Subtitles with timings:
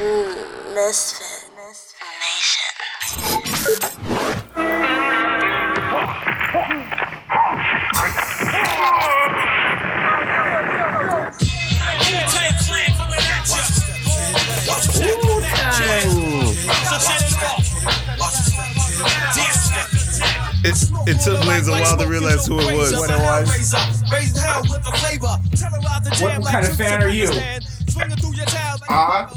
[0.00, 1.50] Misfit.
[1.60, 2.70] Nation.
[20.62, 20.76] It,
[21.08, 22.96] it took Blaze a while to realize who it was.
[22.96, 23.74] What it was.
[26.22, 27.30] What kind of fan are you?
[28.88, 29.28] Uh,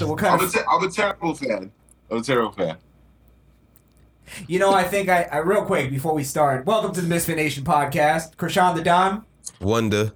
[0.00, 0.52] So what I'm kind a, of?
[0.54, 1.70] te- I'm a terrible fan.
[2.10, 2.78] I'm a terrible fan.
[4.48, 6.64] You know, I think I, I real quick before we start.
[6.64, 8.34] Welcome to the Misfit Nation podcast.
[8.36, 9.26] Crishaun the Don,
[9.60, 10.12] Wunda.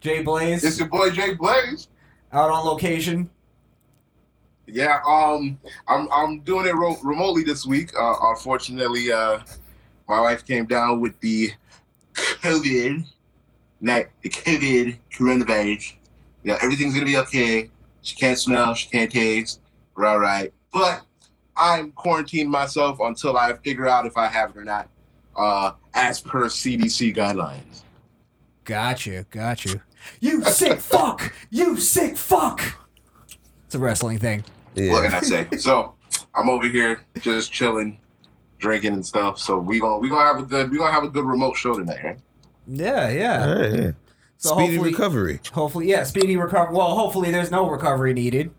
[0.00, 1.86] J Blaze, It's your boy J Blaze.
[2.32, 3.30] out on location.
[4.66, 7.92] Yeah, um, I'm I'm doing it ro- remotely this week.
[7.96, 9.38] Uh, unfortunately, uh,
[10.08, 11.52] my wife came down with the
[12.14, 13.04] COVID,
[13.80, 15.92] not the COVID coronavirus.
[16.42, 17.70] You know, everything's gonna be okay.
[18.04, 19.60] She can't smell, she can't taste.
[19.96, 20.52] We're all right.
[20.72, 21.02] But
[21.56, 24.90] I'm quarantined myself until I figure out if I have it or not,
[25.34, 27.82] uh, as per CDC guidelines.
[28.64, 29.82] Gotcha, gotcha.
[30.20, 31.32] You sick fuck!
[31.50, 32.62] You sick fuck!
[33.64, 34.44] It's a wrestling thing.
[34.74, 35.48] What can I say?
[35.56, 35.94] so
[36.34, 37.98] I'm over here just chilling,
[38.58, 39.38] drinking and stuff.
[39.38, 41.74] So we gonna we gonna have a good we gonna have a good remote show
[41.74, 42.18] tonight, right?
[42.66, 43.46] Yeah, yeah.
[43.46, 43.90] All right, yeah.
[44.44, 45.40] So Speedy hopefully- recovery.
[45.54, 46.74] Hopefully, yeah, speedy recovery.
[46.76, 48.50] Well, hopefully there's no recovery needed.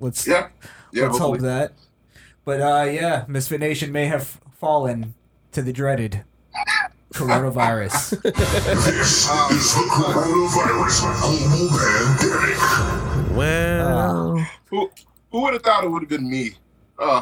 [0.00, 0.48] Let's Yeah,
[0.92, 1.02] yeah.
[1.08, 1.40] let's hopefully.
[1.40, 1.72] hope that.
[2.46, 5.12] But uh, yeah, Misfit Nation may have fallen
[5.52, 6.24] to the dreaded
[7.12, 8.22] coronavirus.
[8.22, 11.02] This is the coronavirus
[12.16, 13.36] pandemic.
[13.36, 14.38] Well,
[14.70, 14.90] Who
[15.30, 16.52] who would have thought it would have been me?
[16.98, 17.20] Uh,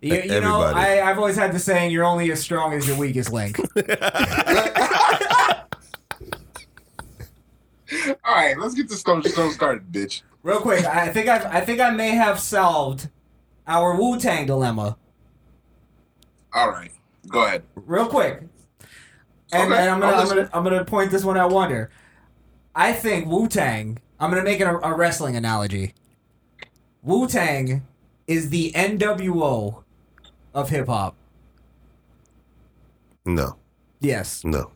[0.00, 2.96] you, you know, I, I've always had the saying, "You're only as strong as your
[2.96, 3.58] weakest link."
[8.24, 10.22] all right, let's get this show show started, bitch.
[10.42, 13.08] Real quick, I think I I think I may have solved
[13.66, 14.96] our Wu Tang dilemma.
[16.52, 16.92] All right,
[17.28, 17.62] go ahead.
[17.74, 18.42] Real quick,
[19.52, 21.50] and, Okay, and I'm gonna I'll I'm gonna I'm gonna point this one out.
[21.50, 21.88] Wunda,
[22.74, 23.98] I think Wu Tang.
[24.20, 25.94] I'm gonna make it a, a wrestling analogy.
[27.02, 27.82] Wu Tang
[28.26, 29.82] is the NWO
[30.54, 31.16] of hip hop.
[33.26, 33.56] no,
[34.00, 34.70] Yes, no.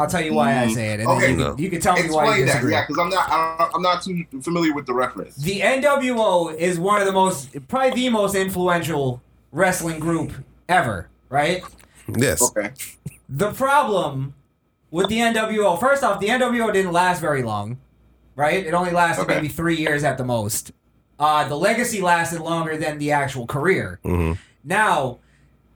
[0.00, 1.54] I'll tell you why I say it, and then you, No.
[1.54, 2.72] can, you can tell me why you Explain that, disagree.
[2.72, 5.36] yeah, because I'm not I- I'm not too familiar with the reference.
[5.36, 9.20] The NWO is one of the most, probably the most influential
[9.52, 10.32] wrestling group
[10.68, 11.62] ever, right?
[12.16, 12.40] Yes.
[12.42, 12.70] Okay,
[13.28, 14.34] The problem
[14.90, 17.78] with the NWO, first off, the NWO didn't last very long,
[18.36, 18.64] right?
[18.66, 19.34] It only lasted Okay.
[19.36, 20.72] maybe three years at the most.
[21.18, 24.00] Uh, the legacy lasted longer than the actual career.
[24.02, 24.32] hmm
[24.64, 25.18] Now,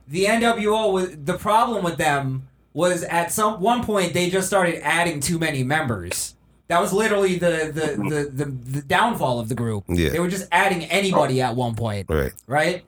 [0.07, 4.79] the NWO was the problem with them was at some one point they just started
[4.85, 6.35] adding too many members.
[6.67, 9.85] That was literally the the the, the, the downfall of the group.
[9.87, 10.09] Yeah.
[10.09, 12.33] They were just adding anybody at one point, Right.
[12.47, 12.83] right?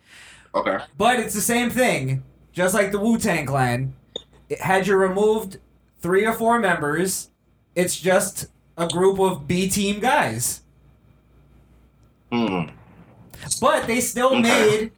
[0.53, 3.93] okay, But it's the same thing, just like the Wu Tang Clan.
[4.49, 5.57] It, had you removed
[6.01, 7.29] three or four members,
[7.75, 8.47] it's just
[8.77, 10.61] a group of B team guys.
[12.31, 12.63] hmm.
[13.61, 14.41] But they still Okay.
[14.41, 14.91] made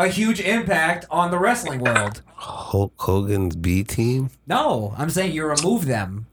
[0.00, 2.22] a huge impact on the wrestling world.
[2.34, 4.30] Hulk Hogan's B team.
[4.46, 6.26] No, I'm saying you remove them.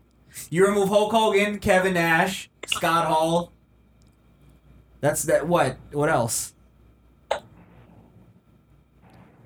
[0.50, 3.52] You remove Hulk Hogan, Kevin Nash, Scott Hall.
[5.02, 5.48] That's that.
[5.48, 5.78] What?
[5.92, 6.54] What else?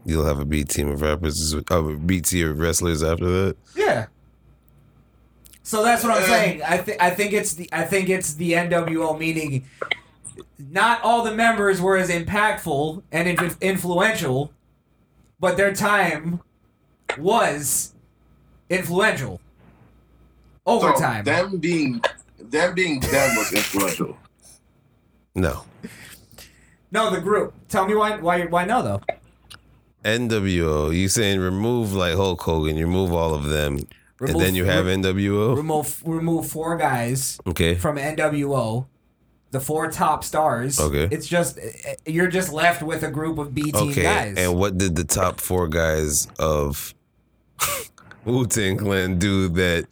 [0.05, 3.57] You'll have a B team of rappers, uh, B tier of wrestlers after that.
[3.75, 4.07] Yeah.
[5.63, 6.61] So that's what I'm saying.
[6.63, 9.65] I think I think it's the I think it's the NWO meaning.
[10.57, 14.51] Not all the members were as impactful and in- influential,
[15.39, 16.41] but their time
[17.17, 17.93] was
[18.69, 19.41] influential.
[20.65, 21.23] Over So time.
[21.25, 22.01] them being
[22.37, 24.17] them being them was influential.
[25.35, 25.63] No.
[26.91, 27.53] no, the group.
[27.67, 29.01] Tell me why why why no though.
[30.05, 30.95] NWO.
[30.95, 33.79] You saying remove like Hulk Hogan, you remove all of them,
[34.19, 35.55] Remove- and then you have re- NWO.
[35.55, 37.75] remove remove four guys okay.
[37.75, 38.85] from NWO,
[39.51, 40.79] the four top stars.
[40.79, 41.07] Okay.
[41.11, 41.59] It's just
[42.05, 44.03] you're just left with a group of B team Okay.
[44.03, 44.37] guys.
[44.37, 46.93] And what did the top four guys of
[48.25, 49.87] Wu Tang Clan do that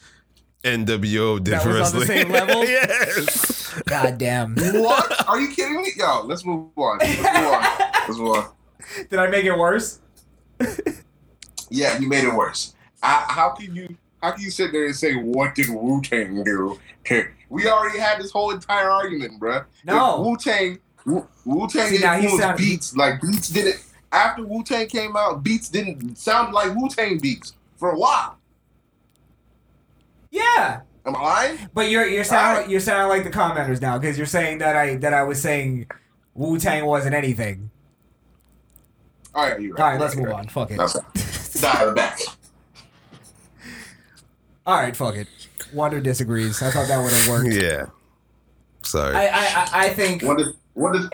[0.64, 2.64] NWO did That for was on the same level?
[2.66, 3.74] yes.
[3.86, 4.56] God damn.
[4.56, 5.28] what?
[5.30, 5.92] Are you kidding me?
[5.96, 6.98] Yo, let's move on.
[7.00, 7.64] Let's move on.
[8.08, 8.52] Let's move on.
[9.10, 10.00] Did I make it worse?
[11.70, 12.74] Yeah, you made it worse.
[13.04, 16.44] I, how can you how can you sit there and say what did Wu Tang
[16.44, 16.80] do?
[17.50, 19.66] We already had this whole entire argument, bruh.
[19.86, 20.22] No.
[20.22, 24.64] Wu Tang Wu Tang See, now he influenced sound- beats like beats didn't after Wu
[24.64, 25.44] Tang came out.
[25.44, 28.38] Beats didn't sound like Wu Tang beats for a while.
[30.32, 30.82] Yeah.
[31.06, 31.58] Am I lying?
[31.74, 34.96] But you're you're sounding you're sounding like the commenters now because you're saying that I
[34.98, 35.88] that I was saying
[36.36, 37.72] Wu Tang wasn't anything.
[39.34, 39.82] All right, you're right.
[39.84, 40.48] All right, let's move on.
[40.48, 40.78] Fuck it.
[40.78, 42.20] That's it back.
[44.70, 45.28] All right, fuck it.
[45.74, 46.62] Wunda disagrees.
[46.62, 47.52] I thought that would have worked.
[47.54, 47.88] Yeah.
[48.84, 49.16] Sorry.
[49.16, 51.10] I, I I I think What is what is?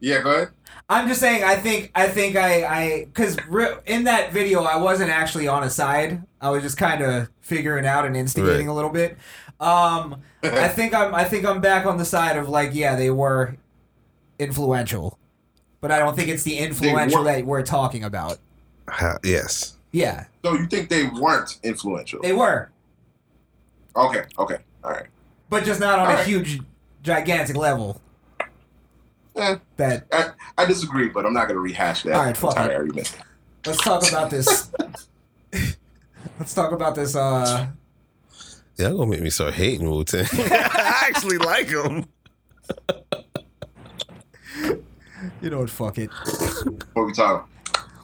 [0.00, 0.48] Yeah, go ahead.
[0.88, 1.44] I'm just saying.
[1.44, 5.62] I think I think I I because re- in that video I wasn't actually on
[5.64, 6.22] a side.
[6.40, 8.72] I was just kind of figuring out and instigating Right.
[8.72, 9.18] a little bit.
[9.60, 13.10] Um, I think I'm I think I'm back on the side of like yeah they
[13.10, 13.56] were
[14.38, 15.18] influential,
[15.82, 18.38] but I don't think it's the influential were- that we're talking about.
[18.88, 19.76] Ha- yes.
[19.92, 22.20] Yeah, So you think they weren't influential?
[22.20, 22.72] they were,
[23.96, 25.06] Okay, okay, all right.
[25.48, 26.26] but just not on a Alright.
[26.26, 26.60] huge,
[27.02, 28.00] gigantic level.
[29.36, 32.50] Eh, That I, I disagree, but I'm not going to rehash that All right, fuck
[32.52, 32.76] entire it.
[32.76, 33.16] argument.
[33.66, 34.70] let's talk about this.
[36.38, 37.14] let's talk about this.
[37.16, 37.66] Uh,
[38.76, 40.26] Y'all gonna make me start hating Wu Tang.
[40.32, 42.06] I actually like him.
[45.40, 45.70] you know what?
[45.70, 46.10] Fuck it.
[46.92, 47.46] What we talking?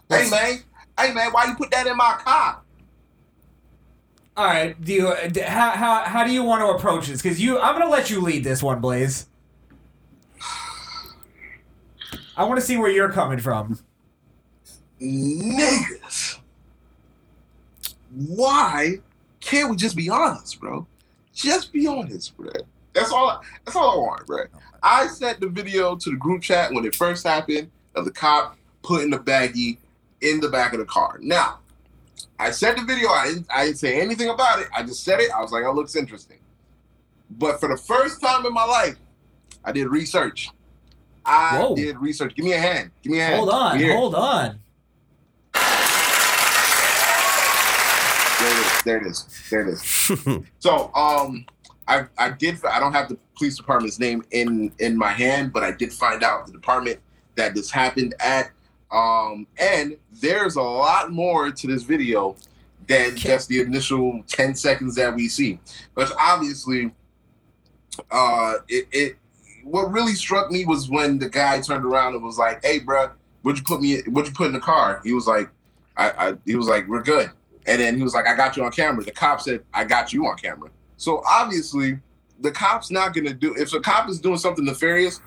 [0.09, 0.59] Hey man,
[0.99, 2.61] hey man, why you put that in my car?
[4.41, 4.83] All right.
[4.83, 5.15] Do you
[5.45, 7.21] how how how do you want to approach this?
[7.21, 9.27] Because you, I'm gonna let you lead this one, Blaze.
[12.39, 13.79] I want to see where you're coming from.
[14.99, 16.39] Niggas,
[18.15, 19.01] why
[19.41, 20.87] can't we just be honest, bro?
[21.35, 22.51] Just be honest, bro.
[22.95, 23.43] That's all.
[23.67, 24.45] That's all I want, bro.
[24.83, 28.57] I sent the video to the group chat when it first happened of the cop
[28.81, 29.77] putting the baggie
[30.23, 31.19] in the back of the car.
[31.21, 31.60] Now,
[32.41, 33.11] I said the video.
[33.11, 33.47] I didn't.
[33.51, 34.69] I didn't say anything about it.
[34.75, 35.31] I just said it.
[35.31, 36.39] I was like, "Oh, looks interesting."
[37.31, 38.97] But for the first time in my life,
[39.63, 40.49] I did research.
[41.25, 41.77] I Whoa.
[41.77, 42.35] did research.
[42.35, 42.93] Give me a hand.
[43.03, 43.37] Give me a hand.
[43.37, 44.59] Hold on, hold on.
[48.41, 48.83] There it is.
[48.85, 49.27] There it is.
[49.51, 50.47] There it is.
[50.61, 51.45] So, um,
[51.87, 52.65] I I did.
[52.65, 56.23] I don't have the police department's name in in my hand, but I did find
[56.23, 57.01] out the department
[57.35, 58.51] that this happened at.
[58.93, 62.37] Um, and there's a lot more to this video
[62.89, 65.61] than just the initial ten seconds that we see.
[65.95, 66.93] But obviously,
[68.11, 69.17] uh, it, it
[69.63, 73.13] what really struck me was when the guy turned around and was like, "Hey, bruh,
[73.43, 74.01] what'd you put me?
[74.09, 75.49] What'd you put in the car?" He was like,
[75.97, 77.31] "I." I he was like, "We're good."
[77.67, 79.05] And then he was like, I got you on camera.
[79.05, 80.71] The cop said, I got you on camera.
[80.97, 81.99] So obviously,
[82.41, 85.21] the cop's not gonna do if a cop is doing something nefarious,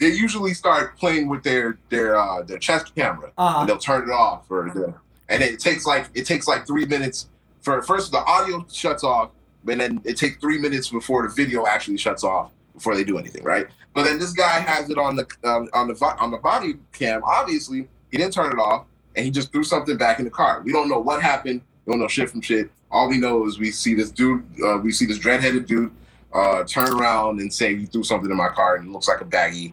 [0.00, 3.60] they usually start playing with their their uh their chest camera Uh-huh.
[3.60, 4.94] and they'll turn it off or the,
[5.28, 7.28] and it takes like it takes like three minutes
[7.62, 9.30] for first the audio shuts off,
[9.68, 13.16] and then it takes three minutes before the video actually shuts off before they do
[13.18, 13.66] anything, right?
[13.94, 17.22] But then this guy has it on the um, on the on the body cam.
[17.24, 18.84] Obviously, he didn't turn it off,
[19.16, 20.60] and he just threw something back in the car.
[20.64, 21.62] We don't know what happened.
[21.86, 22.70] We don't know shit from shit.
[22.90, 25.90] All we know is we see this dude, uh, we see this dread-headed dude
[26.32, 29.20] uh, turn around and say he threw something in my car and it looks like
[29.20, 29.72] a baggie.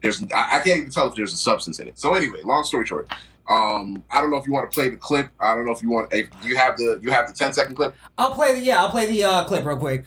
[0.00, 1.98] There's I, I can't even tell if there's a substance in it.
[1.98, 3.10] So anyway, long story short,
[3.48, 5.28] um, I don't know if you want to play the clip.
[5.38, 6.12] I don't know if you want.
[6.12, 7.94] If you have the you have the 10 second clip.
[8.18, 8.82] I'll play the yeah.
[8.82, 10.04] I'll play the uh, clip real quick.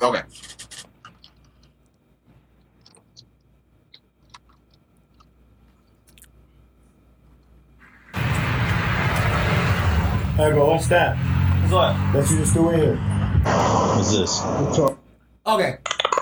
[0.00, 0.22] Okay.
[10.38, 11.16] Hey, bro, what's that?
[11.68, 11.94] What?
[12.12, 12.96] That you just threw in here?
[13.96, 14.40] What's this?
[15.44, 15.78] Okay,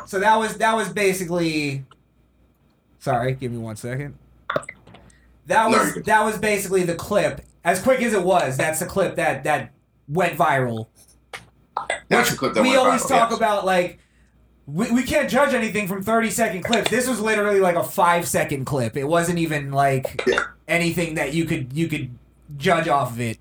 [0.07, 1.85] so that was that was basically.
[2.99, 4.17] Sorry, give me one second.
[5.47, 7.43] That was that was basically the clip.
[7.65, 9.73] As quick as it was, that's the clip that that
[10.09, 10.87] went viral.
[12.09, 13.39] That's the clip that we always viral, talk yes.
[13.39, 13.99] about like
[14.67, 18.27] we, we can't judge anything from 30 second clips this was literally like a five
[18.27, 20.45] second clip it wasn't even like Yeah.
[20.67, 22.11] anything that you could you could
[22.57, 23.39] judge off of it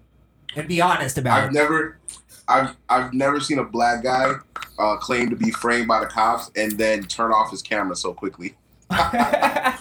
[0.55, 1.97] and be honest about I've never,
[2.47, 4.33] I've I've never seen a black guy
[4.77, 8.13] uh, claim to be framed by the cops and then turn off his camera so
[8.13, 8.55] quickly.
[8.91, 8.91] it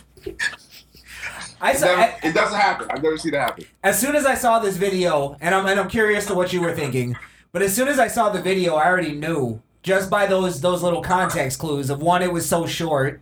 [1.61, 2.89] I It, saw, never, I- it doesn't happen.
[2.91, 3.65] I've never seen it happen.
[3.83, 6.61] as soon as I saw this video, and I'm and I'm curious to what you
[6.61, 7.17] were thinking,
[7.53, 10.83] but as soon as I saw the video, I already knew just by those those
[10.83, 13.21] little context clues of one, it was so short.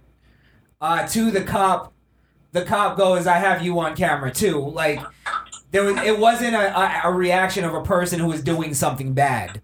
[0.81, 1.93] Uh, two, the cop,
[2.53, 5.01] the cop goes, "I have you on camera too." Like
[5.73, 9.13] there was, it wasn't a, a, a reaction of a person who was doing something
[9.15, 9.61] bad.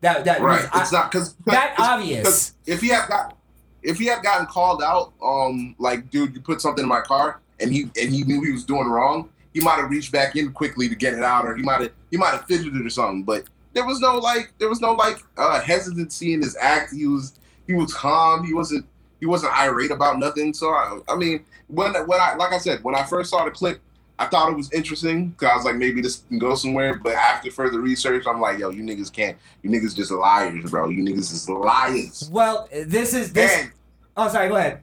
[0.00, 0.62] That that Right.
[0.72, 2.54] was, I- not because that obvious.
[2.66, 3.36] if he had got
[3.82, 7.40] if he had gotten called out, um, like dude, you put something in my car,
[7.60, 10.52] and he and he knew he was doing wrong, he might have reached back in
[10.52, 13.22] quickly to get it out, or he might have he might have fidgeted or something.
[13.24, 16.92] But there was no like there was no like uh, hesitancy in his act.
[16.92, 18.44] He was he was calm.
[18.46, 18.86] He wasn't
[19.20, 20.52] he wasn't irate about nothing.
[20.54, 23.50] So I, I mean, when when I like I said when I first saw the
[23.50, 23.80] clip,
[24.18, 26.94] I thought it was interesting because I was like, maybe this can go somewhere.
[26.94, 29.36] But after further research, I'm like, yo, you niggas can't.
[29.62, 30.88] You niggas just liars, bro.
[30.88, 32.28] You niggas is liars.
[32.32, 33.52] Well, this is this.
[33.52, 33.72] And
[34.16, 34.48] Oh, sorry.
[34.48, 34.80] Go ahead.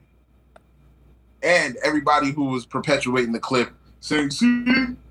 [1.44, 3.72] and everybody who was perpetuating the clip
[4.02, 4.66] saying, see,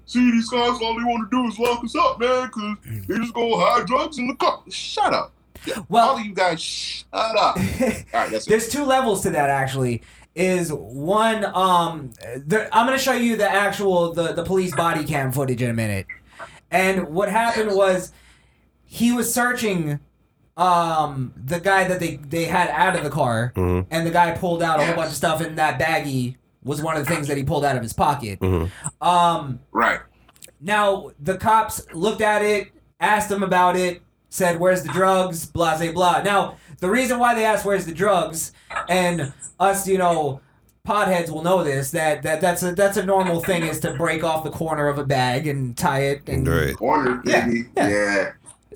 [0.06, 3.16] see, these guys, all they want to do is lock us up, man, because they
[3.16, 4.62] just go hide drugs in the car.
[4.68, 5.32] Shut up.
[5.88, 7.56] Well- all of you guys, shut up.
[7.58, 8.48] All right, that's it.
[8.50, 10.00] There's two levels to that actually.
[10.36, 12.12] Is one um
[12.46, 15.74] the, I'm gonna show you the actual the, the police body cam footage in a
[15.74, 16.06] minute.
[16.70, 18.12] And what happened was
[18.84, 19.98] he was searching
[20.56, 23.86] um the guy that they, they had out of the car Mhm.
[23.90, 26.96] and the guy pulled out a whole bunch of stuff in that baggie was one
[26.96, 28.38] of the things that he pulled out of his pocket.
[28.40, 28.70] Mhm.
[29.00, 29.98] Um Right.
[30.60, 32.68] now the cops looked at it,
[33.00, 36.22] asked him about it, said, "Where's the drugs?" Blah blah blah.
[36.22, 38.52] Now the reason why they asked, "Where's the drugs?"
[38.88, 40.40] and us, you know,
[40.86, 44.24] potheads will know this that that that's a that's a normal thing is to break
[44.24, 46.74] off the corner of a bag and tie it and Right.
[46.76, 47.64] Corner, Yeah, baby.
[47.76, 47.88] yeah.
[47.88, 48.30] Yeah.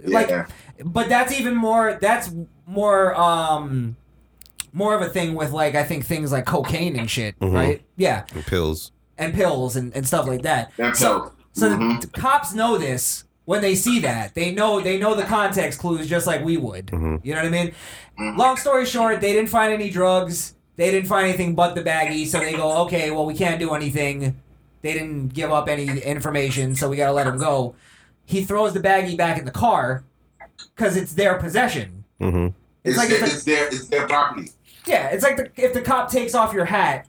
[0.06, 0.46] Like- Yeah.
[0.84, 2.30] but that's even more that's
[2.66, 3.96] more um
[4.72, 7.52] more of a thing with like I think things like cocaine and shit, Mhm.
[7.54, 7.82] right?
[7.96, 8.92] Yeah, And pills.
[9.16, 10.72] and pills and, and stuff like that.
[10.76, 11.68] That's So- so.
[11.70, 12.00] So Mhm.
[12.00, 14.34] the cops know this when they see that.
[14.34, 16.86] They know they know the context clues just like we would.
[16.86, 17.20] Mhm.
[17.24, 17.72] You know what I mean?
[18.18, 18.36] Mhm.
[18.38, 20.54] Long story short, they didn't find any drugs.
[20.76, 23.74] They didn't find anything but the baggie, so they go, okay, well we can't do
[23.74, 24.36] anything.
[24.82, 27.74] They didn't give up any information, so we gotta let him go.
[28.26, 30.04] He throws the baggie back in the car
[30.74, 32.04] because it's their possession.
[32.20, 32.48] hmm
[32.84, 34.50] It's It's, like their, if a- it's their it's their property.
[34.86, 37.06] Yeah, it's like the, if the cop takes off your hat,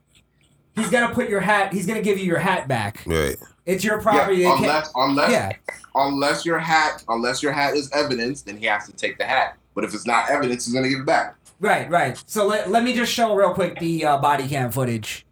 [0.76, 1.74] he's gonna put your hat.
[1.74, 3.04] He's gonna give you your hat back.
[3.06, 3.36] Right.
[3.66, 4.38] It's your property.
[4.42, 5.52] yeah, unless unless yeah.
[5.96, 9.58] unless your hat unless your hat is evidence, then he has to take the hat.
[9.74, 11.36] But if it's not evidence, he's gonna give it back.
[11.60, 12.22] Right, right.
[12.28, 15.26] So let, let me just show real quick the uh, body cam footage.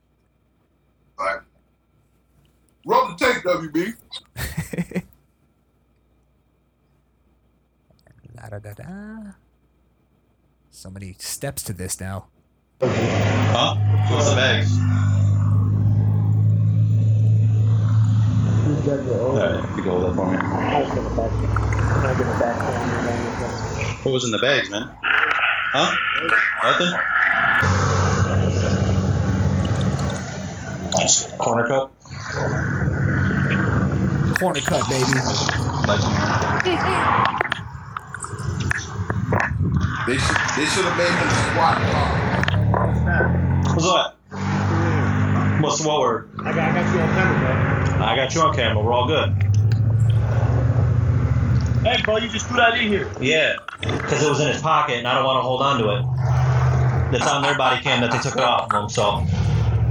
[1.20, 1.40] All right.
[2.86, 5.04] Roll the tape, WB.
[8.44, 9.32] Da, da, da, da.
[10.70, 12.28] So many steps to this now.
[12.82, 13.76] Huh?
[14.10, 15.03] What's the bags?
[18.94, 20.38] Alright, you go with that for me.
[24.04, 24.88] What was in the bags, man?
[25.02, 25.96] Huh?
[26.64, 26.94] Nothing?
[31.40, 31.92] Corner cup?
[34.38, 35.14] Corner cut, baby.
[35.88, 36.14] Legend.
[40.06, 41.78] They should they should have made him squat.
[43.74, 44.08] What's that?
[45.62, 46.30] What's the what word?
[46.42, 47.73] I got, I got you on camera,
[48.04, 48.84] I got you on camera.
[48.84, 49.30] We're all good.
[51.86, 53.10] Hey, bro, you just threw that in here.
[53.20, 55.90] Yeah, because it was in his pocket, and I don't want to hold on to
[55.90, 57.12] it.
[57.12, 58.90] That's on their body cam that they took it off of him.
[58.90, 59.20] So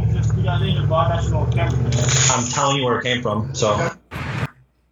[0.07, 0.97] You just threw that in here, bro.
[0.97, 1.93] I got you on camera, man.
[2.31, 3.55] I'm telling you where it came from.
[3.55, 3.91] So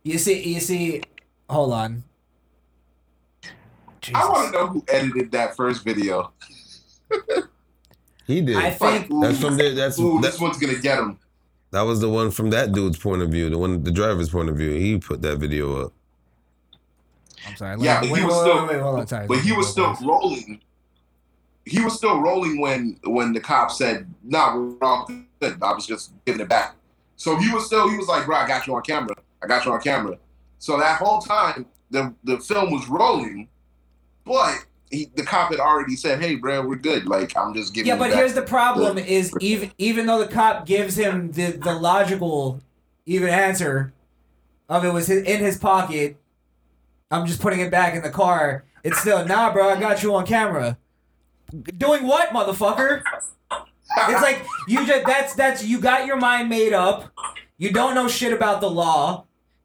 [0.02, 1.02] You see, you see.
[1.48, 2.04] Hold on.
[4.00, 4.22] Jesus.
[4.22, 6.32] I want to know who edited that first video.
[8.26, 8.56] He did.
[8.56, 9.10] I think.
[9.10, 11.18] Ooh, that's from the, that's ooh, that, this one's gonna get him.
[11.72, 14.48] That was the one from that dude's point of view, the one the driver's point
[14.48, 14.70] of view.
[14.70, 15.92] He put that video up.
[17.46, 17.80] I'm sorry.
[17.80, 19.26] Yeah, wait, but he was still, wait, wait, sorry.
[19.26, 20.60] but he was still rolling.
[21.64, 25.08] He was still rolling when when the cop said, "Nah, we're all
[25.40, 26.74] good." I was just giving it back.
[27.16, 29.14] So he was still he was like, "Bro, I got you on camera.
[29.42, 30.18] I got you on camera."
[30.58, 33.48] So that whole time the the film was rolling,
[34.24, 37.06] but he, the cop had already said, "Hey, bro, we're good.
[37.06, 40.66] Like I'm just giving." Yeah, but here's the problem: is even even though the cop
[40.66, 42.60] gives him the the logical,
[43.06, 43.92] even answer,
[44.68, 46.16] of it was his, in his pocket.
[47.12, 48.64] I'm just putting it back in the car.
[48.84, 49.68] It's still nah, bro.
[49.70, 50.78] I got you on camera.
[51.76, 53.02] Doing what, motherfucker?
[53.52, 57.12] It's like you just that's that's you got your mind made up.
[57.58, 59.24] You don't know shit about the law,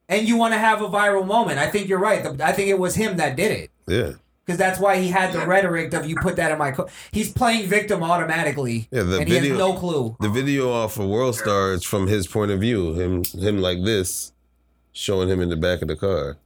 [0.10, 1.60] and you want to have a viral moment.
[1.60, 2.24] I think you're right.
[2.24, 4.14] The- I think it was him that did it Yeah.
[4.46, 6.72] Because that's why he had the rhetoric of you put that in my.
[6.72, 6.88] Co-.
[7.12, 10.16] He's playing victim automatically, Yeah, the and he video has no clue.
[10.20, 12.94] the video off of World Star is from his point of view.
[12.94, 14.32] Him him like this,
[14.92, 16.38] showing him in the back of the car.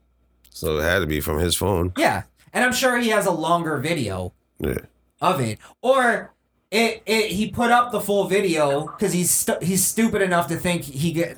[0.49, 1.93] So it had to be from his phone.
[1.97, 4.79] Yeah, and I'm sure he has a longer video Yeah.
[5.21, 6.33] of it, or
[6.71, 10.55] it, it he put up the full video because he's stu- he's stupid enough to
[10.57, 11.38] think he get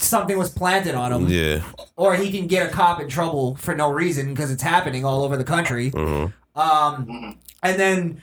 [0.00, 1.62] something was planted on him, Yeah.
[1.96, 5.22] or he can get a cop in trouble for no reason because it's happening all
[5.24, 5.90] over the country.
[5.90, 8.22] hmm Um, and then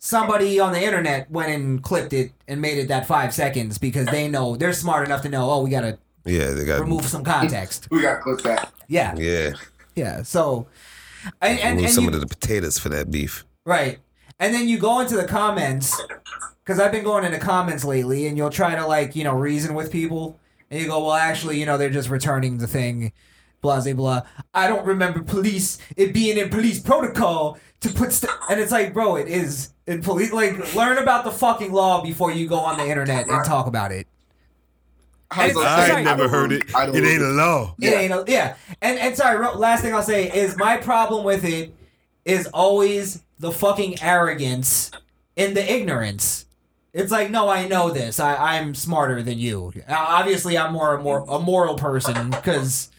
[0.00, 4.06] somebody on the internet went and clipped it and made it that five seconds because
[4.06, 5.50] they know they're smart enough to know.
[5.50, 7.86] Oh, we gotta Yeah, they got remove some context.
[7.90, 8.72] we got to clip that.
[8.88, 9.52] Yeah, Yeah.
[9.94, 10.22] yeah.
[10.22, 10.66] So,
[11.40, 13.44] and and, remove and some you, of the potatoes for that beef.
[13.64, 13.98] right,
[14.40, 16.00] and then you go into the comments
[16.64, 19.74] because I've been going into comments lately, and you'll try to like you know reason
[19.74, 20.38] with people,
[20.70, 23.12] and you go, well, actually, you know, they're just returning the thing,
[23.60, 24.22] blah blah blah.
[24.54, 28.92] I don't remember police it being in police protocol to put st-, and it's like,
[28.92, 30.32] bro, it is in police.
[30.32, 33.92] Like, learn about the fucking law before you go on the internet and talk about
[33.92, 34.06] it.
[35.32, 36.74] I, was I say, ain't never don't- heard it.
[36.74, 37.74] I It ain't a law.
[37.80, 38.56] It ain't a, yeah.
[38.82, 41.72] And and sorry, last thing I'll say is my problem with it
[42.24, 44.90] is always the fucking arrogance
[45.36, 46.44] and the ignorance.
[46.92, 48.20] It's like, no, I know this.
[48.20, 49.72] I, I'm smarter than you.
[49.88, 52.90] Uh, Obviously, I'm more a more a moral person because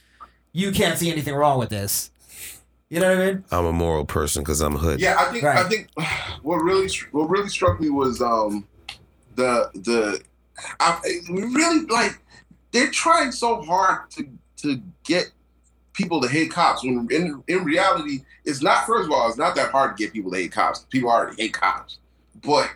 [0.51, 2.09] you can't see anything wrong with this.
[2.89, 3.43] You know what I mean?
[3.51, 4.99] I'm a moral person because I'm hood.
[4.99, 5.65] Yeah, I think Right.
[5.65, 5.89] I think
[6.41, 8.67] what really what really struck me was um
[9.35, 10.21] the the
[10.79, 12.19] I, really like
[12.71, 15.31] they're trying so hard to to get
[16.01, 19.55] people to hate cops when in in reality it's not first of all it's not
[19.55, 21.99] that hard to get people to hate cops people already hate cops
[22.43, 22.69] but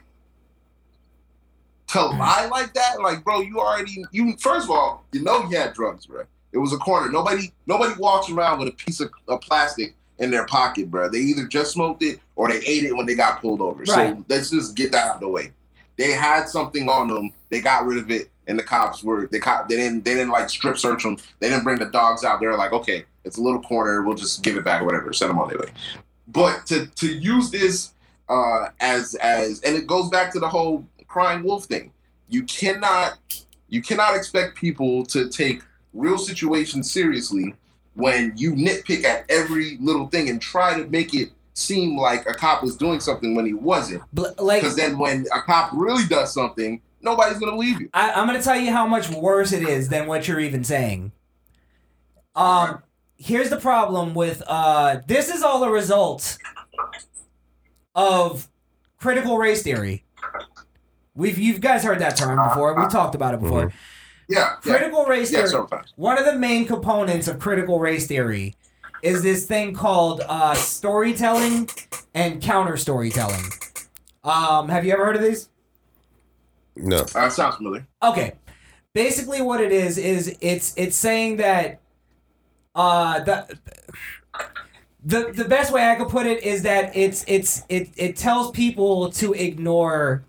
[1.88, 5.58] to lie like that like bro you already you first of all you know you
[5.58, 9.10] had drugs bro it was a corner nobody nobody walks around with a piece of,
[9.28, 11.10] of plastic in their pocket, bro.
[11.10, 13.80] They either just smoked it or they ate it when they got pulled over.
[13.80, 14.16] Right.
[14.16, 15.52] So let's just get that out of the way.
[15.98, 17.32] They had something on them.
[17.50, 19.70] They got rid of it, and the cops were they cop.
[19.70, 21.18] They didn't they didn't like strip search them.
[21.40, 22.40] They didn't bring the dogs out.
[22.40, 24.04] They were like, okay, it's a little corner.
[24.04, 25.14] We'll just give it back or whatever.
[25.14, 25.70] Send them on their way.
[26.28, 27.94] But to to use this
[28.30, 31.92] uh, as as and it goes back to the whole crying wolf thing.
[32.30, 33.18] You cannot
[33.70, 35.62] you cannot expect people to take
[35.94, 37.54] real situations seriously
[37.94, 42.34] when you nitpick at every little thing and try to make it seem like a
[42.34, 44.04] cop was doing something when he wasn't.
[44.14, 47.90] Bl- like, Because then when a cop really does something, nobody's gonna believe you.
[47.94, 51.12] I, I'm gonna tell you how much worse it is than what you're even saying.
[52.36, 52.84] Um,
[53.18, 56.38] here's the problem with uh, this is all a result
[57.94, 58.50] of
[59.00, 60.04] critical race theory.
[61.16, 62.74] We've you've guys heard that term before.
[62.74, 63.72] We talked about it before.
[64.28, 65.48] Yeah, yeah, Critical race theory.
[65.48, 65.94] Several times.
[65.96, 68.56] One of the main components of critical race theory
[69.02, 71.70] is this thing called uh, storytelling
[72.14, 73.44] and counter storytelling.
[74.24, 75.50] Um, have you ever heard of these?
[76.76, 77.06] No.
[77.16, 77.88] Uh, sounds familiar.
[78.04, 78.34] Okay.
[78.94, 81.82] Basically what it is is it's it's saying that
[82.76, 83.58] uh the
[85.04, 88.52] the the best way I could put it is that it's it's it it tells
[88.52, 90.26] people to ignore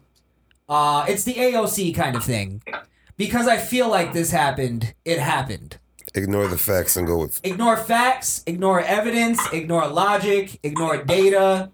[0.68, 2.62] uh it's the AOC kind of thing.
[3.16, 5.78] Because I feel like this happened, it happened.
[6.14, 7.40] Ignore the facts and go with.
[7.44, 11.70] Ignore facts, ignore evidence, ignore logic, ignore data,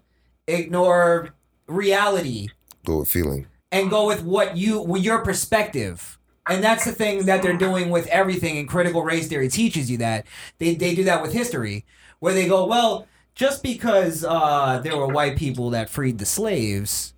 [0.47, 1.33] ignore
[1.67, 2.47] reality
[2.85, 3.47] Go with feeling.
[3.73, 6.17] And go with what you with your perspective.
[6.47, 9.97] And that's the thing that they're doing with everything and critical race theory teaches you
[9.97, 10.25] that.
[10.59, 11.85] They they do that with history
[12.19, 17.13] where they go, well, just because uh, there were white people that freed the slaves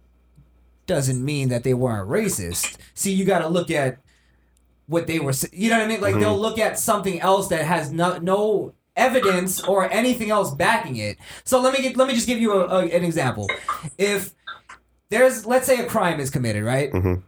[0.87, 2.77] doesn't mean that they weren't racist.
[2.93, 3.97] See, you got to look at
[4.87, 6.01] what they were you know what I mean?
[6.01, 10.95] Like they'll look at something else that has no no evidence or anything else backing
[10.95, 11.17] it.
[11.43, 13.49] So let me get, let me just give you a, a, an example.
[13.97, 14.33] If
[15.09, 16.91] there's let's say a crime is committed, right?
[16.91, 17.23] Mhm.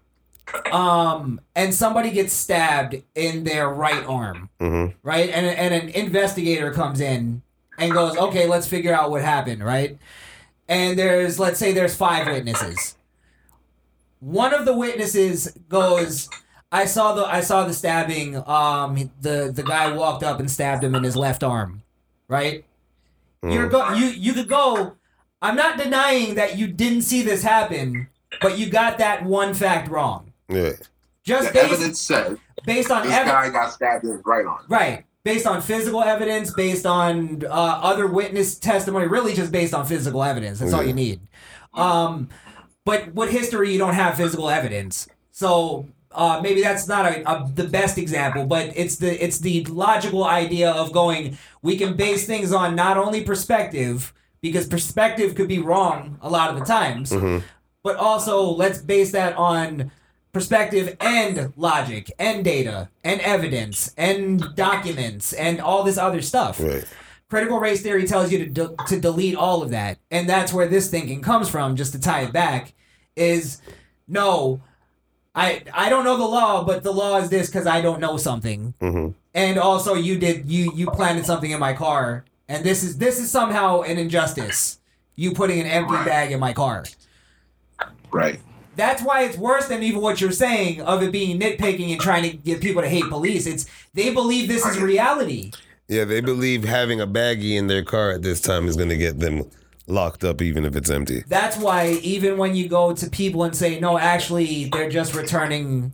[0.71, 4.95] Um, and somebody gets stabbed in their right arm, Mm-hmm.
[5.03, 5.29] right?
[5.29, 7.41] And and an investigator comes in
[7.77, 9.97] and goes, "Okay, let's figure out what happened," right?
[10.69, 12.95] And there's let's say there's five witnesses.
[14.19, 16.29] One of the witnesses goes,
[16.71, 18.37] "I saw the I saw the stabbing.
[18.47, 21.83] Um, the the guy walked up and stabbed him in his left arm,
[22.27, 22.63] right?"
[23.43, 24.96] You're go you you could go.
[25.41, 28.07] I'm not denying that you didn't see this happen,
[28.41, 30.33] but you got that one fact wrong.
[30.49, 30.73] Yeah.
[31.23, 33.33] Just The based evidence says based on this evidence.
[33.33, 34.65] guy got stabbed in his right arm.
[34.67, 35.03] Right.
[35.23, 40.23] Based on physical evidence, based on uh, other witness testimony, really just based on physical
[40.23, 40.59] evidence.
[40.59, 41.19] That's all you need.
[41.73, 42.29] Um,
[42.85, 45.07] but with history, you don't have physical evidence.
[45.31, 49.65] So uh, maybe that's not a, a, the best example, but it's the it's the
[49.65, 51.37] logical idea of going.
[51.61, 54.13] We can base things on not only perspective
[54.47, 57.13] because perspective could be wrong a lot of the times,
[57.83, 59.91] but also let's base that on
[60.33, 66.59] perspective and logic and data and evidence and documents and all this other stuff.
[66.59, 66.85] Right.
[67.29, 70.67] Critical race theory tells you to de- to delete all of that, and that's where
[70.67, 71.75] this thinking comes from.
[71.75, 72.73] Just to tie it back,
[73.17, 73.61] is
[74.07, 74.61] no,
[75.35, 78.15] I I don't know the law, but the law is this because I don't know
[78.15, 79.09] something, Mm-hmm.
[79.33, 83.19] and also you did you you planted something in my car, and this is this
[83.19, 84.79] is somehow an injustice.
[85.15, 86.05] You putting an empty Right.
[86.05, 86.85] bag in my car.
[88.11, 88.39] Right.
[88.75, 92.23] That's why it's worse than even what you're saying of it being nitpicking and trying
[92.29, 93.47] to get people to hate police.
[93.47, 95.51] It's they believe this is reality.
[95.87, 98.97] Yeah, they believe having a baggie in their car at this time is going to
[98.97, 99.49] get them
[99.87, 101.23] locked up, even if it's empty.
[101.27, 105.93] That's why even when you go to people and say, no, actually, they're just returning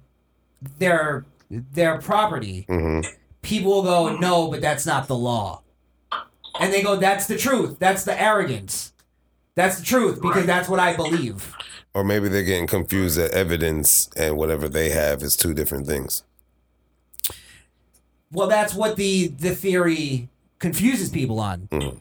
[0.80, 3.02] their their property, hmm
[3.44, 5.62] people will go, no, but that's not the law.
[6.60, 7.78] And they go, that's the truth.
[7.80, 8.94] That's the arrogance.
[9.56, 10.46] That's the truth because Right.
[10.48, 11.54] that's what I believe.
[11.94, 16.24] Or maybe they're getting confused that evidence and whatever they have is two different things.
[18.32, 21.68] Well, that's what the the theory confuses people on.
[21.72, 21.98] Mhm.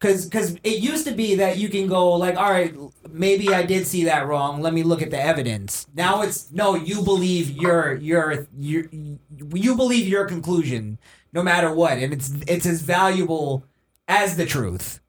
[0.00, 2.72] Cause, Cause, it used to be that you can go like, all right,
[3.10, 4.62] maybe I did see that wrong.
[4.62, 5.88] Let me look at the evidence.
[5.96, 10.98] Now it's no, you believe your your your you believe your conclusion,
[11.32, 13.64] no matter what, and it's it's as valuable
[14.08, 15.00] as the truth.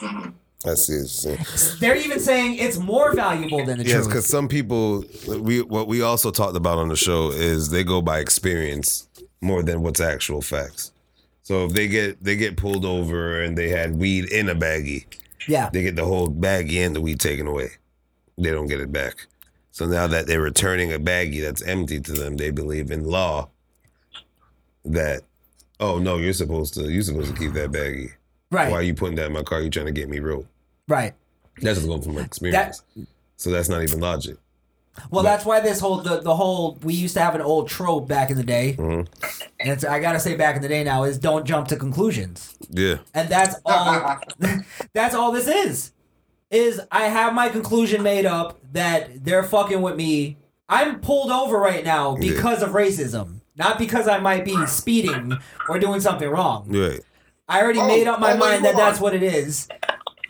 [0.00, 0.92] I see.
[0.94, 1.38] what you're saying.
[1.80, 4.08] They're even saying it's more valuable than the Yes, truth.
[4.08, 8.00] because some people, we what we also talked about on the show is they go
[8.00, 9.06] by experience
[9.42, 10.90] more than what's actual facts.
[11.42, 15.04] So if they get they get pulled over and they had weed in a baggie,
[15.46, 17.68] yeah, they get the whole baggie and the weed taken away.
[18.38, 19.26] They don't get it back.
[19.70, 23.50] So now that they're returning a baggie that's empty to them, they believe in law
[24.86, 25.22] that
[25.84, 28.10] oh no, you're supposed to you're supposed to keep that baggie.
[28.50, 29.60] right, Why are you putting that in my car?
[29.60, 30.46] You trying to get me rope?
[30.88, 31.14] right.
[31.62, 32.82] That's just going from experience.
[33.36, 34.36] so that's not even logic.
[35.10, 38.08] Well, that's why this whole the, the whole we used to have an old trope
[38.08, 39.06] back in the day, Mhm.
[39.60, 42.56] and it's, I gotta say back in the day now is don't jump to conclusions,
[42.70, 42.96] Yeah.
[43.12, 44.18] and that's all.
[44.92, 45.92] that's all this is.
[46.50, 50.36] Is I have my conclusion made up that they're fucking with me.
[50.68, 52.32] I'm pulled over right now Yeah.
[52.32, 55.36] because of racism, not because I might be speeding
[55.68, 56.66] or doing something wrong.
[56.68, 57.00] Right.
[57.48, 58.88] I already Oh, made up my oh, wait, mind that hold on.
[58.90, 59.68] that's what it is,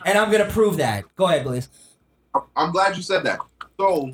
[0.05, 1.05] and I'm gonna prove that.
[1.15, 1.69] Go ahead, Blaze.
[2.55, 3.39] I'm glad you said that.
[3.79, 4.11] So,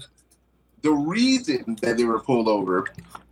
[0.83, 2.85] the reason that they were pulled over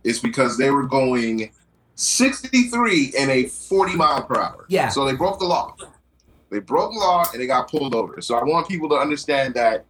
[0.04, 1.50] is because they were going
[1.94, 4.64] 63 in a 40 mile per hour.
[4.68, 4.88] Yeah.
[4.88, 5.76] So they broke the law.
[6.50, 8.20] They broke the law and they got pulled over.
[8.20, 9.84] So I want people to understand that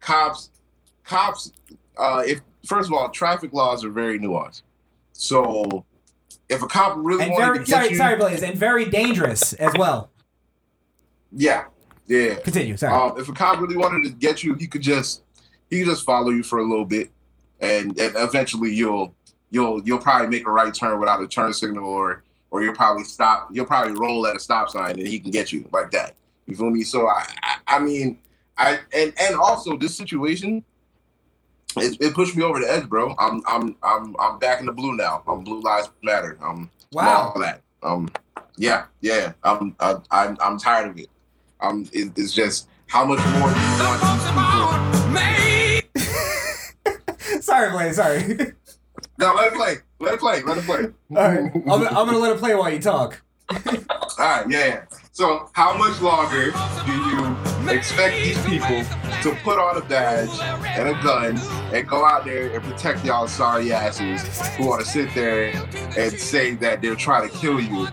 [0.00, 0.50] cops,
[1.04, 1.52] cops,
[1.98, 4.62] uh, if first of all, traffic laws are very nuanced.
[5.20, 5.84] So
[6.48, 8.84] if a cop really And wanted very to get sorry, you, sorry, Blaze, and very
[8.84, 10.10] dangerous as well.
[11.32, 11.64] yeah,
[12.06, 12.36] yeah.
[12.36, 12.76] Continue.
[12.76, 12.94] Sorry.
[12.94, 15.22] Um, if a cop really wanted to get you, he could just
[15.70, 17.10] he could just follow you for a little bit,
[17.60, 19.12] and, and eventually you'll
[19.50, 23.02] you'll you'll probably make a right turn without a turn signal, or or you'll probably
[23.02, 23.48] stop.
[23.52, 26.14] You'll probably roll at a stop sign, and he can get you like that.
[26.46, 26.84] You feel me?
[26.84, 28.20] So I I, I mean
[28.56, 30.64] I and and also this situation.
[31.80, 33.14] It, it pushed me over the edge, bro.
[33.18, 35.22] I'm I'm I'm I'm back in the blue now.
[35.26, 36.38] I'm blue lives matter.
[36.42, 37.32] I'm Wow.
[37.34, 37.60] all that.
[37.82, 38.08] Um,
[38.56, 39.32] yeah, yeah.
[39.44, 41.08] I'm I, I'm I'm tired of it.
[41.60, 44.24] Um, it, it's just how much more do you want these
[47.24, 47.40] people?
[47.42, 47.96] sorry, Blaze.
[47.96, 48.52] Sorry.
[49.18, 49.74] No, let it play.
[50.00, 50.42] Let it play.
[50.42, 50.84] Let it play.
[51.16, 51.50] All right.
[51.54, 53.20] I'm, I'm gonna let it play while you talk.
[53.50, 53.56] All
[54.18, 54.84] right, yeah, yeah.
[55.12, 56.50] So, how much longer
[56.86, 57.36] do you
[57.70, 58.82] expect these people
[59.22, 60.30] to put on a badge
[60.66, 61.38] and a gun
[61.74, 64.22] and go out there and protect y'all sorry asses
[64.56, 65.52] who want to sit there
[65.98, 67.86] and say that they're trying to kill you,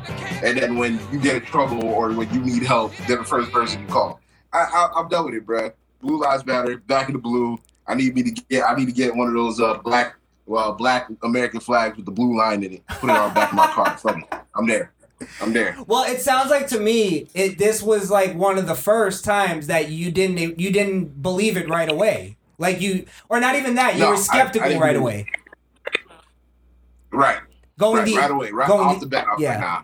[0.44, 3.52] and then when you get in trouble or when you need help, they're the first
[3.52, 4.20] person you call?
[4.54, 5.74] I, I'm done with it, bruh.
[6.02, 6.78] Blue lives matter.
[6.78, 7.60] Back in the blue.
[7.88, 8.64] I need me to get.
[8.64, 12.12] I need to get one of those uh, black, well, black American flags with the
[12.12, 12.88] blue line in it.
[12.88, 13.98] Put it on the back of my car.
[14.56, 14.94] I'm there.
[15.42, 15.78] I'm there.
[15.88, 19.68] Well, it sounds like to me, it this was like one of the first times
[19.68, 22.38] that you didn't you didn't believe it right away.
[22.58, 23.96] Like you, or not even that.
[23.96, 25.28] You No, were skeptical didn't right away.
[27.12, 27.40] Right.
[27.78, 29.26] Going right, the right away, right going off the- the bat.
[29.30, 29.50] I yeah.
[29.52, 29.82] like, nah.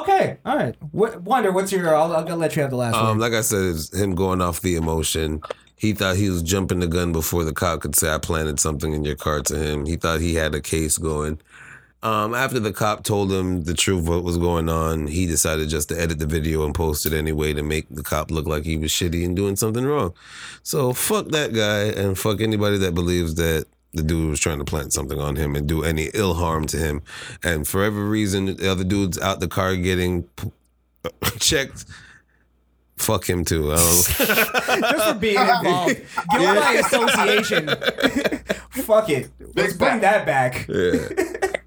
[0.00, 0.74] Okay, all right.
[0.90, 1.94] What, Wunda, what's your?
[1.94, 3.18] I'll, I'll let you have the last Um, one.
[3.20, 5.40] like I said, it's him going off the emotion.
[5.76, 8.92] He thought he was jumping the gun before the cop could say I planted something
[8.92, 9.86] in your car to him.
[9.86, 11.40] He thought he had a case going.
[12.04, 15.88] Um, after the cop told him the truth what was going on, he decided just
[15.88, 18.76] to edit the video and post it anyway to make the cop look like he
[18.76, 20.12] was shitty and doing something wrong.
[20.62, 23.64] So fuck that guy and fuck anybody that believes that
[23.94, 26.76] the dude was trying to plant something on him and do any ill harm to
[26.76, 27.00] him.
[27.42, 30.52] And for every reason, the other dude's out the car getting p-
[31.38, 31.86] checked.
[32.96, 33.72] Fuck him too.
[33.72, 35.96] I Just for being involved.
[36.32, 37.68] Give him my association.
[38.70, 39.30] Fuck it.
[39.54, 40.66] Let's bring that back.
[40.68, 41.08] Yeah.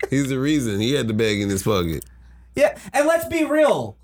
[0.10, 0.80] He's the reason.
[0.80, 2.06] He had the bag in his pocket.
[2.56, 3.96] Yeah, and let's be real.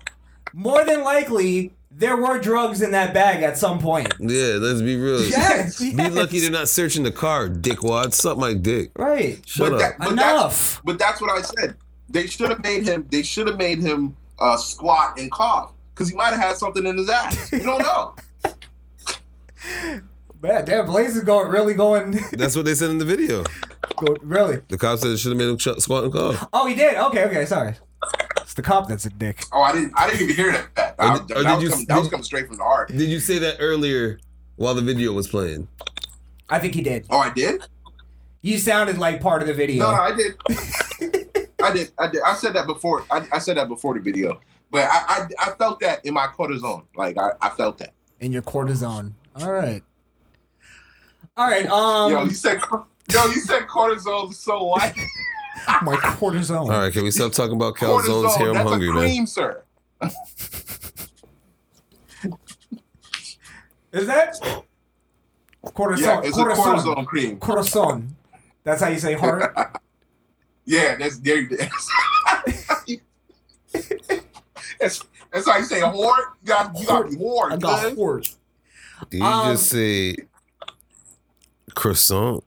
[0.52, 4.12] More than likely, there were drugs in that bag at some point.
[4.20, 5.24] Yeah, let's be real.
[5.24, 6.12] Yes, Be yes.
[6.14, 8.12] lucky they're not searching the car, dickwad.
[8.12, 8.90] Suck my dick.
[8.96, 9.40] Right.
[9.46, 9.80] Shut But up.
[9.80, 10.80] that- but Enough.
[10.84, 11.76] But that's what I said.
[12.08, 13.06] They should have made him.
[13.10, 16.86] They should have made him uh, squat and cough because he might have had something
[16.86, 17.50] in his ass.
[17.52, 18.14] You don't know.
[20.42, 23.44] Man, damn, Blaze is going really going, That's what they said in the video.
[23.96, 24.60] Go, really.
[24.68, 26.48] The cop said it should have made him ch- squat and cough.
[26.52, 26.96] Oh, he did.
[26.96, 27.74] Okay, okay, sorry.
[28.40, 29.44] It's the cop that's a dick.
[29.52, 29.92] Oh, I didn't.
[29.96, 30.74] I didn't even hear that.
[30.76, 32.46] That, Or that, did- or that did you- was, coming, that was did- coming straight
[32.48, 32.88] from the heart.
[32.90, 34.18] Did you say that earlier
[34.56, 35.68] while the video was playing?
[36.48, 37.06] I think he did.
[37.10, 37.62] Oh, I did.
[38.42, 39.84] You sounded like part of the video.
[39.84, 40.34] No, no, I did.
[41.62, 41.90] I did.
[41.98, 42.22] I did.
[42.22, 43.04] I said that before.
[43.10, 44.38] I, I said that before the video.
[44.70, 46.84] But I, I I felt that in my cortisone.
[46.94, 47.94] Like I, I felt that.
[48.20, 49.12] in your cortisone.
[49.36, 49.82] All right.
[51.36, 51.66] All right.
[51.66, 54.94] Um, yo, you said cor- yo, you said cortisone so white.
[55.82, 56.60] my cortisone.
[56.62, 58.36] All right, can we stop talking about calzones?
[58.36, 59.02] Here, I'm that's hungry, a man.
[59.02, 59.62] cream, sir.
[63.92, 64.34] Is that
[65.66, 66.00] cortisone?
[66.00, 66.56] Yeah, it's a cortisone.
[66.56, 67.38] cortisone cream.
[67.38, 68.08] Cortisone.
[68.64, 69.54] That's how you say heart.
[70.66, 71.40] Yeah, that's there.
[71.42, 71.58] you
[74.80, 76.16] that's that's how you say whore.
[76.40, 77.52] You got you got whore.
[77.52, 77.98] I got cuz.
[77.98, 78.34] heart.
[79.10, 80.16] Did you Um, just say
[81.74, 82.42] croissant?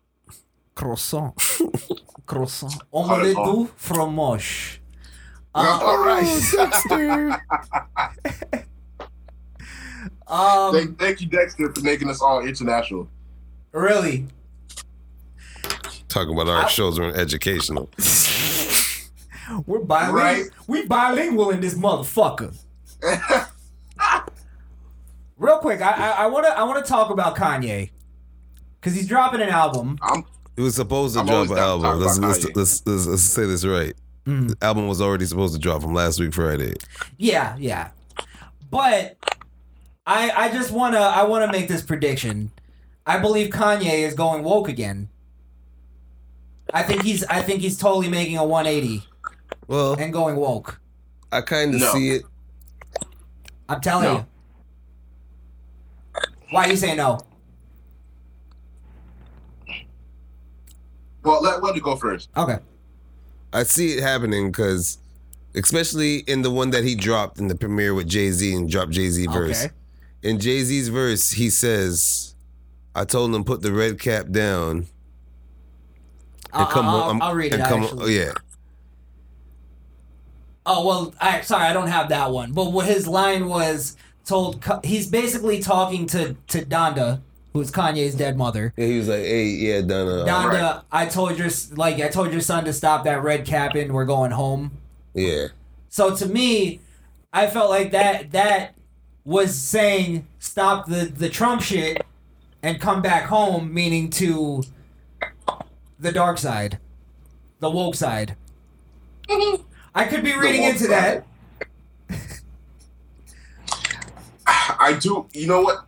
[0.77, 1.33] Croissant.
[2.27, 2.69] Croissant.
[2.93, 4.79] Omelette du fromage.
[5.55, 6.23] Uh, All right.
[6.55, 7.31] Dexter.
[10.27, 13.09] um, thank, thank you, Dexter, for making us all international.
[13.71, 14.27] really?
[16.09, 17.89] Talking about our shows are educational.
[19.65, 20.21] We're bilingual.
[20.21, 20.43] Right.
[20.67, 22.55] We bilingual in this motherfucker.
[25.37, 27.89] Real quick, I I, I wanna I wanna talk about Kanye.
[28.81, 29.97] Cause he's dropping an album.
[30.01, 30.23] I'm
[30.58, 32.00] It was supposed to I'm drop an album.
[32.00, 33.93] Let's, let's, let's, let's, let's say this right.
[34.26, 34.50] Mm.
[34.50, 36.74] The album was already supposed to drop from last week Friday.
[37.17, 37.91] Yeah, yeah.
[38.70, 39.15] But
[40.06, 42.52] I I just wanna I wanna make this prediction.
[43.06, 45.08] I believe Kanye is going woke again.
[46.74, 49.04] I think he's I think he's totally making a 180
[49.67, 50.82] Well, and going woke.
[51.32, 51.93] I kind of No.
[51.93, 52.24] see it.
[53.70, 54.13] I'm telling No.
[54.17, 54.26] you.
[56.50, 57.20] Why you say no?
[61.27, 61.41] Well.
[61.41, 62.29] Let Wunda go first.
[62.35, 62.57] Okay.
[63.53, 64.97] I see it happening because,
[65.55, 68.91] especially in the one that he dropped in the premiere with Jay Z and dropped
[68.91, 69.65] Jay Z verse.
[69.65, 69.73] Okay.
[70.23, 72.35] In Jay Z's verse, he says,
[72.95, 74.87] "I told him put the red cap down
[76.53, 77.23] and I'll, come uh, uh, I'll.
[77.23, 77.59] I'll read it.
[77.59, 78.03] and come, actually.
[78.03, 78.33] oh yeah,
[80.69, 82.51] Oh well, I sorry, I don't have that one.
[82.51, 87.21] But what his line was told, he's basically talking to to Donda,
[87.58, 88.74] who's Kanye's dead mother.
[88.78, 90.82] Yeah, he was like, "Hey, yeah, Donna, uh, Donda, right.
[90.91, 93.91] I told your like I told your son to stop that red capping.
[93.91, 94.72] We're going home.
[95.13, 95.48] yeah."
[95.89, 96.80] So to me,
[97.34, 98.76] I felt like that that
[99.26, 102.06] was saying stop the the Trump shit
[102.62, 104.63] and come back home, meaning to
[106.00, 106.78] the dark side,
[107.60, 108.36] the woke side.
[109.96, 111.26] I could be reading woke into that.
[114.46, 115.28] I do.
[115.34, 115.87] You know what?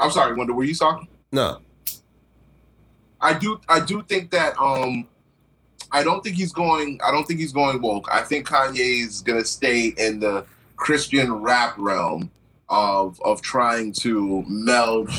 [0.00, 0.54] I'm sorry, Wunda.
[0.54, 1.08] Were you talking?
[1.30, 1.60] No,
[3.20, 3.60] I do.
[3.68, 4.58] I do think that.
[4.58, 5.06] Um,
[5.92, 7.00] I don't think he's going.
[7.04, 8.08] I don't think he's going woke.
[8.10, 10.44] I think Kanye is gonna stay in the
[10.76, 12.30] Christian rap realm
[12.68, 15.10] of of trying to meld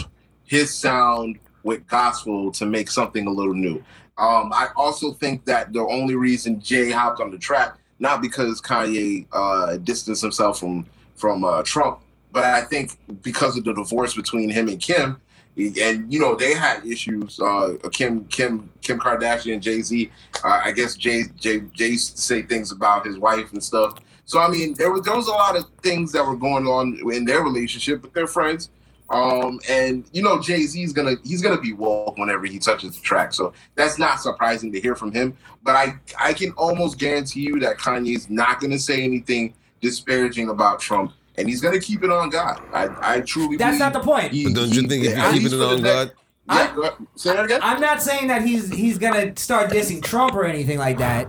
[0.46, 3.84] his sound with gospel to make something a little new.
[4.18, 8.62] Um, I also think that the only reason Jay hopped on the track, not because
[8.62, 12.01] Kanye uh, distanced himself from from uh, Trump,
[12.32, 15.22] but I think because of the divorce between him and Kim,
[15.58, 17.40] and you know they had issues.
[17.40, 20.12] Uh, Kim Kim Kim Kardashian, and Jay Z.
[20.44, 24.00] Uh, I guess Jay Jay Jay say things about his wife and stuff.
[24.26, 26.98] So I mean, there was there was a lot of things that were going on
[27.14, 28.70] in their relationship, but they're friends.
[29.10, 33.02] Um, and you know, Jay Z's gonna he's gonna be woke whenever he touches the
[33.02, 33.34] track.
[33.34, 35.38] So that's not surprising to hear from him.
[35.64, 40.80] But I I can almost guarantee you that Kanye's not gonna say anything disparaging about
[40.80, 42.62] Trump, and he's gonna keep it on God.
[42.74, 44.32] I I truly That's believe not the point.
[44.32, 46.12] he- but don't you he- think if you're keeping it on next- God,
[46.50, 47.60] Yeah, go say that again.
[47.64, 51.28] I'm not saying that he's he's gonna start dissing Trump or anything like that.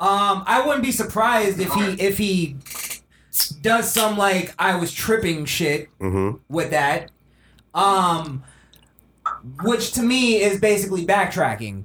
[0.00, 2.56] Um, I wouldn't be surprised if he if he
[3.62, 7.10] does some like I was tripping shit hmm with that.
[7.74, 8.42] Um,
[9.62, 11.84] which to me is basically backtracking.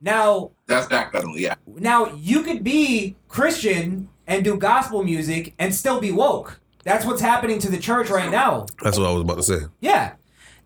[0.00, 1.38] Now, That's backpedaling.
[1.38, 1.54] Yeah.
[1.66, 6.60] now you could be Christian and do gospel music and still be woke.
[6.84, 8.66] That's what's happening to the church right now.
[8.82, 9.60] that's what I was about to say.
[9.80, 10.14] Yeah,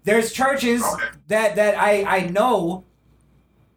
[0.05, 1.05] there's churches Okay.
[1.29, 2.85] that that I I know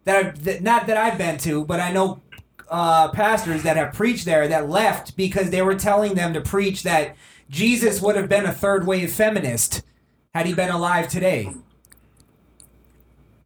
[0.04, 2.22] that, I, that not that I've been to, but I know
[2.70, 6.82] uh, pastors that have preached there that left because they were telling them to preach
[6.84, 7.16] that
[7.50, 9.82] Jesus would have been a third wave feminist
[10.34, 11.52] had he been alive today.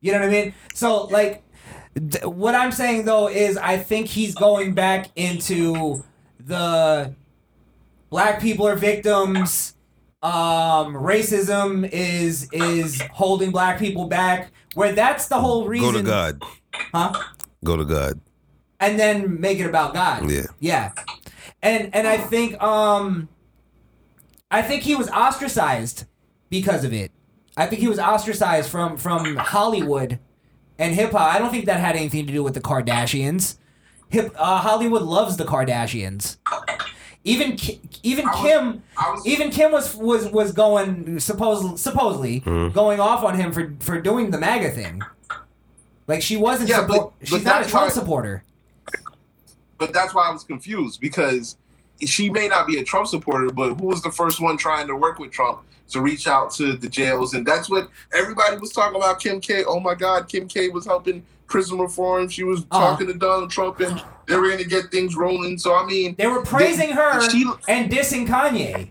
[0.00, 0.54] You know what I mean?
[0.74, 1.42] So like,
[1.96, 6.04] th- what I'm saying though is I think he's going back into
[6.38, 7.14] the
[8.14, 9.74] black people are victims
[10.22, 16.02] um racism is is holding black people back where that's the whole reason Go to
[16.04, 16.42] God.
[16.94, 17.12] huh
[17.64, 18.20] Go to God.
[18.78, 20.46] and then make it about god Yeah.
[20.60, 20.92] yeah
[21.60, 23.28] and and i think um
[24.48, 26.04] i think he was ostracized
[26.50, 27.10] because of it
[27.56, 30.20] i think he was ostracized from from hollywood
[30.78, 31.34] and hip hop.
[31.34, 33.58] I don't think that had anything to do with the Kardashians.
[34.08, 36.36] Hip uh, Hollywood loves the Kardashians.
[37.26, 43.00] Even Ki- even was- Kim was even Kim was was was going suppose supposedly going
[43.00, 45.00] off on him for for doing the MAGA thing.
[46.06, 47.12] Like she wasn't Yeah, support.
[47.18, 48.44] but- she's but not a Trump why- supporter.
[49.78, 51.56] but that's why I was confused because
[52.00, 54.96] she may not be a Trump supporter, but who was the first one trying to
[54.96, 55.60] work with Trump
[55.90, 57.32] to reach out to the jails?
[57.34, 59.18] And that's what everybody was talking about.
[59.20, 59.64] Kim K.
[59.64, 60.68] Oh my God, Kim K.
[60.68, 62.28] was helping prison reform.
[62.28, 62.80] She was Uh-huh.
[62.90, 65.58] talking to Donald Trump, and they were going to get things rolling.
[65.58, 68.88] So I mean, They were praising her she- and dissing Kanye.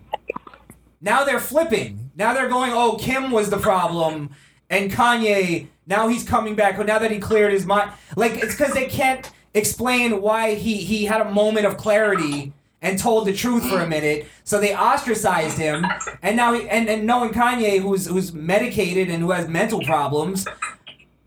[1.02, 2.12] Now they're flipping.
[2.16, 4.30] Now they're going, oh, Kim was the problem,
[4.70, 5.68] and Kanye.
[5.86, 6.78] Now he's coming back.
[6.86, 11.06] Now that he cleared his mind, like it's because they can't explain why he he
[11.06, 14.28] had a moment of clarity and told the truth for a minute.
[14.46, 15.86] So they ostracized him,
[16.22, 20.46] and now he, and and knowing Kanye, who's who's medicated and who has mental problems,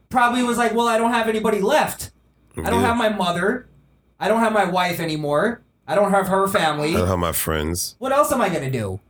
[0.08, 2.10] probably was like, well, I don't have anybody left.
[2.56, 2.86] I don't Yeah.
[2.86, 3.66] have my mother.
[4.18, 5.62] I don't have my wife anymore.
[5.86, 6.94] I don't have her family.
[6.94, 7.94] I don't have my friends.
[7.98, 9.00] What else am I gonna do?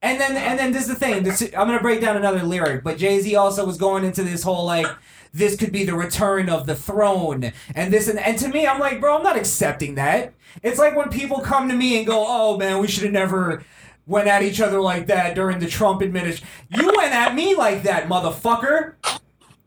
[0.00, 1.22] And then and then this is the thing.
[1.22, 4.42] This, I'm gonna break down another lyric, but Jay Z also was going into this
[4.42, 4.86] whole like
[5.32, 8.80] this could be the return of the throne and this and and to me I'm
[8.80, 10.34] like, bro, I'm not accepting that.
[10.62, 13.64] It's like when people come to me and go, "Oh man, we should have never
[14.06, 17.84] went at each other like that during the Trump administration." You went at me like
[17.84, 18.94] that, motherfucker.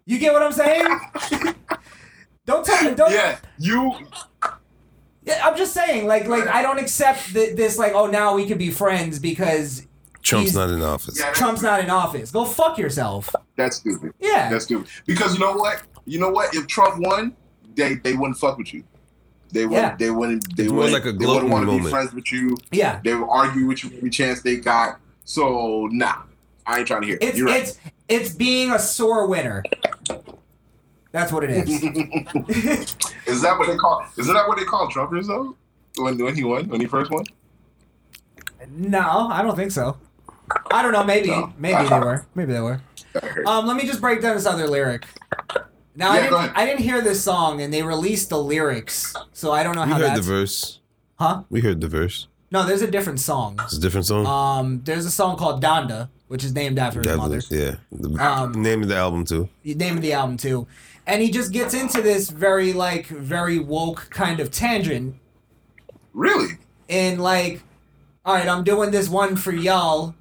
[0.05, 0.99] You get what I'm saying?
[2.45, 2.93] don't tell me.
[2.93, 3.11] Don't.
[3.11, 3.95] yeah, you
[5.25, 7.77] Yeah, I'm just saying, like, like I don't accept th- this.
[7.77, 9.85] Like, oh, now we can be friends because
[10.21, 11.19] Trump's He's- not in office.
[11.19, 11.31] Yeah.
[11.33, 12.31] Trump's not in office.
[12.31, 13.33] Go fuck yourself.
[13.55, 14.13] that's stupid.
[14.19, 14.49] Yeah.
[14.49, 14.87] That's stupid.
[15.05, 15.81] Because you know what?
[16.05, 16.53] You know what?
[16.55, 17.35] If Trump won,
[17.75, 18.83] they they wouldn't fuck with you.
[19.51, 19.83] They wouldn't.
[19.83, 19.95] Yeah.
[19.97, 20.55] They wouldn't.
[20.57, 20.93] They It's more wouldn't.
[21.05, 21.91] like a they wouldn't gloating want to be moment.
[21.91, 22.57] friends with you.
[22.71, 22.99] yeah.
[23.03, 24.99] They would argue with you every chance they got.
[25.23, 26.23] So nah,
[26.67, 27.15] I ain't trying to hear.
[27.15, 27.23] it.
[27.23, 27.61] It's You're right.
[27.63, 29.63] it's it's being a sore winner.
[31.15, 31.69] That's what it is.
[33.25, 34.05] Is that what they call?
[34.17, 35.55] Isn't that what they call Trumpers though?
[36.03, 37.23] When when he won, when he first won.
[38.69, 39.97] no, I don't think so.
[40.71, 41.05] I don't know.
[41.05, 41.53] Maybe, No.
[41.57, 42.25] maybe they were.
[42.35, 42.81] Maybe they were.
[43.45, 45.05] Um, let me just break down this other lyric.
[45.95, 46.57] Now I Yeah, go didn't.
[46.57, 49.91] I didn't hear this song, and they released the lyrics, so I don't know We
[49.91, 50.79] how We heard the verse.
[51.17, 51.43] Huh?
[51.49, 52.27] We heard the verse.
[52.51, 53.57] No, there's a different song.
[53.63, 54.25] It's a different song.
[54.27, 57.41] Um, there's a song called Donda, which is named after his mother.
[57.49, 57.75] yeah.
[57.93, 59.47] The Um, name of the album too.
[59.63, 60.67] the name of the album too.
[61.07, 65.15] And he just gets into this very like very woke kind of tangent
[66.13, 66.57] really?
[66.87, 67.61] in like,
[68.25, 70.15] all right, I'm doing this one for y'all,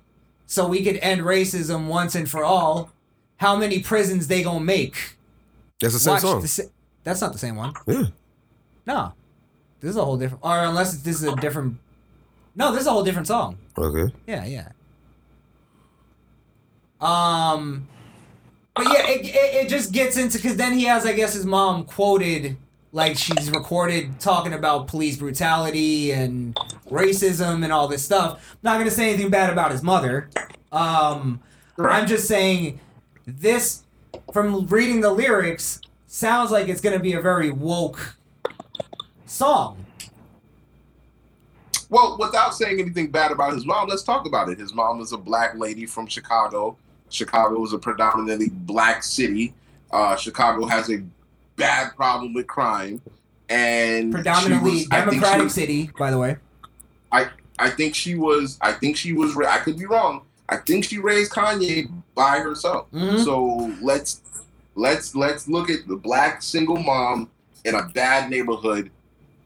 [0.46, 2.90] so we could end racism once and for all.
[3.38, 5.16] How many prisons they gonna make?
[5.80, 6.42] That's the same song.
[6.42, 6.62] the sa-
[7.02, 7.74] that's not the same one.
[7.86, 8.04] yeah.
[8.86, 9.12] No,
[9.80, 10.44] this is a whole different.
[10.44, 11.78] Or unless this is a different.
[12.54, 13.58] No, this is a whole different song.
[13.76, 14.14] Okay.
[14.26, 14.68] Yeah, yeah.
[17.00, 17.88] Um,
[18.74, 21.46] but yeah, it, it, it just gets into because then he has, I guess, his
[21.46, 22.56] mom quoted
[22.92, 26.54] like she's recorded talking about police brutality and
[26.88, 28.52] racism and all this stuff.
[28.52, 30.28] I'm not gonna say anything bad about his mother.
[30.70, 31.40] Um,
[31.78, 32.80] I'm just saying
[33.26, 33.82] this
[34.32, 38.16] from reading the lyrics sounds like it's gonna be a very woke
[39.26, 39.84] song.
[41.90, 44.58] Well, without saying anything bad about his mom, let's talk about it.
[44.58, 46.76] His mom is a black lady from Chicago.
[47.18, 49.54] Chicago is a predominantly black city.
[49.92, 51.00] Uh, Chicago has a
[51.56, 53.00] bad problem with crime,
[53.48, 56.36] and Predominantly was- I think she Democratic was- city, by the way.
[57.12, 58.58] I I think she was.
[58.60, 59.36] I think she was.
[59.36, 60.22] I could be wrong.
[60.48, 62.88] I think she raised Kanye by herself.
[62.92, 63.22] Mhm.
[63.24, 64.20] So let's
[64.74, 67.30] let's let's look at the black single mom
[67.64, 68.90] in a bad neighborhood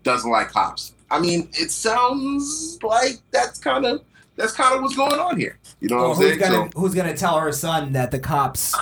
[0.05, 0.93] doesn't like cops.
[1.11, 4.01] I mean, it sounds like that's kind of
[4.39, 5.59] that's kind of what's going on here.
[5.81, 6.53] You know Well, what I'm who's saying?
[6.53, 8.75] gonna who's gonna tell her son that the cops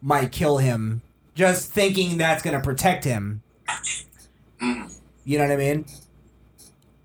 [0.00, 1.02] might kill him,
[1.34, 3.42] just thinking that's gonna protect him?
[4.62, 4.92] Mm.
[5.24, 5.84] You know what I mean?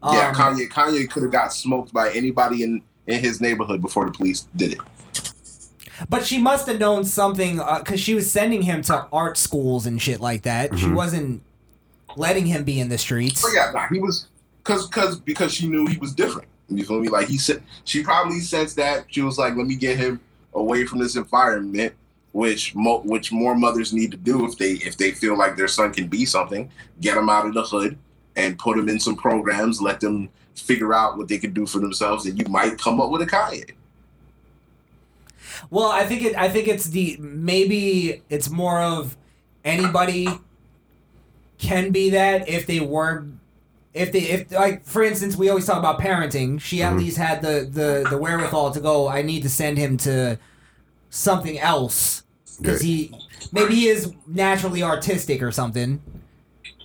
[0.03, 4.05] Yeah, Um, Kanye Kanye could have got smoked by anybody in in his neighborhood before
[4.05, 4.79] the police did it.
[6.07, 9.99] But she must have known something because she was sending him to art schools and
[10.01, 10.77] shit like that.
[10.77, 10.93] She Mhm.
[10.95, 11.41] wasn't
[12.15, 13.41] letting him be in the streets.
[13.41, 14.27] But yeah, nah, he was
[14.63, 16.47] because because because she knew he was different.
[16.69, 17.09] You feel me?
[17.09, 20.19] Like he said, she probably sensed that she was like, "Let me get him
[20.53, 21.93] away from this environment,"
[22.31, 25.67] which mo- which more mothers need to do if they if they feel like their
[25.67, 26.69] son can be something.
[27.01, 27.97] Get him out of the hood
[28.35, 29.81] and put him in some programs.
[29.81, 33.09] Let them figure out what they can do for themselves, and you might come up
[33.09, 33.71] with a Kanye.
[35.69, 36.35] Well, I think it.
[36.37, 39.17] I think it's the maybe it's more of
[39.65, 40.27] anybody
[41.57, 43.25] can be that if they were,
[43.93, 46.59] if they if like for instance we always talk about parenting.
[46.61, 46.99] She at Mhm.
[46.99, 49.07] least had the the the wherewithal to go.
[49.07, 50.37] I need to send him to
[51.09, 52.23] something else
[52.61, 53.11] because he
[53.51, 56.01] maybe he is naturally artistic or something.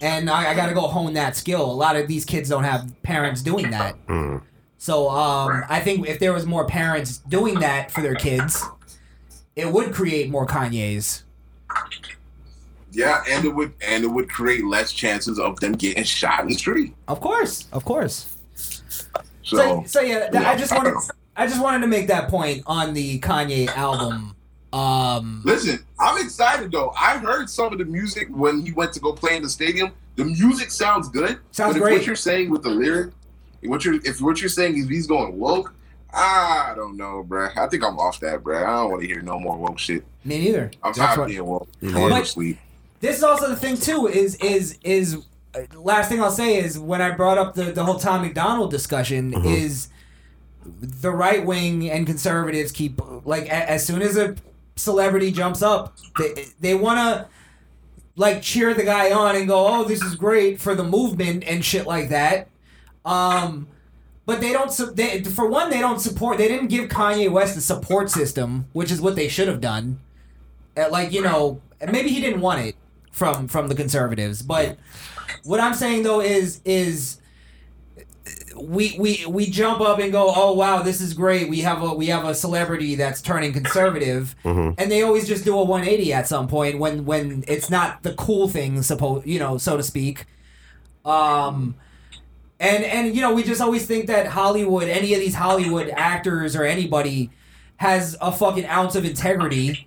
[0.01, 1.65] And I, I got to go hone that skill.
[1.65, 3.95] A lot of these kids don't have parents doing that.
[4.07, 4.43] Mm.
[4.77, 8.63] So um, I think if there was more parents doing that for their kids,
[9.57, 11.23] it would create more Kanyes.
[12.95, 16.49] Yeah, and it would and it would create less chances of them getting shot in
[16.49, 16.95] the street.
[17.09, 18.37] Of course, of course.
[18.55, 20.95] So, So, so yeah, th- I just wanted,
[21.37, 24.35] I just wanted to make that point on the Kanye album.
[24.73, 26.93] Um, listen, I'm excited though.
[26.99, 29.93] I heard some of the music when he went to go play in the stadium.
[30.17, 31.39] The music sounds good.
[31.51, 31.93] Sounds but if great.
[31.99, 33.13] what you're saying with the lyric,
[33.65, 35.75] what you're if what you're saying is he's going woke,
[36.13, 37.57] I don't know, bruh.
[37.57, 38.65] I think I'm off that, bruh.
[38.65, 40.05] I don't want to hear no more woke shit.
[40.25, 40.71] me neither.
[40.83, 41.69] I'm That's tired what- of being woke.
[41.83, 41.99] I Yeah.
[41.99, 42.59] want to But- sleep.
[43.05, 45.19] This is also the thing too is is is
[45.55, 48.71] uh, last thing I'll say is when I brought up the the whole Tom MacDonald
[48.71, 49.45] discussion Mhm.
[49.45, 49.89] is
[50.65, 54.35] the right wing and conservatives keep like a, as soon as a
[54.77, 57.27] celebrity jumps up they they want to
[58.17, 61.63] like cheer the guy on and go oh this is great for the movement and
[61.63, 62.49] shit like that
[63.05, 63.67] um
[64.25, 67.55] but they don't su- they, for one they don't support they didn't give Kanye West
[67.59, 70.01] a support system which is what they should have done
[70.79, 71.61] uh, like you know
[71.93, 72.75] maybe he didn't want it
[73.15, 74.43] from from the conservatives.
[74.43, 74.77] But
[75.45, 77.19] what i'm saying though is is
[78.57, 81.49] we we we jump up and go oh wow this is great.
[81.49, 84.35] We have a we have a celebrity that's turning conservative.
[84.45, 84.75] Mhm.
[84.79, 88.15] and they always just do a 180 at some point when when it's not the
[88.15, 90.27] cool thing supposed you know so to speak.
[91.05, 91.77] Um
[92.61, 96.55] and and you know we just always think that hollywood any of these hollywood actors
[96.57, 97.31] or anybody
[97.79, 99.87] has a fucking ounce of integrity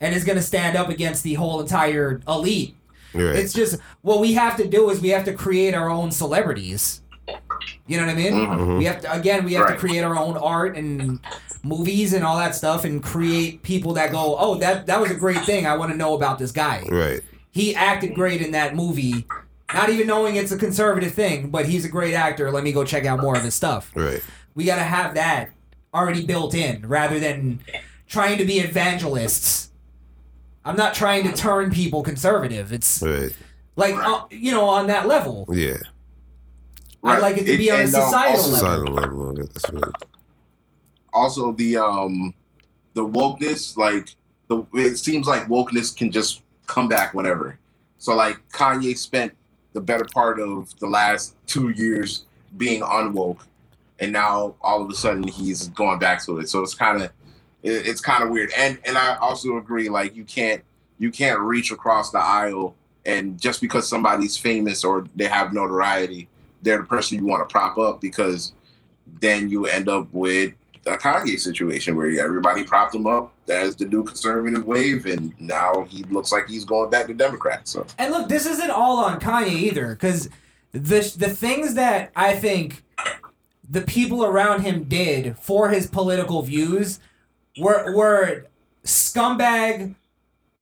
[0.00, 2.76] and is going to stand up against the whole entire elite.
[3.12, 3.36] Right.
[3.36, 7.00] it's just what we have to do is we have to create our own celebrities.
[7.86, 8.32] You know what i mean?
[8.32, 8.78] Mhm.
[8.78, 11.20] we have to again we have to create our own art and
[11.62, 15.14] movies and all that stuff and create people that go oh that that was a
[15.14, 15.64] great thing.
[15.66, 16.84] I want to know about this guy.
[16.90, 17.22] Right.
[17.52, 19.26] he acted great in that movie
[19.72, 22.50] not even knowing it's a conservative thing but he's a great actor.
[22.50, 23.92] Let me go check out more of his stuff.
[23.94, 24.22] Right.
[24.56, 25.50] we got to have that
[25.94, 27.60] already built in rather than
[28.08, 29.70] trying to be evangelists
[30.64, 33.34] i'm not trying to turn people conservative it's Right.
[33.76, 35.76] like uh, you know on that level Yeah.
[37.06, 38.50] I'd like it to be on a and, um, societal
[38.94, 38.94] level.
[39.26, 39.34] Level.
[39.36, 39.92] That's right.
[41.12, 42.34] also the um
[42.94, 44.08] the wokeness like
[44.48, 47.58] the it seems like wokeness can just come back whenever
[47.98, 49.32] so like kanye spent
[49.74, 52.24] the better part of the last two years
[52.56, 53.40] being unwoke
[54.00, 57.10] and now all of a sudden he's going back to it so it's kind of
[57.64, 60.62] it, it's kind of weird and and i also agree like you can't
[60.98, 66.28] you can't reach across the aisle and just because somebody's famous or they have notoriety
[66.62, 68.52] they're the person you want to prop up because
[69.20, 70.54] then you end up with
[70.86, 75.86] a Kanye situation where everybody propped him up as the new conservative wave, and now
[75.88, 77.70] he looks like he's going back to Democrats.
[77.70, 80.28] So And look, this isn't all on Kanye either, because
[80.72, 82.82] the the things that I think
[83.68, 87.00] the people around him did for his political views
[87.58, 88.46] were were
[88.84, 89.94] scumbag,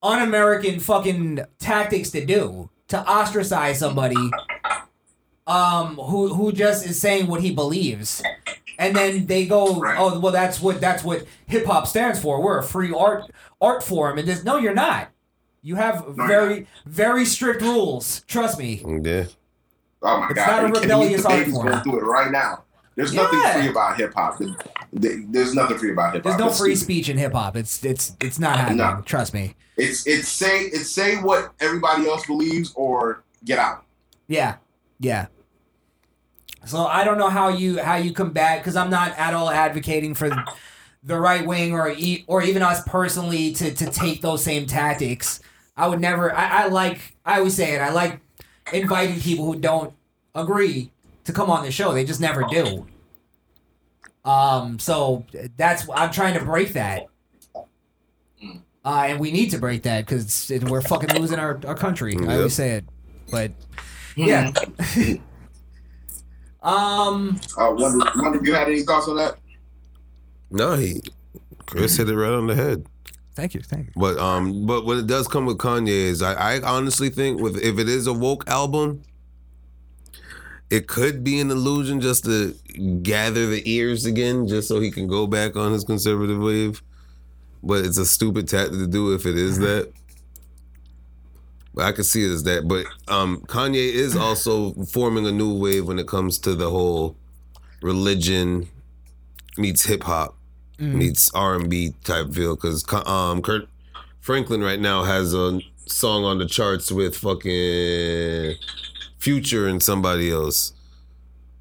[0.02, 4.16] un-American fucking tactics to do to ostracize somebody
[5.46, 8.22] um who who just is saying what he believes.
[8.78, 9.96] And then they go, Right.
[9.98, 12.40] oh well, that's what that's what hip hop stands for.
[12.42, 13.24] We're a free art
[13.60, 15.08] art form, and this no, you're not.
[15.62, 18.20] You have No, very very strict rules.
[18.26, 18.82] Trust me.
[19.02, 19.24] Yeah.
[20.02, 21.14] oh my It's god, not a are you kidding me?
[21.14, 21.66] rebellious the art baby's form.
[21.68, 22.64] going through it right now.
[22.94, 24.40] There's nothing free about hip hop.
[24.92, 26.30] There's nothing free about hip hop.
[26.32, 26.84] There's no It's free stupid.
[26.84, 27.56] speech in hip hop.
[27.56, 28.78] It's it's it's not happening.
[28.78, 29.02] No.
[29.04, 29.54] Trust me.
[29.76, 33.84] It's it's say it's say what everybody else believes or get out.
[34.28, 34.56] Yeah,
[35.00, 35.26] yeah.
[36.64, 40.14] So I don't know how you how you combat because I'm not at all advocating
[40.14, 40.30] for
[41.02, 45.40] the right wing or e- or even us personally to to take those same tactics.
[45.76, 46.32] I would never.
[46.34, 47.16] I, I like.
[47.24, 47.80] I always say it.
[47.80, 48.20] I like
[48.72, 49.92] inviting people who don't
[50.34, 50.92] agree
[51.24, 51.92] to come on the show.
[51.92, 52.86] They just never do.
[54.24, 54.78] Um.
[54.78, 55.24] So
[55.56, 57.06] that's I'm trying to break that.
[58.84, 62.16] Uh, and we need to break that because we're fucking losing our, our country.
[62.26, 62.84] I always say it,
[63.30, 63.52] but
[64.16, 64.48] yeah.
[66.62, 67.40] um.
[67.56, 69.36] Uh, Wunda, Wunda if you had any thoughts on that?
[70.50, 71.00] No, he
[71.66, 72.86] Chris hit it right on the head.
[73.34, 73.60] Thank you.
[73.60, 73.92] Thank you.
[73.96, 77.56] But um, but what it does come with Kanye is I, I honestly think with
[77.56, 79.02] if it is a woke album,
[80.72, 82.54] it could be an illusion just to
[83.02, 86.82] gather the ears again, just so he can go back on his conservative wave.
[87.62, 89.92] But it's a stupid tactic to do if it is that.
[91.74, 92.68] But I can see it as that.
[92.68, 97.16] But um, Kanye is also forming a new wave when it comes to the whole
[97.82, 98.68] religion
[99.58, 100.36] meets hip hop
[100.78, 100.94] Mm.
[100.94, 103.66] meets R and B type feel because um Kirk
[104.20, 108.54] Franklin right now has a song on the charts with fucking
[109.22, 110.72] Future and somebody else.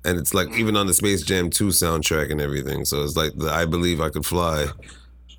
[0.04, 2.86] And it's like even on the Space Jam 2 soundtrack and everything.
[2.86, 4.66] So it's like the I Believe I Could Fly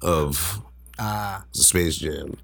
[0.03, 0.63] of
[1.01, 2.37] Ah, Space Jam.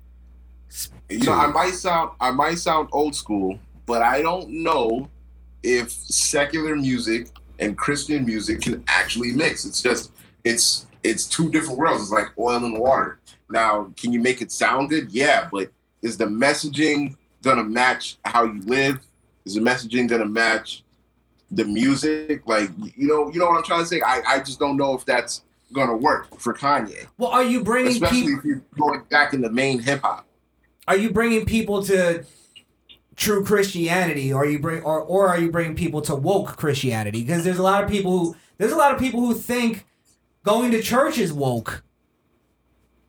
[1.09, 5.09] You know, I might sound I might sound old school, but I don't know
[5.63, 7.29] if secular music
[7.61, 9.65] and Christian music can actually mix.
[9.65, 10.11] It's just
[10.43, 12.03] it's it's two different worlds.
[12.03, 13.21] It's like oil and water.
[13.49, 15.13] Now, can you make it sound good?
[15.13, 15.71] Yeah, but
[16.03, 18.99] is the messaging gonna match how you live?
[19.49, 20.85] Is the messaging gonna match
[21.51, 22.47] the music?
[22.47, 24.03] Like you know, you know what I'm trying to say?
[24.03, 25.43] I, I just don't know if that's
[25.73, 27.07] gonna work for Kanye.
[27.17, 28.39] well, are you bringing Especially people?
[28.41, 30.27] if you're going back in the main hip hop.
[30.87, 32.25] Are you bringing people to
[33.17, 37.23] true Christianity, or are you bring, or or are you bringing people to woke Christianity?
[37.23, 39.87] Because there's a lot of people who there's a lot of people who think
[40.45, 41.83] going to church is woke.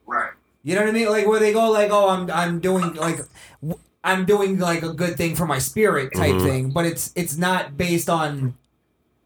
[0.06, 0.32] Right.
[0.62, 1.08] You know what I mean?
[1.08, 3.18] Like where they go, like, oh, I'm I'm doing like
[3.62, 6.42] w- I'm doing like a good thing for my spirit type Mhm.
[6.42, 8.54] thing, but it's it's not based on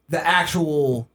[0.08, 1.08] the actual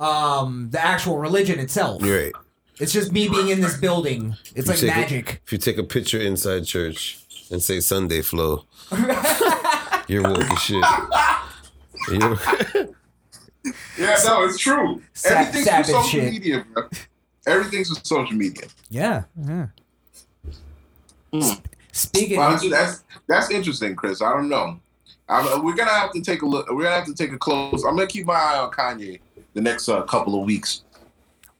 [0.00, 2.02] um the actual religion itself.
[2.02, 2.32] You're right.
[2.80, 4.36] It's just me being in this building.
[4.54, 5.42] It's like take a- magic.
[5.46, 7.18] If you take a picture inside church
[7.50, 8.64] and say Sunday flow,
[10.08, 10.84] you're woke as shit.
[12.10, 12.38] You know?
[13.98, 15.02] Yeah, no, it's true.
[15.12, 16.32] Sa- Everything's Sabbath social shit.
[16.32, 16.88] media, bro.
[17.46, 18.66] Everything's for social media.
[18.88, 19.24] yeah.
[19.46, 19.66] yeah.
[21.32, 21.52] Hmm.
[21.98, 24.22] Speaking Well, of, that's, that's that's interesting, Chris.
[24.22, 24.78] I don't know.
[25.28, 26.68] I'm, we're gonna have to take a look.
[26.70, 27.84] We're gonna have to take a close.
[27.84, 29.20] I'm gonna keep my eye on Kanye
[29.54, 30.82] the next uh, couple of weeks.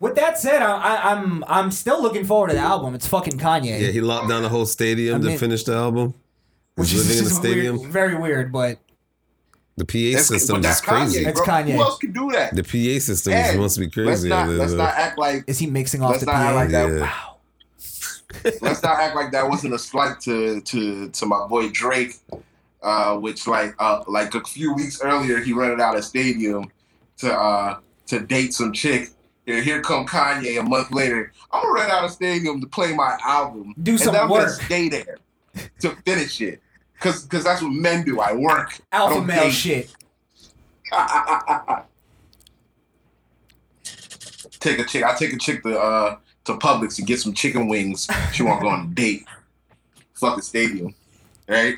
[0.01, 2.95] with that said, I, I, I'm I'm still looking forward to the album.
[2.95, 3.81] It's fucking Kanye.
[3.81, 6.15] Yeah, he locked down the whole stadium I to finish the album.
[6.77, 7.79] which He's is living in the stadium.
[7.81, 8.79] weird, very weird, but
[9.77, 11.25] The PA That's- system is that's crazy.
[11.25, 11.41] Kanye, It's.
[11.41, 11.73] Kanye.
[11.73, 12.55] Who else can do that?
[12.55, 14.29] The PA system And is must be Let's crazy.
[14.29, 16.55] not out let's not act like is he mixing off let's the not act PA?
[16.55, 16.91] like that.
[16.91, 17.01] Yeah.
[17.03, 17.28] Wow.
[18.61, 22.15] Let's not act like that wasn't a slight to to to my boy Drake,
[22.83, 26.71] uh, which like uh, like a few weeks earlier he rented out a stadium
[27.19, 29.11] to uh, to date some chick.
[29.47, 31.33] Here, here come Kanye a month later.
[31.51, 33.75] I'm gonna rent out a stadium to play my album.
[33.83, 34.51] Do and some then I'm gonna work.
[34.51, 35.17] stay there
[35.81, 36.61] to finish it.
[37.01, 38.21] Cause, Cause that's what men do.
[38.21, 38.79] I work.
[38.93, 39.53] Alpha don't male date.
[39.53, 39.95] shit.
[44.61, 45.05] take a chick.
[45.05, 46.17] I take a chick to uh
[46.49, 48.09] to Publix to get some chicken wings.
[48.33, 49.25] She won't go on a date.
[50.15, 50.95] Fuck the stadium,
[51.49, 51.77] right?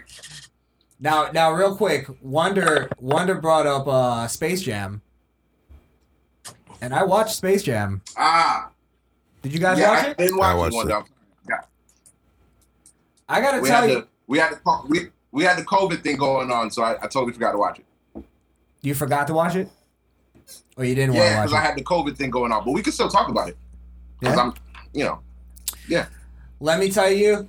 [0.98, 5.02] Now, now, real quick, Wunda Wunda brought up uh, Space Jam,
[6.80, 8.02] and I watched Space Jam.
[8.16, 8.70] Ah,
[9.42, 10.16] Did you guys yeah, watch I it?
[10.18, 10.90] didn't watch I it watched one it.
[10.92, 11.04] time.
[11.48, 11.60] Yeah,
[13.28, 15.00] I gotta we tell had you, the we had the we
[15.32, 18.22] we had the COVID thing going on, so I, I totally forgot to watch it.
[18.82, 19.68] you forgot to watch it,
[20.76, 21.68] or you didn't Yeah, want because to I watch it.
[21.68, 23.56] had the COVID thing going on, but we can still talk about it.
[24.20, 24.42] Because Yeah?
[24.42, 24.54] I'm,
[24.92, 25.20] you know,
[25.88, 26.06] yeah.
[26.60, 27.48] Let me tell you,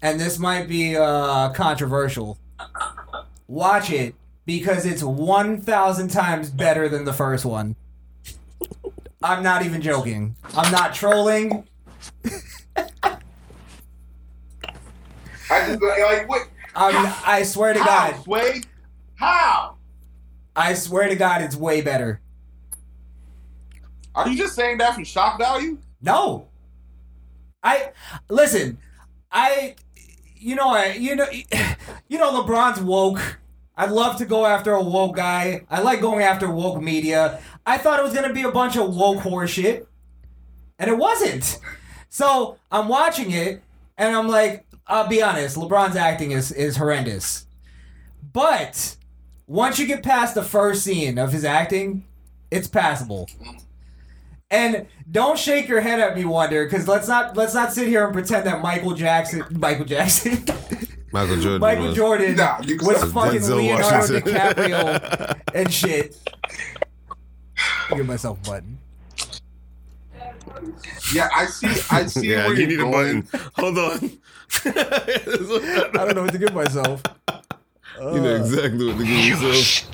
[0.00, 2.38] and this might be uh, controversial.
[3.48, 4.14] Watch it
[4.46, 7.74] because it's one thousand times better than the first one.
[9.22, 10.36] I'm not even joking.
[10.56, 11.66] I'm not trolling.
[15.50, 16.48] I just like what?
[16.76, 18.22] I'm, I swear to How, God.
[18.22, 18.62] Sway?
[19.16, 19.76] How?
[20.54, 22.20] I swear to God, it's way better.
[24.14, 25.78] Are you just saying that for shock value?
[26.02, 26.48] No.
[27.62, 27.90] I
[28.28, 28.78] listen.
[29.30, 29.76] I,
[30.36, 31.26] you know, I you know,
[32.08, 33.38] you know, LeBron's woke.
[33.76, 35.62] I'd love to go after a woke guy.
[35.70, 37.40] I like going after woke media.
[37.64, 39.88] I thought it was gonna be a bunch of woke horse shit,
[40.78, 41.58] and it wasn't.
[42.08, 43.62] So I'm watching it,
[43.96, 45.56] and I'm like, I'll be honest.
[45.56, 47.46] LeBron's acting is is horrendous,
[48.32, 48.96] but
[49.46, 52.04] once you get past the first scene of his acting,
[52.50, 53.28] it's passable.
[54.50, 58.04] And don't shake your head at me, Wunda, because let's not let's not sit here
[58.04, 60.44] and pretend that Michael Jackson, Michael Jackson,
[61.12, 61.60] Michael Jordan.
[61.60, 61.96] Michael was.
[61.96, 64.32] Jordan Nah, was fucking Denzel Leonardo Washington.
[64.34, 66.16] DiCaprio and shit.
[67.94, 68.78] Give myself a button.
[71.14, 71.68] Yeah, I see.
[71.90, 73.20] I see yeah, where you you're a going.
[73.22, 73.50] button.
[73.56, 74.10] Hold on.
[74.64, 77.02] I don't know what to give myself.
[78.00, 79.86] You know exactly what to give yourself.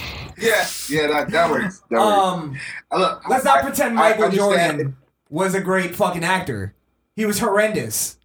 [0.44, 1.80] Yeah, yeah, that, that works.
[1.90, 2.18] That works.
[2.18, 2.58] Um,
[2.90, 4.76] I look, let's not I- pretend I Michael understand.
[4.78, 4.96] Jordan
[5.30, 6.74] was a great fucking actor.
[7.16, 8.18] He was horrendous.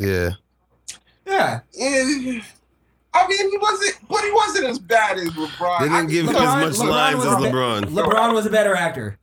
[0.00, 0.30] Yeah.
[1.26, 1.60] Yeah.
[1.72, 2.40] Yeah.
[3.12, 5.80] I mean, he wasn't, but he wasn't as bad as LeBron.
[5.80, 7.82] They didn't give him LeBron- as much LeBron lines as a bit- LeBron.
[7.86, 9.18] LeBron was a better actor.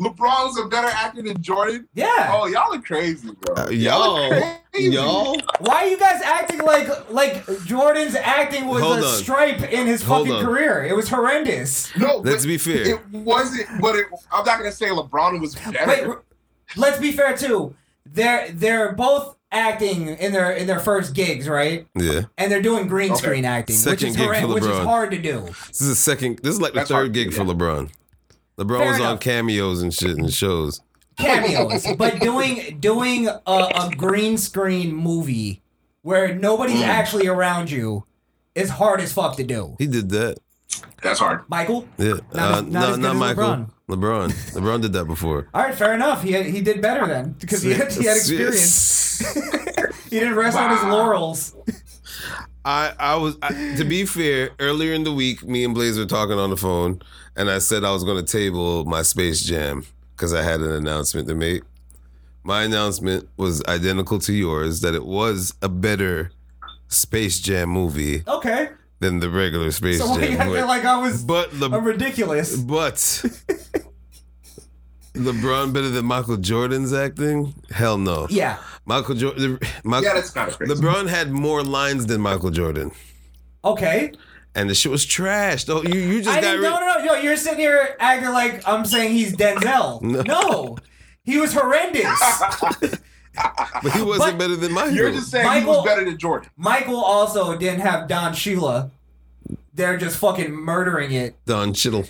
[0.00, 1.86] LeBron was a better actor than Jordan.
[1.94, 2.30] Yeah.
[2.32, 3.54] Oh, y'all are crazy, bro.
[3.54, 4.90] Uh, y'all, y'all, crazy.
[4.94, 5.36] y'all.
[5.60, 9.14] Why are you guys acting like like Jordan's acting was Hold a on.
[9.18, 10.44] stripe in his Hold fucking on.
[10.44, 10.82] career?
[10.84, 11.94] It was horrendous.
[11.96, 12.82] No, Let's be fair.
[12.94, 15.86] It wasn't, but it, I'm not gonna say LeBron was better.
[16.08, 16.18] Wait,
[16.76, 17.74] let's be fair too.
[18.06, 21.86] They're they're both acting in their in their first gigs, right?
[21.94, 22.22] Yeah.
[22.38, 23.20] And they're doing green Okay.
[23.22, 25.42] screen acting, which is gig horrend- which is hard to do.
[25.68, 26.40] This is the second.
[26.42, 27.44] This is like the That's third hard, gig for.
[27.44, 27.90] LeBron.
[28.62, 30.80] LeBron Fair was on cameos and shit and shows.
[31.18, 35.62] cameos, but doing doing a, a green screen movie
[36.02, 36.86] where nobody's Mm.
[36.88, 38.04] actually around you
[38.54, 39.76] is hard as fuck to do.
[39.78, 40.38] He did that.
[41.02, 41.42] That's hard.
[41.48, 42.14] Michael, Yeah.
[42.32, 43.44] Not uh, as- not no, as good not as Michael.
[43.44, 43.70] LeBron.
[43.88, 44.52] LeBron.
[44.54, 45.48] LeBron did that before.
[45.52, 46.22] all right, fair enough.
[46.22, 49.18] He had, he did better then because he had, he had experience.
[50.10, 51.54] he didn't rest on his laurels.
[52.64, 54.50] I, I was I, to be fair.
[54.60, 57.02] Earlier in the week, me and Blaze were talking on the phone,
[57.36, 59.84] and I said I was going to table my Space Jam
[60.16, 61.62] because I had an announcement to make.
[62.44, 66.32] My announcement was identical to yours that it was a better
[66.88, 68.68] Space Jam movie Okay,
[69.00, 70.40] than the regular Space so why you Jam.
[70.40, 72.56] acting like I was but a ridiculous?
[72.56, 73.24] but
[75.14, 77.54] LeBron better than Michael Jordan's acting?
[77.70, 78.26] Hell no.
[78.30, 79.58] Yeah, Michael Jordan.
[79.84, 80.72] Michael, Yeah, that's kind of crazy.
[80.74, 82.90] LeBron had more lines than Michael Jordan,
[83.64, 84.12] okay.
[84.54, 85.68] and the shit was trash.
[85.68, 86.60] Oh, you you just I got didn't.
[86.62, 86.70] rid.
[86.70, 87.04] No, no, no.
[87.14, 90.00] Yo, you're sitting here acting like I'm saying he's Denzel.
[90.02, 90.22] No.
[90.22, 90.78] no
[91.24, 92.18] he was horrendous.
[93.82, 94.92] But he wasn't But- better than Michael.
[94.94, 96.50] You're just saying he was better than Jordan.
[96.56, 98.90] Michael also didn't have Don Sheila.
[99.72, 101.34] They're just fucking murdering it.
[101.46, 102.04] Don Cheadle.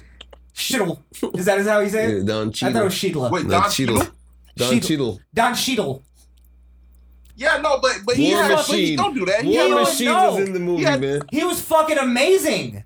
[0.55, 0.98] Shittle.
[1.38, 2.26] Is that is how you say Yeah, it?
[2.26, 3.30] Don I thought it was Sheila.
[3.30, 3.96] Wait, No, Don Cheadle.
[3.98, 4.12] Cheadle?
[4.57, 4.80] Don Cheadle.
[4.88, 5.20] Cheadle.
[5.34, 6.03] Don Sheetle.
[7.36, 8.74] Yeah, no, but but he War had, Machine.
[8.74, 9.42] please don't do that.
[9.42, 10.96] He War had, don't Machine was in the movie, Yeah.
[10.98, 11.22] man.
[11.30, 12.84] He was fucking amazing.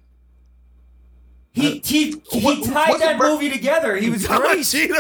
[1.53, 3.97] He he he What- tied that the bur- movie together.
[3.97, 4.65] He was Don great.
[4.65, 4.97] Cheadle.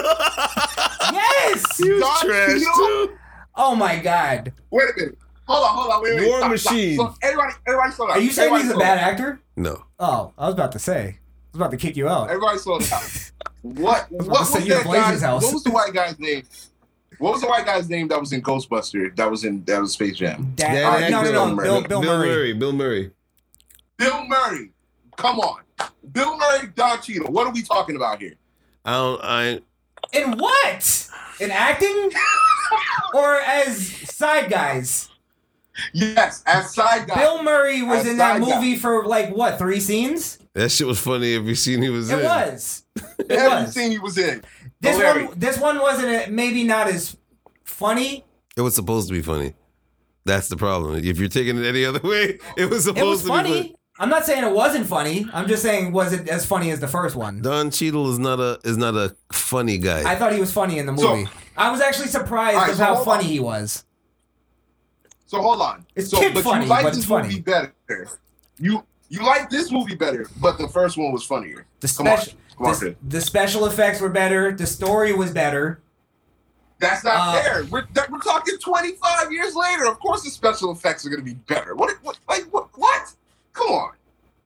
[1.12, 1.77] Yes.
[1.79, 2.62] he was Don trash Cheadle?
[3.07, 3.11] too.
[3.55, 4.53] Oh my god.
[4.71, 5.19] Wait a minute.
[5.47, 6.03] Hold on, hold on.
[6.03, 6.29] Wait, wait.
[6.29, 6.73] War stop, stop.
[6.73, 6.97] Machine.
[6.97, 8.17] So everybody, everybody slow down.
[8.17, 9.41] Are you saying everybody he's a bad actor?
[9.55, 9.85] No.
[10.01, 11.19] Oh, I was about to say.
[11.57, 12.29] I was about to kick you out.
[12.29, 13.01] Everybody slow down.
[13.63, 14.07] What?
[14.13, 15.27] was What was to say you to that Blaze's guy?
[15.27, 15.43] house.
[15.45, 16.43] What was the white guy's name?
[17.19, 19.17] What was the white guy's name that was in Ghostbuster?
[19.17, 20.53] That was in that was Space Jam.
[20.57, 21.57] Dan, That uh, no, actor- no, no.
[21.63, 22.53] Bill, Bill Bill, Murray.
[22.53, 23.11] Bill Murray.
[23.97, 24.71] Bill Murray.
[25.17, 25.63] Come on.
[26.13, 27.33] Bill Murray, Don Cheadle.
[27.33, 28.35] What are we talking about here?
[28.85, 29.21] I don't.
[29.25, 29.61] I.
[30.13, 31.09] In what?
[31.41, 32.11] In acting?
[33.15, 35.09] or as side guys?
[35.95, 37.15] Yes, as side guy.
[37.15, 38.55] Bill Murray was As in that side guy.
[38.57, 40.39] movie for like what, three scenes?
[40.57, 41.35] That shit was funny.
[41.35, 42.19] Every scene he was in.
[42.19, 42.29] It in.
[42.29, 42.83] was.
[43.19, 43.75] It Every was.
[43.75, 44.43] scene he was in.
[44.81, 45.29] This Hilarious.
[45.29, 47.17] one, this one wasn't a, maybe not as
[47.65, 48.25] funny.
[48.57, 49.55] It was supposed to be funny.
[50.25, 50.97] That's the problem.
[51.05, 53.51] If you're taking it any other way, it was supposed It was to be funny.
[53.63, 53.75] funny.
[53.99, 55.27] I'm not saying it wasn't funny.
[55.33, 57.41] I'm just saying was it as funny as the first one?
[57.43, 60.11] Don Cheadle is not a is not a funny guy.
[60.11, 61.31] I thought he was funny in the So- movie.
[61.57, 63.31] I was actually surprised Alright, of so how funny on.
[63.31, 63.85] he was.
[65.27, 65.87] So hold on.
[65.95, 67.29] It's so, kid but funny, you like but this it's funny.
[67.29, 67.75] movie better.
[68.59, 71.67] You you like this movie better, but the first one was funnier.
[71.81, 72.19] The Come on.
[72.19, 72.97] special, Come on, the, kid.
[73.09, 74.53] the special effects were better.
[74.53, 75.81] The story was better.
[76.79, 77.65] That's not Uh, fair.
[77.71, 79.87] We're, that, we're talking 25 years later.
[79.87, 81.75] Of course, the special effects are going to be better.
[81.75, 81.97] What?
[82.03, 82.19] What?
[82.29, 82.69] Like what?
[82.75, 83.13] What?
[83.53, 83.93] Come on.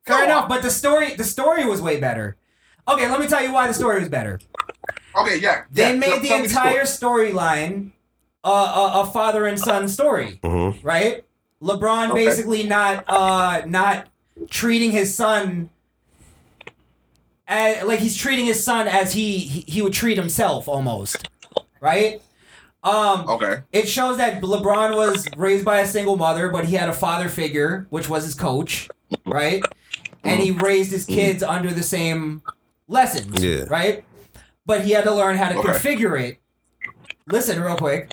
[0.06, 0.48] Fair Come enough, on.
[0.48, 2.36] but the story the story was way better.
[2.88, 4.40] Okay, let me tell you why the story was better.
[5.20, 5.64] Okay, yeah.
[5.70, 7.32] They yeah, made tell- the tell me entire story.
[7.32, 7.90] storyline
[8.44, 8.48] uh,
[8.94, 10.78] a, a father and son story, Mhm.
[10.82, 11.24] right?
[11.62, 12.24] LeBron Okay.
[12.24, 14.06] basically not uh not
[14.48, 15.70] treating his son
[17.46, 21.26] as, like he's treating his son as he, he he would treat himself almost,
[21.80, 22.22] right?
[22.82, 23.62] Um, Okay.
[23.72, 27.28] it shows that LeBron was raised by a single mother, but he had a father
[27.28, 28.88] figure, which was his coach,
[29.26, 29.70] right?
[30.24, 32.42] And he raised his kids under the same
[32.88, 33.64] lessons, Yeah.
[33.68, 34.04] right?
[34.64, 35.68] But he had to learn how to Okay.
[35.72, 36.40] configure it.
[37.26, 38.10] Listen, real quick.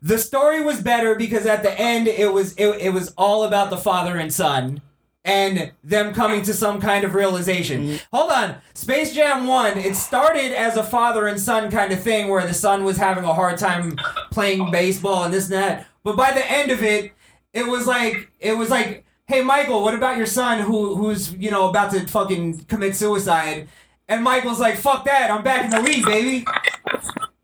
[0.00, 3.70] The story was better because at the end it was it, it was all about
[3.70, 4.80] the father and son
[5.24, 7.82] and them coming to some kind of realization.
[7.82, 8.16] Mm-hmm.
[8.16, 8.56] Hold on.
[8.74, 12.54] Space Jam 1, it started as a father and son kind of thing where the
[12.54, 13.96] son was having a hard time
[14.30, 15.86] playing baseball and this and that.
[16.04, 17.12] But by the end of it,
[17.52, 21.50] it was like it was like, "Hey Michael, what about your son who who's, you
[21.50, 23.68] know, about to fucking commit suicide?"
[24.08, 25.30] And Michael's like, "Fuck that.
[25.30, 26.46] I'm back in the league, baby."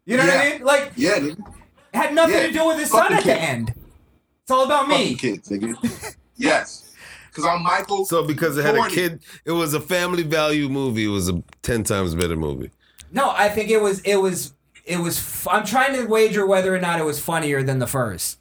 [0.07, 0.63] You know what I mean?
[0.63, 1.39] Like Yeah, it
[1.93, 2.47] had nothing Yeah.
[2.47, 3.75] to do with his Fuck son at the end.
[4.43, 5.15] It's all about Fucking me.
[5.17, 6.17] kids, nigga.
[6.37, 6.84] yes.
[7.35, 8.05] Because I'm Michael.
[8.05, 11.05] So because it had a kid, it was a family value movie.
[11.05, 12.71] It was a ten times better movie.
[13.11, 14.53] No, I think it was it was
[14.85, 15.19] it was.
[15.19, 18.39] F- I'm trying to wager whether or not it was funnier than the first,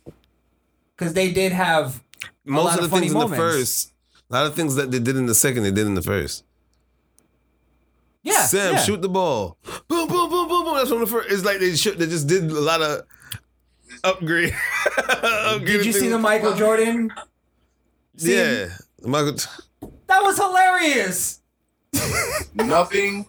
[0.96, 2.04] because they did have
[2.46, 3.94] Most lot of the of funny things in the first,
[4.30, 6.44] a lot of things that they did in the second, they did in the first.
[8.22, 8.46] yeah.
[8.46, 8.80] Sam, yeah.
[8.80, 9.58] shoot the ball.
[9.88, 10.76] Boom, boom, boom, boom, boom.
[10.76, 11.32] That's from the first.
[11.32, 13.02] It's like they shoot, they just did a lot of
[14.04, 14.56] upgrade.
[15.66, 17.12] Did you see the Michael Jordan?
[18.18, 18.32] Scene?
[18.38, 18.68] Yeah,
[19.02, 19.36] Michael.
[20.08, 21.40] that was hilarious.
[22.56, 23.26] nothing,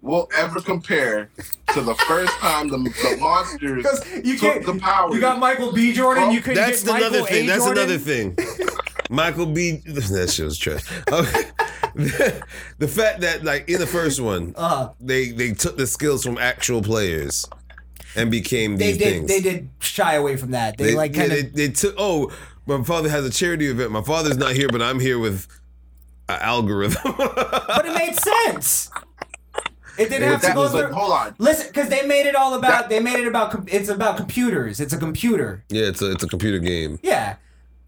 [0.00, 1.30] will ever compare
[1.72, 3.84] to the first time the, the monsters
[4.24, 4.66] you took can't.
[4.66, 5.12] the power.
[5.14, 5.92] You got Michael B.
[5.92, 6.30] Jordan.
[6.30, 7.44] You couldn't That's get Michael another thing.
[7.44, 7.46] A.
[7.48, 7.82] That's Jordan.
[7.84, 8.38] another thing.
[9.10, 9.82] Michael B.
[9.86, 10.82] That shit was trash.
[11.12, 11.50] Okay.
[12.78, 16.38] the fact that like in the first one, Uh, they they took the skills from
[16.38, 17.46] actual players
[18.14, 19.12] and became they these did.
[19.12, 19.28] things.
[19.28, 20.76] They did shy away from that.
[20.78, 21.38] They, like kind of.
[21.54, 21.94] they, they took.
[21.98, 22.30] Oh,
[22.68, 23.90] my father has a charity event.
[23.90, 25.46] My father's not here, but I'm here with
[26.28, 27.14] an algorithm.
[27.18, 28.90] But it made sense.
[29.98, 30.92] It didn't have to go like, through.
[30.92, 31.34] hold on.
[31.38, 32.70] Listen, because they made it all about.
[32.82, 33.50] That- they made it about.
[33.50, 34.78] com- It's about computers.
[34.80, 35.64] It's a computer.
[35.70, 36.98] yeah, it's a it's a computer game.
[37.02, 37.36] Yeah.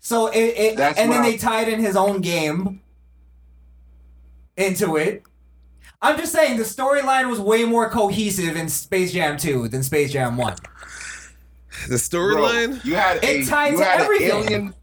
[0.00, 2.80] So it, it That's and then what I- they tied in his own game
[4.56, 5.22] into it.
[6.02, 10.12] I'm just saying the storyline was way more cohesive in Space Jam 2 than Space
[10.12, 10.56] Jam 1.
[11.88, 12.84] The storyline.
[12.84, 14.28] you had a It tied you to had everything.
[14.30, 14.74] alien.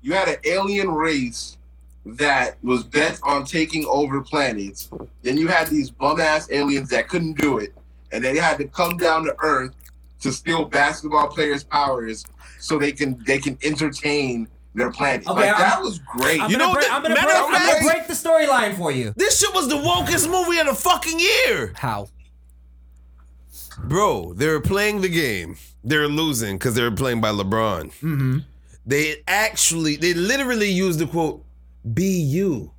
[0.00, 1.58] You had an alien race
[2.04, 4.90] that was bent on taking over planets.
[5.22, 7.72] Then you had these bum ass aliens that couldn't do it,
[8.10, 9.74] and they had to come down to Earth
[10.20, 12.24] to steal basketball players' powers
[12.58, 15.26] so they can they can entertain their planet.
[15.28, 16.40] Okay, like I'm- that was great.
[16.40, 18.76] I'm You know break, that- I'm, gonna matter break, of I'm gonna break the storyline
[18.76, 19.12] for you.
[19.16, 21.72] This shit was the wokest movie of the fucking year.
[21.76, 22.08] How?
[23.78, 25.56] Bro, they were playing the game.
[25.84, 27.86] They were losing because they were playing by LeBron.
[28.00, 28.38] Mm-hmm.
[28.86, 31.44] They actually, they literally used the quote,
[31.94, 32.72] "Be you,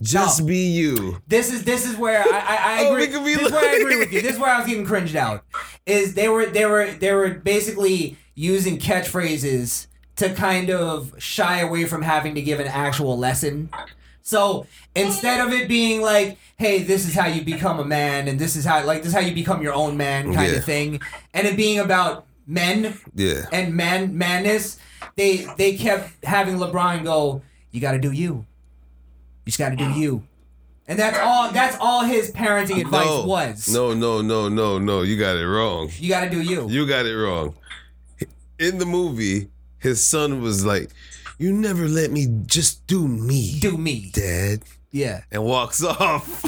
[0.00, 0.46] just No.
[0.46, 3.06] be you." This is this is where I I, I Oh, agree.
[3.34, 4.22] this is where I agree with you.
[4.22, 5.44] This is where I was getting cringed out.
[5.86, 9.86] Is they were they were they were basically using catchphrases
[10.16, 13.68] to kind of shy away from having to give an actual lesson.
[14.22, 18.38] So instead of it being like, "Hey, this is how you become a man," and
[18.38, 20.58] this is how like this is how you become your own man kind Yeah.
[20.58, 21.00] of thing,
[21.34, 24.78] and it being about men Yeah, and man madness,
[25.16, 27.42] they they kept having LeBron go,
[27.72, 28.46] "You got to do you.
[29.44, 30.22] You just got to do you."
[30.88, 31.50] And that's all.
[31.52, 33.68] That's all his parenting advice no, was.
[33.68, 35.02] no, no, no, no, no.
[35.02, 35.90] You got it wrong.
[35.98, 36.68] You got to do you.
[36.68, 37.54] You got it wrong.
[38.58, 39.48] In the movie,
[39.78, 40.90] his son was like,
[41.42, 44.10] "You never let me just do me, do me.
[44.12, 45.22] Dad," Yeah.
[45.30, 46.44] and walks off.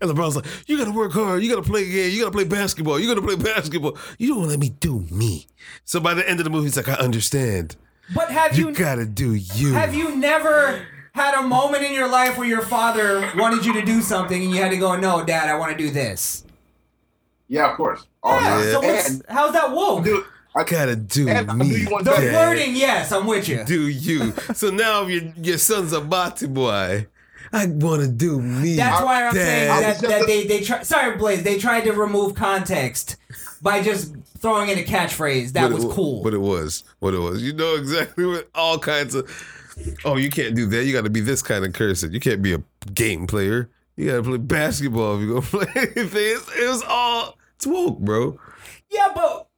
[0.00, 1.42] and LeBron's like, "You gotta work hard.
[1.42, 2.10] You gotta play a game.
[2.12, 2.98] You gotta play basketball.
[2.98, 3.96] You gotta play basketball.
[4.18, 5.46] You don't let me do me."
[5.84, 7.76] So by the end of the movie, he's like, "I understand.
[8.14, 12.08] But have You you, gotta do you." have you never had a moment in your
[12.08, 15.24] life where your father wanted you to do something and you had to go, "No,
[15.24, 16.44] Dad, I want to do this."
[17.48, 18.04] yeah, of course.
[18.24, 18.58] Oh, Yeah.
[18.64, 18.72] yeah.
[18.72, 20.04] So what's, how's that woke?
[20.04, 20.24] dude,
[20.56, 21.84] I gotta do And me.
[21.84, 22.02] do The.
[22.04, 22.30] Dad.
[22.30, 23.62] flirting, yes, I'm with you.
[23.64, 24.32] Do you?
[24.54, 27.06] so now your your son's a body boy.
[27.52, 28.74] I wanna do me.
[28.76, 29.96] That's why I'm saying Dad.
[30.00, 30.82] that, that they they try.
[30.82, 31.42] Sorry, Blaze.
[31.42, 33.16] They tried to remove context
[33.62, 35.52] by just throwing in a catchphrase.
[35.52, 36.22] That it was cool.
[36.22, 37.42] But it was what it was.
[37.42, 39.28] You know exactly what all kinds of.
[40.06, 40.84] Oh, you can't do that.
[40.86, 42.12] You got to be this kind of cursing.
[42.14, 42.62] You can't be a
[42.94, 43.68] game player.
[43.96, 46.06] You got to play basketball if you gonna play anything.
[46.14, 48.38] It's, it was all it's woke, bro.
[48.90, 49.48] yeah, but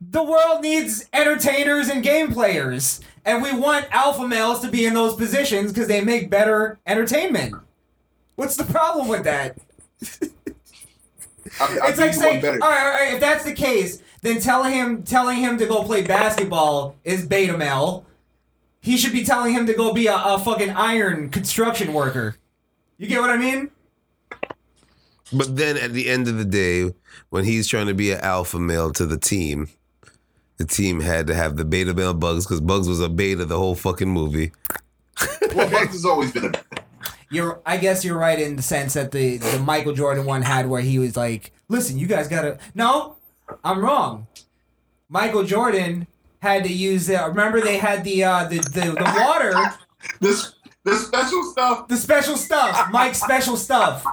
[0.00, 4.94] the world needs entertainers and game players, and we want alpha males to be in
[4.94, 7.54] those positions because they make better entertainment.
[8.36, 9.58] What's the problem with that?
[11.60, 14.72] I, I It's like saying, all right, all right, if that's the case, then telling
[14.72, 18.04] him telling him to go play basketball is beta male.
[18.80, 22.36] He should be telling him to go be a, a fucking iron construction worker.
[22.96, 23.70] You get what I mean?
[25.32, 26.94] But then at the end of the day,
[27.28, 29.68] when he's trying to be an alpha male to the team,
[30.58, 33.56] the team had to have the beta male Bugs because Bugs was a beta the
[33.56, 34.52] whole fucking movie.
[35.54, 36.52] Well, Bugs has always been a.
[37.30, 40.68] You're I guess you're right in the sense that the the Michael Jordan one had
[40.68, 43.16] where he was like, "Listen, you guys got to No,
[43.64, 44.26] I'm wrong.
[45.08, 46.06] Michael Jordan
[46.40, 49.52] had to use the remember they had the uh the the, the water,
[50.20, 50.54] This
[50.84, 51.88] this special stuff.
[51.88, 54.04] the special stuff, Mike's special stuff.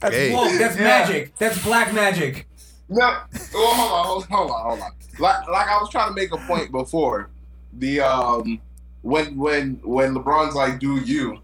[0.00, 0.32] That's Hey.
[0.32, 0.52] woke.
[0.58, 0.82] That's Yeah.
[0.82, 1.36] magic.
[1.36, 2.46] That's black magic.
[2.92, 3.18] No,
[3.54, 4.90] oh, hold on, hold, hold on, hold on.
[5.18, 7.30] Like, like I was trying to make a point before.
[7.78, 8.60] The um,
[9.02, 11.38] when when when LeBron's like, "Do you?"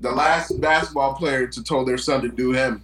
[0.00, 2.82] The last basketball player to tell their son to do him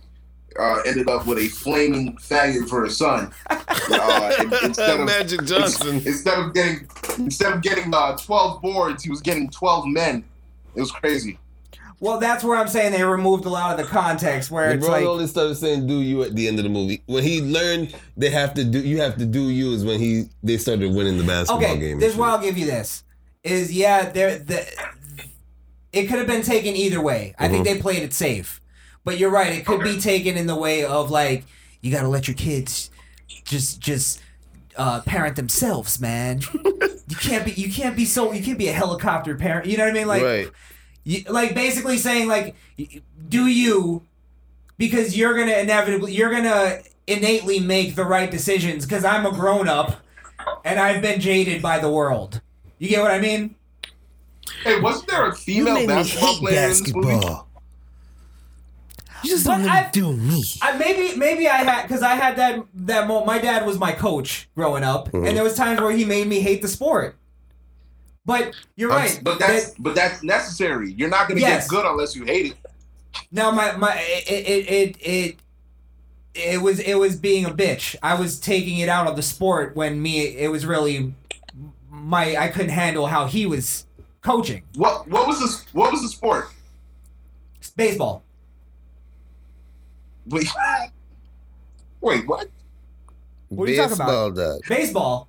[0.58, 3.32] uh, ended up with a flaming faggot for his son.
[3.50, 5.96] Uh, in- instead of Magic Johnson.
[6.04, 6.88] instead of getting
[7.18, 10.24] instead of getting uh, twelve boards, he was getting twelve men.
[10.74, 11.38] It was crazy.
[11.98, 14.90] Well, that's where I'm saying they removed a lot of the context where it's LeBron
[14.90, 17.02] like only started saying "do you" at the end of the movie.
[17.06, 20.24] When he learned they have to do, you have to do you is when he
[20.42, 21.98] they started winning the basketball okay, game.
[21.98, 23.02] this is why I'll give you this.
[23.42, 24.66] Is yeah, there the
[25.92, 27.34] it could have been taken either way.
[27.38, 27.72] I think Mhm.
[27.72, 28.60] they played it safe.
[29.04, 31.44] But you're right, it could be taken in the way of like
[31.80, 32.90] you got to let your kids
[33.44, 34.20] just just
[34.76, 36.42] uh, parent themselves, man.
[37.08, 39.66] you can't be you can't be so you can't be a helicopter parent.
[39.66, 40.08] You know what I mean?
[40.08, 40.50] Like right.
[41.06, 42.54] You, like basically saying like
[43.28, 44.02] do you
[44.76, 49.68] because you're gonna inevitably you're gonna innately make the right decisions because I'm a grown
[49.68, 50.00] up
[50.64, 52.40] and I've been jaded by the world.
[52.78, 53.54] You get what I mean?
[54.64, 57.26] Hey, wasn't there a female basketball player in this movie?
[59.22, 60.44] You just But don't want to do me.
[60.60, 63.92] I maybe maybe I had because I had that that mo- my dad was my
[63.92, 65.26] coach growing up, Mhm.
[65.28, 67.16] and there was times where he made me hate the sport.
[68.26, 69.20] But you're I'm- right.
[69.22, 70.92] But that's that- but that's necessary.
[70.92, 71.64] You're not gonna Yes.
[71.64, 72.56] get good unless you hate it.
[73.30, 74.96] now my my it it it.
[75.00, 75.36] it
[76.34, 77.96] it was it was being a bitch.
[78.02, 81.14] I was taking it out of the sport when me it was really
[81.90, 83.86] my I couldn't handle how he was
[84.20, 85.64] coaching What what was this?
[85.72, 86.48] What was the sport?
[87.76, 88.22] baseball.
[90.26, 90.48] Wait,
[92.00, 92.48] wait, what?
[93.48, 94.34] What are you talking about?
[94.34, 94.60] Baseball.
[94.68, 95.28] Baseball.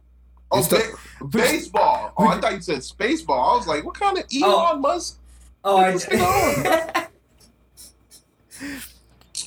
[0.51, 0.97] Oh, You still- ba-
[1.29, 2.13] baseball.
[2.17, 3.53] Oh, I thought you said spaceball.
[3.53, 4.43] I was like, what kind of oh.
[4.51, 4.79] Elon Oh.
[4.79, 5.19] Musk?
[5.63, 7.03] Oh, I, What's going on?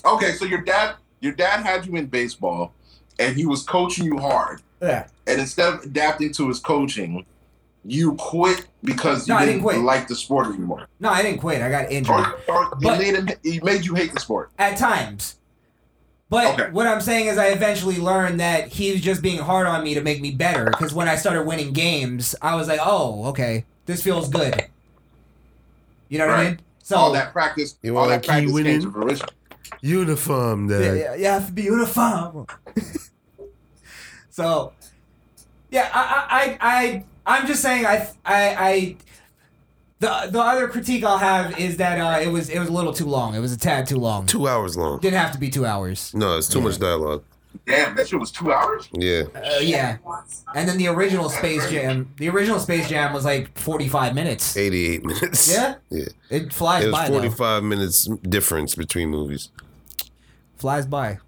[0.05, 2.73] Okay, so your dad, your dad had you in baseball,
[3.19, 4.63] and he was coaching you hard.
[4.81, 5.09] yeah.
[5.27, 7.27] And instead of adapting to his coaching,
[7.85, 9.79] you quit because you No, I didn't, didn't quit.
[9.81, 10.87] like the sport anymore.
[11.01, 11.61] No, I didn't quit.
[11.63, 12.15] I got injured.
[12.15, 14.51] Or, or he But- made him, he made you hate the sport.
[14.59, 15.37] at times.
[16.31, 16.71] But Okay.
[16.71, 19.95] what I'm saying is, I eventually learned that he was just being hard on me
[19.95, 20.71] to make me better.
[20.71, 24.65] Because when I started winning games, I was like, "Oh, okay, this feels good."
[26.09, 26.61] You know what I mean?
[26.83, 28.81] So all that practice, You all that practice keep came winning?
[28.83, 29.29] to fruition.
[29.83, 30.81] Uniform dog.
[30.83, 32.47] yeah, yeah, you have to be uniform.
[34.31, 34.73] so,
[35.71, 38.97] yeah, I, I, I, I, I'm just saying, I, I, I.
[40.01, 42.93] The, the other critique I'll have is that uh, it was it was a little
[42.93, 43.35] too long.
[43.35, 44.27] It was a tad too long.
[44.27, 44.99] Two hours long.
[45.01, 46.13] Didn't have to be two hours.
[46.15, 47.23] No, it's too much dialogue.
[47.67, 48.89] Damn, that shit was two hours.
[48.93, 49.25] Yeah.
[49.35, 49.99] Uh, yeah.
[50.55, 54.57] And then the original Space Jam, the original Space Jam was like 45 minutes.
[54.57, 55.53] 88 minutes.
[55.53, 55.75] Yeah?
[55.91, 56.05] Yeah.
[56.31, 57.15] It flies It was by though.
[57.15, 59.51] 45 minutes difference between movies.
[60.57, 61.19] Flies by.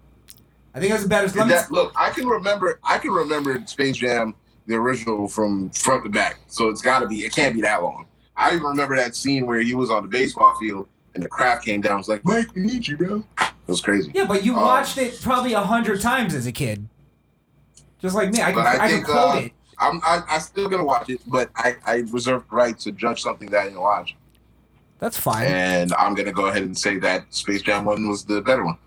[0.73, 1.27] I think it was a better.
[1.37, 4.33] Let me, that, look, I can remember, I can remember Space Jam,
[4.65, 6.39] the original, from front to back.
[6.47, 8.05] So it's got to be, it can't be that long.
[8.35, 11.61] I even remember that scene where he was on the baseball field and the crowd
[11.61, 11.93] came down.
[11.93, 13.23] It was like, Mike, we need you, bro.
[13.39, 14.11] It was crazy.
[14.15, 14.61] yeah, but you Oh.
[14.61, 16.87] watched it probably a hundred times as a kid.
[18.01, 19.51] Just like me, I But I I, think, quote uh, it.
[19.79, 23.21] I'm, I, I'm still gonna watch it, but I, I reserve the right to judge
[23.21, 24.15] something that I didn't watch,
[24.99, 25.45] That's fine.
[25.47, 28.77] and I'm gonna go ahead and say that Space Jam one was the better one.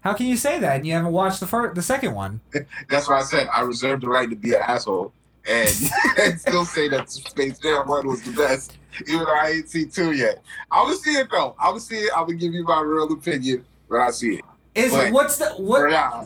[0.00, 2.40] How can you say that and you haven't watched the first, the second one?
[2.88, 5.12] That's why I said I reserve the right to be an asshole
[5.48, 5.90] and,
[6.20, 9.90] and still say that Space Jam one was the best, even though I ain't seen
[9.90, 10.42] two yet.
[10.70, 11.54] I will see it though.
[11.58, 12.12] I will see it.
[12.16, 14.44] I will give you my real opinion when I see it.
[14.74, 15.12] Is Wait.
[15.12, 15.90] what's the For what?
[15.90, 16.24] now,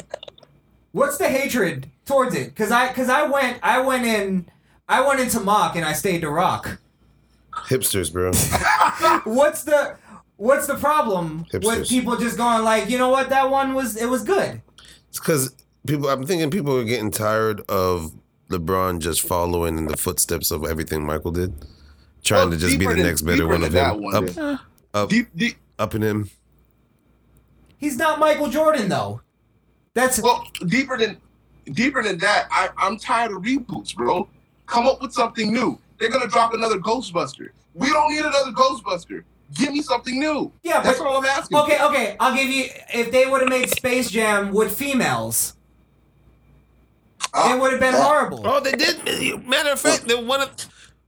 [0.92, 2.56] What's the hatred towards it?
[2.56, 4.46] Cause I, cause I went, I went in,
[4.88, 6.78] I went into mock and I stayed to rock.
[7.52, 8.32] Hipsters, bro.
[9.30, 9.96] What's the
[10.36, 14.08] what's the problem with people just going like, you know what, that one was it
[14.08, 14.60] was good.
[15.08, 15.54] It's because
[15.86, 16.08] people.
[16.08, 18.12] I'm thinking people are getting tired of
[18.50, 21.52] LeBron just following in the footsteps of everything Michael did,
[22.22, 24.02] trying Well, to just be the than- next better one of him.
[24.02, 24.60] one, Up, then.
[24.94, 26.30] up, deep, deep, up in him.
[27.78, 29.20] He's not Michael Jordan though.
[29.94, 31.18] That's well, deeper than
[31.72, 32.48] deeper than that.
[32.50, 34.28] I, I'm tired of reboots, bro.
[34.66, 35.78] Come up with something new.
[35.98, 37.48] They're gonna drop another Ghostbuster.
[37.74, 39.24] We don't need another Ghostbuster.
[39.54, 40.50] Give me something new.
[40.64, 41.56] yeah, That's but all I'm asking.
[41.58, 42.16] okay, okay.
[42.18, 45.54] I'll give you if they would have made Space Jam with females,
[47.36, 48.42] it would have been uh, horrible.
[48.44, 49.46] Oh, they did.
[49.46, 50.50] Matter of fact, they one of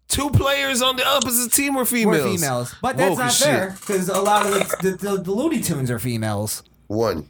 [0.08, 2.24] two players on the opposite team were females.
[2.24, 3.46] Were females, but that's Whoa, not shit.
[3.46, 6.62] fair because a lot of the, the, the, the Looney Tunes are females.
[6.86, 7.28] One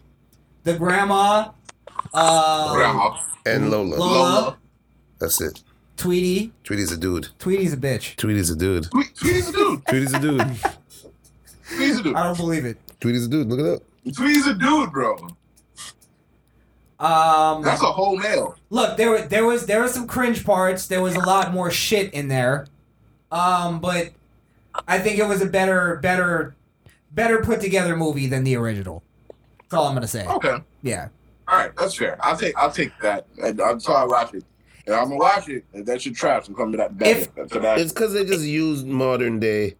[0.64, 1.50] The grandma,
[2.14, 3.96] uh, Grandma, and Lola.
[3.96, 4.12] Lola.
[4.12, 4.58] Lola.
[5.18, 5.62] That's it.
[5.96, 6.52] Tweety.
[6.62, 7.28] Tweety's a dude.
[7.40, 8.14] Tweety's a bitch.
[8.16, 8.86] Tweety's a dude.
[9.16, 9.84] Tweety's a dude.
[9.88, 10.40] Tweety's a dude.
[11.76, 12.14] Tweety's a dude.
[12.14, 12.78] I don't believe it.
[13.00, 13.48] Tweety's a dude.
[13.48, 13.82] Look it up.
[14.14, 15.16] Tweety's a dude, bro.
[17.00, 18.56] Um, That's a whole male.
[18.70, 20.88] Look, there were there was there was some cringe parts.
[20.88, 22.66] There was a lot more shit in there.
[23.30, 24.10] Um, but
[24.88, 26.56] I think it was a better better
[27.12, 29.02] better put together movie than the original.
[29.60, 30.26] That's all I'm gonna say.
[30.26, 30.56] Okay.
[30.82, 31.08] Yeah.
[31.46, 32.18] All right, that's fair.
[32.20, 33.26] I'll take I'll take that.
[33.42, 34.44] And until I watch it.
[34.86, 37.20] And I'm gonna watch it, and that should trash and come to that better.
[37.20, 37.78] If- to that.
[37.78, 39.76] It's because they just used modern day.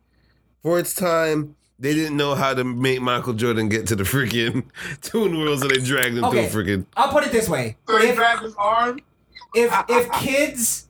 [0.62, 4.64] For its time, they didn't know how to make Michael Jordan get to the freaking
[5.02, 6.46] Toon World, so they dragged him Okay.
[6.48, 6.86] through freaking.
[6.96, 9.00] I'll put it this way: So if grabbed his arm.
[9.54, 10.86] if if kids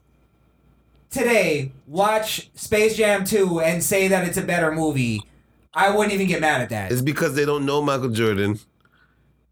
[1.09, 5.21] today watch Space Jam 2 and say that it's a better movie,
[5.73, 6.91] I wouldn't even get mad at that.
[6.91, 8.59] It's because they don't know Michael Jordan,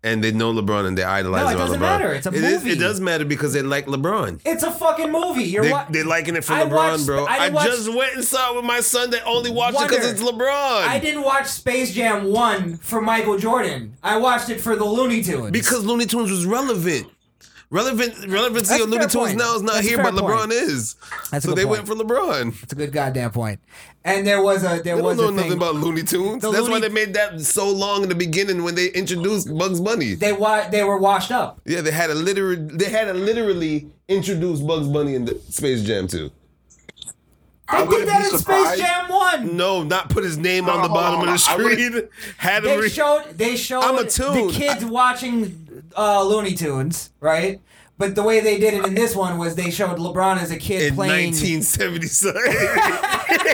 [0.03, 1.81] and they know LeBron and they idolize No, it doesn't LeBron.
[1.81, 2.13] matter.
[2.13, 2.71] It's a It is- movie.
[2.71, 4.39] it does matter because they like LeBron.
[4.45, 5.43] It's a fucking movie.
[5.43, 7.25] You're They, wa- they liking it for I LeBron, watched- bro.
[7.25, 9.09] I I, just went and saw it with my son.
[9.09, 10.47] They only watched it because it's LeBron.
[10.87, 13.93] I didn't watch Space Jam 1 for Michael Jordan.
[14.03, 15.51] I watched it for the Looney Tunes.
[15.51, 17.07] because Looney Tunes was relevant.
[17.69, 20.37] Relevant relevancy That's a of Looney fair Tunes now is not That's here, but LeBron
[20.39, 20.53] point.
[20.53, 20.95] is.
[21.31, 21.85] That's a so they point.
[21.85, 22.63] went for LeBron.
[22.63, 23.59] It's a good goddamn point.
[24.05, 25.35] And there was a there They was don't know a thing.
[25.35, 26.41] nothing about Looney Tunes.
[26.43, 29.81] The That's why they made that so long in the beginning when they introduced Bugs
[29.81, 30.13] Bunny.
[30.15, 31.59] they wa- they were washed up.
[31.65, 35.83] yeah, they had a literally they had to literally introduce Bugs Bunny in the Space
[35.83, 36.31] Jam too.
[37.69, 38.77] They I did that in surprised.
[38.77, 39.57] Space Jam 1.
[39.57, 41.65] No, not put his name on the bottom on, of the hold on.
[41.67, 42.09] I wouldn't- screen.
[42.37, 44.51] Had him They re- showed they showed I'm a the tune.
[44.51, 45.66] kids watching
[45.97, 47.59] uh, Looney Tunes, right?
[47.99, 50.57] But the way they did it in this one was they showed LeBron as a
[50.57, 52.41] kid in playing 1977.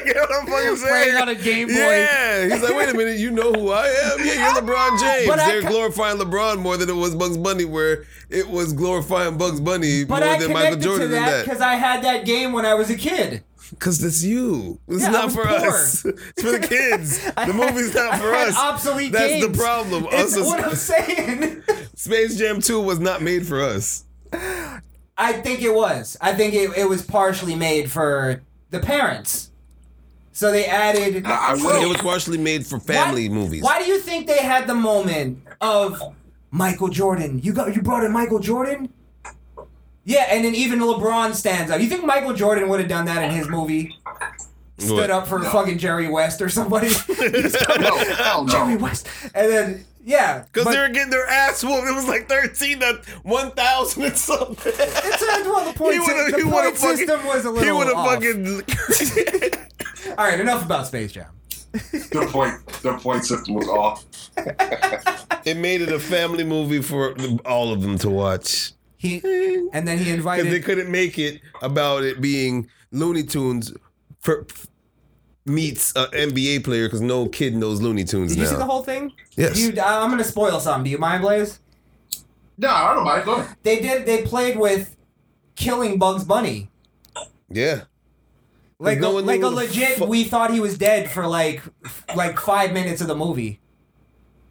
[0.06, 0.78] you know what I'm fucking saying?
[0.78, 1.74] Playing on a Game Boy.
[1.76, 4.20] Yeah, he's like, wait a minute, you know who I am?
[4.20, 5.28] Yeah, you're LeBron James.
[5.30, 9.38] But I They're glorifying LeBron more than it was Bugs Bunny, where it was glorifying
[9.38, 11.46] Bugs Bunny But more I than Michael connected Jordan to than that that.
[11.46, 13.46] because I had that game when I was a kid.
[13.74, 14.80] Because that's you.
[14.88, 15.67] It's Yeah, not for poor.
[15.69, 16.05] us.
[16.05, 17.24] It's for the kids.
[17.36, 18.57] The movie's not I for had us.
[18.57, 19.47] Obsolete That's games.
[19.47, 20.05] the problem.
[20.11, 21.63] It's Us as- what I'm saying.
[21.95, 24.05] Space Jam 2 was not made for us.
[25.17, 26.17] I think it was.
[26.21, 29.51] I think it, it was partially made for the parents.
[30.32, 31.26] So they added.
[31.26, 33.63] I- I so- It was partially made for family why, movies.
[33.63, 36.01] Why do you think they had the moment of
[36.51, 37.39] Michael Jordan?
[37.43, 38.89] You got you brought in Michael Jordan?
[40.06, 41.80] Yeah, and then even LeBron stands up.
[41.80, 43.95] You think Michael Jordan would have done that in his movie?
[44.78, 45.10] Stood What?
[45.12, 46.89] up for fucking Jerry West or somebody?
[47.80, 48.76] No, hell Jerry.
[48.76, 49.08] West.
[49.34, 50.43] And then yeah.
[50.51, 51.88] Because they were getting their ass whooped.
[51.88, 54.56] It was like 13 to 1,000 and something.
[54.76, 57.49] It's a, well, the point, He would've- the he point would've fucking- system was a
[57.51, 58.14] little He would have off.
[58.16, 58.62] fucking.
[60.18, 61.28] All right, enough about Space Jam.
[61.72, 64.04] The point, the point system was off.
[65.45, 68.74] it made it a family movie for all of them to watch.
[69.04, 69.22] He
[69.74, 70.43] and then he invited.
[70.45, 73.74] Because they couldn't make it about it being Looney Tunes
[74.22, 74.47] for,
[75.45, 78.43] meets an NBA player because no kid knows Looney Tunes Did now.
[78.45, 79.12] you see the whole thing?
[79.36, 79.60] Yes.
[79.60, 80.86] You, I'm gonna spoil something.
[80.86, 81.60] Do you mind, Blaze?
[82.58, 83.26] No, I don't mind.
[83.26, 83.58] Go ahead.
[83.64, 84.06] They did.
[84.06, 84.95] They played with
[85.56, 86.70] killing Bugs Bunny.
[87.49, 87.82] yeah.
[88.80, 89.97] Like, no a, like a legit.
[89.97, 91.62] fu- we thought he was dead for like,
[92.16, 93.62] like five minutes of the movie.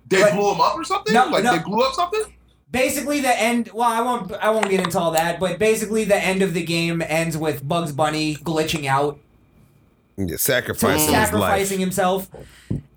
[0.09, 1.13] They But- blew him up or something?
[1.13, 1.57] No, like no.
[1.57, 2.23] they blew up something?
[2.73, 3.69] Basically, the end.
[3.73, 4.33] Well, I won't.
[4.33, 5.39] I won't get into all that.
[5.39, 9.19] But basically, the end of the game ends with Bugs Bunny glitching out,
[10.17, 12.29] yeah sacrificing his life sacrificing himself,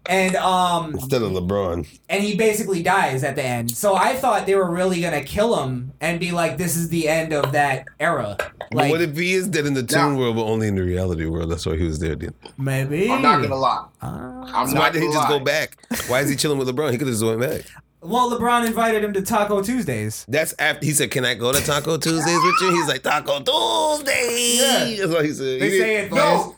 [0.05, 1.85] and um, instead of LeBron.
[2.09, 3.69] and he basically dies at the end.
[3.71, 7.09] So I thought they were really gonna kill him and be like, "This is the
[7.09, 8.37] end of that era."
[8.71, 10.83] Like what if he is dead in the Toon Now- world, but only in the
[10.83, 11.51] reality world?
[11.51, 12.33] That's why he was there then.
[12.57, 13.09] maybe.
[13.11, 13.85] I'm not gonna lie.
[14.01, 15.77] I'm So why not did he gonna just go back?
[16.07, 16.91] Why is he chilling with LeBron?
[16.91, 17.61] He could have just went back.
[18.05, 20.25] Well, LeBron invited him to Taco Tuesdays.
[20.27, 23.39] That's after he said, "Can I go to Taco Tuesdays with you?" He's like, "Taco
[23.41, 24.85] Tuesdays." Yeah.
[25.05, 25.61] That's what he said.
[25.61, 26.55] They He say did- it, No.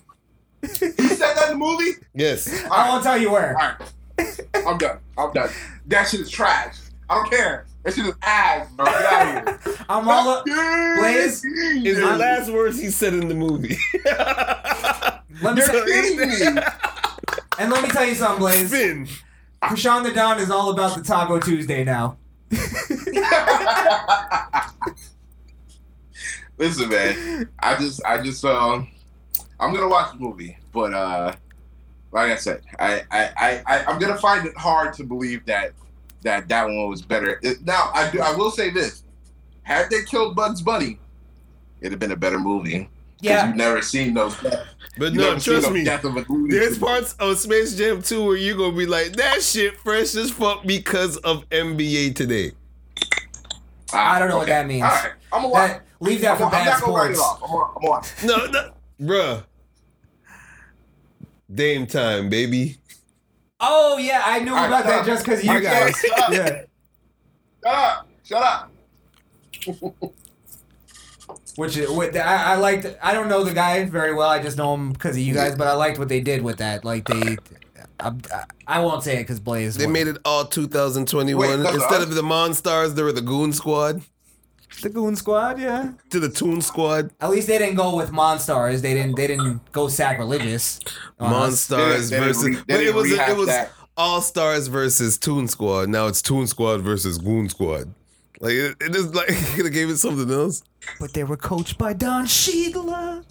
[0.62, 1.91] he said that in the movie?
[2.14, 2.64] Yes.
[2.70, 3.56] I won't tell you where.
[3.58, 3.72] All
[4.20, 4.39] right.
[4.68, 4.98] I'm done.
[5.18, 5.50] I'm done.
[5.88, 6.76] That shit is trash.
[7.10, 7.66] I don't care.
[7.84, 8.86] That shit is ass, bro.
[8.86, 9.76] Get out of here.
[9.89, 10.45] I'm all up.
[10.45, 13.78] Blaze, Is the last words he said in the movie.
[14.04, 16.62] Let me You're say, kidding me.
[17.60, 18.70] and let me tell you something, Blaze.
[18.70, 19.08] Finn.
[19.64, 22.18] Crishaun the Don is all about the Taco Tuesday now.
[26.58, 27.49] Listen, man.
[27.60, 28.89] I just, I just, um,
[29.60, 31.34] I'm gonna watch the movie, but uh,
[32.12, 35.74] like I said, I, I, I, I I'm gonna find it hard to believe that
[36.22, 37.39] that that one was better.
[37.43, 39.03] It, now, I do, I will say this:
[39.64, 40.99] had they killed Bugs Bunny,
[41.82, 42.89] it'd have been a better movie.
[43.20, 43.47] Yeah.
[43.47, 44.36] you've never seen those.
[44.98, 45.84] Death, But you no, trust me.
[45.84, 46.52] death of a movie.
[46.58, 50.32] There's parts of Space Jam 2 where you're gonna be like, that shit fresh as
[50.32, 52.52] fuck because of NBA today.
[53.93, 54.84] I don't know what that means.
[54.84, 55.72] All right, I'm gonna watch.
[55.72, 57.41] That, leave that I'm, for I'm bad not gonna write it sports.
[57.43, 57.66] I'm gonna,
[58.26, 58.52] I'm gonna.
[58.52, 59.43] No, no, bruh.
[61.54, 62.78] Dame time, baby.
[63.60, 65.95] Oh yeah, I knew All right, about that shut just because you All right, guys.
[65.98, 66.32] shut up.
[66.34, 66.62] Yeah.
[67.64, 68.08] Shut up!
[68.24, 70.14] Shut up!
[71.58, 72.86] Which is, what, I, I liked.
[73.01, 74.30] I don't know the guy very well.
[74.30, 75.55] I just know him because of you guys.
[75.55, 76.86] But I liked what they did with that.
[76.86, 77.38] Like they,
[77.99, 78.14] I,
[78.68, 79.76] I won't say it because Blaze.
[79.76, 79.93] They won.
[79.93, 81.36] made it all 2021.
[81.49, 82.03] Wait, Instead us?
[82.03, 84.01] of the Monstars, there were the Goon Squad
[84.84, 85.60] the Goon Squad.
[85.60, 85.93] Yeah.
[86.12, 87.10] to the Toon Squad.
[87.20, 88.82] At least they didn't go with Monstars.
[88.82, 89.16] They didn't.
[89.16, 90.80] They didn't go sacrilegious.
[91.20, 91.68] on us.
[91.68, 92.43] Monstars They didn't- they didn't versus.
[92.43, 93.72] re- they but it didn't was it was that.
[93.95, 95.89] All Stars versus Toon Squad.
[95.89, 97.93] Now it's Toon Squad versus Goon Squad.
[98.40, 100.64] Like it, it is like could have gave it something else.
[101.00, 103.24] But they were coached by Don Cheadle.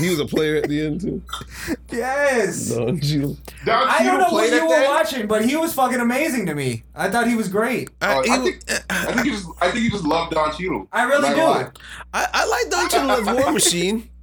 [0.00, 1.22] He was a player at the end too.
[1.90, 2.74] Yes.
[2.74, 3.36] Don Cheadle.
[3.64, 4.88] Don I don't know what you were that?
[4.88, 6.82] watching, but he was fucking amazing to me.
[6.94, 7.90] I thought he was great.
[8.00, 10.52] I, he I was- think- I think you just I think you just love Don
[10.56, 10.88] Cheadle.
[10.92, 11.42] I really do.
[11.42, 11.68] lie.
[12.14, 14.08] I, I like Don Cheadle as War Machine.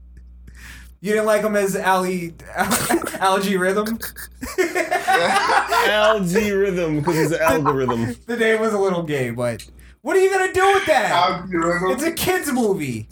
[1.01, 2.33] You didn't like him as Ali
[3.21, 3.97] Al-G Rhythm?
[5.87, 8.15] Algae rhythm because it's an algorithm.
[8.25, 9.65] the name was a little gay, but
[10.01, 11.43] what are you gonna do with that?
[11.51, 13.07] It's a kids movie.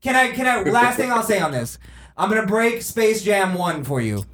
[0.00, 0.30] Can I?
[0.30, 0.62] Can I?
[0.70, 1.78] Last thing I'll say on this,
[2.16, 4.24] I'm gonna break Space Jam One for you,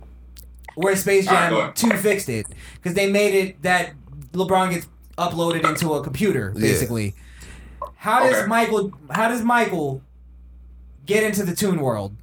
[0.74, 1.76] where Space Jam ahead.
[1.76, 3.92] Two fixed it because they made it that
[4.32, 4.88] LeBron gets
[5.18, 6.60] uploaded into a computer, Yeah.
[6.60, 7.14] basically.
[7.96, 8.46] How does Okay.
[8.46, 8.92] Michael?
[9.10, 10.02] How does Michael
[11.06, 12.14] get into the Toon World?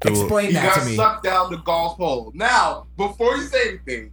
[0.00, 0.12] Cool.
[0.12, 0.96] Explain He that got to me.
[0.96, 2.30] Got sucked down the golf hole.
[2.34, 4.10] Now, before you say anything,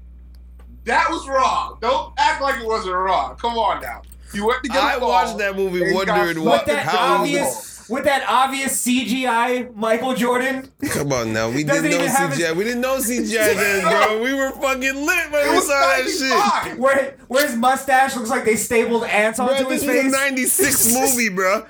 [0.85, 1.77] that was wrong.
[1.81, 3.35] Don't act like it wasn't wrong.
[3.35, 4.01] Come on now.
[4.33, 6.95] You went to get a I ball, watched that movie wondering what With that down
[6.95, 10.69] how the obvious, with that obvious CGI Michael Jordan.
[10.89, 12.47] Come on now, we didn't know even have CGI.
[12.47, 14.23] his- We didn't know CGI then, bro.
[14.23, 16.79] We were fucking lit when It we saw that shit.
[16.79, 20.01] Where, where his mustache looks like they stapled ants Bro, onto this his was a
[20.03, 20.11] face.
[20.11, 21.65] '96 movie, bro.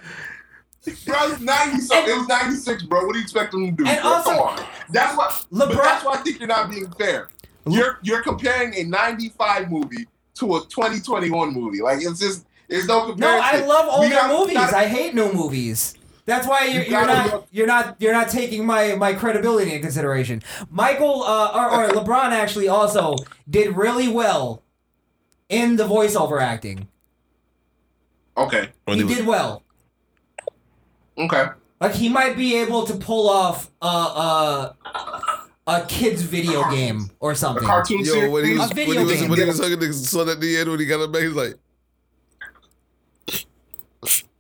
[1.05, 2.13] Bro, it was 90 something.
[2.13, 3.05] It was 96, bro.
[3.05, 3.89] What do you expect him to do?
[3.89, 4.11] And bro?
[4.11, 4.65] also- Come on.
[4.89, 7.29] That's why but LeBron- that's why I think you're not being fair.
[7.67, 10.05] You're you're comparing a 95 movie
[10.35, 11.81] to a 2021 movie.
[11.81, 13.39] Like it's just there's no No.
[13.41, 14.53] I love We older got- movies.
[14.55, 15.95] gotta- I hate new movies.
[16.25, 19.71] That's why you're, You you're not look- you're not you're not taking my my credibility
[19.71, 20.41] into consideration.
[20.69, 23.15] Michael uh, or, or LeBron actually also
[23.49, 24.63] did really well
[25.49, 26.87] in the voiceover acting.
[28.37, 28.69] Okay.
[28.85, 29.63] When He he was- did well.
[31.17, 31.47] Okay.
[31.81, 34.75] Like he might be able to pull off a a,
[35.67, 37.65] a kids video game or A something.
[37.65, 38.31] cartoon Yo, series.
[38.31, 39.29] when he A was when video he was game.
[39.29, 41.27] when he was hugging the son at the end when he got him back, he
[41.27, 41.55] was like,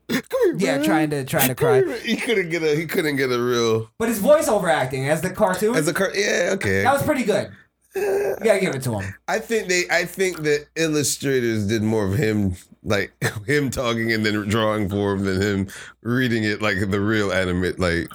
[0.07, 0.83] "Come here, Yeah, man.
[0.85, 1.81] trying to trying to cry.
[2.03, 5.29] He couldn't get a he couldn't get a real But his voiceover acting as the
[5.29, 6.11] cartoon as a car.
[6.13, 6.83] Yeah, okay.
[6.83, 7.51] that was pretty good.
[7.95, 9.13] You gotta give it to him.
[9.27, 9.83] I think they.
[9.91, 13.13] I think the illustrators did more of him, like
[13.45, 15.67] him talking and then drawing for him, than him
[16.01, 17.79] reading it like the real animate.
[17.79, 18.07] Like,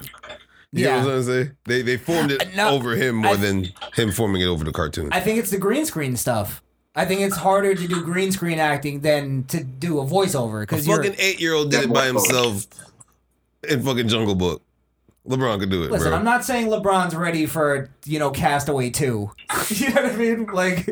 [0.73, 0.99] you Yeah.
[1.01, 1.51] know what I'm saying?
[1.65, 4.73] They they formed it No, over him more I- than him forming it over the
[4.73, 5.09] cartoon.
[5.13, 6.61] I think it's the green screen stuff.
[6.95, 10.87] I think it's harder to do green screen acting than to do a voiceover because
[10.87, 12.65] you're fucking eight year old did it by himself
[13.67, 14.61] in fucking Jungle Book.
[15.27, 16.17] LeBron could do it, Listen, bro.
[16.17, 19.29] I'm not saying LeBron's ready for you know Castaway two.
[19.69, 20.45] you know what I mean?
[20.47, 20.87] Like,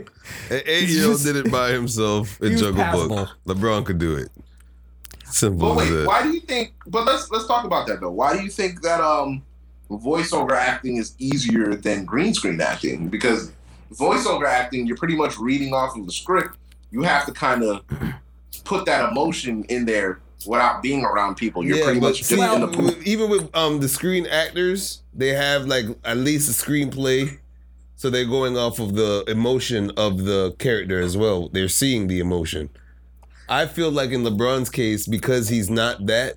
[0.52, 3.16] An eight year old did it by himself in Jungle passable.
[3.16, 3.30] Book.
[3.48, 4.30] LeBron could do it.
[5.26, 6.08] Simple But as wait, that.
[6.08, 6.74] why do you think?
[6.86, 8.12] But let's let's talk about that though.
[8.12, 9.41] Why do you think that um
[9.89, 13.08] voiceover acting is easier than green screen acting?
[13.10, 13.52] Because
[13.93, 16.57] voiceover acting, you're pretty much reading off of the script.
[16.91, 17.81] You have to kind of
[18.63, 21.65] put that emotion in there without being around people.
[21.65, 25.29] You're pretty but much see, in the with- even with um the screen actors, they
[25.29, 27.38] have like at least a screenplay,
[27.95, 31.49] so they're going off of the emotion of the character as well.
[31.49, 32.69] They're seeing the emotion.
[33.49, 36.35] I feel like in LeBron's case, because he's not that,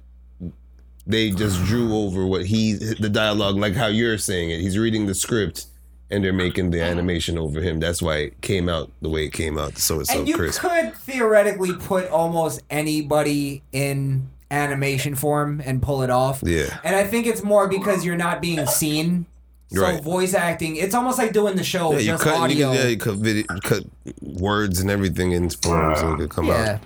[1.07, 4.61] they just drew over what he the dialogue, like how you're saying it.
[4.61, 5.67] He's reading the script.
[6.11, 7.79] And they're making the animation over him.
[7.81, 9.79] That's why it came out the way it came out.
[9.79, 10.61] So it's so and you crisp.
[10.61, 16.43] could theoretically put almost anybody in animation form and pull it off.
[16.45, 16.79] Yeah.
[16.83, 19.27] And I think it's more because you're not being seen.
[19.73, 20.03] So Right.
[20.03, 22.73] voice acting, it's almost like doing the show Yeah, with you just cut, audio.
[22.73, 23.85] can, yeah, you cut, video, cut
[24.21, 26.73] words and everything in form so it could come Yeah.
[26.73, 26.81] out.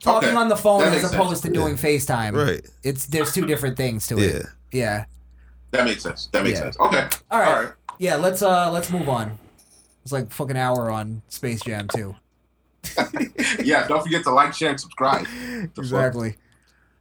[0.00, 0.38] Talking Okay.
[0.38, 2.32] on the phone as makes opposed to doing FaceTime.
[2.34, 2.64] Right.
[2.82, 4.34] It's there's two different things to it.
[4.72, 4.80] Yeah.
[4.80, 5.04] Yeah.
[5.72, 6.30] That makes sense.
[6.32, 6.64] That makes Yeah.
[6.64, 6.76] sense.
[6.80, 7.06] Okay.
[7.30, 7.48] All right.
[7.48, 7.68] All right.
[8.00, 9.38] Yeah, let's uh let's move on.
[10.02, 12.16] It's like fucking hour on Space Jam too.
[13.62, 13.86] Yeah.
[13.88, 15.26] Don't forget to like, share, and subscribe.
[15.76, 16.36] Exactly.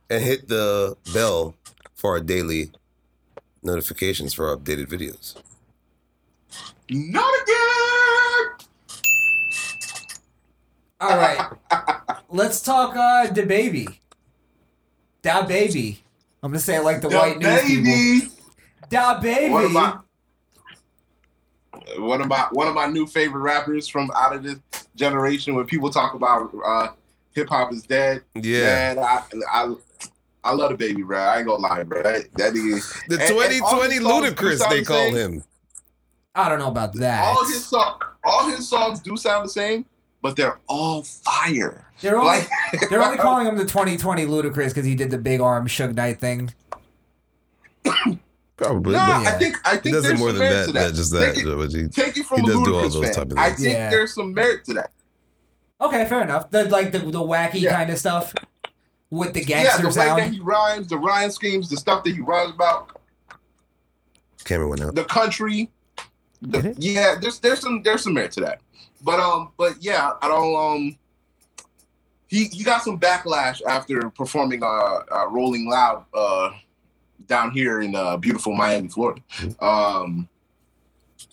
[0.10, 1.56] And hit the bell
[1.96, 2.72] for our daily
[3.64, 5.36] notifications for our updated videos.
[6.90, 8.68] Not again.
[11.00, 11.50] All right.
[12.30, 13.88] let's talk uh the baby.
[15.24, 15.98] DaBaby.
[16.44, 17.84] I'm gonna say it like the, The white news people.
[17.86, 18.22] baby.
[18.90, 19.52] DaBaby.
[19.52, 19.98] One of my
[21.98, 24.58] one of my one of my new favorite rappers from out of this
[24.96, 25.56] generation.
[25.56, 26.90] When people talk about uh,
[27.34, 28.94] hip hop is dead, Yeah.
[28.96, 29.74] man, I, I
[30.44, 31.20] I love the baby, bro.
[31.20, 32.02] I ain't gonna lie, bro.
[32.04, 35.16] That, that nigga, The and- and all 2020 his songs do Ludacris, they call same.
[35.16, 35.44] him.
[36.36, 37.24] I don't know about that.
[37.26, 39.86] all his song, all his songs do sound the same,
[40.22, 41.86] but they're all fire.
[42.02, 42.50] they're only Like
[42.90, 46.20] they're only calling him the 2020 Ludacris because he did the big arm Suge Knight
[46.20, 46.54] thing.
[48.60, 48.92] Probably.
[48.94, 49.30] No, but yeah.
[49.30, 51.10] I think I he think does it there's more some than merit that, to that.
[51.20, 51.52] that, Take that.
[51.52, 53.14] it- But he, Take it from He a does do all Ludacris those fan.
[53.14, 53.90] type of I think Yeah.
[53.90, 54.92] there's some merit to that.
[55.80, 56.52] Okay, fair enough.
[56.52, 57.76] The like the the wacky Yeah.
[57.78, 58.34] kind of stuff
[59.10, 62.04] with the gangster Yeah, gangster the way that he rhymes, the rhyme schemes, the stuff
[62.04, 63.00] that he rhymes about.
[64.44, 64.94] Camera went out.
[64.96, 65.70] the country.
[66.42, 68.60] the- yeah, there's there's some there's some merit to that.
[69.02, 70.98] But um, but yeah, I don't um.
[72.28, 76.52] He he got some backlash after performing uh, uh Rolling Loud uh
[77.30, 79.22] down here in uh beautiful Miami, Florida,
[79.62, 80.28] um,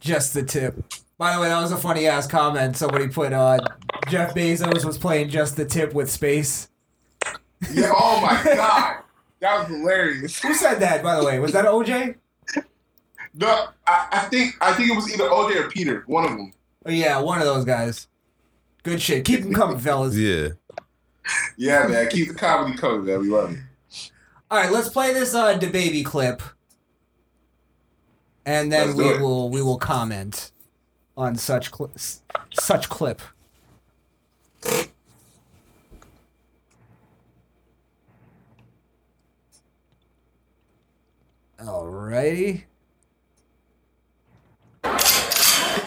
[0.00, 0.74] Just the tip.
[1.18, 2.76] By the way, that was a funny ass comment.
[2.76, 3.58] Somebody put uh,
[4.08, 6.68] Jeff Bezos was playing just the tip with space.
[7.72, 7.90] Yeah.
[7.94, 8.98] Oh my god,
[9.40, 10.38] that was hilarious.
[10.42, 11.02] Who said that?
[11.02, 12.16] By the way, was that OJ?
[13.38, 16.52] No, I, I think I think it was either OJ or Peter, one of them.
[16.86, 18.08] Oh, yeah, one of those guys.
[18.82, 19.24] Good shit.
[19.24, 20.16] Keep them coming, fellas.
[20.16, 20.48] Yeah.
[21.58, 22.08] Yeah, man.
[22.08, 23.20] Keep the comedy coming, man.
[23.20, 23.58] We love it.
[24.50, 26.40] All right, let's play this uh baby clip,
[28.46, 29.20] and then we it.
[29.20, 30.52] will we will comment
[31.16, 32.22] on such cli- s-
[32.58, 33.20] such clip.
[41.58, 42.64] Alrighty.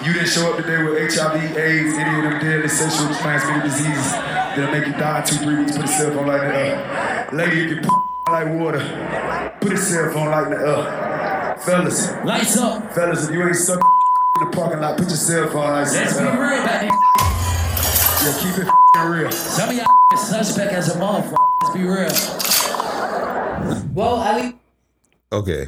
[0.06, 4.12] You didn't show up today with HIV, AIDS, any of them deadly sexually transmitted diseases
[4.14, 5.76] that'll make you die in two, three weeks.
[5.76, 7.30] Put a cell phone light in the air.
[7.34, 7.92] Lady, if you put
[8.32, 11.56] like water, put a cell phone light in the air.
[11.60, 12.92] Fellas, Lights up.
[12.94, 13.80] fellas, if you ain't suck
[14.42, 16.92] in the parking lot, put your cell phone lights in Let's be real about this.
[18.24, 18.72] Yeah, keep it
[19.10, 19.32] real.
[19.32, 21.36] Some of y'all is suspect as a motherfucker.
[21.64, 22.12] Let's be real.
[23.94, 24.56] Well, Ali.
[25.32, 25.68] Okay.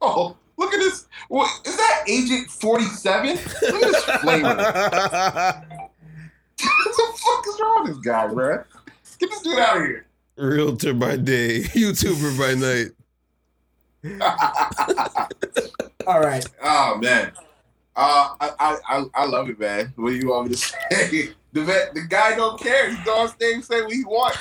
[0.00, 0.41] Oh, look at
[0.82, 1.06] this.
[1.28, 3.30] What, is that Agent 47?
[3.30, 5.82] Look at this flavor.
[6.62, 8.62] what the fuck is wrong with this guy, bro?
[9.18, 10.06] Get this dude out of here.
[10.36, 12.92] Realtor by day, YouTuber by night.
[16.06, 16.44] All right.
[16.62, 17.32] Oh man,
[17.94, 19.92] uh, I, I I I love it, man.
[19.96, 21.28] What do you want me to say?
[21.52, 22.90] The vet, the guy don't care.
[22.90, 24.38] He go on stage and say what he wants,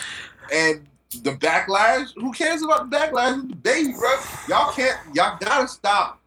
[0.52, 0.88] and
[1.24, 2.14] the backlash.
[2.16, 3.40] Who cares about the backlash?
[3.40, 4.16] It's the baby, bro.
[4.48, 4.98] Y'all can't.
[5.14, 6.20] Y'all gotta stop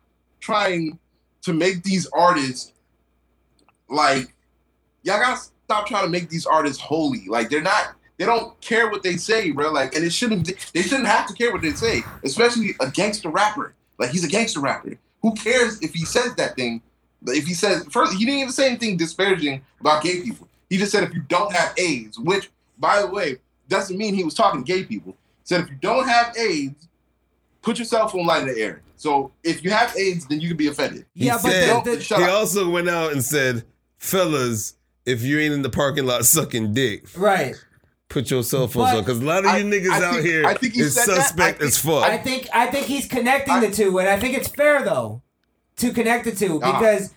[0.45, 0.99] trying
[1.43, 2.73] to make these artists
[3.89, 4.35] like.
[5.03, 7.27] Y'all gotta stop trying to make these artists holy.
[7.27, 7.95] Like they're not.
[8.17, 9.73] They don't care what they say, bro.
[9.73, 10.53] Like, and it shouldn't.
[10.73, 13.75] They shouldn't have to care what they say, especially a gangster rapper.
[13.99, 14.99] Like he's a gangster rapper.
[15.23, 16.83] Who cares if he says that thing?
[17.27, 20.49] If he says first, he didn't even say anything disparaging about gay people.
[20.69, 23.37] He just said if you don't have AIDS, which, by the way,
[23.69, 25.13] doesn't mean he was talking to gay people.
[25.13, 26.89] He said if you don't have AIDS,
[27.63, 28.83] put your cell phone light in the air.
[28.97, 31.07] So if you have AIDS, then you can be offended.
[31.15, 32.31] He Yeah, but said- the, the, he up.
[32.31, 33.65] also went out and said,
[33.99, 34.75] "Fellas,
[35.07, 37.55] if you ain't in the parking lot sucking dick, right.
[38.09, 40.15] put your cell phones But on." Because a lot of I- you niggas I out
[40.15, 41.19] think- here I think he is said that.
[41.19, 42.05] I suspect think- as fuck.
[42.05, 45.23] I think I think he's connecting the two, and I think it's fair though
[45.77, 47.13] to connect the two because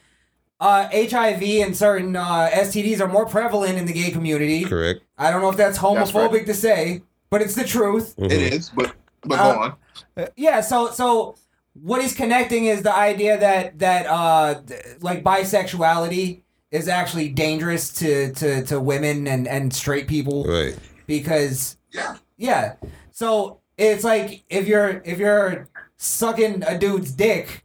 [0.59, 4.63] uh, HIV and certain uh, STDs are more prevalent in the gay community.
[4.65, 5.01] Correct.
[5.17, 6.45] I don't know if that's That's homophobic right.
[6.47, 8.15] to say, but it's the truth.
[8.17, 8.31] Mhm.
[8.31, 8.93] It is, but
[9.23, 10.27] but Uh, go on.
[10.35, 11.35] Yeah, so so
[11.81, 14.61] what he's connecting is the idea that that uh
[15.01, 16.41] like bisexuality
[16.71, 20.75] is actually dangerous to to to women and and straight people Right.
[21.05, 22.17] because Yeah.
[22.37, 22.73] yeah.
[23.11, 25.67] So it's like if you're if you're
[25.97, 27.63] sucking a dude's dick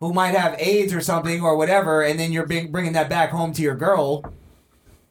[0.00, 3.30] who might have AIDS or something or whatever, and then you're bring, bringing that back
[3.30, 4.24] home to your girl,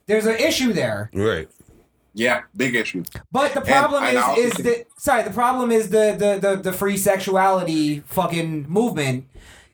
[0.06, 1.10] there's an issue there.
[1.14, 1.48] Right.
[2.14, 3.04] Yeah, big issue.
[3.32, 6.16] But the problem and I also is is think- that sorry, the problem is the
[6.18, 9.28] the the, the free sexuality fucking movement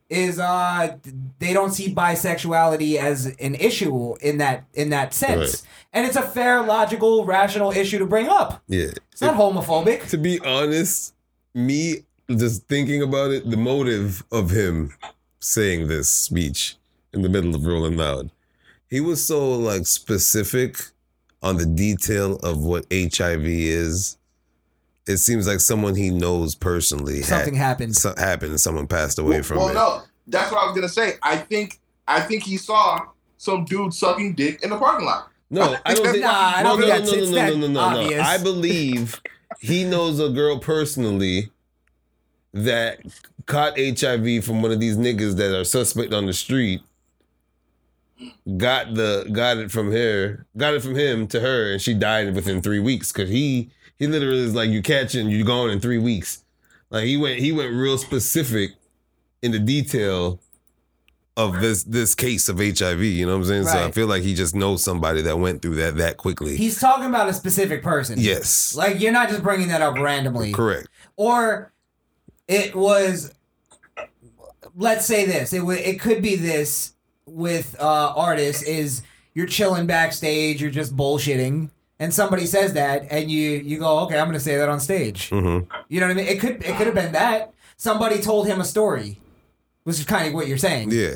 [0.09, 0.97] is uh
[1.37, 5.39] they don't see bisexuality as an issue in that in that sense.
[5.39, 5.61] Right.
[5.93, 8.61] And it's a fair, logical, rational issue to bring up.
[8.67, 8.91] Yeah.
[9.11, 10.07] It's not homophobic.
[10.09, 11.13] to be honest,
[11.53, 14.93] me just thinking about it, the motive of him
[15.39, 16.77] saying this speech
[17.11, 18.29] in the middle of Rolling Loud,
[18.87, 20.77] he was so like specific
[21.41, 24.17] on the detail of what HIV is.
[25.07, 27.95] It seems like someone he knows personally had- Something happened.
[27.95, 29.73] so, happened and someone passed away well, from well, it.
[29.73, 31.13] no, that's what I was gonna say.
[31.23, 32.99] I think I think he saw
[33.37, 35.29] some dude sucking dick in the parking lot.
[35.49, 36.23] No, I don't think.
[36.23, 38.21] Nah, I no, don't no, think no, that's- no, it's no, no, no, no, no.
[38.21, 39.19] I believe
[39.59, 41.49] he knows a girl personally
[42.53, 42.99] that
[43.45, 46.81] caught HIV from one of these niggas that are suspect on the street.
[48.57, 52.33] Got the got it from her, got it from him to her, and she died
[52.35, 53.11] within three weeks.
[53.11, 56.43] Cause he he literally is like, you catch it and you gone in three weeks.
[56.89, 58.71] Like he went he went real specific
[59.41, 60.39] in the detail
[61.37, 63.01] of this this case of HIV.
[63.01, 63.67] You know what I'm saying?
[63.67, 66.57] So I feel like he just knows somebody that went through that that quickly.
[66.57, 68.19] He's talking about a specific person.
[68.19, 70.51] yes, Like you're not just bringing that up randomly.
[70.51, 70.89] correct.
[71.15, 71.71] Or
[72.49, 73.33] it was
[74.75, 75.53] let's say this.
[75.53, 76.93] It wa it could be this
[77.29, 79.01] with uh, artists is
[79.33, 81.69] you're chilling backstage, you're just bullshitting,
[81.99, 85.29] and somebody says that, and you you go, okay, I'm gonna say that on stage.
[85.29, 86.27] hmm You know what I mean?
[86.27, 89.19] It could it could have been that somebody told him a story,
[89.83, 91.15] which is kind of what you're saying, Yeah.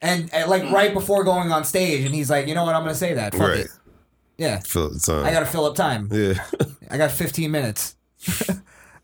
[0.00, 2.82] and, and like right before going on stage, and he's like, you know what, I'm
[2.82, 3.32] gonna say that.
[3.34, 3.58] Fuck Right.
[3.60, 3.68] it.
[4.38, 5.24] Yeah, Feel the time.
[5.24, 6.08] I gotta fill up time.
[6.10, 6.42] yeah.
[6.90, 7.96] I got 15 minutes.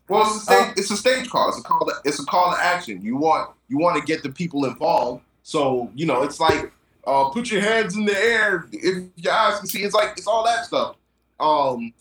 [0.07, 1.49] Well, it's a stage, it's a stage call.
[1.49, 1.85] It's a call.
[1.85, 2.99] To, it's a call to action.
[3.03, 5.23] You want you want to get the people involved.
[5.49, 6.71] So you know, it's like
[7.07, 9.81] uh, put your hands in the air if your eyes can see.
[9.81, 10.95] It's like it's all that stuff.
[11.39, 11.91] Um,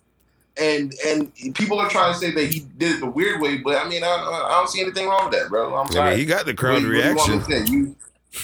[0.60, 3.76] and and people are trying to say that he did it the weird way, but
[3.82, 5.74] I mean, I, I don't see anything wrong with that, bro.
[5.76, 6.10] I'm I sorry.
[6.10, 7.38] mean, he got the crowd What do you- what you reaction.
[7.38, 7.72] me to say?
[7.72, 7.96] You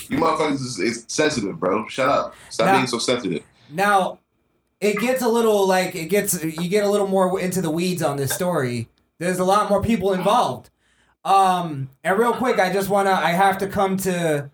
[0.09, 1.87] you motherfuckers is, is sensitive, bro.
[1.89, 2.35] Shut up.
[2.49, 2.75] Stop Nah.
[2.77, 3.43] being so sensitive.
[3.71, 4.21] Now,
[4.81, 8.03] it gets a little like it gets you get a little more into the weeds
[8.03, 8.89] on this story.
[9.19, 10.71] There's a lot more people involved.
[11.27, 14.51] Um, and real quick, I just wanna I have to come to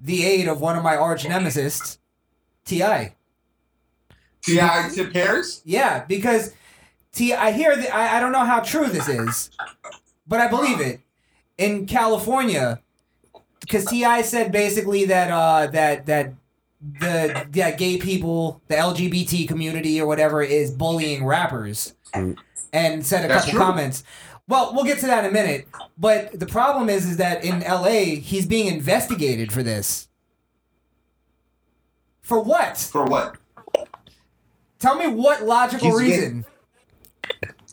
[0.00, 1.98] the aid of one of my arch nemesis,
[2.64, 2.82] Ti.
[4.42, 4.90] T.I.
[4.94, 5.60] Tip Harris.
[5.64, 6.54] Yeah, because
[7.12, 9.50] T.I., I hear that I, I don't know how true this is,
[10.26, 11.00] but I believe it.
[11.58, 12.80] In California,
[13.60, 14.22] because T.I.
[14.22, 16.32] said basically that uh that that
[17.00, 22.36] the that gay people, the LGBT community or whatever is bullying rappers, Mm.
[22.72, 23.60] and said a That's couple true.
[23.66, 24.02] comments.
[24.50, 25.68] Well, we'll get to that in a minute.
[25.96, 28.16] But the problem is, is that in L.A.
[28.16, 30.08] he's being investigated for this.
[32.20, 32.76] For what?
[32.76, 33.36] For what?
[34.80, 36.44] Tell me what logical He's reason.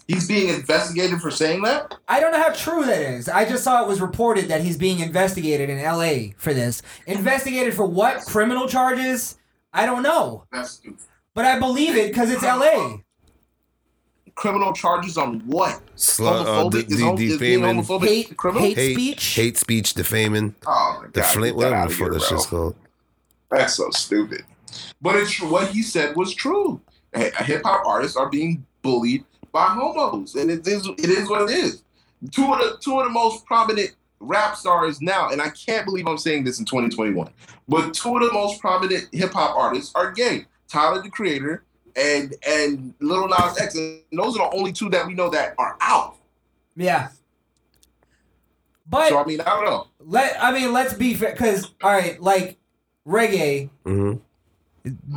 [0.07, 1.95] He's being investigated for saying that.
[2.07, 3.27] I don't know how true that is.
[3.27, 6.83] I just saw it was reported that he's being investigated in LA for this.
[7.07, 8.23] Investigated for what?
[8.25, 9.37] Criminal charges?
[9.73, 10.45] I don't know.
[10.51, 10.99] That's stupid.
[11.33, 12.97] But I believe it because it's LA.
[14.37, 15.81] Criminal charges on what?
[15.97, 16.91] Slut, uh, de- Homophobic?
[16.91, 18.63] is, hom- is defaming, homophobic Hate, criminal?
[18.67, 19.25] hate hate speech?
[19.35, 21.25] hate speech, defaming, Oh my the god!
[21.25, 22.75] flint, get that whatever the fuck here, that shit's called.
[23.51, 24.43] That's so stupid.
[25.01, 26.79] But it's what he said was true.
[27.15, 31.57] Hip hop artists are being bullied by homos, and it is it is what it
[31.57, 31.81] is.
[32.31, 36.05] Two of the two of the most prominent rap stars now, and I can't believe
[36.07, 37.29] I'm saying this in 2021,
[37.67, 40.45] but two of the most prominent hip hop artists are gay.
[40.67, 41.63] Tyler the Creator
[41.97, 45.55] and and Little Nas X, and those are the only two that we know that
[45.57, 46.15] are out.
[46.75, 47.09] Yeah.
[48.89, 49.87] But So I mean, I don't know.
[49.99, 52.57] let I mean let's be fair because all right, like
[53.05, 54.13] reggae, hmm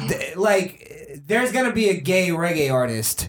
[0.09, 3.29] th- like there's gonna be a gay reggae artist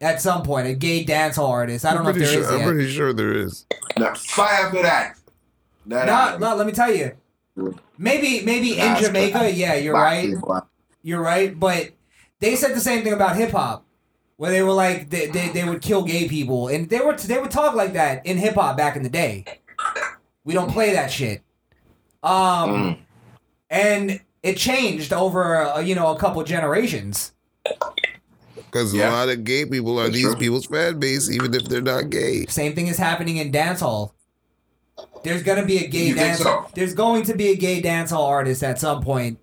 [0.00, 1.84] at some point, a gay dancehall artist.
[1.84, 2.68] I don't know if pretty there sure, is I'm yet.
[2.68, 3.66] pretty sure there is.
[3.98, 5.16] Now, fire for that.
[5.86, 7.12] That No, no, let me tell you.
[7.98, 10.34] Maybe maybe in Jamaica, yeah, you're right.
[11.02, 11.90] You're right, but
[12.40, 13.84] they said the same thing about hip hop,
[14.36, 17.38] where they were like they, they, they would kill gay people, and they were they
[17.38, 19.44] would talk like that in hip hop back in the day.
[20.44, 21.42] We don't play that shit.
[22.22, 22.98] Um, Mm.
[23.70, 27.32] and it changed over uh, you know a couple generations.
[28.54, 30.36] Because a lot of gay people are That's these true.
[30.36, 32.46] people's fan base, even if they're not gay.
[32.46, 34.12] Same thing is happening in dancehall.
[35.24, 36.38] There's gonna be a gay You dance.
[36.40, 36.66] so?
[36.74, 39.38] There's going to be a gay dancehall artist at some point,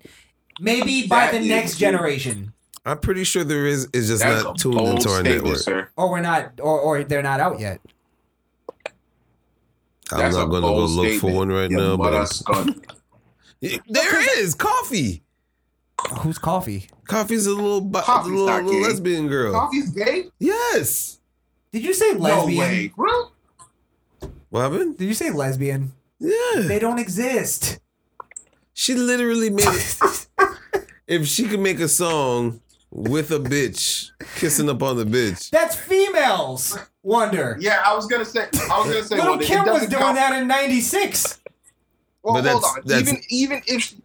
[0.60, 1.80] maybe by That the next true.
[1.80, 2.53] generation.
[2.84, 3.88] I'm pretty sure there is.
[3.94, 5.56] It's just That's not tuned into our network.
[5.56, 5.88] sir.
[5.96, 7.80] or we're not or, or they're not out yet
[10.12, 12.12] I'm That's not going to go bold look for one right Yeah, now, but.
[12.48, 12.82] I'm-
[13.88, 15.22] there is Koffee.
[16.20, 19.54] who's Koffee Koffee's a little, bi- Koffee's little, little lesbian girl.
[19.54, 20.24] Koffee's gay?
[20.38, 21.20] Yes.
[21.72, 23.30] did you say No lesbian way, bro.
[24.50, 24.98] What happened?
[24.98, 26.60] did you say lesbian Yeah.
[26.66, 27.78] they don't exist
[28.74, 30.26] She literally made it.
[31.06, 32.60] if she could make a song
[32.94, 38.24] with a bitch kissing up on the bitch, that's females wonder Yeah, I was gonna
[38.24, 38.46] say.
[38.70, 39.16] I was gonna say.
[39.16, 41.40] little well, kim was doing count- that in 96
[42.22, 42.82] Well, But hold that's- on.
[42.86, 43.96] that's- Even even if she,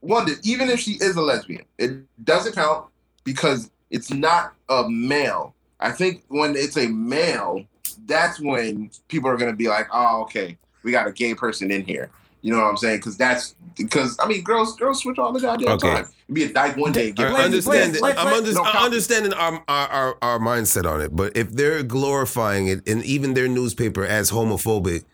[0.00, 1.92] wonder even if she is a lesbian, it
[2.24, 2.86] doesn't count
[3.24, 5.54] because it's not a male.
[5.78, 7.64] I think when it's a male,
[8.06, 11.84] that's when people are gonna be like, "Oh, okay, we got a gay person in
[11.84, 12.10] here."
[12.42, 12.98] You know what I'm saying?
[12.98, 15.94] Because that's because I mean, girls girls switch all the goddamn Okay.
[15.94, 16.06] time.
[16.32, 17.08] Be a dyke one day.
[17.08, 17.76] and Get I Let's- understand.
[17.92, 18.02] let's- it.
[18.02, 21.14] let's- I'm, under- No, I'm understanding our, our our our mindset on it.
[21.14, 25.04] But if they're glorifying it, and even their newspaper as homophobic,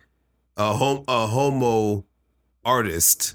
[0.56, 2.04] a hom a homo
[2.64, 3.34] artist,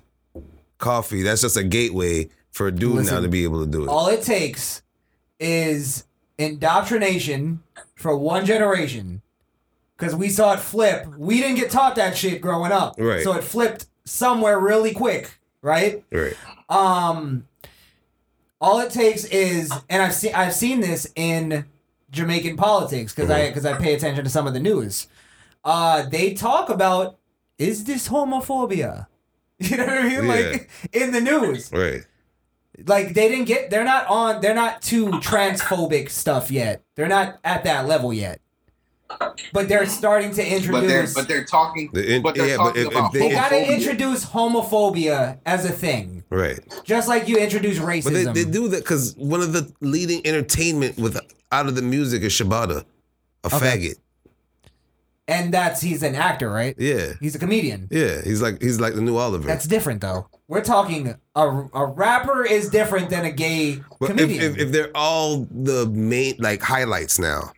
[0.80, 1.24] Koffee.
[1.24, 3.88] That's just a gateway for a dude now to be able to do it.
[3.90, 4.82] all it takes
[5.40, 6.06] is
[6.38, 7.62] indoctrination
[7.96, 9.22] for one generation
[9.98, 13.24] because we saw it flip we didn't get taught that shit growing up Right.
[13.24, 16.36] so it flipped somewhere really quick right right.
[16.70, 17.46] um
[18.66, 21.66] all it takes is and i've seen i've seen this in
[22.12, 25.08] jamaican politics because i because i pay attention to some of the news
[25.64, 27.18] uh they talk about
[27.58, 29.08] is this homophobia
[29.60, 30.28] You know what I mean?
[30.28, 31.72] Like in the news.
[31.72, 32.06] Right.
[32.86, 36.84] Like they didn't get they're not on they're not too transphobic stuff yet.
[36.96, 38.42] They're not at that level yet.
[39.54, 41.90] But they're starting to But they're introduce but they're talking.
[41.94, 45.64] The in- but they're yeah, talking if- if about they- they gotta introduce homophobia as
[45.64, 46.15] a thing.
[46.30, 46.60] Right.
[46.84, 48.34] Just like you introduce But racism.
[48.34, 51.20] they, they do that because one of the leading entertainment with
[51.52, 52.84] out of the music is Shebada,
[53.44, 53.58] a Okay.
[53.58, 53.96] faggot.
[55.28, 56.76] and that's he's an actor, right?
[56.78, 57.14] Yeah.
[57.20, 57.88] He's a comedian.
[57.92, 58.22] Yeah.
[58.24, 59.48] He's like he's like the new Oliver.
[59.48, 60.28] That's different though.
[60.48, 64.44] We're talking a, a rapper is different than a gay But if, comedian.
[64.54, 67.52] if, if they're all the main like highlights now,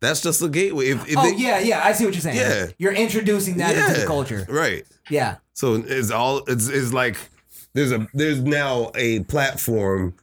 [0.00, 0.86] that's just the gateway.
[0.90, 2.36] If, if oh they, yeah, yeah, I see what you're saying.
[2.36, 2.66] Yeah.
[2.78, 4.46] You're introducing that into the culture.
[4.48, 4.84] Right.
[5.08, 5.36] Yeah.
[5.54, 7.16] So it's all it's, it's like
[7.72, 10.14] there's a there's now a platform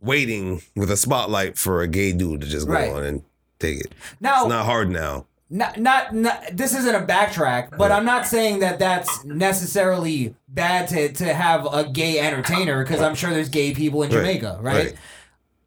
[0.00, 2.90] waiting with a spotlight for a gay dude to just go Right.
[2.92, 3.22] on and
[3.58, 3.94] take it.
[4.20, 5.26] Now It's not hard now.
[5.48, 10.88] not, not not this isn't a backtrack, but I'm not saying that that's necessarily bad
[10.88, 14.18] to to have a gay entertainer because I'm sure there's gay people in Right.
[14.18, 14.74] Jamaica, right?
[14.86, 14.94] Right.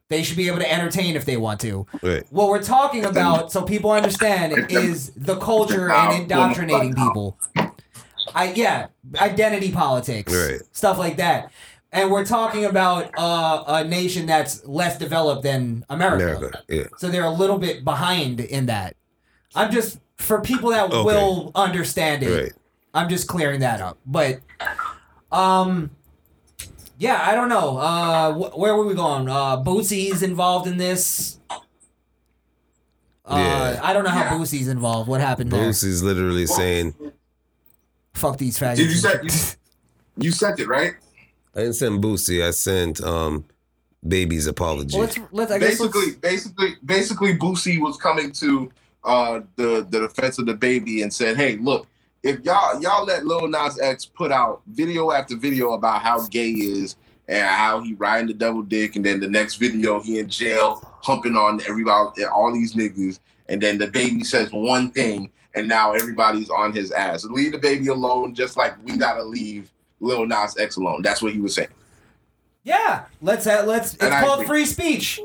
[0.07, 1.87] They should be able to entertain if they want to.
[2.03, 2.23] Right.
[2.29, 7.39] What we're talking about, so people understand, is the culture and indoctrinating people.
[8.35, 8.87] I yeah,
[9.19, 10.59] identity politics, Right.
[10.73, 11.51] stuff like that.
[11.91, 16.25] And we're talking about uh, a nation that's less developed than America.
[16.37, 16.63] America.
[16.67, 16.83] Yeah.
[16.97, 18.97] So they're a little bit behind in that.
[19.55, 21.01] I'm just for people that Okay.
[21.03, 22.41] will understand it.
[22.43, 22.53] Right.
[22.93, 23.97] I'm just clearing that up.
[24.05, 24.39] But
[25.31, 25.91] um
[26.97, 27.77] yeah, I don't know.
[27.77, 29.29] Uh wh- where were we going?
[29.29, 31.39] Uh Boosie's involved in this.
[33.25, 33.79] Uh, Yeah.
[33.81, 34.37] I don't know how Yeah.
[34.37, 35.07] Boosie's involved.
[35.09, 35.61] What happened there?
[35.69, 36.93] Boosie's literally saying,
[38.15, 38.77] Fuck these faggots.
[38.77, 40.93] Did you say you, you sent it right?
[41.55, 43.45] I didn't send Boosie, I sent um
[44.07, 44.97] Baby's apology.
[44.97, 48.71] well, let's let's I guess basically, let's, basically, basically, Boosie was coming to
[49.03, 51.87] uh, the the defense of the baby and said, "Hey, look,
[52.23, 56.53] if y'all y'all let Lil Nas X put out video after video about how gay
[56.53, 56.95] he is
[57.27, 60.87] and how he riding the double dick, and then the next video he in jail
[61.01, 63.19] humping on everybody, all these niggas,
[63.49, 67.23] and then the baby says one thing, and now everybody's on his ass.
[67.25, 71.01] Leave the baby alone, just like we gotta leave Lil Nas X alone.
[71.01, 71.69] That's what he was saying.
[72.63, 73.05] yeah.
[73.21, 73.93] Let's uh, let's.
[73.93, 74.63] It's And I called agree.
[74.63, 75.19] free speech.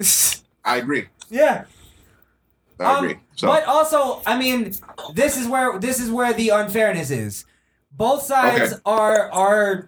[0.64, 1.06] I agree.
[1.30, 1.64] yeah.
[2.80, 3.20] I Um, agree.
[3.36, 3.46] So.
[3.48, 4.72] But also, I mean,
[5.14, 7.44] this is where this is where the unfairness is.
[7.92, 8.80] Both sides Okay.
[8.86, 9.86] are are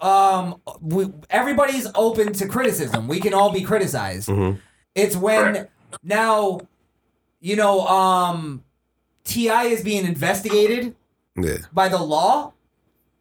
[0.00, 3.08] um we, everybody's open to criticism.
[3.08, 4.28] We can all be criticized.
[4.28, 4.58] Mhm.
[4.94, 5.72] It's when Correct.
[6.02, 6.60] now
[7.40, 8.62] you know um
[9.26, 10.94] TI is being investigated
[11.36, 11.58] Yeah.
[11.72, 12.52] by the law.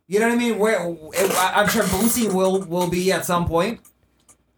[0.07, 0.59] You know what I mean?
[0.59, 3.81] Where I- I'm sure Boosie will will be at some point.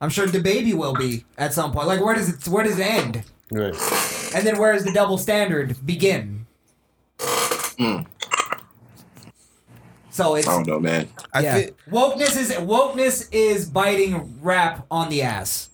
[0.01, 1.87] I'm sure the baby will be at some point.
[1.87, 3.23] Like where does it where does it end?
[3.51, 3.73] Right.
[4.35, 6.45] And then where does the double standard begin?
[7.17, 8.05] Mm.
[10.09, 11.07] So it's I don't know, man.
[11.33, 11.53] I yeah.
[11.55, 15.69] think wokeness is wokeness is biting rap on the ass.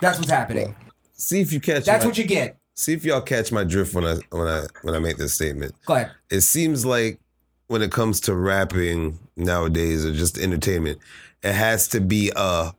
[0.00, 0.74] That's what's happening.
[1.14, 2.58] see if you catch That's my, what you get.
[2.76, 5.74] See if y'all catch my drift when I when I when I make this statement.
[5.86, 6.12] Go ahead.
[6.30, 7.18] it seems like
[7.66, 10.98] when it comes to rapping nowadays or just entertainment,
[11.42, 12.72] it has to be a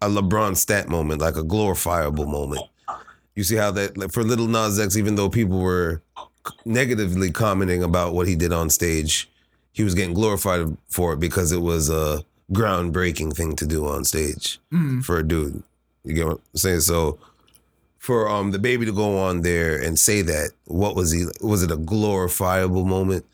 [0.00, 2.62] a LeBron stat moment, like a glorifiable moment.
[3.34, 6.00] You see how that like for Little Nas X, even though people were
[6.64, 9.28] negatively commenting about what he did on stage,
[9.72, 14.04] he was getting glorified for it because it was a groundbreaking thing to do on
[14.04, 15.04] stage Mm.
[15.04, 15.62] for a dude.
[16.04, 16.80] You get what I'm saying?
[16.80, 17.18] So
[17.98, 21.26] for um the baby to go on there and say that, what was he?
[21.40, 23.24] Was it a glorifiable moment?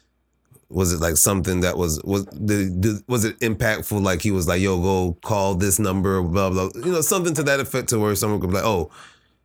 [0.70, 4.02] Was it like something that was was the, the was it impactful?
[4.02, 6.70] Like he was like, "Yo, go call this number," blah blah.
[6.74, 8.90] You know, something to that effect, to where someone could be like, "Oh,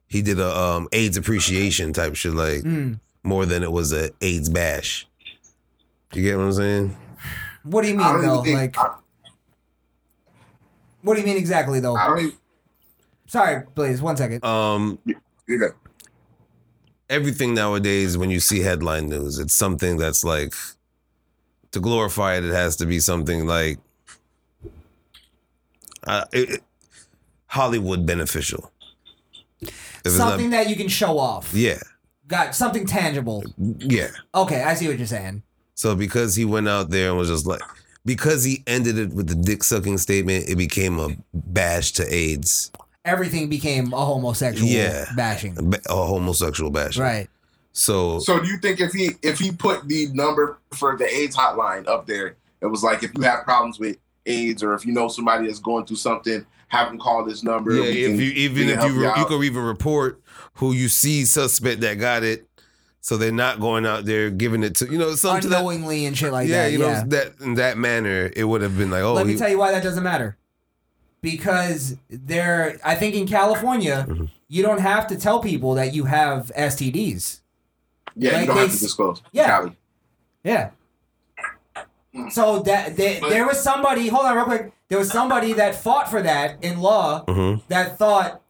[0.08, 3.00] he did a um AIDS appreciation type shit, like Mm.
[3.24, 5.06] more than it was a AIDS bash."
[6.14, 6.98] You get what I'm saying?
[7.64, 8.42] What do you mean though?
[8.42, 8.56] think.
[8.58, 8.96] Like I,
[11.04, 11.96] what do you mean exactly though?
[13.34, 13.62] I don't even.
[13.64, 14.44] Sorry, please, one second.
[14.46, 15.00] Um,
[15.48, 15.72] You got,
[17.10, 20.54] everything nowadays when you see headline news it's something that's like
[21.72, 23.80] to glorify it it has to be something like
[26.08, 26.64] uh, it, it-
[27.48, 28.72] hollywood beneficial
[29.62, 29.70] If
[30.06, 31.52] it's not- Something that you can show off.
[31.54, 31.80] yeah
[32.28, 33.44] Got something tangible.
[33.58, 35.42] yeah Okay, I see what you're saying.
[35.74, 37.62] so because he went out there and was just like
[38.06, 42.72] because he ended it with the dick sucking statement it became a bash to aids
[43.10, 45.06] Everything became a homosexual Yeah.
[45.16, 45.58] bashing.
[45.90, 47.28] a, homosexual bash Right.
[47.74, 51.36] so so do you think if he if he put the number for the AIDS
[51.36, 54.94] hotline up there, it was like if you have problems with AIDS or if you
[54.94, 57.72] know somebody that's going through something, have them call this number.
[57.74, 59.28] Yeah, if can- you even if help you re- you out.
[59.28, 60.22] could even report
[60.56, 62.46] who you see suspect that got it,
[63.02, 66.06] So they're not going out there giving it to you know some to that, Unknowingly
[66.06, 66.54] and shit like that.
[66.54, 66.72] yeah, that.
[66.74, 69.40] you know that in that manner it would have been like oh Let me he-
[69.40, 70.36] tell you why that doesn't matter.
[71.22, 74.26] Because there, I think in California, Mm-hmm.
[74.48, 77.42] you don't have to tell people that you have STDs.
[78.16, 79.22] Yeah, Like you don't they have to disclose.
[79.32, 79.48] Yeah.
[79.48, 79.78] Cali.
[80.44, 80.70] Yeah.
[82.32, 84.08] So that they, there was somebody.
[84.08, 84.74] Hold on, real quick.
[84.88, 87.62] There was somebody that fought for that in law Mhm.
[87.68, 88.42] that thought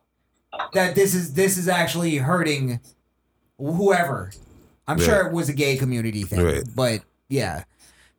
[0.73, 2.79] that this is this is actually hurting
[3.57, 4.31] whoever.
[4.87, 6.63] I'm sure it was a gay community thing, Right.
[6.75, 7.65] but yeah.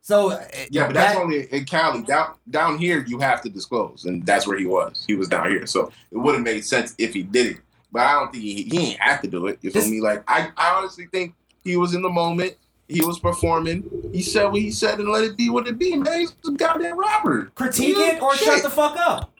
[0.01, 2.01] So uh, Yeah, but that's that- only in Cali.
[2.03, 5.03] Down down here, you have to disclose, and that's where he was.
[5.07, 7.57] He was down here, so it would have made sense if he did it.
[7.91, 9.59] But I don't think he, he ain't have to do it.
[9.61, 10.01] You feel me?
[10.01, 12.55] Like I, I honestly think he was in the moment.
[12.87, 13.83] He was performing.
[14.11, 15.95] He said what he said, and let it be what it be.
[15.95, 17.51] Man, he's a goddamn rapper.
[17.55, 18.47] critique Yeah, it or shit.
[18.47, 19.31] shut the fuck up.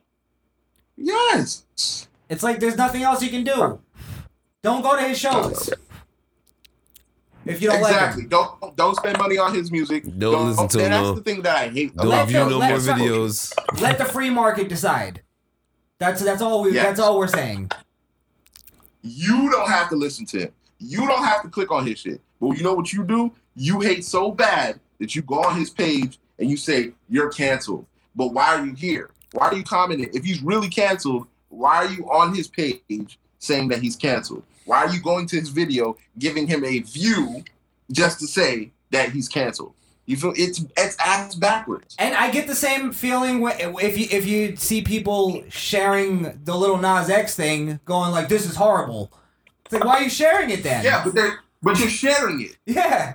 [0.96, 1.66] Yes.
[2.30, 3.80] It's like there's nothing else you can do.
[4.62, 5.70] Don't go to his shows.
[7.46, 8.24] If you don't exactly.
[8.24, 8.30] like him.
[8.30, 10.04] Don't don't spend money on his music.
[10.18, 11.16] Don't listen to oh, and him, That's no.
[11.16, 11.96] the thing that I hate.
[11.96, 13.54] don't Let view the- no more videos.
[13.82, 15.22] Let the free market decide.
[15.98, 16.86] That's that's all we Yes.
[16.86, 17.72] that's all we're saying.
[19.04, 20.52] You don't have to listen to him.
[20.80, 22.22] You don't have to click on his shit.
[22.40, 23.32] But you know what you do?
[23.56, 27.86] You hate so bad that you go on his page and you say you're canceled.
[28.16, 29.12] But why are you here?
[29.34, 30.10] Why are you commenting?
[30.14, 34.44] If he's really canceled, why are you on his page saying that he's canceled?
[34.66, 37.44] Why are you going to his video giving him a view
[37.92, 39.74] just to say that he's canceled?
[40.06, 41.96] You feel it's it's ass backwards.
[41.98, 46.78] And I get the same feeling if you if you see people sharing the little
[46.78, 49.12] Nas X thing, going like, "This is horrible."
[49.66, 50.84] It's like, why are you sharing it then?
[50.84, 51.30] Yeah, but they
[51.62, 52.58] but you're sharing it.
[52.66, 53.14] yeah.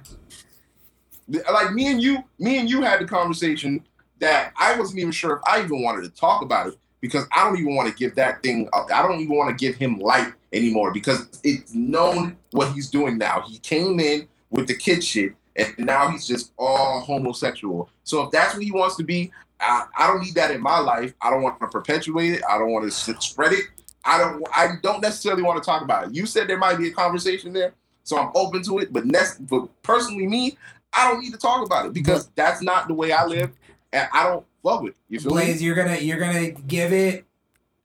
[1.28, 3.84] like me and you, me and you had the conversation
[4.20, 7.44] that I wasn't even sure if I even wanted to talk about it because I
[7.44, 8.68] don't even want to give that thing.
[8.72, 8.90] up.
[8.92, 13.18] I don't even want to give him light anymore because it's known what he's doing
[13.18, 13.42] now.
[13.46, 17.90] He came in with the kid shit, and now he's just all homosexual.
[18.04, 20.78] So if that's what he wants to be, I, I don't need that in my
[20.78, 21.14] life.
[21.20, 22.42] I don't want to perpetuate it.
[22.48, 23.64] I don't want to spread it.
[24.04, 24.44] I don't.
[24.54, 26.14] I don't necessarily want to talk about it.
[26.14, 27.74] You said there might be a conversation there,
[28.04, 28.92] so I'm open to it.
[28.92, 30.56] But, nec- but personally, me,
[30.92, 33.50] I don't need to talk about it because that's not the way I live,
[33.92, 34.92] and I don't fuck with.
[34.92, 34.98] It.
[35.08, 35.66] You feel Blaze, me?
[35.66, 37.24] you're gonna you're gonna give it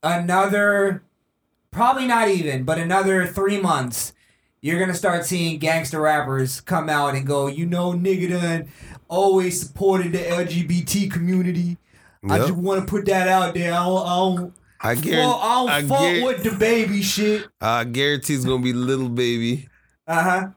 [0.03, 1.03] another,
[1.71, 4.13] probably not even, but another three months.
[4.61, 8.69] You're gonna start seeing gangster rappers come out and go, you know, nigga done
[9.07, 11.77] always supported the LGBT community.
[12.29, 13.73] I just want to put that out there.
[13.73, 15.23] I don't, I don't, I fuck, guarantee.
[15.41, 17.47] I don't I fuck guar- with the baby shit.
[17.59, 19.67] I guarantee it's gonna be little baby.
[20.07, 20.47] Uh huh.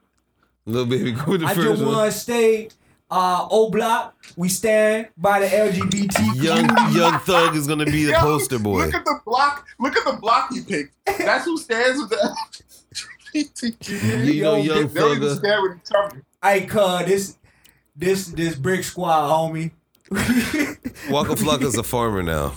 [0.66, 1.94] Little baby go with the I first just one.
[1.94, 2.68] want to stay.
[3.10, 6.92] Uh, O block, we stand by the LGBT Young.
[6.94, 8.86] Young Thug is gonna be the Yo, poster boy.
[8.86, 9.66] Look at the block.
[9.78, 10.94] Look at the block he picked.
[11.06, 12.36] That's who stands with the
[13.34, 14.34] LGBTQ.
[14.34, 16.22] You know, Yo, Young They don't even stand with each other.
[16.42, 17.36] Hey, cuz this
[17.94, 19.70] this this brick squad, homie.
[21.10, 22.54] Waka Flocka's a farmer now.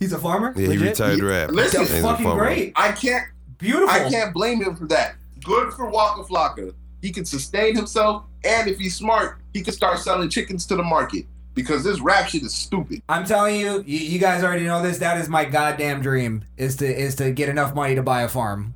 [0.00, 0.52] He's a farmer.
[0.56, 0.88] Yeah, he Legit?
[0.98, 1.50] retired rap.
[1.50, 2.40] Listen, That's He's fucking farmer.
[2.44, 2.72] great.
[2.76, 3.26] I can't.
[3.58, 3.90] Beautiful.
[3.90, 5.16] I can't blame him for that.
[5.44, 6.74] Good for Waka Flocka.
[7.02, 10.82] He can sustain himself, and if he's smart, he can start selling chickens to the
[10.82, 11.26] market.
[11.54, 13.02] Because this rap shit is stupid.
[13.08, 14.98] I'm telling you, you, you guys already know this.
[14.98, 18.28] That is my goddamn dream is to is to get enough money to buy a
[18.28, 18.74] farm.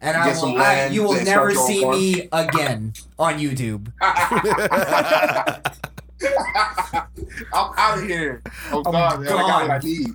[0.00, 1.96] And I will, I, you will never see farm.
[1.96, 3.92] me again on YouTube.
[7.52, 8.42] I'm out of here.
[8.72, 10.08] Oh I'm God, man, I got what I need.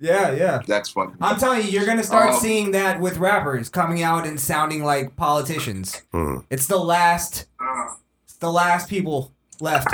[0.00, 0.62] Yeah, yeah.
[0.66, 1.12] That's funny.
[1.20, 4.82] I'm telling you, you're gonna start Um, seeing that with rappers coming out and sounding
[4.82, 6.02] like politicians.
[6.12, 6.38] Hmm.
[6.48, 7.46] It's the last,
[8.24, 9.88] it's the last people left.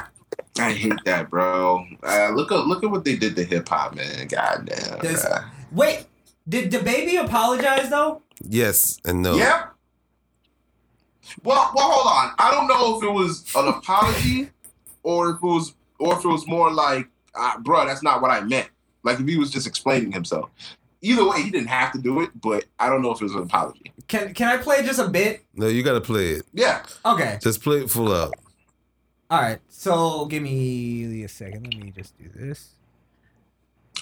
[0.59, 1.85] I hate that, bro.
[2.03, 4.29] Uh, look at look at what they did to hip hop, man.
[4.29, 5.01] God damn.
[5.01, 5.27] This-
[5.73, 6.07] Wait,
[6.49, 8.23] did the baby apologize though?
[8.41, 9.35] Yes and no.
[9.35, 9.73] Yep.
[11.43, 12.35] Well, well, hold on.
[12.39, 14.51] I don't know if it was an apology
[15.03, 18.31] or if it was or if it was more like, uh, bro, that's not what
[18.31, 18.69] I meant.
[19.07, 20.51] Like if he was just explaining himself.
[21.01, 23.35] Either way, he didn't have to do it, but I don't know if it was
[23.35, 23.93] an apology.
[24.09, 25.45] Can can I play just a bit?
[25.55, 26.47] No, you gotta play it.
[26.53, 26.85] Yeah.
[27.05, 27.39] Okay.
[27.41, 28.35] Just play it full out.
[29.31, 29.61] All right.
[29.69, 31.73] So give me a second.
[31.75, 32.71] Let me just do this.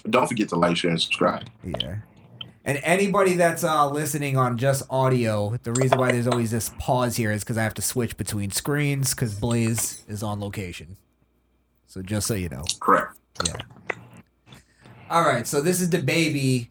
[0.09, 1.49] Don't forget to like, share, and subscribe.
[1.63, 1.97] Yeah.
[2.65, 7.17] And anybody that's uh, listening on just audio, the reason why there's always this pause
[7.17, 10.97] here is because I have to switch between screens because Blaze is on location.
[11.87, 12.65] So just so you know.
[12.81, 13.19] Correct.
[13.47, 13.57] Yeah.
[15.11, 15.47] All right.
[15.47, 16.71] So this is the baby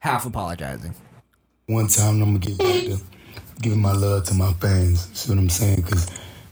[0.00, 0.94] half apologizing.
[1.66, 2.98] One time I'm gonna get back to
[3.62, 5.08] giving my love to my fans.
[5.18, 5.76] See what I'm saying?
[5.82, 6.10] Because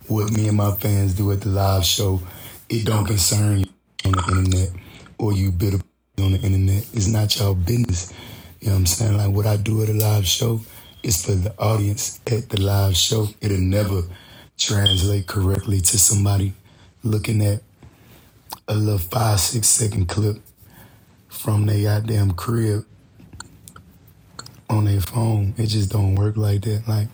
[0.09, 2.21] what me and my fans do at the live show,
[2.69, 3.67] it don't concern you
[4.07, 4.71] on the internet
[5.19, 5.79] or you bitter
[6.21, 6.87] on the internet.
[6.95, 8.13] It's not y'all business.
[8.61, 9.17] You know what I'm saying?
[9.19, 10.61] Like what I do at a live show
[11.03, 13.29] is for the audience at the live show.
[13.41, 14.03] It'll never
[14.59, 16.55] translate correctly to somebody
[17.05, 17.63] looking at
[18.69, 20.37] a little five, six second clip
[21.29, 22.85] from their goddamn crib
[24.69, 25.55] on their phone.
[25.57, 26.85] It just don't work like that.
[26.89, 27.09] Like,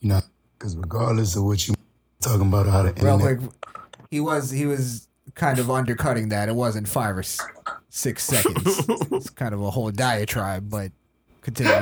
[0.00, 0.20] you know,
[0.58, 1.74] because regardless of what you
[2.20, 3.50] talking about, how the Real internet quick,
[4.10, 6.48] he was he was kind of undercutting that.
[6.48, 7.40] It wasn't five or s-
[7.90, 8.84] six seconds.
[9.12, 10.90] it's kind of a whole diatribe, but
[11.42, 11.72] continue.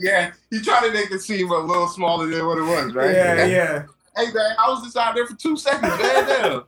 [0.00, 3.12] yeah, he tried to make it seem a little smaller than what it was, right?
[3.14, 3.82] Yeah, yeah.
[4.16, 6.26] Hey man, I was just out there for two seconds, man.
[6.26, 6.62] Damn.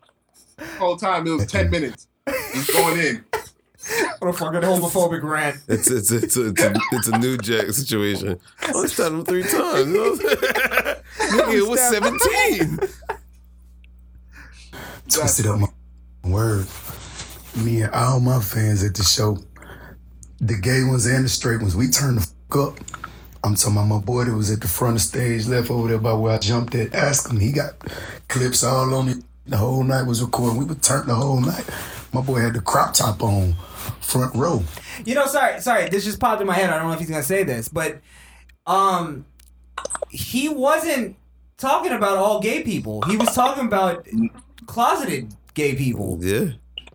[0.78, 2.06] Whole time it was ten minutes.
[2.52, 3.24] He's going in.
[4.18, 5.58] What a fucking homophobic rant.
[5.68, 8.38] It's it's it's a, it's a, it's a new jack situation.
[8.60, 9.86] I was shot him three times.
[11.18, 11.42] You know?
[11.42, 12.78] Nigga was seventeen.
[15.08, 15.68] twisted up my
[16.30, 16.66] word.
[17.56, 19.38] Me and all my fans at the show,
[20.40, 22.78] the gay ones and the straight ones, we turned the fuck up.
[23.42, 25.98] I'm talking about my boy that was at the front of stage, left over there
[25.98, 26.94] by where I jumped at.
[26.94, 27.72] Ask him, he got
[28.28, 29.18] clips all on it.
[29.48, 30.58] The whole night was recording.
[30.58, 31.64] We were turn the whole night.
[32.12, 33.54] My boy had the crop top on,
[34.00, 34.62] front row.
[35.06, 35.88] You know, sorry, sorry.
[35.88, 36.68] This just popped in my head.
[36.68, 37.98] I don't know if he's gonna say this, but
[38.66, 39.24] um,
[40.10, 41.16] he wasn't
[41.56, 43.00] talking about all gay people.
[43.02, 44.06] He was talking about
[44.66, 46.18] closeted gay people.
[46.20, 46.50] Yeah.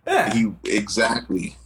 [0.06, 0.32] Yeah.
[0.32, 1.56] He exactly.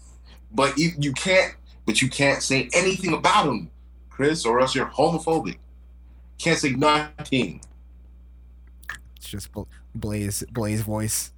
[0.53, 1.55] But you, you can't
[1.85, 3.71] but you can't say anything about him,
[4.09, 5.59] Chris, or else you're homophobic.
[6.39, 7.61] Can't say nothing.
[9.17, 9.67] It's just Bla-
[10.01, 11.33] Blaze Blaze voice.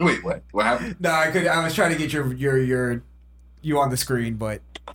[0.00, 0.44] Wait, what?
[0.52, 0.96] What happened?
[1.00, 1.46] No, I could.
[1.46, 3.02] I was trying to get your your your
[3.62, 4.62] you on the screen, but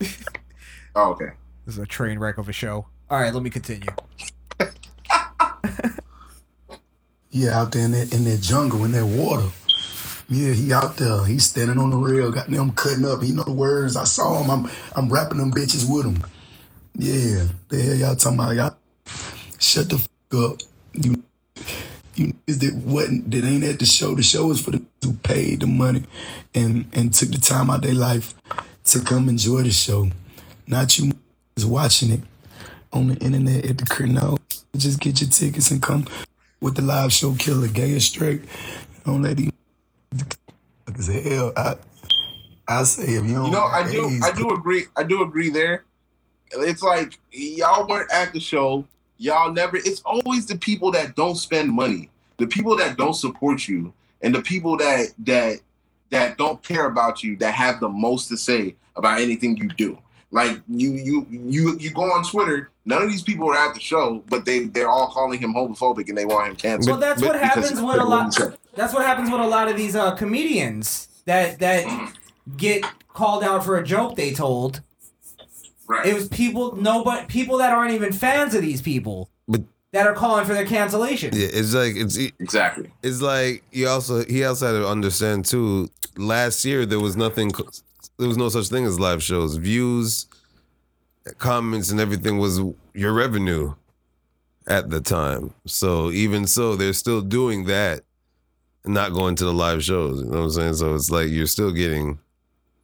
[0.94, 1.32] Oh, okay.
[1.66, 2.86] this is a train wreck of a show.
[3.10, 3.90] All right, let me continue.
[7.30, 9.48] Yeah, out there in that in that jungle, in that water.
[10.28, 11.24] Yeah, he out there.
[11.26, 13.22] He's standing on the rail, got them cutting up.
[13.22, 13.96] He know the words.
[13.96, 14.50] I saw him.
[14.50, 16.24] I'm I'm rapping them bitches with him.
[16.96, 18.56] Yeah, the hell y'all talking about?
[18.56, 18.76] Y'all
[19.58, 20.60] shut the fuck up.
[21.00, 21.22] You
[22.14, 24.14] you is that wasn't that ain't at the show.
[24.14, 26.04] The show is for the who paid the money
[26.54, 28.34] and and took the time out of their life
[28.84, 30.10] to come enjoy the show.
[30.66, 31.12] Not you
[31.56, 32.20] is watching it
[32.92, 34.06] on the internet at the.
[34.06, 34.38] No,
[34.76, 36.06] just get your tickets and come
[36.60, 38.42] with the live show killer, gay or straight.
[39.04, 39.52] Don't let these
[41.08, 41.52] hell.
[41.56, 41.76] I
[42.68, 45.50] I say if you don't You know, I do I do agree I do agree
[45.50, 45.84] there.
[46.52, 48.84] It's like y'all weren't at the show.
[49.20, 53.68] Y'all never it's always the people that don't spend money, the people that don't support
[53.68, 53.92] you,
[54.22, 55.60] and the people that that
[56.08, 59.98] that don't care about you that have the most to say about anything you do.
[60.30, 63.80] Like you you you you go on Twitter, none of these people are at the
[63.80, 66.98] show, but they they're all calling him homophobic and they want him canceled.
[66.98, 68.34] Well, that's but what happens of with a lot.
[68.74, 72.14] That's what happens with a lot of these uh, comedians that that
[72.56, 74.80] get called out for a joke they told.
[75.90, 76.06] Right.
[76.06, 79.62] It was people, no, but people that aren't even fans of these people But
[79.92, 81.34] that are calling for their cancellation.
[81.34, 82.92] yeah, it's like it's exactly.
[83.02, 85.90] it's like you also he also had to understand too.
[86.16, 87.50] Last year there was nothing.
[88.18, 89.56] There was no such thing as live shows.
[89.56, 90.26] Views,
[91.38, 92.60] comments, and everything was
[92.94, 93.74] your revenue
[94.68, 95.52] at the time.
[95.66, 98.02] So even so, they're still doing that,
[98.84, 100.20] and not going to the live shows.
[100.20, 100.74] You know what I'm saying?
[100.74, 102.20] So it's like you're still getting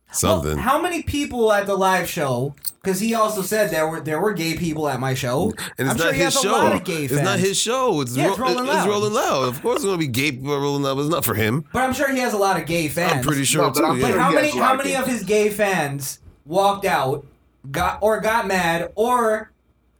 [0.08, 0.58] Well, something.
[0.58, 2.54] how many people at the live show?
[2.82, 5.52] Because he also said there were there were gay people at my show.
[5.78, 6.50] and it's I'm not sure he his has show.
[6.50, 8.00] a lot of gay it's not his show.
[8.00, 8.88] It's, Yeah, ro- it's Rolling it's Loud.
[8.88, 9.48] rolling loud.
[9.48, 11.64] Of course, it's gonna be gay people rolling loud, it's not for him.
[11.72, 13.12] But I'm sure he has a lot of gay fans.
[13.14, 13.84] I'm pretty sure No, but too.
[13.86, 14.10] I'm yeah.
[14.12, 17.26] But how many has a lot how of many of his gay fans walked out,
[17.70, 19.50] got or got mad, or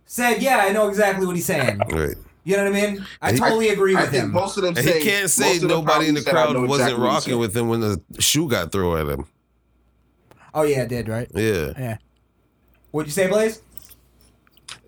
[0.07, 2.15] said, "Yeah, I know exactly what he's saying." Right.
[2.45, 3.07] You know what I mean?
[3.21, 4.31] I He- totally agree I with think him.
[4.31, 6.31] most of them say he can't say most of them nobody in the probably said,
[6.31, 9.27] "I crowd know wasn't exactly rocking with him when the shoe got thrown at him.
[10.57, 11.31] Oh yeah, it did right.
[11.35, 11.75] Yeah.
[11.79, 11.99] Yeah.
[12.91, 13.61] What'd you say, Blaze?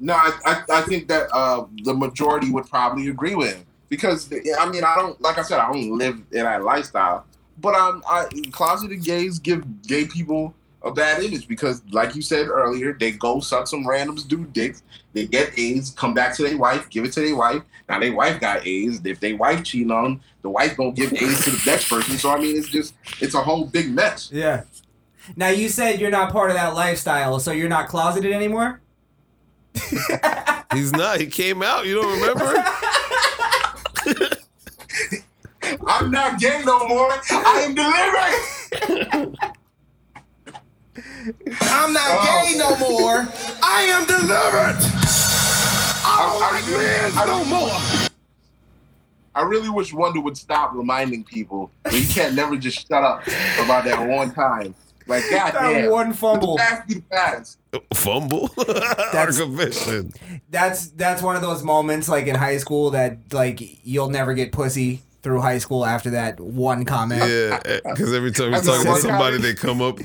[0.01, 4.33] No, I, I, I think that uh, the majority would probably agree with him because
[4.59, 7.27] I mean I don't like I said I don't live in that lifestyle,
[7.61, 12.49] but um, I closeted gays give gay people a bad image because like you said
[12.49, 14.83] earlier, they go suck some randoms dude dicks,
[15.13, 17.63] they get AIDS, come back to their wife, give it to their wife.
[17.91, 19.01] Now their wife got AIDS.
[19.05, 22.17] If their wife cheating on them, the wife gonna give AIDS to the next person.
[22.17, 24.31] So I mean it's just it's a whole big mess.
[24.33, 24.63] Yeah.
[25.37, 28.81] Now you said you're not part of that lifestyle, so you're not closeted anymore.
[30.73, 31.21] He's not.
[31.21, 31.87] He came out.
[31.87, 32.65] You don't remember?
[35.87, 37.11] I'm not gay no more.
[37.31, 39.37] I am delivered.
[41.61, 42.45] I'm not Oh.
[42.47, 43.29] gay no more.
[43.63, 44.77] I am delivered.
[46.11, 46.87] I, I, really,
[47.17, 48.09] I no don't more.
[49.35, 53.23] I really wish Wunda would stop reminding people that you can't never just shut up
[53.63, 54.75] about that one time.
[55.09, 56.57] Like that goddamn, one fumble.
[56.59, 57.57] pass be the pass.
[57.95, 58.49] Fumble.
[58.57, 60.15] That's- Archivation.
[60.51, 64.53] That's that's one of those moments like in high school that like you'll never get
[64.53, 67.21] pussy through high school after that one comment.
[67.23, 69.43] Yeah, eh, because every time he's talk talking to somebody, comment.
[69.43, 69.99] they come up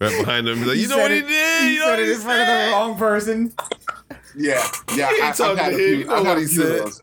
[0.00, 1.62] right behind them, Like, you know what he did?
[1.64, 3.52] He You know said what it he in front of the wrong person.
[4.36, 4.62] Yeah,
[4.94, 5.10] yeah.
[5.10, 5.86] ain't I, I've talking a few.
[5.86, 6.70] You know I've what a he few said.
[6.78, 7.02] of those.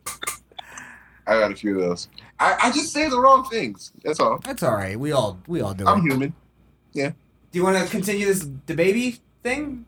[1.28, 2.08] I got a few of those.
[2.40, 3.92] I, I just say the wrong things.
[4.04, 4.38] That's all.
[4.40, 4.98] That's all right.
[4.98, 6.12] We all we all do I'm it.
[6.12, 6.34] human.
[7.56, 9.86] Do you want to continue this DaBaby thing?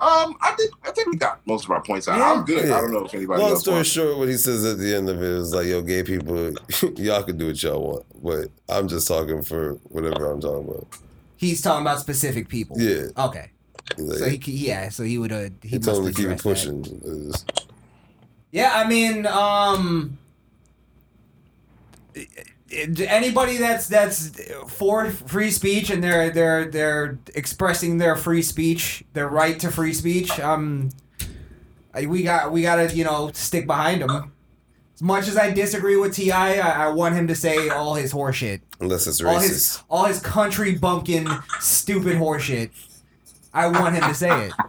[0.00, 2.18] Um, I think I think we got most of our points out.
[2.18, 2.32] Yeah.
[2.32, 2.68] I'm good.
[2.68, 2.76] Yeah.
[2.76, 3.90] I don't know if anybody Long else story wants.
[3.90, 6.50] short, what he says at the end of it is like, "Yo, gay people,
[6.96, 10.88] y'all can do what y'all want, but I'm just talking for whatever I'm talking about."
[11.36, 12.76] He's talking about specific people.
[12.80, 13.52] Yeah, Okay.
[13.96, 14.88] Like, So he yeah.
[14.88, 16.82] So he would uh, he, he must told him to keep it address that.
[16.82, 17.32] pushing.
[18.50, 20.18] Yeah, I mean, um,
[22.72, 24.30] anybody that's that's
[24.68, 29.92] for free speech and they're they're they're expressing their free speech, their right to free
[29.92, 30.38] speech.
[30.40, 30.90] Um,
[31.94, 34.32] we got we gotta you know stick behind them.
[34.94, 38.12] As much as I disagree with T.I., I, I want him to say all his
[38.12, 41.28] horseshit, unless it's all his all his country bumpkin
[41.60, 42.70] stupid horseshit.
[43.54, 44.52] I want him to say it.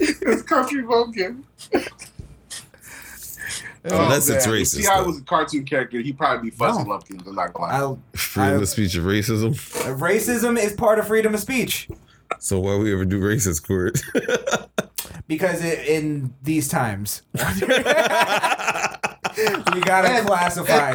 [0.00, 1.44] It's country bumpkin.
[3.84, 5.00] Unless it's racist, If T.I.
[5.00, 5.06] though.
[5.06, 6.90] was a cartoon character, he'd probably be Fuzzy No.
[6.90, 7.22] Lumpkins.
[7.26, 7.78] I'm not gonna lie.
[7.78, 9.54] I'll, Freedom I- of speech of racism.
[9.98, 11.88] racism is part of freedom of speech.
[12.38, 14.00] So why we ever do racist court?
[15.26, 17.40] Because it, in these times, we
[19.80, 20.94] gotta And- classify.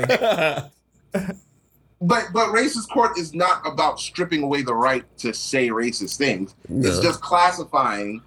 [2.02, 6.54] But but racist court is not about stripping away the right to say racist things.
[6.70, 8.22] It's just classifying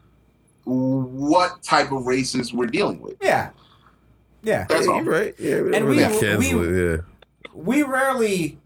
[0.65, 3.17] what type of racists we're dealing with.
[3.23, 3.51] Yeah,
[4.43, 4.67] yeah.
[4.69, 5.03] That's Yeah, all.
[5.03, 5.35] right.
[5.39, 7.01] Yeah, we And we- cancel we- it.
[7.55, 8.59] We rarely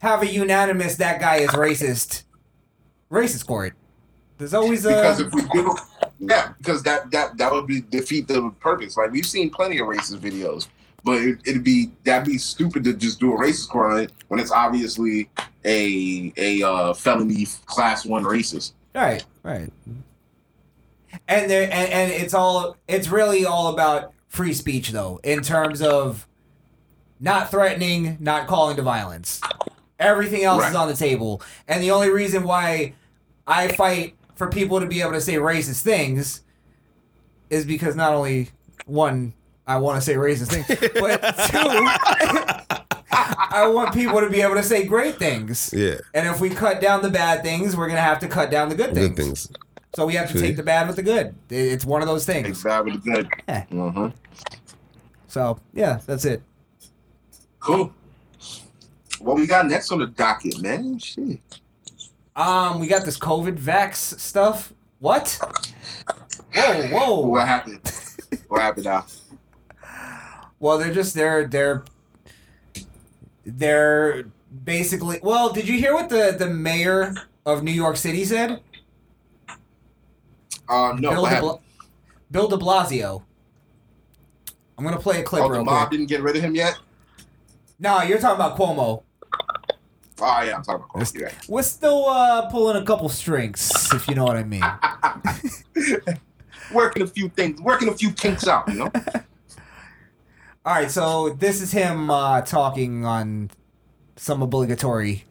[0.00, 2.24] have a unanimous that guy is racist.
[3.10, 3.74] Racist court.
[4.38, 5.74] There's always a Because if we do,
[6.18, 8.96] yeah, because that that that would be defeat the purpose.
[8.96, 10.68] Like we've seen plenty of racist videos,
[11.04, 14.50] but it, it'd be that'd be stupid to just do a racist court when it's
[14.50, 15.30] obviously
[15.64, 18.72] a a uh, felony class one racist.
[18.94, 19.72] right, right.
[21.28, 22.76] And there, and, and it's all.
[22.88, 26.28] It's really all about free speech, though, in terms of
[27.18, 29.40] not threatening, not calling to violence.
[29.98, 32.92] Everything else is on the table, and the only reason why
[33.46, 36.42] I fight for people to be able to say racist things
[37.48, 38.50] is because not only
[38.84, 39.32] one,
[39.66, 40.66] I want to say racist things,
[41.00, 42.76] but two,
[43.10, 45.72] I want people to be able to say great things.
[45.74, 48.68] Yeah, And if we cut down the bad things, we're gonna have to cut down
[48.68, 49.08] the good things.
[49.08, 49.48] good things.
[49.96, 50.48] So we have to See?
[50.48, 51.34] take the bad with the good.
[51.48, 52.62] It's one of those things.
[52.62, 53.30] bad with the good.
[53.48, 53.64] Yeah.
[53.64, 54.08] hmm
[55.26, 56.42] So yeah, that's it.
[57.60, 57.90] Cool.
[59.20, 60.98] What we got next on the docket, man?
[60.98, 61.40] Shit.
[62.36, 64.74] Um, we got this COVID vax stuff.
[64.98, 65.40] What?
[66.54, 67.20] Whoa, whoa.
[67.20, 67.80] What happened?
[68.48, 69.06] what happened now?
[70.60, 71.84] Well, they're just they're they're
[73.46, 74.24] they're
[74.62, 75.20] basically.
[75.22, 77.14] Well, did you hear what the the mayor
[77.46, 78.60] of New York City said?
[80.68, 81.40] Uh, no, Bill, de?
[81.40, 81.58] Bla-
[82.30, 83.22] Bill De Blasio.
[84.78, 85.90] I'm gonna play a clip Oh, the mob quick.
[85.98, 86.78] didn't get rid of him yet?
[87.78, 89.02] No, you're talking about Cuomo.
[90.18, 91.06] Oh, yeah, I'm talking about Corey.
[91.14, 91.30] You're.
[91.48, 94.62] We're still uh, pulling a couple strings, if you know what I mean.
[96.72, 98.90] Working a few things, working a few kinks out, you know?
[100.64, 103.50] All right, so this is him uh, talking on
[104.16, 105.24] some obligatory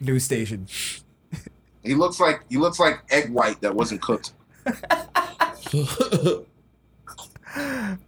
[0.00, 0.68] news station.
[1.82, 4.32] He looks like he looks like egg white that wasn't cooked.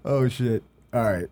[0.04, 0.62] Oh shit!
[0.92, 1.28] All right.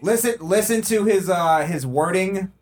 [0.00, 2.52] Listen, listen to his uh his wording.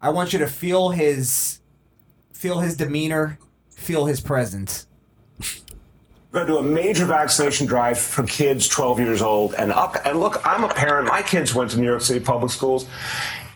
[0.00, 1.60] I want you to feel his,
[2.34, 3.38] feel his demeanor,
[3.70, 4.86] feel his presence.
[5.40, 9.96] We're going to do a major vaccination drive for kids 12 years old and up.
[10.04, 11.08] And look, I'm a parent.
[11.08, 12.86] My kids went to New York City public schools.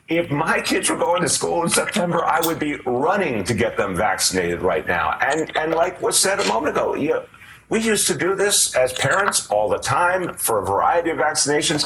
[0.09, 3.77] If my kids were going to school in September, I would be running to get
[3.77, 5.19] them vaccinated right now.
[5.21, 7.21] And and like was said a moment ago, you,
[7.69, 11.85] we used to do this as parents all the time for a variety of vaccinations.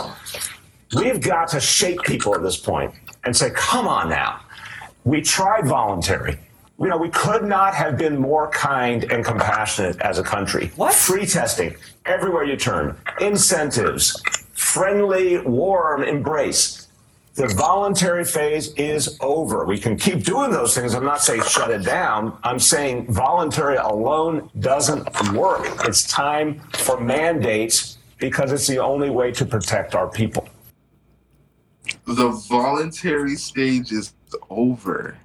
[0.95, 2.95] We've got to shake people at this point
[3.25, 4.41] and say, come on now.
[5.05, 6.39] We tried voluntary.
[6.79, 10.71] You know, we could not have been more kind and compassionate as a country.
[10.77, 10.95] What?
[10.95, 11.75] Free testing
[12.07, 14.23] everywhere you turn, incentives,
[14.53, 16.82] friendly, warm embrace.
[17.35, 19.65] The voluntary phase is over.
[19.65, 20.95] We can keep doing those things.
[20.95, 22.37] I'm not saying shut it down.
[22.45, 25.63] I'm saying voluntary alone doesn't work.
[25.87, 30.47] It's time for mandates because it's the only way to protect our people.
[32.07, 34.13] The voluntary stage is
[34.51, 35.17] over.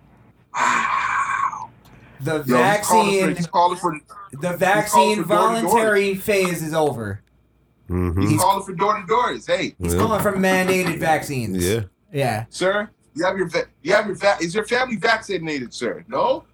[0.56, 1.70] Wow.
[2.22, 4.00] The Yo, he's calling vaccine, for, he's calling for
[4.32, 5.70] the vaccine for door-to-door.
[5.70, 7.22] voluntary phase is over.
[7.88, 9.46] hmm he's calling for door to doors.
[9.46, 10.00] Hey, He's Yeah.
[10.00, 11.64] calling for mandated vaccines.
[11.64, 11.82] Yeah.
[12.18, 12.45] Yeah.
[12.49, 16.03] sir, you have your va- you have your va- is your family vaccinated, sir?
[16.07, 16.45] No.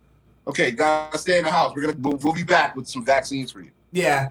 [0.46, 1.74] Okay, guys, stay in the house.
[1.74, 3.72] We're gonna we'll, we'll be back with some vaccines for you.
[3.94, 4.30] Yeah.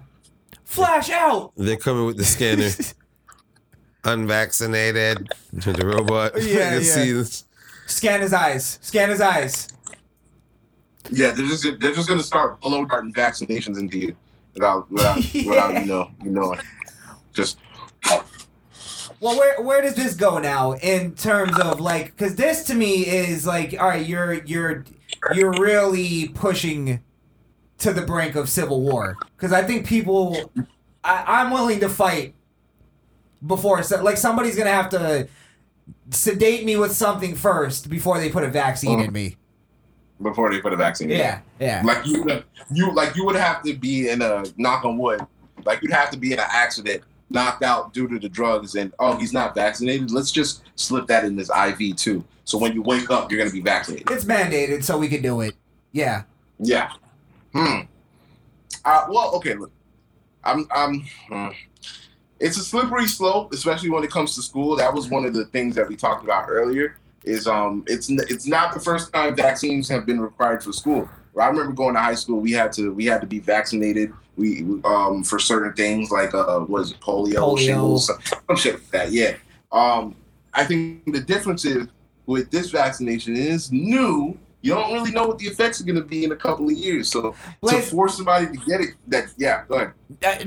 [0.63, 1.51] Flash out.
[1.57, 2.69] They're coming with the scanner.
[4.03, 5.29] Unvaccinated.
[5.61, 6.33] To the robot.
[6.41, 7.23] Yeah, yeah.
[7.23, 7.45] see.
[7.87, 8.77] Scan his eyes.
[8.81, 9.69] Scan his eyes.
[11.09, 14.15] Yeah, they're just they're just gonna start blow darting vaccinations into you
[14.53, 16.55] without without without you know you know
[17.33, 17.57] just
[19.23, 22.07] Well, where where does this go now in terms of like?
[22.07, 24.83] Because this to me is like, all right, you're you're
[25.33, 26.99] you're really pushing
[27.77, 29.15] to the brink of civil war.
[29.37, 30.51] Because I think people,
[31.05, 32.35] I, I'm willing to fight
[33.47, 33.81] before.
[34.01, 35.29] Like somebody's gonna have to
[36.09, 39.11] sedate me with something first before they put a vaccine in oh.
[39.11, 39.37] me.
[40.21, 41.09] before they put a vaccine.
[41.09, 41.17] in.
[41.17, 41.81] Yeah, yeah.
[41.85, 42.25] Like you,
[42.73, 45.21] you like you would have to be in a knock on wood.
[45.63, 48.93] Like you'd have to be in an accident, knocked out due to the drugs, and
[48.99, 50.11] oh, he's not vaccinated.
[50.11, 52.23] Let's just slip that in this IV too.
[52.45, 54.09] So when you wake up, you're gonna be vaccinated.
[54.11, 55.55] It's mandated, so we can do it.
[55.91, 56.23] Yeah.
[56.59, 56.91] Yeah.
[57.53, 57.81] Hmm.
[58.85, 59.55] Uh, well, okay.
[59.55, 59.71] Look,
[60.43, 60.67] I'm.
[60.71, 61.01] I'm.
[61.27, 61.49] hmm.
[62.39, 64.75] It's a slippery slope, especially when it comes to school.
[64.75, 66.97] That was one of the things that we talked about earlier.
[67.23, 71.09] Is um, it's it's not the first time vaccines have been required for school.
[71.39, 72.39] I remember going to high school.
[72.39, 74.13] We had to we had to be vaccinated.
[74.35, 77.59] We um for certain things like uh was it polio, Polio.
[77.59, 79.11] shingles, some shit like that.
[79.11, 79.35] Yeah.
[79.71, 80.15] Um,
[80.53, 81.87] I think the difference is
[82.25, 84.37] with this vaccination is new.
[84.61, 86.71] You don't really know what the effects are going to be in a couple of
[86.71, 87.09] years.
[87.11, 89.93] So to Blaze- force somebody to get it, that yeah, go ahead.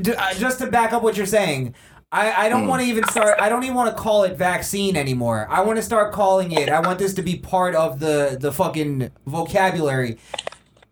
[0.09, 1.75] Uh, uh, just to back up what you're saying,
[2.11, 2.69] I, I don't Hmm.
[2.69, 3.37] want to even start.
[3.41, 5.47] I don't even want to call it vaccine anymore.
[5.51, 6.69] I want to start calling it.
[6.71, 10.17] I want this to be part of the the fucking vocabulary.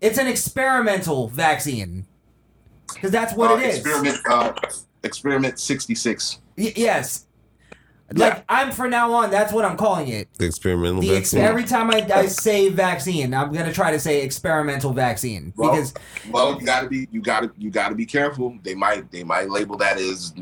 [0.02, 2.04] It's an experimental vaccine,
[3.04, 3.76] because that's what Uh, it is.
[3.78, 4.52] Experiment, uh,
[5.02, 6.38] experiment sixty six.
[6.56, 7.26] Y- yes.
[8.14, 8.28] Yeah.
[8.28, 9.30] Like I'm for now on.
[9.30, 10.28] That's what I'm calling it.
[10.38, 11.40] The experimental The ex- vaccine.
[11.40, 15.92] every time I, I say vaccine, I'm gonna try to say experimental vaccine Well, because
[16.30, 18.56] Well, you gotta be, you gotta, you gotta be careful.
[18.62, 20.32] They might, they might label that as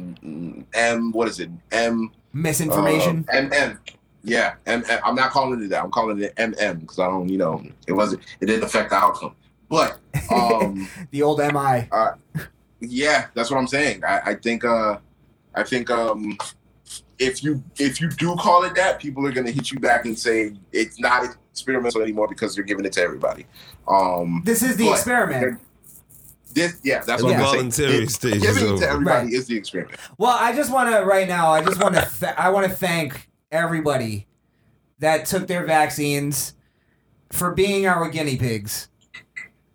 [0.74, 1.12] M.
[1.12, 1.51] What is it?
[1.72, 2.10] M.
[2.32, 3.24] misinformation.
[3.32, 3.78] Uh, MM.
[4.24, 4.84] Yeah, M.
[5.05, 5.82] I'm not calling it that.
[5.82, 8.97] I'm calling it MM because I don't, you know, it wasn't, it didn't affect the
[8.97, 9.34] outcome.
[9.68, 9.98] But
[10.30, 11.89] um, the old MI.
[12.82, 14.04] Yeah, that's what I'm saying.
[14.04, 14.98] I, I think, uh,
[15.54, 16.36] I think, um,
[17.18, 20.18] if you if you do call it that, people are gonna hit you back and
[20.18, 23.46] say it's not experimental anymore because you're giving it to everybody.
[23.86, 25.60] Um, This is the experiment.
[26.54, 27.92] This, yeah, that's The what I'm saying.
[28.02, 29.32] It- Giving it to everybody Right.
[29.32, 29.98] is the experiment.
[30.18, 31.50] Well, I just want to right now.
[31.50, 32.06] I just want to.
[32.20, 34.26] Th- I want to thank everybody
[34.98, 36.54] that took their vaccines
[37.30, 38.88] for being our guinea pigs,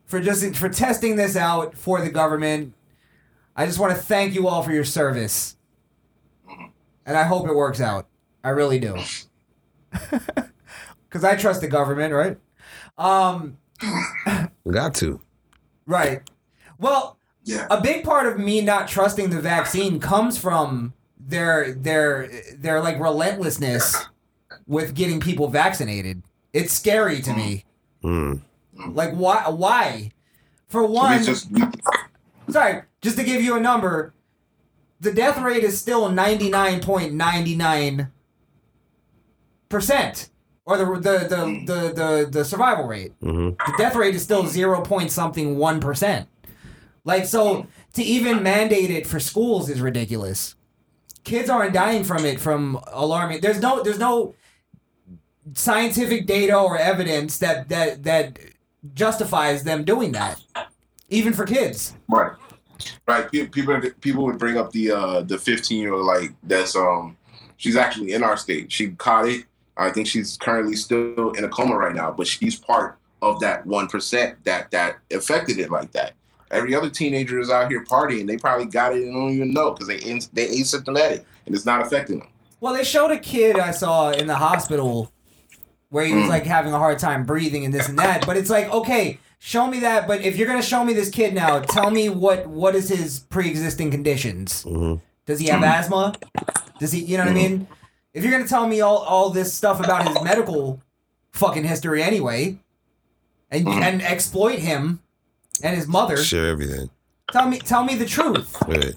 [0.06, 2.74] for just for testing this out for the government.
[3.58, 5.58] I just want to thank you all for your service,
[7.06, 8.08] and I hope it works out.
[8.44, 8.96] I really do,
[11.10, 12.38] because I trust the government, right?
[12.98, 13.58] Um,
[14.72, 15.22] Got to.
[15.86, 16.22] right.
[16.80, 17.66] Well, Yeah.
[17.72, 23.00] a big part of me not trusting the vaccine comes from their their their like
[23.00, 24.06] relentlessness
[24.68, 26.22] with getting people vaccinated.
[26.54, 27.66] It's scary to me.
[28.04, 28.42] Mm.
[28.90, 30.12] Like why why?
[30.68, 31.50] For So one, just
[32.50, 34.14] sorry, just to give you a number,
[35.00, 38.10] the death rate is still 99.99
[39.70, 40.30] percent
[40.66, 43.14] or the the, the the the the survival rate.
[43.22, 46.28] hmm The death rate is still 0 point something 1%.
[47.04, 50.56] Like so to even mandate it for schools is ridiculous.
[51.24, 53.42] Kids aren't dying from it from alarming.
[53.42, 54.36] There's no there's no
[55.54, 58.40] scientific data or evidence that that that
[58.94, 60.40] justifies them doing that.
[61.10, 61.94] Even for kids.
[62.10, 62.34] right,
[63.08, 63.30] right.
[63.32, 67.18] People people would bring up the uh the 15 year old like that's um
[67.58, 68.72] she's actually in our state.
[68.72, 69.46] She caught it.
[69.78, 73.66] I think she's currently still in a coma right now, but she's part of that
[73.66, 76.14] one percent that that affected it like that.
[76.50, 78.26] Every other teenager is out here partying.
[78.26, 79.98] They probably got it and don't even know because they
[80.34, 82.30] they asymptomatic and it's not affecting them.
[82.60, 85.12] Well, they showed a kid I saw in the hospital
[85.90, 86.30] where he was Mm.
[86.30, 88.26] like having a hard time breathing and this and that.
[88.26, 90.08] But it's like, okay, show me that.
[90.08, 93.20] But if you're gonna show me this kid now, tell me what what is his
[93.20, 94.64] pre-existing conditions?
[94.64, 94.96] hmm
[95.26, 96.14] Does he have asthma?
[96.80, 97.04] Does he?
[97.04, 97.68] You know what I mean?
[98.14, 100.82] If you're gonna tell me all all this stuff about his medical
[101.34, 102.58] fucking history anyway,
[103.52, 103.82] and Mhm.
[103.82, 105.02] and exploit him
[105.64, 106.90] and his mother, Share everything.
[107.32, 108.56] tell me tell me the truth.
[108.68, 108.96] Right.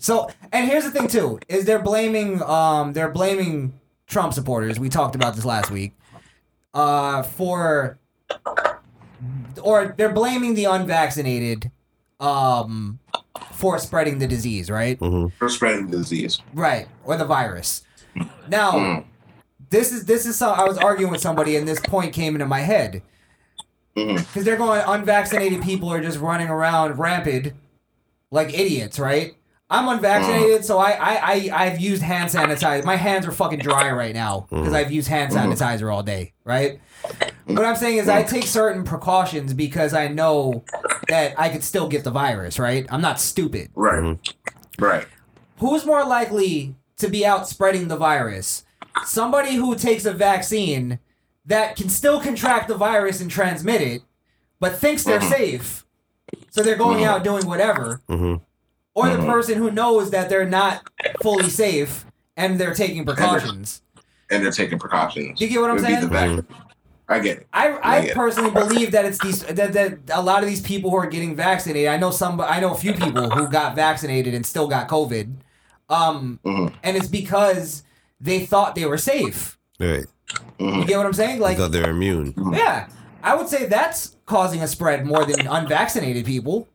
[0.00, 3.72] So, and here's the thing too: is they're blaming, um, they're blaming
[4.06, 4.78] Trump supporters.
[4.78, 5.96] We talked about this last week.
[6.72, 7.98] Uh, for
[9.62, 11.70] or they're blaming the unvaccinated
[12.20, 12.98] um
[13.52, 14.98] for spreading the disease, right?
[14.98, 16.40] For spreading the disease.
[16.54, 17.82] Right, or the virus.
[18.48, 19.04] Now, Mm.
[19.70, 22.46] this is this is so I was arguing with somebody and this point came into
[22.46, 23.02] my head.
[23.96, 24.18] Mhm.
[24.18, 27.52] Because they're going unvaccinated people are just running around rampant
[28.30, 29.34] like idiots, right?
[29.70, 32.84] I'm unvaccinated, so I, I, I I've used hand sanitizer.
[32.84, 34.74] My hands are fucking dry right now because mm-hmm.
[34.74, 35.52] I've used hand mm-hmm.
[35.52, 36.80] sanitizer all day, right?
[37.44, 40.64] What I'm saying is I take certain precautions because I know
[41.08, 42.86] that I could still get the virus, right?
[42.88, 43.70] I'm not stupid.
[43.74, 44.02] Right.
[44.02, 44.84] Mm-hmm.
[44.84, 45.06] Right.
[45.58, 48.64] Who's more likely to be out spreading the virus?
[49.04, 50.98] Somebody who takes a vaccine
[51.44, 54.02] that can still contract the virus and transmit it,
[54.60, 55.84] but thinks they're safe.
[56.50, 58.02] So they're going out doing whatever.
[58.08, 58.40] Mhm.
[58.98, 60.88] Or the person who knows that they're not
[61.22, 62.04] fully safe
[62.36, 63.82] and they're taking precautions.
[64.30, 65.40] And they're taking precautions.
[65.40, 66.08] You get what I'm saying?
[66.08, 66.44] back-
[67.10, 67.46] I get it.
[67.54, 68.14] I, I Yeah.
[68.14, 71.34] personally believe that it's these that, that a lot of these people who are getting
[71.34, 71.88] vaccinated.
[71.88, 72.38] I know some.
[72.38, 75.32] I know a few people who got vaccinated and still got COVID.
[75.88, 76.74] Um, Mhm.
[76.82, 77.82] and it's because
[78.20, 79.58] they thought they were safe.
[79.80, 80.04] Right.
[80.58, 81.36] You get what I'm saying?
[81.38, 82.34] I Like, thought they're immune.
[82.52, 82.88] yeah,
[83.22, 86.68] I would say that's causing a spread more than unvaccinated people.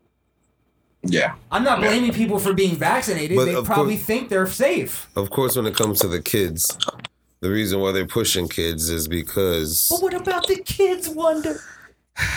[1.04, 1.36] Yeah.
[1.52, 3.36] I'm not blaming people for being vaccinated.
[3.38, 5.10] But they probably course- think they're safe.
[5.16, 6.78] Of course, when it comes to the kids,
[7.42, 11.10] the reason why they're pushing kids is because But what about the kids?
[11.10, 11.60] Wunda.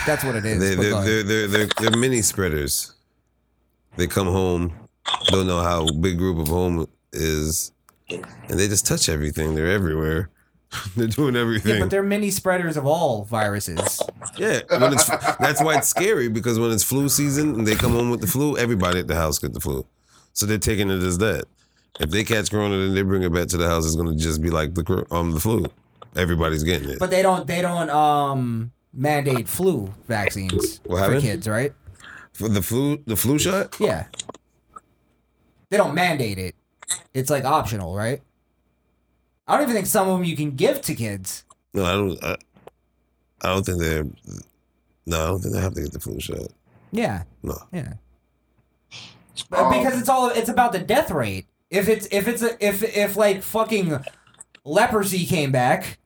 [0.05, 0.59] That's what it is.
[0.59, 1.05] they're, ahead.
[1.05, 2.93] they're, they're, they're, they're mini spreaders.
[3.95, 4.73] They come home,
[5.27, 7.71] don't know how big group of home is,
[8.09, 9.55] and they just touch everything.
[9.55, 10.29] They're everywhere.
[10.95, 11.75] they're doing everything.
[11.75, 14.01] yeah, but they're mini spreaders of all viruses.
[14.37, 18.21] Yeah, that's why it's scary because when it's flu season and they come home with
[18.21, 19.85] the flu, everybody at the house get the flu,
[20.33, 21.45] so they're taking it as that.
[21.99, 24.41] If they catch corona and they bring it back to the house, it's gonna just
[24.41, 25.65] be like the um the flu.
[26.15, 26.99] Everybody's getting it.
[26.99, 27.47] But they don't.
[27.47, 31.73] They don't um mandate flu vaccines for kids, right?
[32.33, 33.75] For the flu, the flu shot.
[33.79, 34.05] Yeah.
[35.69, 36.55] They don't mandate it.
[37.13, 38.21] It's like optional, right?
[39.47, 41.43] I don't even think some of them you can give to kids.
[41.73, 42.23] No, I don't.
[42.23, 42.35] I,
[43.41, 44.05] I don't think they're.
[45.05, 46.47] No, I don't think they have to get the flu shot.
[46.91, 47.23] Yeah.
[47.43, 47.55] No.
[47.71, 47.93] Yeah.
[49.49, 51.45] But Um, because it's all it's about the death rate.
[51.69, 53.99] If it's if it's a, if if like fucking
[54.65, 55.99] leprosy came back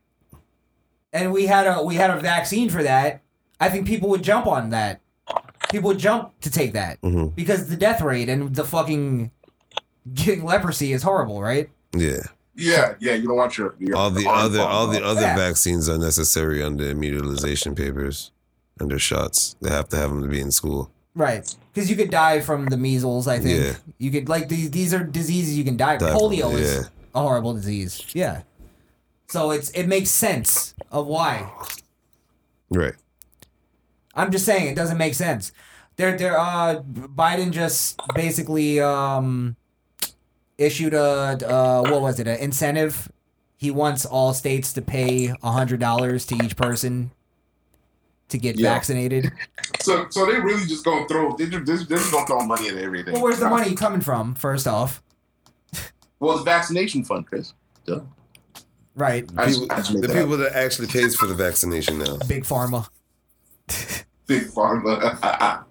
[1.14, 3.22] and we had a we had a vaccine for that,
[3.60, 5.02] I think people would jump on that.
[5.72, 7.34] People would jump to take that Mhm.
[7.34, 9.32] because the death rate and the fucking
[10.14, 11.70] getting leprosy is horrible, right?
[11.96, 12.24] Yeah.
[12.56, 12.96] Yeah.
[13.00, 13.14] Yeah.
[13.14, 15.36] You don't want your, your All the other all the other Yeah.
[15.36, 18.32] vaccines are necessary under immunization papers,
[18.80, 19.56] under shots.
[19.62, 20.92] They have to have them to be in school.
[21.16, 21.54] Right.
[21.74, 23.28] Because you could die from the measles.
[23.28, 23.74] I think Yeah.
[23.98, 24.72] you could like these.
[24.72, 25.98] These are diseases you can die.
[25.98, 26.08] from.
[26.08, 28.06] Die from, Polio is a horrible disease.
[28.14, 28.42] Yeah.
[29.30, 31.50] So it's it makes sense of why.
[32.70, 32.96] Right.
[34.14, 35.52] I'm just saying it doesn't make sense.
[35.96, 39.56] They're they're uh Biden just basically um
[40.62, 41.02] issued a
[41.48, 43.12] uh what was it an incentive.
[43.58, 47.12] He wants all states to pay a hundred dollars to each person
[48.30, 48.74] to get Yeah.
[48.74, 49.32] vaccinated.
[49.80, 51.36] So, so they really just gonna throw.
[51.36, 53.14] They just, they're just gonna throw money at everything.
[53.14, 54.36] Well, where's the money coming from?
[54.36, 55.02] First off,
[56.20, 57.54] Well, it's vaccination fund, Chris.
[57.88, 58.02] Duh.
[58.96, 59.28] right?
[59.38, 62.18] I just, People, I just the that people that actually pays for the vaccination now.
[62.28, 62.90] Big pharma.
[64.28, 65.64] big pharma.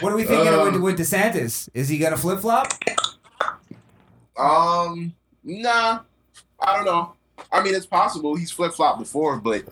[0.00, 1.68] What are we thinking Um, with, with DeSantis?
[1.74, 2.68] Is he gonna flip flop?
[4.38, 5.14] Um,
[5.44, 6.00] nah,
[6.60, 7.12] I don't know.
[7.52, 9.64] I mean, it's possible he's flip flopped before, but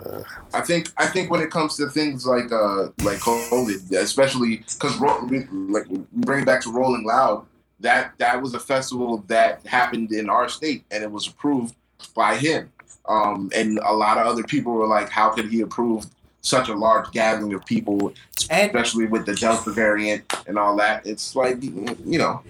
[0.53, 5.01] I think I think when it comes to things like uh like COVID, especially because
[5.01, 7.47] like bring it back to Rolling Loud,
[7.81, 11.75] that that was a festival that happened in our state and it was approved
[12.15, 12.71] by him.
[13.07, 16.07] Um, and a lot of other people were like, how could he approve
[16.41, 18.15] such a large gathering of people,
[18.51, 21.07] And especially with the Delta variant and all that?
[21.07, 22.43] It's like you know,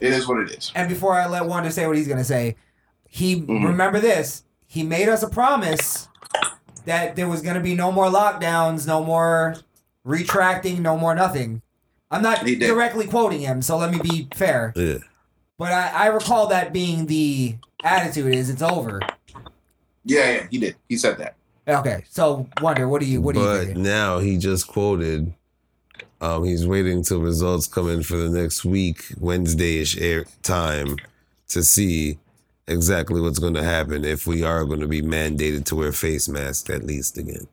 [0.00, 0.72] it is what it is.
[0.74, 2.56] and before I let Wunda say what he's gonna say,
[3.08, 3.64] he Mhm.
[3.64, 4.44] remember this.
[4.66, 6.08] He made us a promise
[6.84, 9.56] that there was gonna be no more lockdowns, no more
[10.04, 11.62] retracting, no more nothing.
[12.10, 14.72] I'm not directly quoting him, so let me be fair.
[14.76, 14.98] Yeah.
[15.58, 19.00] But I, I recall that being the attitude is it's over.
[20.04, 20.76] Yeah, yeah, he did.
[20.88, 21.34] He said that.
[21.66, 25.34] Okay, so Wunda, what do you what do you but now he just quoted.
[26.20, 30.96] Um, he's waiting till results come in for the next week, Wednesday-ish air time,
[31.48, 32.18] to see
[32.66, 36.28] exactly what's going to happen if we are going to be mandated to wear face
[36.28, 37.46] masks at least again.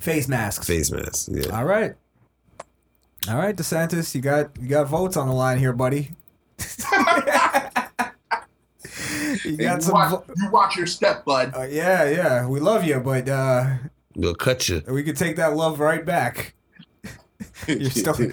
[0.00, 0.66] Face masks.
[0.66, 1.56] Face masks, yeah.
[1.56, 1.94] All right.
[3.28, 6.10] All right, DeSantis, you got you got votes on the line here, buddy.
[9.44, 9.92] You And got you, some.
[9.94, 11.52] watch, vo- you watch your step, bud.
[11.56, 13.76] Uh, yeah, yeah, we love you, but uh,
[14.16, 14.82] We'll cut you.
[14.88, 16.54] we could take that love right back.
[17.68, 18.16] You're still.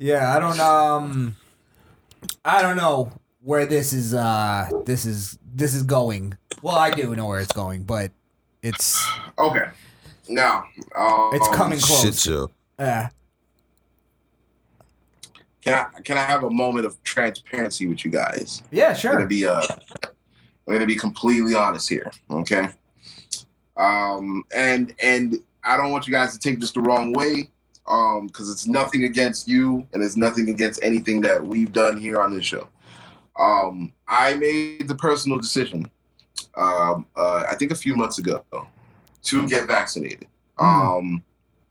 [0.00, 1.36] Yeah, I don't um,
[2.44, 3.10] I don't know
[3.42, 4.14] where this is.
[4.14, 6.38] Uh, this is this is going.
[6.62, 8.12] Well, I do know where it's going, but
[8.62, 9.04] it's
[9.38, 9.70] okay.
[10.28, 10.64] Now,
[10.96, 12.22] um, it's coming Shit close.
[12.22, 12.50] show.
[12.78, 13.08] Yeah.
[15.62, 18.62] Can I can I have a moment of transparency with you guys?
[18.70, 19.10] Yeah, sure.
[19.10, 19.28] I'm gonna sure.
[19.28, 19.66] be uh,
[20.66, 22.68] I'm gonna be completely honest here, okay?
[23.76, 27.50] Um, and and I don't want you guys to take this the wrong way,
[27.88, 32.20] um, because it's nothing against you, and it's nothing against anything that we've done here
[32.20, 32.68] on this show.
[33.38, 35.90] Um, I made the personal decision,
[36.56, 38.44] um, uh, I think a few months ago,
[39.22, 40.26] to get vaccinated.
[40.58, 41.22] Um,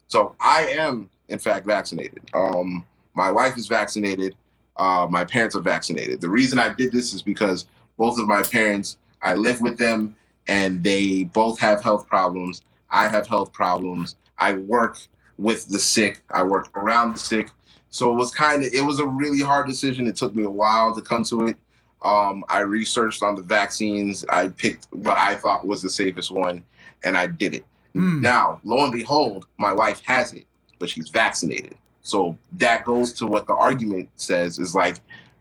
[0.07, 2.21] so I am in fact vaccinated.
[2.33, 4.35] Um, my wife is vaccinated.
[4.77, 6.21] Uh, my parents are vaccinated.
[6.21, 7.65] The reason I did this is because
[7.97, 10.15] both of my parents, I live with them,
[10.47, 12.61] and they both have health problems.
[12.89, 14.15] I have health problems.
[14.37, 14.97] I work
[15.37, 16.23] with the sick.
[16.31, 17.51] I work around the sick.
[17.89, 20.07] So it was kind of it was a really hard decision.
[20.07, 21.57] It took me a while to come to it.
[22.03, 24.23] Um, I researched on the vaccines.
[24.29, 26.63] I picked what I thought was the safest one,
[27.03, 27.65] and I did it.
[27.95, 28.21] Mm.
[28.21, 30.45] Now, lo and behold, my wife has it,
[30.79, 31.75] but she's vaccinated.
[32.01, 34.97] So that goes to what the argument says is like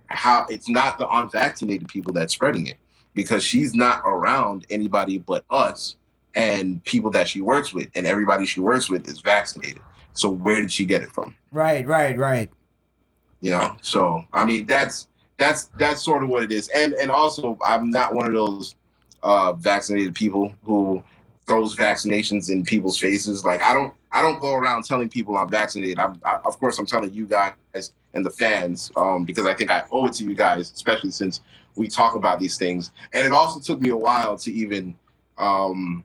[0.06, 2.76] how it's not the unvaccinated people that's spreading it
[3.14, 5.96] because she's not around anybody but us
[6.36, 9.82] and people that she works with, and everybody she works with is vaccinated.
[10.14, 11.34] So where did she get it from?
[11.52, 12.50] Right, right, right.
[13.40, 15.08] you know so i mean that's
[15.38, 18.76] that's that's sort of what it is and and also i'm not one of those
[19.22, 21.02] uh vaccinated people who
[21.46, 25.48] throws vaccinations in people's faces like i don't i don't go around telling people i'm
[25.48, 27.54] vaccinated i'm I, of course i'm telling you guys
[28.14, 31.42] and the fans um because i think i owe it to you guys especially since
[31.76, 34.96] we talk about these things and it also took me a while to even
[35.38, 36.04] um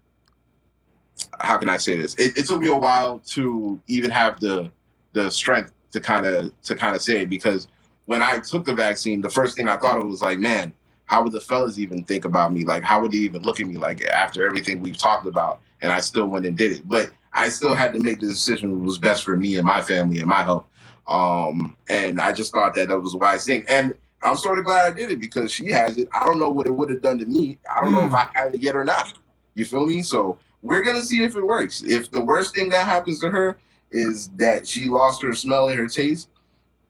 [1.39, 4.71] how can i say this it, it took me a while to even have the
[5.13, 7.67] the strength to kind of to kind of say it because
[8.05, 10.73] when I took the vaccine, the first thing I thought of was like, man,
[11.05, 12.65] how would the fellas even think about me?
[12.65, 13.77] Like, how would they even look at me?
[13.77, 17.49] Like after everything we've talked about, and I still went and did it, but I
[17.49, 20.27] still had to make the decision what was best for me and my family and
[20.27, 20.65] my health.
[21.07, 23.93] Um, and I just thought that that was a wise thing, and
[24.23, 26.07] I'm sort of glad I did it because she has it.
[26.13, 27.57] I don't know what it would have done to me.
[27.73, 29.13] I don't know if I had it yet or not.
[29.55, 30.03] You feel me?
[30.03, 31.83] So we're gonna see if it works.
[31.83, 33.57] If the worst thing that happens to her
[33.91, 36.29] is that she lost her smell and her taste,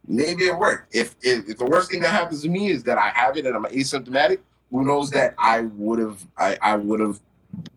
[0.08, 0.96] maybe it worked.
[0.96, 3.46] If, if if the worst thing that happens to me is that I have it
[3.46, 4.40] and I'm asymptomatic,
[4.70, 7.20] who knows that I would have I, I would have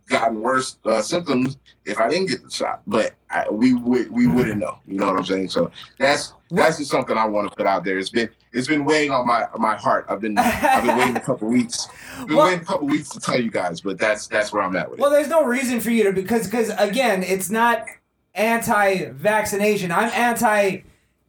[0.06, 1.56] gotten worse uh, symptoms
[1.86, 2.82] if I didn't get the shot.
[2.86, 4.78] But I, we would we wouldn't know.
[4.86, 5.48] You know what I'm saying?
[5.48, 7.98] So that's that's just something I want to put out there.
[7.98, 10.06] It's been it's been weighing on my my heart.
[10.09, 11.88] I've been I've been waiting a couple weeks.
[12.26, 14.76] Been Well- waiting a couple weeks to tell you guys, but that's that's where I'm
[14.76, 15.02] at with it.
[15.02, 17.86] Well, there's no reason for you to because because again, it's not
[18.34, 19.90] anti-vaccination.
[19.92, 20.82] I'm anti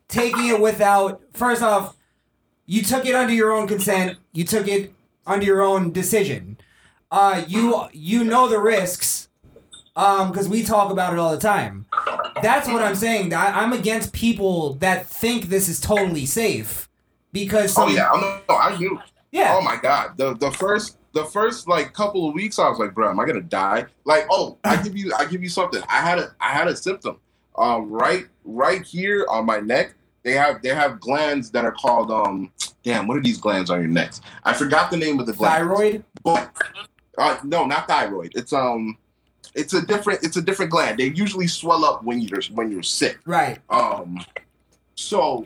[0.07, 1.21] taking it without.
[1.33, 1.95] First off,
[2.65, 4.17] you took it under your own consent.
[4.33, 4.93] You took it
[5.25, 6.57] under your own decision.
[7.15, 9.29] Uh, you you know the risks,
[9.95, 11.85] um, because we talk about it all the time.
[12.41, 13.33] That's what I'm saying.
[13.33, 16.89] I, I'm against people that think this is totally safe
[17.31, 18.55] because Oh yeah, I know.
[18.57, 18.99] I knew.
[19.31, 20.17] yeah Oh my god.
[20.17, 23.25] The the first the first like couple of weeks I was like, bro, am I
[23.25, 23.85] gonna die?
[24.03, 25.81] Like, oh, I give you I give you something.
[25.87, 27.17] I had a I had a symptom.
[27.57, 29.93] Um right right here on my neck,
[30.23, 32.51] they have they have glands that are called um
[32.83, 34.19] damn, what are these glands on your necks?
[34.43, 35.59] I forgot the name of the glands.
[35.59, 36.03] thyroid.
[36.21, 36.51] But
[37.17, 38.33] uh, no, not thyroid.
[38.35, 38.97] It's um
[39.53, 40.97] it's a different it's a different gland.
[40.99, 43.19] They usually swell up when you're when you're sick.
[43.25, 43.59] Right.
[43.69, 44.23] Um,
[44.95, 45.45] so,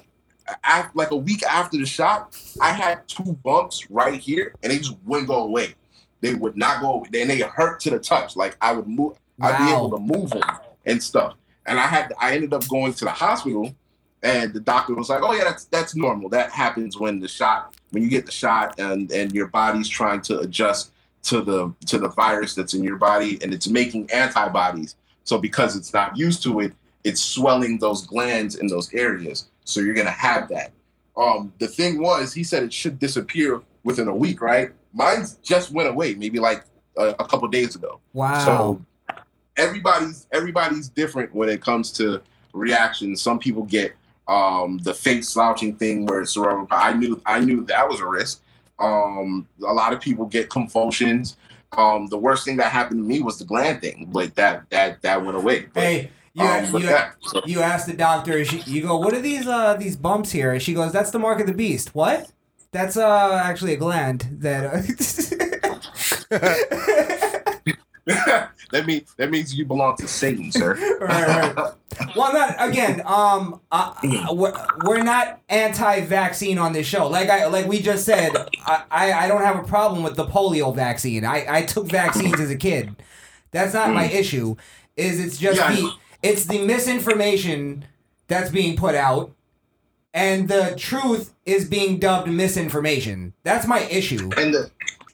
[0.63, 4.77] af like a week after the shot, I had two bumps right here, and they
[4.77, 5.75] just wouldn't go away.
[6.21, 7.09] They would not go away.
[7.13, 8.35] And they hurt to the touch.
[8.35, 9.49] Like I would move, wow.
[9.49, 10.43] I'd be able to move them
[10.85, 11.35] and stuff.
[11.65, 13.75] And I had, I ended up going to the hospital,
[14.23, 16.29] and the doctor was like, "Oh yeah, that's that's normal.
[16.29, 20.21] That happens when the shot, when you get the shot, and and your body's trying
[20.21, 20.91] to adjust
[21.23, 24.95] to the to the virus that's in your body, and it's making antibodies.
[25.23, 26.73] So because it's not used to it,
[27.03, 29.47] it's swelling those glands in those areas.
[29.65, 30.71] So you're gonna have that.
[31.15, 34.71] Um, the thing was, he said it should disappear within a week, right?
[34.93, 36.63] Mine just went away, maybe like
[36.97, 37.99] a, a couple days ago.
[38.13, 38.45] Wow.
[38.45, 38.85] So
[39.57, 42.21] everybody's everybody's different when it comes to
[42.53, 43.21] reactions.
[43.21, 43.93] Some people get
[44.27, 46.67] um, the face slouching thing where it's cerebral.
[46.71, 48.41] I knew I knew that was a risk.
[48.79, 51.37] Um, a lot of people get convulsions.
[51.77, 55.01] Um, the worst thing that happened to me was the gland thing, but that that
[55.03, 55.67] that went away.
[55.73, 59.13] But, Hey, you, um, you, that- so- you ask the doctor, she, you go, what
[59.13, 60.51] are these uh these bumps here?
[60.51, 61.93] And she goes, that's the mark of the beast.
[61.93, 62.31] What?
[62.71, 64.65] That's uh actually a gland that.
[64.65, 64.81] Uh,
[68.71, 70.75] that means that means you belong to Satan, sir.
[71.01, 71.73] right, right.
[72.15, 73.01] Well, not again.
[73.05, 73.93] Um, uh,
[74.31, 74.53] we're,
[74.85, 77.07] we're not anti-vaccine on this show.
[77.07, 78.35] Like I like we just said,
[78.65, 81.25] I, I, I don't have a problem with the polio vaccine.
[81.25, 82.95] I, I took vaccines as a kid.
[83.51, 84.55] That's not my issue.
[84.95, 85.91] Is it's just Yeah, the
[86.21, 87.85] it's the misinformation
[88.27, 89.31] that's being put out,
[90.13, 93.33] and the truth is being dubbed misinformation.
[93.43, 94.29] That's my issue.
[94.37, 94.69] and the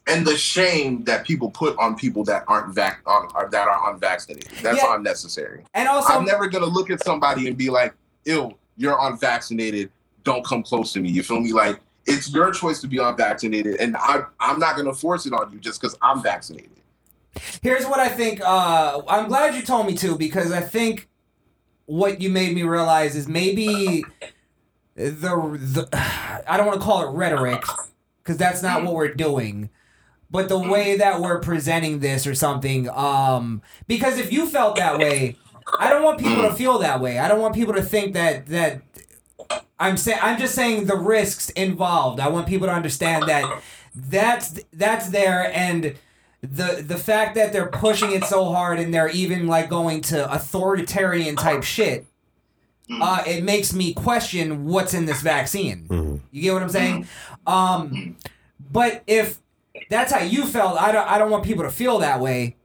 [0.06, 3.92] and the shame that people put on people that aren't vac on are, that are
[3.92, 4.50] unvaccinated.
[4.62, 4.94] That's Yeah.
[4.94, 5.64] unnecessary.
[5.74, 9.90] And also, I'm never gonna look at somebody and be like, "Ew, you're unvaccinated.
[10.24, 11.52] Don't come close to me." You feel me?
[11.52, 15.50] Like it's your choice to be unvaccinated, and I I'm not gonna force it on
[15.52, 16.70] you just because I'm vaccinated.
[17.60, 18.40] Here's what I think.
[18.40, 21.08] Uh, I'm glad you told me to because I think
[21.84, 24.04] what you made me realize is maybe
[24.94, 25.88] the the
[26.48, 27.64] I don't want to call it rhetoric
[28.22, 29.68] because that's not what we're doing,
[30.30, 32.88] but the way that we're presenting this or something.
[32.90, 35.36] Um, because if you felt that way,
[35.78, 37.18] I don't want people to feel that way.
[37.18, 38.82] I don't want people to think that that.
[39.78, 42.18] I'm saying I'm just saying the risks involved.
[42.18, 43.62] I want people to understand that
[43.94, 45.94] that's that's there and
[46.42, 50.32] the the fact that they're pushing it so hard and they're even like going to
[50.32, 52.06] authoritarian type shit
[53.00, 55.86] uh it makes me question what's in this vaccine
[56.30, 57.06] you get what i'm saying
[57.46, 58.16] um
[58.70, 59.40] but if
[59.90, 62.56] that's how you felt i don't i don't want people to feel that way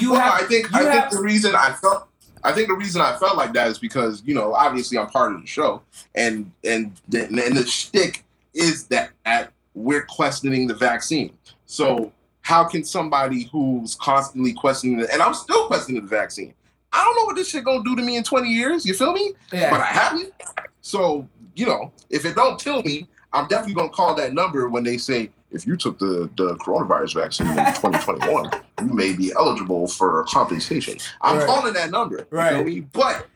[0.00, 2.08] you well, have I think you I have- think the reason I felt
[2.42, 5.32] I think the reason I felt like that is because you know obviously I'm part
[5.34, 5.82] of the show
[6.14, 8.24] and and the, and the shtick
[8.54, 11.36] is that at, we're questioning the vaccine.
[11.66, 12.12] So
[12.42, 16.54] how can somebody who's constantly questioning it, and I'm still questioning the vaccine.
[16.92, 18.84] I don't know what this shit gonna do to me in 20 years.
[18.86, 19.32] You feel me?
[19.52, 19.70] Yeah.
[19.70, 20.32] But I haven't.
[20.80, 24.82] So you know, if it don't kill me, I'm definitely gonna call that number when
[24.84, 28.50] they say if you took the the coronavirus vaccine in 2021,
[28.82, 30.98] you may be eligible for compensation.
[31.22, 31.46] I'm Right.
[31.46, 32.26] calling that number.
[32.30, 32.52] Right.
[32.54, 32.80] feel me?
[32.80, 33.26] But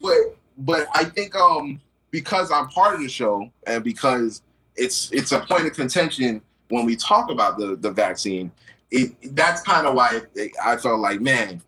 [0.00, 0.16] but
[0.58, 1.80] but I think um
[2.10, 4.42] because I'm part of the show and because
[4.76, 8.52] it's it's a point of contention when we talk about the the vaccine.
[8.90, 11.60] It that's kind of why it, I felt like man,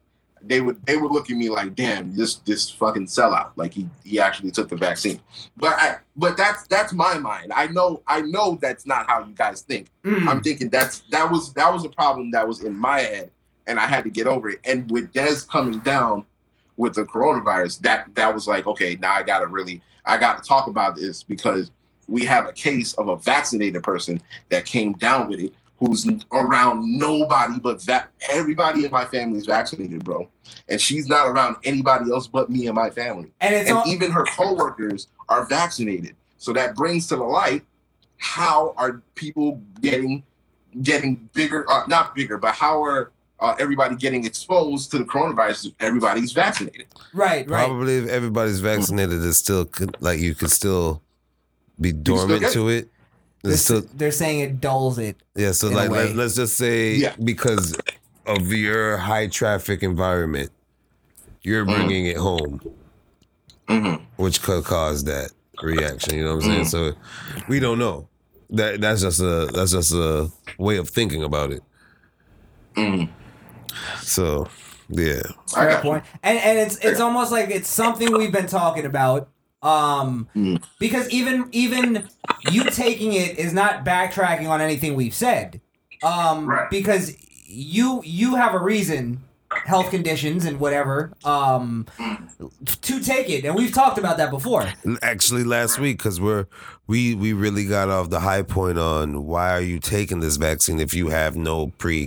[0.42, 3.88] they would they would look at me like damn this this fucking sellout like he
[4.04, 5.20] he actually took the vaccine.
[5.56, 7.52] But I but that's that's my mind.
[7.54, 9.88] I know I know that's not how you guys think.
[10.04, 10.26] Mm.
[10.26, 13.30] I'm thinking that's that was that was a problem that was in my head,
[13.66, 14.60] and I had to get over it.
[14.64, 16.24] And with Des coming down
[16.76, 20.66] with the coronavirus, that that was like, okay, now I gotta really I gotta talk
[20.66, 21.70] about this because
[22.06, 26.98] we have a case of a vaccinated person that came down with it who's around
[26.98, 30.28] nobody but that everybody in my family is vaccinated, bro.
[30.68, 33.30] And she's not around anybody else but me and my family.
[33.40, 36.16] and it's And all, even her coworkers are vaccinated.
[36.38, 37.62] So that brings to the light
[38.16, 40.24] how are people getting
[40.82, 45.66] getting bigger uh, not bigger, but how are uh, everybody getting exposed to the coronavirus?
[45.66, 46.86] If everybody's vaccinated.
[47.14, 51.02] right right Probably if everybody's vaccinated it's still could- like you could still
[51.80, 52.54] be dormant get it.
[52.54, 52.88] to it.
[53.42, 55.52] They're, still they're saying it dulls it yeah.
[55.52, 57.14] So like let, let's just say Yeah.
[57.22, 57.76] because
[58.26, 60.50] of your high traffic environment,
[61.42, 61.74] you're Mhm.
[61.74, 62.60] bringing it home,
[63.68, 64.02] Mm-hmm.
[64.16, 65.30] which could cause that
[65.62, 66.14] reaction.
[66.16, 66.64] You know what I'm saying?
[66.66, 66.92] So
[67.48, 68.08] we don't know.
[68.50, 71.62] That that's just a that's just a way of thinking about it.
[72.76, 73.08] Mm.
[74.02, 74.48] So
[74.88, 75.20] yeah,
[75.54, 76.04] I Fair got point.
[76.22, 79.28] And and it's it's almost like it's something we've been talking about.
[79.62, 80.62] Um Mm.
[80.78, 82.08] because even even
[82.50, 85.60] you taking it is not backtracking on anything we've said.
[86.02, 86.70] Um Right.
[86.70, 87.16] because
[87.46, 89.22] you you have a reason
[89.64, 91.86] health conditions and whatever um
[92.82, 94.70] to take it and we've talked about that before.
[95.02, 96.46] actually last week because we're
[96.86, 100.78] we we really got off the high point on why are you taking this vaccine
[100.78, 102.06] if you have no pre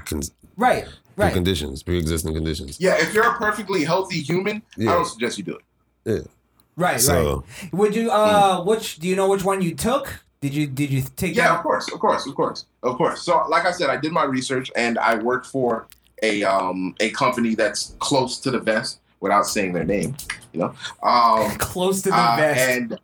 [0.56, 0.86] Right.
[1.18, 1.34] Right.
[1.34, 2.78] conditions pre existing conditions.
[2.80, 4.92] Yeah, if you're a perfectly healthy human, Yeah.
[4.92, 5.58] I don't suggest you do
[6.06, 6.28] it.
[6.76, 7.74] Right, So right.
[7.74, 10.24] Would you uh which do you know which one you took?
[10.42, 11.58] Did you did you take Yeah, that?
[11.58, 13.22] of course, of course, of course, of course.
[13.22, 15.88] So, like I said, I did my research and I worked for
[16.24, 20.16] a um a company that's close to the vest without saying their name.
[20.54, 20.74] You know,
[21.04, 22.70] um, Close to the uh, vest.
[22.72, 23.00] and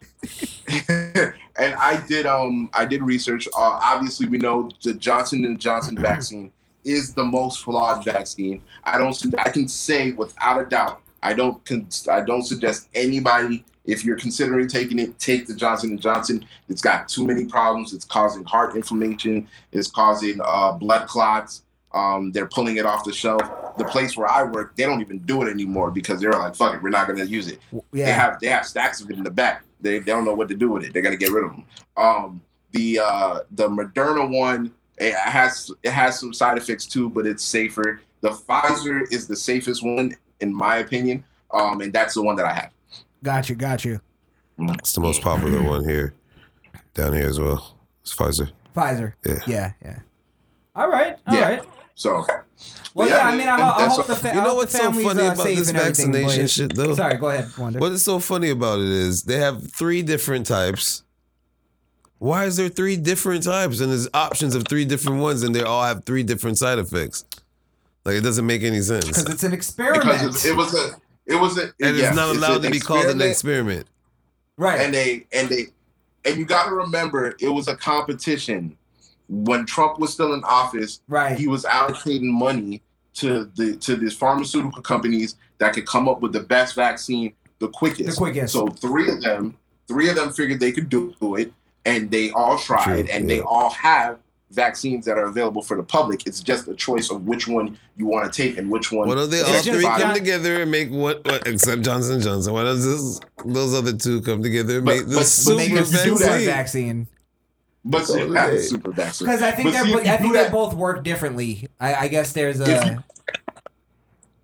[1.57, 3.47] and I did um I did research.
[3.55, 6.51] Uh, obviously, we know the Johnson and Johnson vaccine
[6.83, 8.61] is the most flawed vaccine.
[8.83, 9.15] I don't.
[9.39, 11.01] I can say without a doubt.
[11.23, 11.63] I don't.
[11.65, 13.63] Con- I don't suggest anybody.
[13.85, 16.45] If you're considering taking it, take the Johnson and Johnson.
[16.67, 17.93] It's got too many problems.
[17.93, 19.47] It's causing heart inflammation.
[19.71, 21.63] It's causing uh, blood clots.
[21.93, 23.41] Um, they're pulling it off the shelf.
[23.77, 26.75] The place where I work, they don't even do it anymore because they're like, "Fuck
[26.75, 27.59] it, we're not going to use it."
[27.93, 28.05] yeah.
[28.05, 29.63] They have they have stacks of it in the back.
[29.79, 30.93] They, they don't know what to do with it.
[30.93, 31.65] They're gonna get rid of them.
[31.95, 32.41] Um,
[32.71, 37.43] The uh, the Moderna one it has it has some side effects too, but it's
[37.43, 38.01] safer.
[38.21, 42.45] The Pfizer is the safest one in my opinion, um, and that's the one that
[42.45, 42.71] I have.
[43.23, 43.99] Got you, got you.
[44.59, 46.13] It's the most popular one here,
[46.93, 47.77] down here as well.
[48.01, 48.51] It's Pfizer.
[48.75, 49.13] Pfizer.
[49.25, 49.39] Yeah.
[49.47, 49.99] Yeah, yeah.
[50.75, 51.59] All right, all right.
[51.63, 51.69] Yeah.
[51.95, 52.23] So
[52.93, 54.71] Well, Yeah, yeah, I mean, I, I that's hope the, what- fa- You know what's
[54.77, 56.93] so funny uh, about this vaccination shit, though?
[56.93, 57.79] Sorry, go ahead, Wunda.
[57.79, 61.03] What is so funny about it is they have three different types.
[62.19, 65.61] Why is there three different types and there's options of three different ones and they
[65.63, 67.25] all have three different side effects?
[68.07, 69.05] Like it doesn't make any sense.
[69.05, 70.03] Because it's an experiment.
[70.03, 70.91] because it, it was a
[71.25, 73.81] it was a And yeah, it's not allowed an to be called an experiment.
[73.81, 73.87] experiment.
[74.55, 74.79] right.
[74.79, 75.65] and they and they
[76.23, 78.77] and you got to remember it was a competition
[79.27, 81.01] when Trump was still in office.
[81.09, 81.37] right.
[81.37, 82.81] He was allocating money
[83.15, 87.67] to the to these pharmaceutical companies that could come up with the best vaccine the
[87.67, 88.11] quickest.
[88.11, 88.53] The quickest.
[88.53, 89.57] So three of them,
[89.87, 91.51] three of them figured they could do it,
[91.85, 93.35] and they all tried, True, and yeah.
[93.35, 94.19] they all have
[94.51, 96.25] vaccines that are available for the public.
[96.25, 99.07] It's just a choice of which one you want to take and which one.
[99.07, 102.53] What don't they all three come together and make what, what except Johnson Johnson?
[102.53, 105.57] Why does this, those other two come together and But- make the but- But super
[105.57, 106.45] make us do vaccine?
[106.45, 107.07] vaccine.
[107.85, 109.27] But see, that's a super vaccine.
[109.27, 111.03] Because I think But they're, see, if bo- I think do they that- both work
[111.03, 111.67] differently.
[111.79, 113.03] I, I guess there's If a you-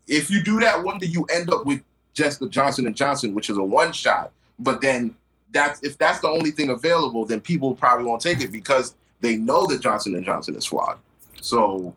[0.07, 1.81] if you do that one, then you end up with
[2.13, 4.31] just the Johnson and Johnson, which is a one shot.
[4.59, 5.15] But then
[5.51, 9.37] that's if that's the only thing available, then people probably won't take it because they
[9.37, 10.99] know that Johnson and Johnson is flawed.
[11.41, 11.95] So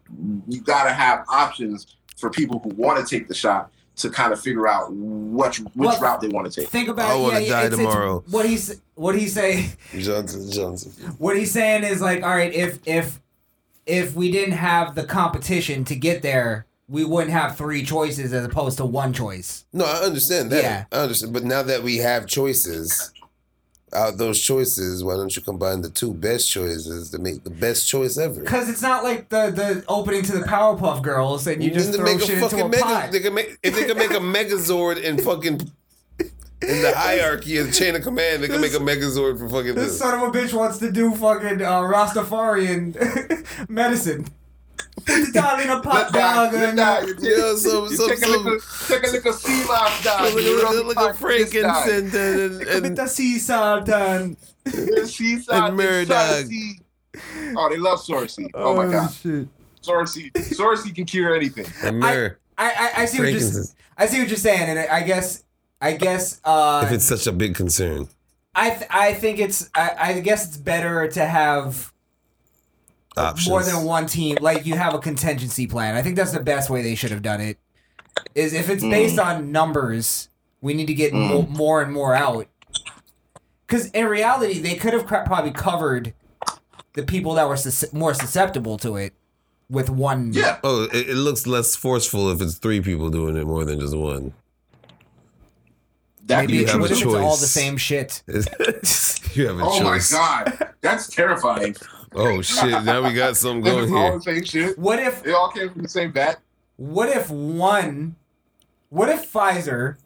[0.48, 4.32] you got to have options for people who want to take the shot to kind
[4.32, 6.70] of figure out which which Well, route they want to take.
[6.70, 7.10] think about.
[7.10, 8.22] I wanna yeah, die it's, it's tomorrow.
[8.30, 9.70] what he's what he's saying.
[9.98, 10.92] Johnson Johnson.
[11.18, 13.20] What he's saying is like, all right, if if
[13.86, 18.44] if we didn't have the competition to get there, we wouldn't have three choices as
[18.44, 19.64] opposed to one choice.
[19.72, 20.62] No, I understand that.
[20.62, 20.84] Yeah.
[20.92, 21.32] I understand.
[21.32, 23.12] But now that we have choices,
[23.92, 27.88] out those choices, why don't you combine the two best choices to make the best
[27.88, 28.40] choice ever?
[28.40, 32.04] Because it's not like the the opening to the Powerpuff Girls and you just throw
[32.04, 32.82] make a shit into fucking a mega.
[32.82, 33.12] pot.
[33.12, 35.60] They can make if they can make a Megazord in fucking
[36.62, 38.42] in the hierarchy of the chain of command.
[38.42, 39.98] They can make a Megazord for fucking This this.
[39.98, 44.26] son of a bitch wants to do fucking uh, Rastafarian medicine.
[45.04, 46.54] Put the doll in a pot, dog.
[46.54, 46.78] and-
[47.20, 48.44] Yeah, some some take a some.
[48.44, 50.34] little, take a little sea moss dog.
[50.34, 53.88] Look You at rub look at like frankincense and, With and, the and sea salt
[53.88, 54.36] and
[55.06, 56.06] Sea salt, And they Murdoch.
[56.08, 56.80] try to see-
[57.56, 58.50] Oh, they love Sorcy.
[58.54, 59.48] Oh, my god, shit.
[59.82, 61.66] Sorcy, Sorcy can cure anything.
[61.82, 62.36] and myrrh.
[62.58, 62.64] I,
[62.96, 63.64] I, I see what you're
[63.98, 65.44] I see what you're saying, and I, I guess
[65.80, 68.08] I guess uh, If it's such a big concern,
[68.54, 71.92] I th- I think it's I, I guess it's better to have
[73.16, 73.48] options.
[73.48, 74.38] more than one team.
[74.40, 75.94] Like you have a contingency plan.
[75.94, 77.58] I think that's the best way they should have done it.
[78.34, 78.90] Is if it's hmm.
[78.90, 80.28] based on numbers,
[80.60, 81.18] we need to get hmm.
[81.18, 82.46] mo- more and more out.
[83.66, 86.14] Because in reality, they could have cra- probably covered
[86.94, 89.12] the people that were sus- more susceptible to it
[89.68, 90.32] with one.
[90.32, 93.80] Yeah, Oh, it, it looks less forceful if it's three people doing it more than
[93.80, 94.32] just one.
[96.26, 98.22] that Maybe You it's, have a what if it's all the same shit.
[98.28, 101.76] you have a Oh my god, that's terrifying.
[102.14, 102.84] Oh shit!
[102.84, 104.16] Now we got something going was all here.
[104.18, 104.78] the same shit.
[104.78, 106.40] What if They all came from the same bat.
[106.76, 108.16] What if one?
[108.90, 109.96] What if Pfizer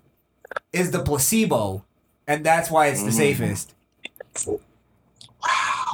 [0.72, 1.84] is the placebo,
[2.26, 3.16] and that's why it's the Mm.
[3.16, 3.74] safest?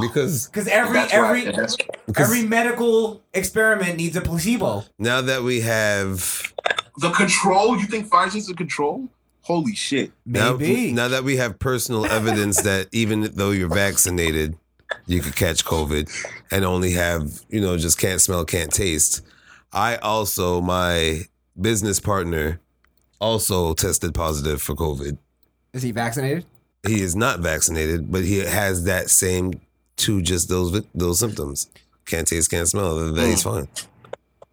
[0.01, 1.77] Because Because every That's every right.
[2.16, 4.85] Every medical experiment needs a placebo.
[4.99, 6.53] now that we have
[6.99, 7.78] the control.
[7.78, 9.09] You think Pfizer's the control?
[9.43, 10.11] Holy shit!
[10.27, 10.93] now, Maybe.
[10.93, 14.57] now that we have personal evidence that even though you're vaccinated,
[15.06, 16.10] you could catch COVID
[16.50, 19.22] and only have you know just can't smell, can't taste.
[19.72, 21.22] I also my
[21.60, 22.60] business partner
[23.20, 25.18] also tested positive for COVID.
[25.72, 26.44] is he vaccinated?
[26.86, 29.60] He is not vaccinated, but he has that same
[29.96, 31.68] two just those those symptoms.
[32.04, 32.96] Can't taste, can't smell.
[32.96, 33.30] That, hmm.
[33.30, 33.68] he's fine.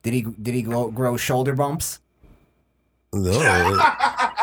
[0.01, 1.99] Did he did he grow, grow shoulder bumps?
[3.13, 3.31] No,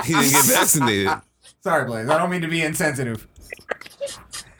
[0.04, 1.10] he didn't get vaccinated.
[1.62, 2.08] Sorry, Blaze.
[2.08, 3.26] I don't mean to be insensitive.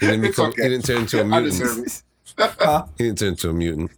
[0.00, 0.50] He didn't It's become.
[0.50, 0.62] okay.
[0.64, 2.02] He didn't turn into a mutant.
[2.38, 2.90] it.
[2.98, 3.90] He didn't turn into a mutant.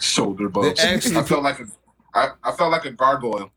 [0.00, 0.82] Shoulder bumps.
[0.82, 1.66] Actually I felt like a,
[2.14, 3.50] I, I felt like a gargoyle.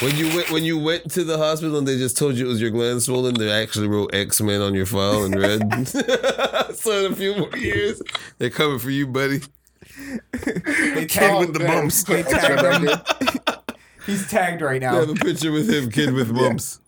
[0.00, 2.48] When you went when you went to the hospital and they just told you it
[2.48, 5.88] was your gland swollen, they actually wrote X Men on your file in red.
[5.88, 8.02] so in a few more years,
[8.38, 9.40] they're coming for you, buddy.
[10.32, 11.82] They Kid tagged, with the man.
[11.82, 12.02] bumps.
[12.02, 12.98] they tagged him.
[14.04, 14.94] He's tagged right I now.
[15.00, 16.80] have a picture with him, kid with bumps.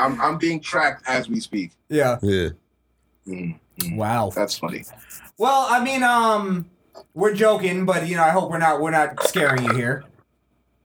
[0.00, 1.72] I'm I'm being tracked as we speak.
[1.88, 2.18] Yeah.
[2.22, 2.50] Yeah.
[3.26, 4.30] Mm, mm, Wow.
[4.34, 4.84] that's funny.
[5.38, 6.68] Well, I mean, um,
[7.14, 10.04] we're joking, but you know, I hope we're not we're not scaring you here.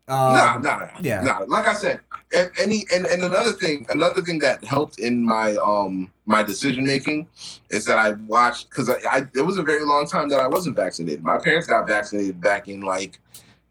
[0.07, 0.87] Um, nah, nah, nah.
[1.01, 1.21] yeah.
[1.21, 1.45] Nah.
[1.47, 1.99] Like I said,
[2.35, 6.85] and any and, and another thing, another thing that helped in my um my decision
[6.85, 7.27] making
[7.69, 10.47] is that I watched because I, I it was a very long time that I
[10.47, 11.23] wasn't vaccinated.
[11.23, 13.19] My parents got vaccinated back in like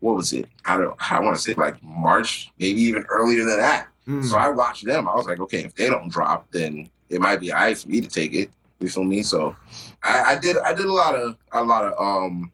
[0.01, 0.47] what was it?
[0.65, 3.89] I don't I want to say like March, maybe even earlier than that.
[4.09, 4.25] Mm.
[4.25, 5.09] So I watched them.
[5.09, 8.01] I was like, okay, if they don't drop, then it might be alright for me
[8.01, 8.51] to take it.
[8.81, 9.23] You feel me?
[9.23, 9.57] So
[10.03, 12.53] I, I did I did a lot of a lot of um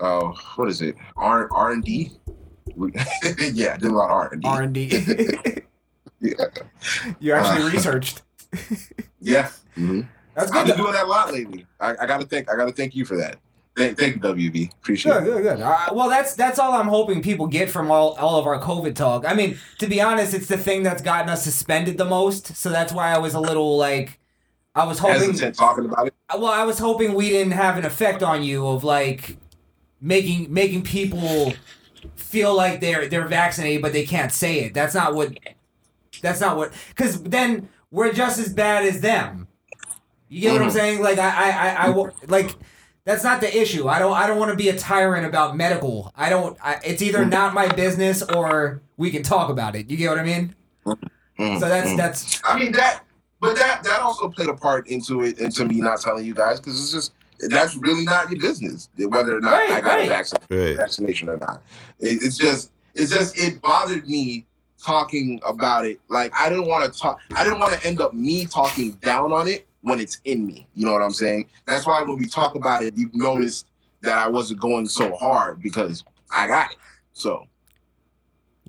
[0.00, 0.96] uh what is it?
[1.16, 2.10] R R and D.
[3.54, 4.48] yeah, I did a lot of R and D.
[4.48, 4.90] R and D.
[6.20, 6.32] Yeah.
[7.20, 8.22] You actually Uh, researched.
[9.20, 9.50] Yeah.
[9.74, 10.02] hmm
[10.34, 10.74] That's I've good.
[10.74, 11.66] been doing that a lot lately.
[11.80, 13.38] I, I gotta thank I gotta thank you for that.
[13.76, 14.72] Thank, thank you, WB.
[14.72, 15.26] Appreciate Good, it.
[15.26, 15.60] good, good.
[15.60, 18.94] Uh, well, that's that's all I'm hoping people get from all, all of our COVID
[18.94, 19.26] talk.
[19.28, 22.56] I mean, to be honest, it's the thing that's gotten us suspended the most.
[22.56, 24.18] So that's why I was a little like,
[24.74, 25.20] I was hoping.
[25.20, 26.14] Hesitant talking about it.
[26.32, 29.36] Well, I was hoping we didn't have an effect on you of like
[30.00, 31.52] making making people
[32.14, 34.72] feel like they're they're vaccinated but they can't say it.
[34.74, 35.36] That's not what.
[36.22, 36.72] That's not what.
[36.88, 39.48] Because then we're just as bad as them.
[40.30, 40.72] You get what I'm Mhm.
[40.72, 41.02] saying?
[41.02, 42.54] Like I I I, I like.
[43.06, 43.86] That's not the issue.
[43.86, 44.12] I don't.
[44.12, 46.12] I don't want to be a tyrant about medical.
[46.16, 46.58] I don't.
[46.62, 49.88] I, it's either not my business or we can talk about it.
[49.88, 50.54] You get what I mean?
[51.38, 53.04] Mm, So that's that's I mean that,
[53.40, 56.58] but that that also played a part into it, into me not telling you guys
[56.58, 57.12] because it's just
[57.48, 60.06] that's really not your business whether or not I got right.
[60.06, 60.76] a vaccine, Right.
[60.76, 61.62] vaccination or not.
[62.00, 64.46] It, it's just it's just it bothered me
[64.82, 66.00] talking about it.
[66.08, 67.20] Like I didn't want to talk.
[67.36, 70.66] I didn't want to end up me talking down on it when it's in me.
[70.74, 71.48] You know what I'm saying?
[71.64, 73.68] That's why when we talk about it, you've noticed
[74.00, 76.78] that I wasn't going so hard because I got it.
[77.12, 77.46] So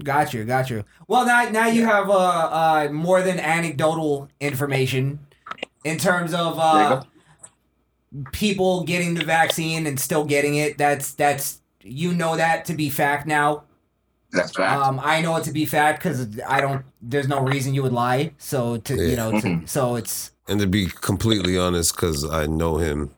[0.04, 0.84] Got you, got you.
[1.08, 5.18] Well, now now you have uh, uh more than anecdotal information
[5.84, 7.02] in terms of uh
[8.32, 10.78] people getting the vaccine and still getting it.
[10.78, 13.64] That's that's you know that to be fact now.
[14.32, 14.80] that's fact.
[14.80, 16.86] Um, I know it to be fact because I don't.
[17.02, 18.34] There's no reason you would lie.
[18.38, 19.68] So to you know, to, Mhm.
[19.68, 23.12] so it's And to be completely honest, because I know him,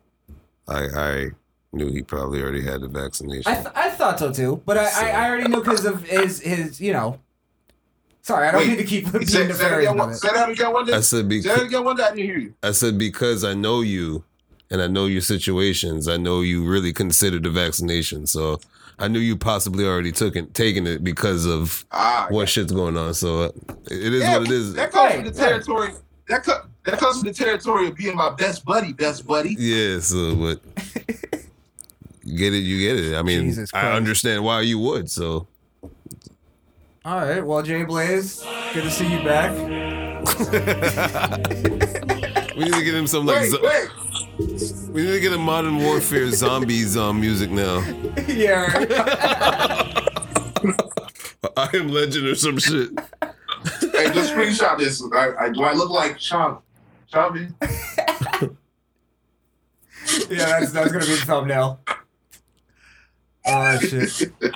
[0.68, 1.30] I I
[1.72, 3.51] knew he probably already had the vaccination.
[3.51, 6.39] I, th- I thought so too, but I, I, I already knew because of his
[6.41, 7.19] his you know.
[8.22, 10.15] Sorry, I don't Wait, mean to keep being say, say, that nefarious about one, it.
[10.18, 10.93] say that again one day.
[10.93, 12.03] I said Say that because again one day.
[12.03, 12.53] I didn't hear you.
[12.61, 14.23] I said because I know you,
[14.72, 16.07] and I know your situations.
[16.07, 18.60] I know you really considered the vaccination, so
[18.99, 22.97] I knew you possibly already took it, taken it because of Ah, what shit's going
[22.97, 23.14] on.
[23.14, 23.51] So uh,
[23.89, 24.73] it is yeah, what it is.
[24.73, 25.49] That comes Right, from the right.
[25.49, 25.89] territory.
[26.27, 29.55] That co- that comes from the territory of being my best buddy, best buddy.
[29.57, 30.61] Yeah, so but
[32.25, 33.15] get it, you get it.
[33.15, 35.09] I mean, I understand why you would.
[35.09, 35.47] So
[37.05, 38.43] All right, well, J Blaze,
[38.73, 39.51] good to see you back.
[42.55, 43.89] we need to get him some like Wait, zo- wait.
[44.89, 47.79] we need to get a modern warfare zombies um music now.
[48.27, 48.67] yeah.
[51.55, 52.89] I am legend or some shit.
[53.21, 55.01] Hey, just screenshot this.
[55.13, 56.59] I, I, do I look like Sean?
[57.11, 57.56] Sean?
[60.30, 61.81] Yeah, that's that's gonna be the thumbnail.
[63.45, 64.31] Oh shit.
[64.41, 64.49] Oh,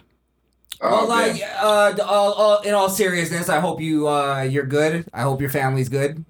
[0.82, 5.06] well, like, uh, all, all, in all seriousness, I hope you uh you're good.
[5.14, 6.24] I hope your family's good.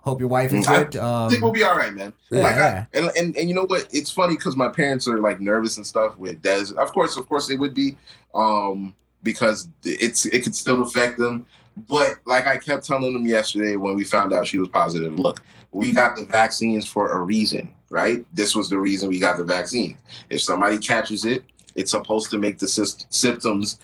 [0.00, 0.96] Hope your wife is I good.
[0.96, 2.12] I think we'll Um, be all right, man.
[2.30, 2.86] yeah, like, yeah.
[2.92, 3.86] I, and, and and you know what?
[3.92, 6.72] It's funny because my parents are like nervous and stuff with Des.
[6.76, 7.96] Of course, of course, they would be,
[8.34, 11.46] um, because it's it could still affect them.
[11.76, 15.42] But like I kept telling them yesterday when we found out she was positive, look,
[15.72, 18.24] we got the vaccines for a reason, right?
[18.32, 19.98] This was the reason we got the vaccine.
[20.30, 21.44] If somebody catches it,
[21.74, 23.80] it's supposed to make the sys- symptoms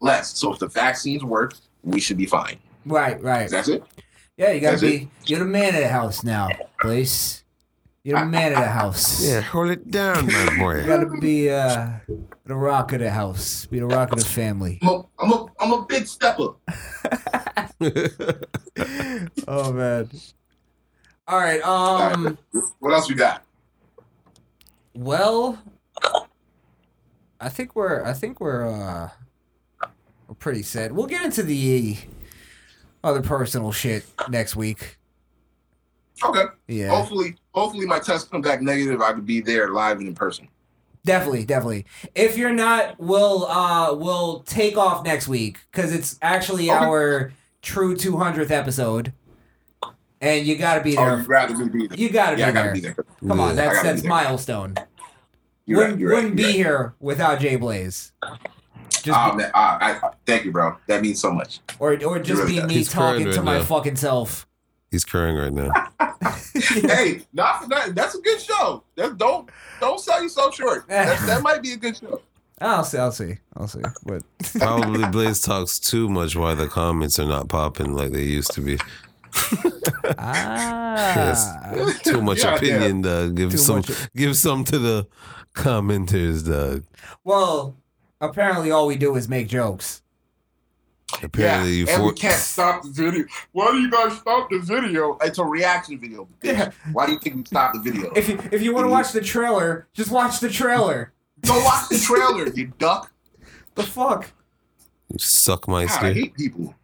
[0.00, 0.38] less.
[0.38, 2.58] So if the vaccines work, we should be fine.
[2.86, 3.50] right, right.
[3.50, 3.82] That's it.
[4.36, 5.10] Yeah, you gotta That's be.
[5.26, 6.48] You're the man of the house now,
[6.80, 7.44] please.
[8.04, 9.24] You're the man of the house.
[9.28, 10.80] Yeah, hold it down, my boy.
[10.80, 11.90] You gotta be uh
[12.46, 13.66] the rock of the house.
[13.66, 14.78] Be the rock of the family.
[14.82, 16.54] I'm a, I'm a, I'm a big stepper.
[19.48, 20.10] oh man.
[21.28, 21.62] All right.
[21.62, 22.38] Um.
[22.80, 23.44] What else we got?
[24.94, 25.58] Well,
[27.40, 28.04] I think we're.
[28.04, 28.66] I think we're.
[28.68, 29.08] uh
[30.28, 30.92] We're pretty set.
[30.92, 31.96] We'll get into the
[33.04, 34.98] other personal shit next week.
[36.24, 36.44] Okay.
[36.68, 36.88] Yeah.
[36.90, 39.00] Hopefully, hopefully my test come back negative.
[39.00, 40.46] I could be there live and in person.
[41.04, 41.86] Definitely, definitely.
[42.14, 46.78] If you're not, we'll uh we'll take off next week because it's actually Okay.
[46.78, 47.32] our
[47.62, 49.12] true 200th episode,
[50.20, 51.18] and you got to be Oh, there.
[51.18, 51.96] you'd rather be there.
[51.98, 52.74] you got to Yeah, I be, gotta there.
[52.74, 52.96] be there.
[53.28, 53.44] Come on, Yeah.
[53.44, 54.74] I that's gotta be that's milestone.
[55.64, 56.54] You're wouldn't right, wouldn't you're be right.
[56.54, 58.12] here without J Blaze.
[58.90, 60.76] Just Oh be- man, ah, I, I, thank you, bro.
[60.88, 61.60] That means so much.
[61.78, 63.64] or or just be me He's talking to right my now.
[63.64, 64.46] fucking self.
[64.90, 65.70] He's crying right now.
[66.54, 67.94] hey, not for nothing.
[67.94, 68.84] That's a good show.
[68.96, 69.48] That, don't
[69.80, 70.86] don't sell yourself short.
[70.88, 72.20] That, that might be a good show.
[72.64, 72.98] I'll see.
[72.98, 73.36] I'll see.
[73.56, 73.80] I'll see.
[74.04, 74.22] But
[74.58, 78.60] Probably Blaze talks too much why the comments are not popping like they used to
[78.60, 78.78] be.
[80.18, 83.36] ah, Too much Yeah, opinion, Doug.
[83.36, 85.06] Give Too some much- give some to the
[85.54, 86.84] commenters, Doug.
[87.24, 87.76] well,
[88.20, 90.02] apparently all we do is make jokes.
[91.22, 93.26] Apparently you and we can't stop the video.
[93.52, 95.18] Why do you guys stop the video?
[95.20, 96.24] It's a reaction video.
[96.40, 96.52] bitch.
[96.56, 96.70] Yeah.
[96.92, 98.10] Why do you think we stopped the video?
[98.16, 101.12] If you if you want to watch the trailer, just watch the trailer.
[101.46, 103.12] Go watch the trailer, you duck.
[103.74, 104.30] The fuck?
[105.08, 106.74] you suck my God, I hate people.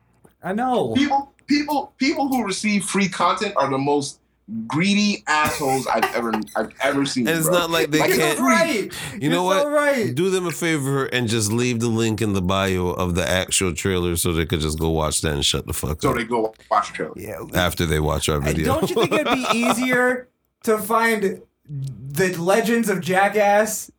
[0.43, 0.93] I know.
[0.95, 4.21] People, people, people who receive free content are the most
[4.67, 7.29] greedy assholes I've ever, I've ever seen.
[7.29, 7.59] And it's bro.
[7.59, 8.47] not like they Like, can't- it's free.
[8.49, 8.93] right.
[9.23, 9.63] You know You're what?
[9.65, 10.15] so right.
[10.15, 13.75] Do them a favor and just leave the link in the bio of the actual
[13.75, 16.19] trailer so they could just go watch that and shut the fuck So up So
[16.19, 17.15] they go watch the trailer.
[17.17, 17.41] Yeah.
[17.55, 18.65] after they watch our video.
[18.67, 20.29] Don't you think it'd be easier
[20.65, 23.91] to find the legends of Jackass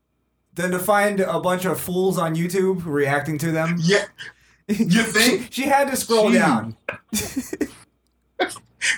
[0.60, 3.78] than to find a bunch of fools on YouTube reacting to them?
[3.80, 4.06] Yeah,
[4.68, 5.52] you think?
[5.52, 6.76] she, she had to scroll down.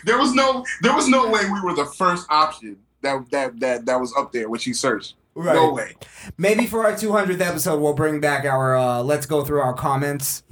[0.06, 3.86] There was no, there was no way we were the first option that that that
[3.88, 5.16] that was up there when she searched.
[5.34, 5.56] Right.
[5.56, 5.96] No way.
[6.38, 10.44] Maybe for our 200th episode, we'll bring back our uh, let's go through our comments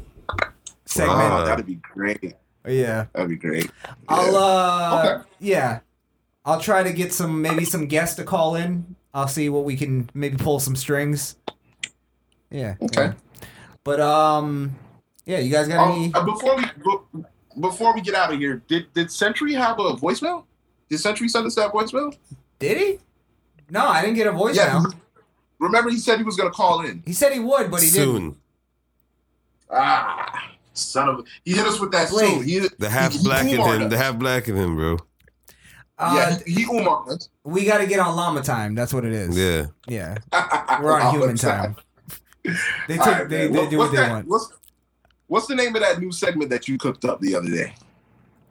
[0.85, 1.19] segment.
[1.19, 1.45] Wow.
[1.45, 2.33] That'd be great.
[2.67, 3.05] Yeah.
[3.13, 3.69] That'd be great.
[4.07, 5.29] I'll uh Okay.
[5.39, 5.79] yeah.
[6.43, 8.95] I'll try to get some maybe some guests to call in.
[9.13, 11.35] I'll see what we can maybe pull some strings.
[12.51, 12.75] Yeah.
[12.81, 13.05] Okay.
[13.05, 13.13] yeah.
[13.83, 14.75] But um
[15.25, 17.25] yeah, you guys got Um, any uh, before we be-
[17.59, 20.43] before we get out of here, did did Century have a voicemail?
[20.89, 22.15] Did Century send us that voicemail?
[22.59, 22.99] Did he?
[23.69, 24.55] No, I didn't get a voicemail.
[24.55, 24.83] Yeah.
[25.59, 27.03] Remember, he said he was gonna call in.
[27.05, 28.05] He said he would, but he didn't.
[28.05, 28.35] Soon.
[29.71, 31.19] Ah, son of.
[31.19, 32.29] a- He hit us with that Blade.
[32.29, 32.43] soon.
[32.43, 33.89] He, The half he- he black in him.
[33.89, 34.97] The half black in him, bro.
[35.99, 36.87] Uh, yeah, he, he
[37.43, 38.73] we got to get on llama time.
[38.73, 39.37] That's what it is.
[39.37, 39.65] Yeah.
[39.87, 40.17] Yeah.
[40.81, 41.75] We're on human the time.
[42.87, 44.27] They All take right, they, they What- do what's what they that- want.
[44.27, 44.53] What's,
[45.27, 47.75] what's the name of that new segment that you cooked up the other day?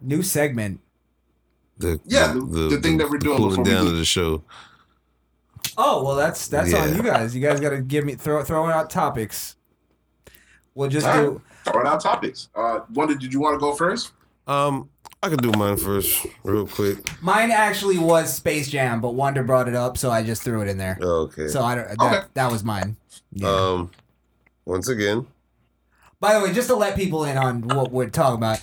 [0.03, 0.79] New segment.
[1.79, 3.93] The, Yeah, the- the thing that we're doing cooling before we down leave.
[3.95, 4.45] of the show.
[5.77, 7.35] Oh well, that's that's on you guys.
[7.35, 9.57] You guys got to give me throw throw out topics.
[10.75, 11.43] We'll just All do.
[11.65, 12.49] Throwing out topics.
[12.55, 14.13] Uh, Wunda, did you want to go first?
[14.47, 14.89] Um,
[15.23, 16.99] I could do mine first, real quick.
[17.23, 20.69] Mine actually was Space Jam, but Wunda brought it up, so I just threw it
[20.69, 20.97] in there.
[21.01, 21.49] Okay.
[21.49, 21.89] So I don't.
[21.89, 22.27] That, Okay.
[22.35, 22.97] that was mine.
[23.33, 23.49] Yeah.
[23.49, 23.91] Um,
[24.65, 25.27] once again,
[26.21, 28.61] By the way, just to let people in on what we're talking about,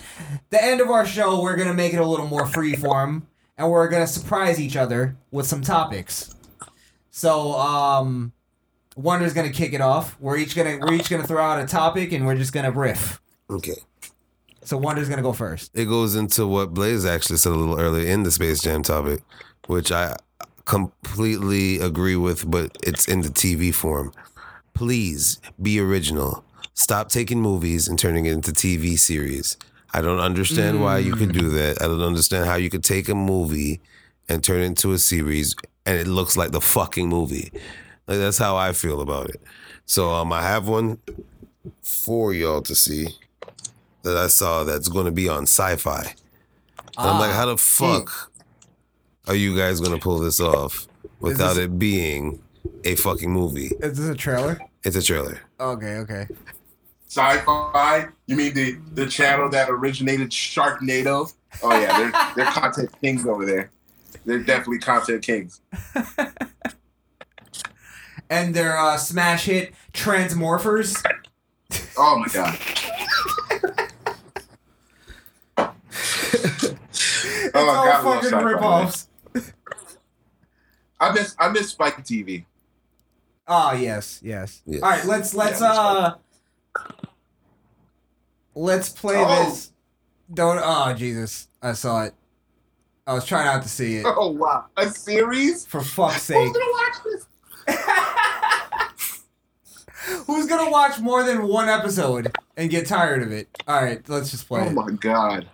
[0.50, 3.22] the end of our show, we're gonna make it a little more freeform,
[3.58, 6.34] and we're gonna surprise each other with some topics.
[7.10, 8.32] So, um,
[8.96, 10.16] Wunda's gonna kick it off.
[10.20, 13.20] We're each gonna we're each gonna throw out a topic, and we're just gonna riff.
[13.50, 13.74] okay.
[14.66, 15.70] So Wunda's gonna go first.
[15.74, 19.20] It goes into what Blaze actually said a little earlier in the Space Jam topic,
[19.68, 20.16] which I
[20.64, 24.12] completely agree with, but it's in the TV form.
[24.74, 26.44] Please be original.
[26.74, 29.56] Stop taking movies and turning it into TV series.
[29.94, 31.80] I don't understand why you could do that.
[31.80, 33.80] I don't understand how you could take a movie
[34.28, 35.54] and turn it into a series
[35.86, 37.52] and it looks like the fucking movie.
[38.08, 39.40] Like that's how I feel about it.
[39.84, 40.98] So um I have one
[41.82, 43.10] for y'all to see
[44.06, 46.00] that I saw that's going to be on sci-fi.
[46.98, 48.32] And I'm like, Ah, how the fuck
[49.28, 50.86] are you guys going to pull this off
[51.20, 52.42] without this- it being
[52.84, 53.70] a fucking movie?
[53.80, 54.58] Is this a trailer?
[54.82, 55.40] It's a trailer.
[55.60, 56.26] Okay, okay.
[57.08, 58.08] Sci-fi?
[58.26, 61.32] You mean the the channel that originated Sharknado?
[61.62, 63.70] Oh yeah, they're they're content kings over there.
[64.24, 65.60] They're definitely content kings.
[68.28, 71.00] And their uh, smash hit Transmorphers.
[71.96, 72.58] Oh my god.
[76.32, 79.06] It's Oh, all God, I fucking sci-fi, ripoffs.
[80.98, 82.44] I miss I miss Spike TV.
[83.48, 84.62] Oh yes, yes.
[84.66, 84.82] Yes.
[84.82, 86.14] All right, let's let's Yeah, uh
[88.54, 89.44] let's play Oh.
[89.44, 89.72] this.
[90.32, 92.14] Don't oh Jesus, I saw it.
[93.06, 94.06] I was trying not to see it.
[94.06, 95.64] Oh wow, a series?
[95.66, 96.36] For fuck's sake.
[96.38, 97.26] Who's gonna watch this?
[100.26, 103.48] Who's gonna watch more than one episode and get tired of it?
[103.68, 104.72] All right, let's just play Oh it.
[104.72, 105.48] my god.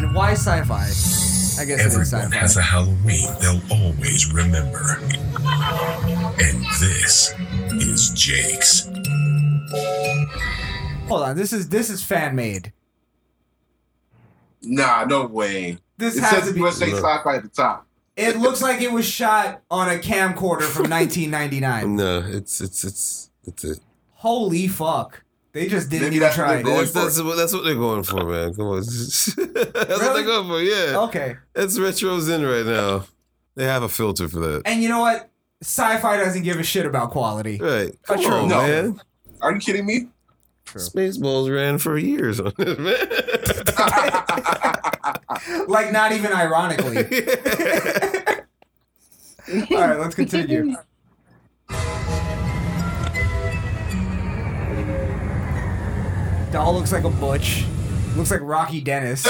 [0.00, 0.84] And why sci-fi?
[0.84, 2.36] I guess it is Everyone sci-fi.
[2.36, 4.98] has a Halloween they'll always remember.
[6.42, 7.34] And this
[7.72, 8.88] is Jake's.
[11.08, 12.72] Hold on, this is this is fan made.
[14.62, 15.76] Nah, no way.
[15.98, 16.60] This it has says to be.
[16.60, 16.96] USA No.
[16.96, 17.86] Sci-Fi at the top.
[18.16, 21.96] It looks like it was shot on a camcorder from 1999.
[21.96, 23.80] No, it's it's it's it's it.
[24.14, 25.22] Holy fuck!
[25.52, 26.54] They just didn't Maybe even that's what try.
[26.54, 28.54] they're going That's, that's, what, that's what they're going for, man.
[28.54, 28.76] Come on.
[28.80, 30.12] that's what Really?
[30.14, 30.98] they're going for, yeah.
[31.08, 31.36] Okay.
[31.56, 33.04] It's retro's in right now.
[33.56, 34.62] They have a filter for that.
[34.64, 35.28] And you know what?
[35.62, 37.58] Sci-fi doesn't give a shit about quality.
[37.60, 37.90] Right.
[38.08, 38.32] Uh, Come true.
[38.32, 38.62] on, No.
[38.62, 39.00] man.
[39.42, 40.06] Are you kidding me?
[40.66, 42.94] Spaceballs ran for years on this, man.
[45.68, 46.98] Like not even ironically.
[49.74, 50.74] All right, let's continue.
[56.52, 57.64] Doll looks like a butch.
[58.16, 59.26] Looks like Rocky Dennis.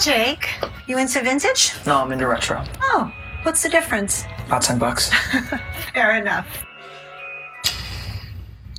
[0.00, 0.48] Jake,
[0.86, 1.72] you into vintage?
[1.86, 2.64] No, I'm into retro.
[2.80, 3.12] Oh,
[3.42, 4.24] what's the difference?
[4.46, 5.10] About 10 bucks.
[5.94, 6.46] Fair enough.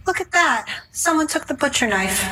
[0.08, 0.68] Look at that.
[0.92, 2.24] Someone took the butcher knife.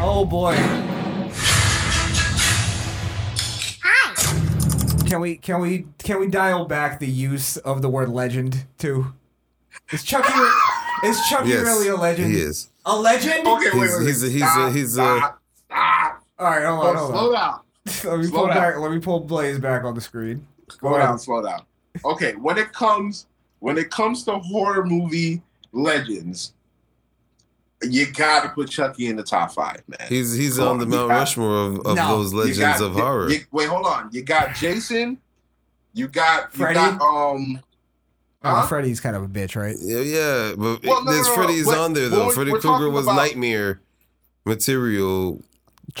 [0.00, 0.54] Oh boy.
[5.08, 9.14] Can we can we can we dial back the use of the word legend too?
[9.90, 10.32] Is Chucky
[11.02, 12.30] is Chucky Yes, really a legend?
[12.32, 12.68] he is.
[12.84, 13.46] A legend?
[13.46, 14.06] Okay, wait, He's- wait, wait.
[14.06, 16.22] he's a- he's a- Stop, a- stop, stop.
[16.38, 17.14] All right, hold on, hold on.
[17.14, 17.60] Slow down.
[18.12, 18.56] Let me Slow pull down.
[18.56, 18.76] back.
[18.78, 20.46] Let me pull Blaze back on the screen.
[20.68, 21.08] Go Slow ahead.
[21.08, 21.62] down, slow down.
[22.04, 23.26] Okay, when it comes
[23.60, 25.40] when it comes to horror movie
[25.72, 26.52] legends,
[27.82, 30.08] you gotta put Chucky in the top five, man.
[30.08, 32.80] He's he's Come on the on, Mount got- Rushmore of, of No, those legends got-
[32.82, 33.30] of horror.
[33.30, 34.08] you- wait, hold on.
[34.12, 35.18] You got Jason.
[35.94, 36.74] You got you Freddy?
[36.74, 37.60] got um.
[38.44, 38.66] Oh, Huh?
[38.66, 39.74] Freddy's kind of a bitch, right?
[39.80, 42.26] yeah, yeah, but Well, no, this no, no, Freddy's but- on there though.
[42.26, 43.80] we're- Freddy Krueger was about- nightmare
[44.44, 45.42] material.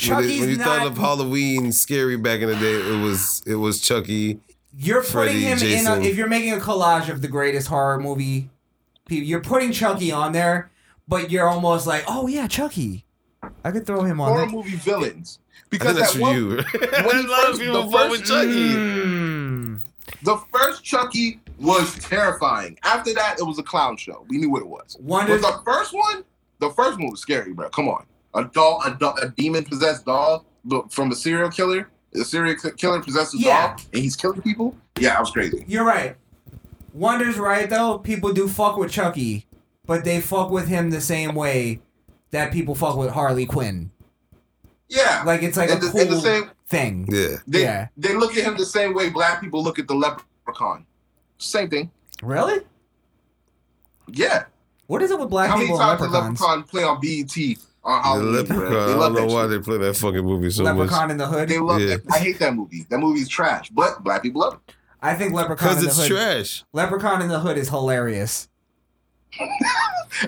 [0.06, 0.64] When, it- when you not.
[0.66, 4.38] thought of Halloween scary back in the day, it was it was Chucky.
[4.76, 5.58] you're putting Freddy, him in.
[5.58, 5.92] Jason.
[6.02, 8.50] A, if you're making a collage of the greatest horror movie,
[9.08, 10.70] pe- you're putting Chucky on there,
[11.08, 13.04] but you're almost like, oh yeah, Chucky.
[13.64, 14.48] I could throw him on horror there.
[14.50, 15.38] movie villains.
[15.70, 16.48] Because that's that one, you.
[16.48, 18.70] when a he lot first- of people the with first- Chucky.
[18.74, 19.80] Mm.
[20.22, 22.78] the first Chucky was terrifying.
[22.84, 24.24] After that, it was a clown show.
[24.28, 24.96] We knew what it was.
[25.04, 26.24] Wunda- But the first one,
[26.60, 27.68] the first one was scary, bro.
[27.70, 28.04] Come on,
[28.34, 30.44] a doll, a, doll, a demon possessed doll
[30.90, 31.88] from a serial killer.
[32.14, 33.68] A serial ki- killer possessed a Yeah.
[33.68, 34.74] doll, and he's killing people.
[34.98, 35.64] Yeah, I was crazy.
[35.68, 36.16] You're right.
[36.94, 37.98] Wunda's right though.
[37.98, 39.46] People do fuck with Chucky,
[39.88, 41.80] but they fuck with him the same way
[42.30, 43.90] that people fuck with Harley Quinn.
[44.88, 47.08] Yeah, Like it's like And a the- cool the same- thing.
[47.10, 47.88] Yeah, they yeah.
[47.96, 50.86] they look at him the same way black people look at the leprechaun.
[51.38, 51.90] Same thing.
[52.22, 52.60] Really?
[54.06, 54.44] Yeah.
[54.86, 56.40] What is it with black How many people and times did leprechauns?
[56.40, 58.66] Leprechaun play on BET on the Leprechaun.
[58.66, 60.74] I don't love know why they play that fucking movie so much.
[60.76, 61.48] Leprechaun in the Hood.
[61.48, 61.94] They love Yeah.
[61.94, 62.02] it.
[62.10, 62.86] I hate that movie.
[62.88, 64.74] That movie's trash, but black people love it.
[65.02, 66.08] I think Leprechaun Because in the it's Hood.
[66.10, 66.64] trash.
[66.72, 68.48] Leprechaun in the Hood is hilarious.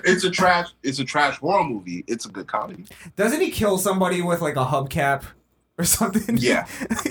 [0.03, 0.69] It's a trash.
[0.83, 2.03] It's a trash horror movie.
[2.07, 2.85] It's a good comedy.
[3.15, 5.23] Doesn't he kill somebody with like a hubcap
[5.77, 6.37] or something?
[6.37, 6.65] Yeah.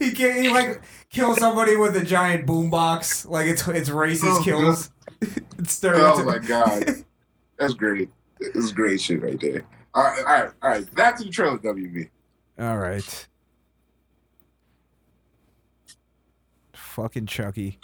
[0.00, 0.42] he can't.
[0.42, 3.28] He like kill somebody with a giant boombox.
[3.28, 4.90] Like it's it's racist Oh, kills.
[5.58, 7.04] it's oh my god,
[7.58, 8.10] that's great.
[8.40, 9.62] It's great shit right there.
[9.94, 10.94] All right, all right, all right.
[10.94, 12.08] Back to the trailer, WB.
[12.58, 13.28] All right.
[16.72, 17.78] Fucking Chucky.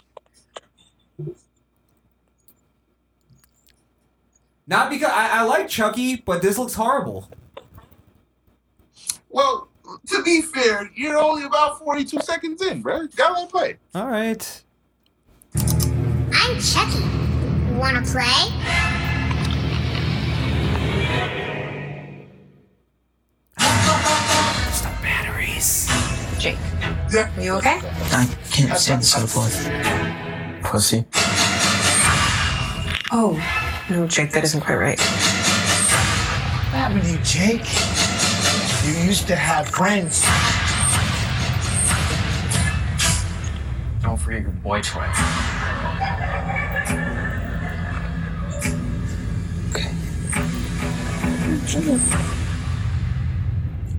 [4.69, 7.27] Not because I, I like Chucky, but this looks horrible.
[9.27, 9.67] Well,
[10.09, 13.07] to be fair, you're only about 42 seconds in, bro.
[13.15, 13.77] Gotta let play.
[13.95, 14.63] All right.
[15.55, 17.03] I'm Chucky.
[17.79, 18.53] Wanna play?
[24.71, 25.89] Stop batteries.
[26.39, 26.57] Jake,
[27.11, 27.29] Yeah.
[27.35, 27.79] are you okay?
[28.11, 30.61] I can't stand the soda boy.
[30.63, 31.05] Pussy.
[33.11, 33.33] Oh,
[33.89, 34.99] no, Jake, that isn't quite right.
[34.99, 37.65] What happened to you, Jake?
[38.85, 40.21] You used to have friends.
[44.01, 45.07] Don't forget your boy toy.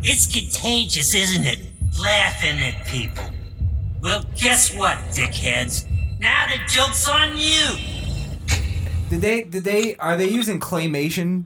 [0.03, 1.59] It's contagious, isn't it?
[2.01, 3.25] Laughing at people.
[4.01, 5.85] Well, guess what, dickheads?
[6.21, 8.00] Now the joke's on you!
[9.11, 9.43] Did they?
[9.43, 9.97] Did they?
[9.97, 11.45] Are they using claymation?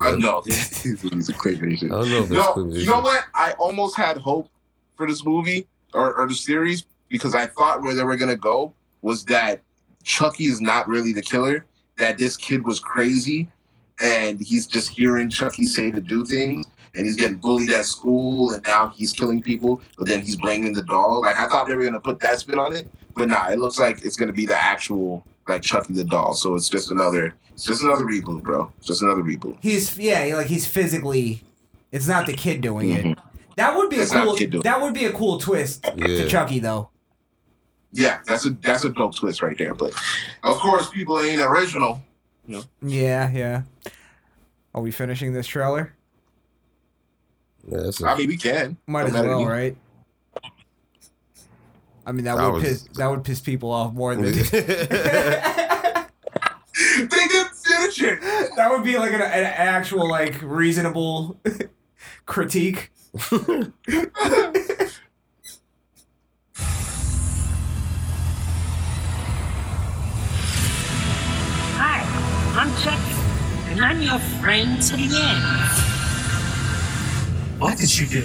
[0.00, 0.42] I know.
[0.44, 1.84] This is a claymation.
[1.86, 2.80] I don't know if No, claymation.
[2.80, 3.24] you know what?
[3.34, 4.48] I almost had hope
[4.96, 8.74] for this movie or, or the series because I thought where they were gonna go
[9.02, 9.62] was that
[10.02, 11.64] Chucky is not really the killer.
[11.96, 13.48] That this kid was crazy,
[14.00, 18.52] and he's just hearing Chucky say to do things, and he's getting bullied at school,
[18.52, 19.80] and now he's killing people.
[19.96, 21.20] But then he's blaming the doll.
[21.22, 23.78] Like I thought they were gonna put that spin on it, but nah, it looks
[23.78, 26.34] like it's gonna be the actual like Chucky the doll.
[26.34, 28.72] So it's just another, it's just another reboot, bro.
[28.78, 29.56] It's just another reboot.
[29.60, 31.42] He's yeah, like he's physically.
[31.92, 33.04] It's not the kid doing it.
[33.04, 33.18] Mhm.
[33.56, 34.34] That would be a It's not cool.
[34.34, 34.64] the kid doing it.
[34.64, 36.06] That would be a cool twist Yeah.
[36.06, 36.90] to Chucky though.
[37.92, 39.74] Yeah, that's a that's a dope twist right there.
[39.74, 39.94] But
[40.42, 42.02] of course, people ain't original.
[42.82, 43.62] Yeah, yeah.
[44.74, 45.94] Are we finishing this trailer?
[47.66, 48.76] Yeah, that's I mean, we can.
[48.86, 49.50] Might Don't as matter to well, me.
[49.50, 49.76] right?
[52.08, 54.32] I mean that, That would was- piss that would piss people off more than They
[57.10, 58.20] didn't see the shit.
[58.56, 61.38] that would be like an, an actual like reasonable
[62.26, 62.90] critique.
[71.80, 72.02] Hi,
[72.60, 73.14] I'm Chucky,
[73.72, 75.44] and I'm your friend to the end.
[77.60, 78.22] What did you do?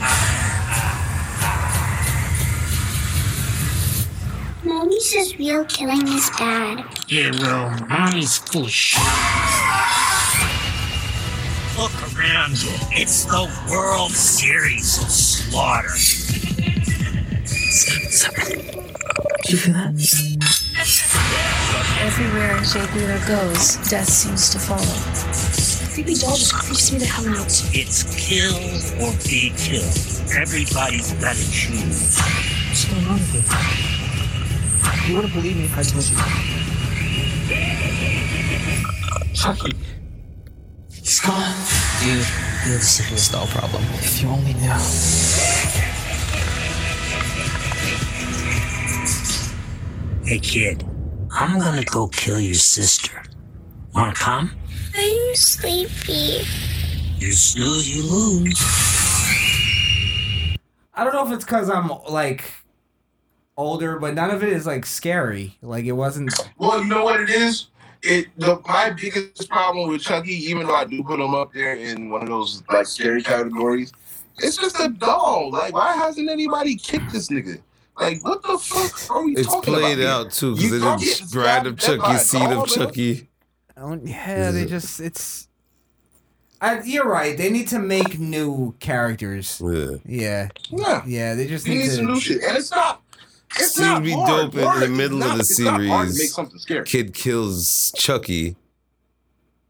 [4.66, 6.85] Mommy says real killing is bad.
[7.09, 9.01] Yeah, well, mommy's full of shit.
[11.77, 12.72] Look around you.
[12.92, 15.90] It's the World Series of Slaughter.
[19.43, 19.93] Do you feel that?
[22.00, 25.93] Everywhere Jake Wheeler goes, death seems to follow.
[25.93, 27.51] Creepy doll just creeps me the hell out.
[27.74, 28.56] It's kill
[29.03, 29.98] or be killed.
[30.38, 32.17] Everybody's gotta choose.
[32.69, 34.12] What's going on with you?
[35.06, 36.15] You wouldn't believe me if I told you.
[39.33, 39.73] Chucky.
[40.93, 41.56] He's gone.
[41.99, 43.83] Dude, you have the simplest doll problem.
[43.95, 44.69] If you only knew.
[50.25, 50.88] Hey kid,
[51.32, 53.23] I'm gonna go kill your sister.
[53.93, 54.51] Wanna come?
[54.95, 56.48] I'm sleepy.
[57.17, 58.57] You snooze, you lose.
[60.93, 62.45] I don't know if it's because I'm like
[63.57, 65.57] older, but none of it is like scary.
[65.61, 66.33] Like it wasn't.
[66.57, 67.67] Well, you know what it is?
[68.01, 71.75] It the my biggest problem with Chucky, even though I do put him up there
[71.75, 73.93] in one of those like scary categories,
[74.40, 75.51] it's just a doll.
[75.51, 77.61] Like, why hasn't anybody kicked this nigga?
[77.98, 80.25] Like, what the fuck are we It's talking played about?
[80.27, 82.41] out too You because don't they get didn't brand of stabbed by a Chucky, seed
[82.41, 82.69] doll, of.
[82.69, 83.30] Chucky.
[83.77, 85.48] Oh, yeah, they just it's.
[86.59, 87.38] I, you're right.
[87.38, 89.61] They need to make new characters.
[89.64, 89.98] Yeah.
[90.06, 90.49] Yeah.
[90.72, 91.03] Yeah.
[91.06, 91.35] Yeah.
[91.35, 91.95] They just We need need to.
[91.98, 93.01] some new shit, and it's not.
[93.56, 94.51] It's See, not it'd be hard.
[94.51, 96.33] dope in the middle not- of the it's not hard make series.
[96.33, 96.85] something scary.
[96.85, 98.56] Kid kills Chucky,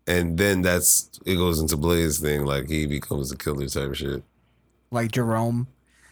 [0.07, 2.45] and then that's it goes into Blaze thing.
[2.45, 4.23] Like he becomes a killer type shit.
[4.91, 5.67] like Jerome.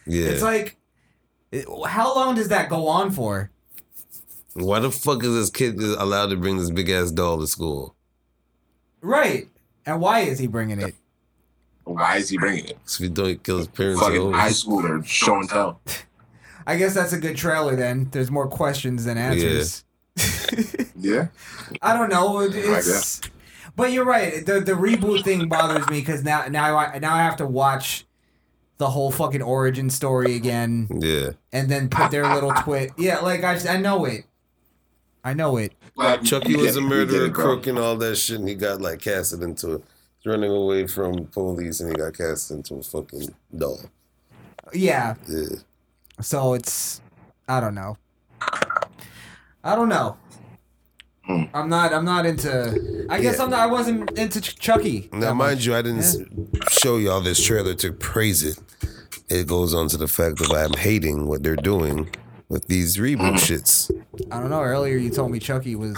[0.06, 0.26] Yeah.
[0.26, 0.76] It's like,
[1.86, 3.50] how long does that go on for?
[4.54, 7.94] Why the fuck is this kid allowed to bring this big ass doll to school?
[9.00, 9.48] Right.
[9.86, 10.94] And why is he bringing it?
[11.84, 12.78] Why is he bringing it?
[12.84, 14.32] So if he don't kill his parents at Fucking home.
[14.34, 15.80] high schooler show and tell.
[16.66, 18.08] I guess that's a good trailer then.
[18.12, 19.84] There's more questions than answers.
[20.96, 21.28] Yeah.
[21.82, 22.40] I don't know.
[22.40, 23.20] It- Like It's,
[23.74, 24.44] but you're right.
[24.46, 28.04] The the reboot thing bothers me because now now I now I have to watch
[28.78, 31.30] the whole fucking origin story again Yeah.
[31.52, 32.92] and then put their little twit.
[32.98, 34.24] Yeah, like I I know it.
[35.24, 35.72] I know it.
[36.24, 39.00] Chucky You was a murderer, get crook, and all that shit, and he got like
[39.00, 39.84] casted into it.
[40.24, 43.80] Running away from police, and he got cast into a fucking doll.
[44.72, 45.14] Yeah.
[45.28, 45.56] Yeah.
[46.22, 47.00] So it's
[47.48, 47.96] I don't know.
[49.64, 50.16] I don't know.
[51.24, 51.44] Hmm.
[51.54, 51.92] I'm not.
[51.94, 53.06] I'm not into.
[53.08, 53.44] I guess Yeah.
[53.44, 53.60] I'm not.
[53.60, 55.08] I wasn't into Ch- Chucky.
[55.12, 55.66] Now, mind much.
[55.66, 56.16] you, I didn't s
[56.70, 58.58] show y'all this trailer to praise it.
[59.28, 62.10] It goes on to the fact that I'm hating what they're doing
[62.48, 63.88] with these reboot shits.
[64.32, 64.60] I don't know.
[64.62, 65.96] Earlier you told me Chucky was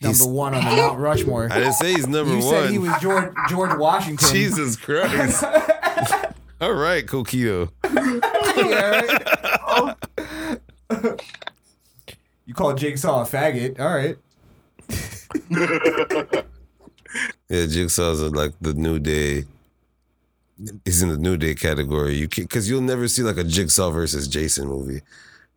[0.00, 1.48] He's- number one on the Mount Rushmore.
[1.52, 2.42] I didn't say he's number one.
[2.42, 4.28] you said he was George George Washington.
[4.34, 5.44] Jesus Christ.
[6.60, 7.70] All right, Coquito.
[12.46, 13.80] you call Jigsaw a faggot.
[13.80, 14.16] All right.
[17.48, 19.44] Yeah, Jigsaw's are like the new day.
[20.84, 22.14] He's in the new day category.
[22.14, 25.00] You because you'll never see like a Jigsaw versus Jason movie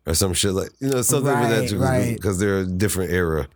[0.04, 2.14] or some shit like you know something with Right, that right.
[2.16, 3.46] because they're a different era.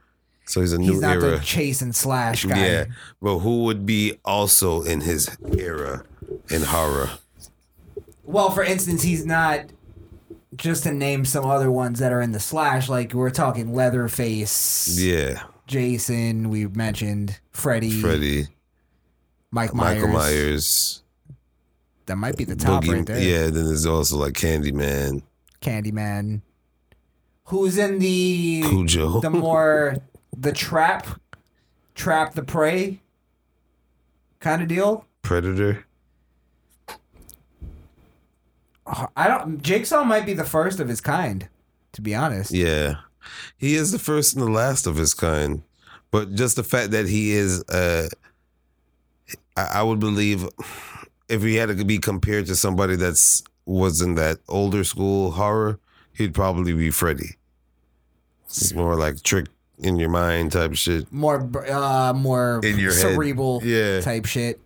[0.44, 1.38] So he's a new He's not era.
[1.38, 2.56] the chase and slash guy.
[2.64, 2.84] Yeah,
[3.20, 6.04] but who would be also in his era
[6.50, 7.10] in horror?
[8.28, 9.64] Well, for instance, he's not.
[10.56, 14.98] Just to name some other ones that are in the slash, like we're talking Leatherface,
[14.98, 16.48] Yeah, Jason.
[16.50, 18.46] We mentioned Freddy, Freddy,
[19.52, 20.02] Mike Myers.
[20.02, 21.02] Michael Myers,
[22.06, 22.92] That might be the top Boogie.
[22.92, 23.20] right there.
[23.20, 25.22] Yeah, then there's also like Candyman,
[25.60, 26.40] Candyman.
[27.44, 29.20] Who's in the Cujo.
[29.20, 29.98] the more
[30.36, 31.06] the trap,
[31.94, 33.00] trap the prey
[34.40, 35.06] kind of deal?
[35.22, 35.84] Predator.
[39.16, 39.62] I don't.
[39.62, 41.48] Jigsaw might be the first of his kind,
[41.92, 42.50] to be honest.
[42.52, 42.94] Yeah,
[43.56, 45.62] he is the first and the last of his kind.
[46.10, 48.08] But just the fact that he is, uh,
[49.56, 50.48] I, I would believe,
[51.28, 55.78] if he had to be compared to somebody that's was in that older school horror,
[56.14, 57.36] he'd probably be Freddy.
[58.46, 59.46] It's more like trick
[59.78, 61.12] in your mind type shit.
[61.12, 63.00] More, uh, more In your head.
[63.02, 64.00] cerebral Yeah.
[64.00, 64.58] type shit.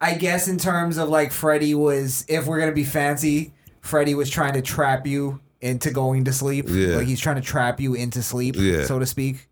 [0.00, 4.30] I guess in terms of like Freddy was, if we're gonna be fancy, Freddy was
[4.30, 6.66] trying to trap you into going to sleep.
[6.68, 6.96] Yeah.
[6.96, 8.84] Like he's trying to trap you into sleep, Yeah.
[8.84, 9.48] so to speak.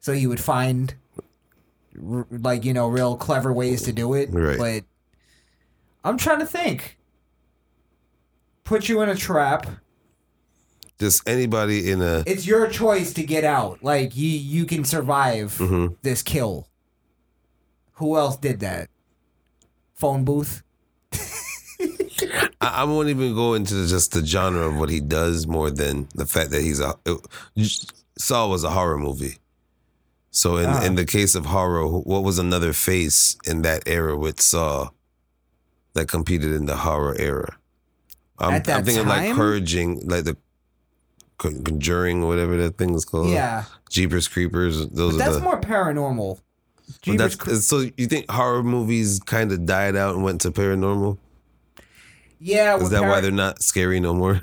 [0.00, 0.94] So he would find,
[2.08, 4.28] r- like you know, real clever ways to do it.
[4.32, 4.58] Right.
[4.58, 4.84] But
[6.04, 6.98] I'm trying to think.
[8.64, 9.66] Put you in a trap.
[11.00, 12.22] Just anybody in a.
[12.26, 13.82] It's your choice to get out.
[13.82, 15.96] Like you, you can survive Mhm.
[16.02, 16.68] this kill.
[17.94, 18.88] Who else did that?
[19.94, 20.62] Phone booth.
[21.12, 26.08] I, I won't even go into just the genre of what he does more than
[26.14, 26.94] the fact that he's a.
[27.04, 27.18] It,
[28.16, 29.38] Saw was a horror movie.
[30.30, 30.84] So in, Ah.
[30.84, 34.90] in the case of horror, what was another face in that era with Saw
[35.94, 37.56] that competed in the horror era?
[38.38, 39.36] I'm, At that I'm thinking like time?
[39.36, 40.36] Purging, like the
[41.38, 43.28] Conjuring, or whatever that thing is called.
[43.30, 43.64] Yeah.
[43.90, 44.86] Jeepers Creepers.
[44.88, 45.42] Those But that's the.
[45.42, 46.40] more paranormal.
[46.86, 50.50] But Jeepers that's, so you think horror movies kind of died out and went to
[50.50, 51.18] paranormal?
[52.38, 54.42] Yeah, Is with that why they're not scary no more?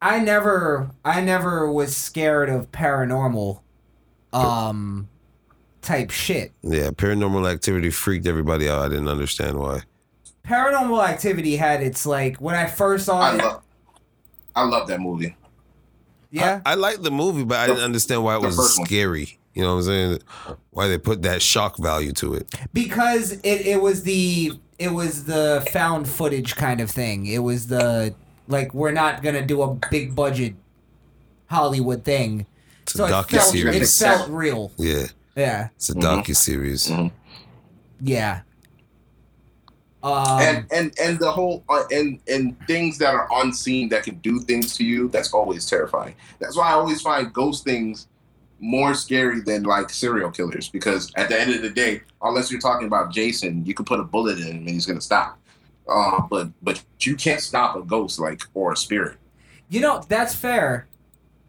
[0.00, 3.60] I never I never was scared of paranormal
[4.32, 5.08] um
[5.82, 6.52] type shit.
[6.62, 8.82] Yeah, paranormal activity freaked everybody out.
[8.84, 9.80] I didn't understand why.
[10.44, 13.38] Paranormal activity had its like when I first saw I it.
[13.38, 13.62] love,
[14.54, 15.36] I love that movie.
[16.30, 18.86] Yeah, I, I liked the movie, but I didn't understand why it was first one.
[18.86, 19.37] scary.
[19.58, 20.18] You know what I'm saying?
[20.70, 22.54] Why they put that shock value to it?
[22.72, 27.26] because it, it was the it was the found footage kind of thing.
[27.26, 28.14] It was the
[28.46, 30.54] like we're not gonna do a big budget
[31.46, 32.46] Hollywood thing.
[32.82, 34.00] It's so a it felt, docu-series.
[34.00, 34.70] it felt real.
[34.76, 35.68] Yeah, Yeah.
[35.74, 36.02] it's a Mhm.
[36.24, 36.88] docu series.
[38.00, 38.42] Yeah.
[40.04, 44.18] Um, and and and the whole uh, and and things that are unseen that can
[44.20, 48.06] do things to you that's always terrifying that's why i always find ghost things
[48.60, 52.60] more scary than like serial killers because at the end of the day unless you're
[52.60, 55.38] talking about jason you can put a bullet in him and he's gonna stop
[55.88, 59.16] uh, but but you can't stop a ghost like or a spirit
[59.70, 60.86] You know, that's fair.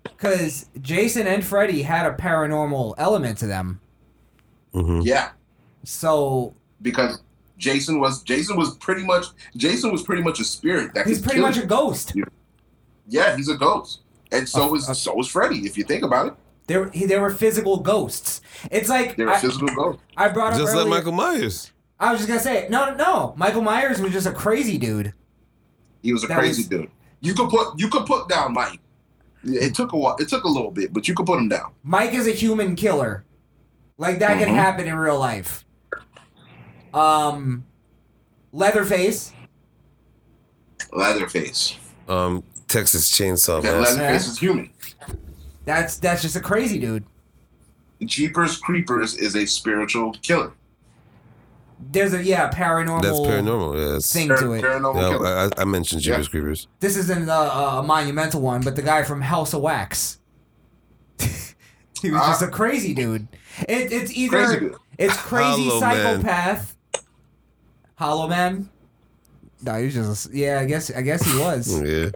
[0.03, 3.79] Because Jason and Freddy had a paranormal element to them.
[4.73, 5.01] Mm-hmm.
[5.01, 5.31] yeah
[5.83, 7.21] So because
[7.57, 9.25] jason was jason was pretty much
[9.57, 11.63] jason was pretty much a spirit that he's pretty much you.
[11.63, 12.13] a ghost.
[13.07, 16.33] yeah he's a ghost and so is so is freddy if you think about it
[16.69, 18.41] They were, he, they were physical ghosts.
[18.69, 21.71] It's like they're I, physical ghosts I brought up Just like Michael Myers.
[21.99, 23.33] I was just gonna say no, no, no.
[23.37, 25.13] Michael Myers was just a crazy dude.
[26.03, 26.91] He was a That crazy was- dude.
[27.21, 28.79] You could put you could put down Mike.
[29.43, 30.15] It took a while.
[30.19, 31.71] It took a little bit, but you could put him down.
[31.83, 33.25] Mike is a human killer.
[33.97, 34.53] Like that can Mhm.
[34.55, 35.65] happen in real life.
[36.93, 37.65] Um,
[38.53, 39.33] Leatherface.
[40.91, 41.75] Leatherface.
[42.07, 44.01] Um, Texas Chainsaw Yeah, Massacre.
[44.03, 44.69] Leatherface is human.
[45.69, 47.03] That's that's just a crazy dude.
[48.03, 50.51] Jeepers Creepers is a spiritual killer.
[51.91, 53.03] There's a yeah paranormal.
[53.03, 53.75] That's paranormal.
[53.75, 54.63] Yeah, it's- thing to it.
[54.63, 55.27] Paranormal Yeah, killer.
[55.27, 56.67] I, I- I mentioned Jeepers Creepers.
[56.79, 57.31] This isn't a,
[57.79, 60.17] a monumental one, but the guy from House of Wax.
[61.19, 63.27] he was just a crazy dude.
[63.67, 64.45] It, it's either Ah.
[64.47, 64.75] Crazy dude.
[64.97, 65.95] it's crazy Hollow Man.
[66.21, 66.75] psychopath.
[67.95, 68.69] Hollow Man.
[69.61, 70.59] No, he was just yeah.
[70.61, 72.09] I guess I guess he was, Yeah.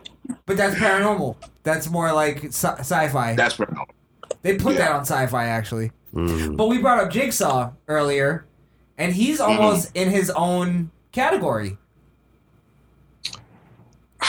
[0.48, 1.36] but that's paranormal.
[1.64, 3.36] That's more like sci- sci-fi.
[3.36, 3.86] That's paranormal.
[4.42, 5.92] They put that on sci-fi actually.
[6.14, 6.58] Mm.
[6.58, 8.46] But we brought up Jigsaw earlier,
[8.98, 9.52] and he's Mm-hmm.
[9.52, 11.78] almost in his own category.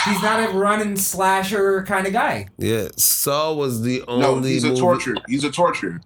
[0.06, 2.48] He's not a running slasher kind of guy.
[2.58, 2.88] Yeah.
[2.96, 4.80] Saw was the only No, he's a movie.
[4.80, 5.14] torture.
[5.28, 6.00] He's a torturer.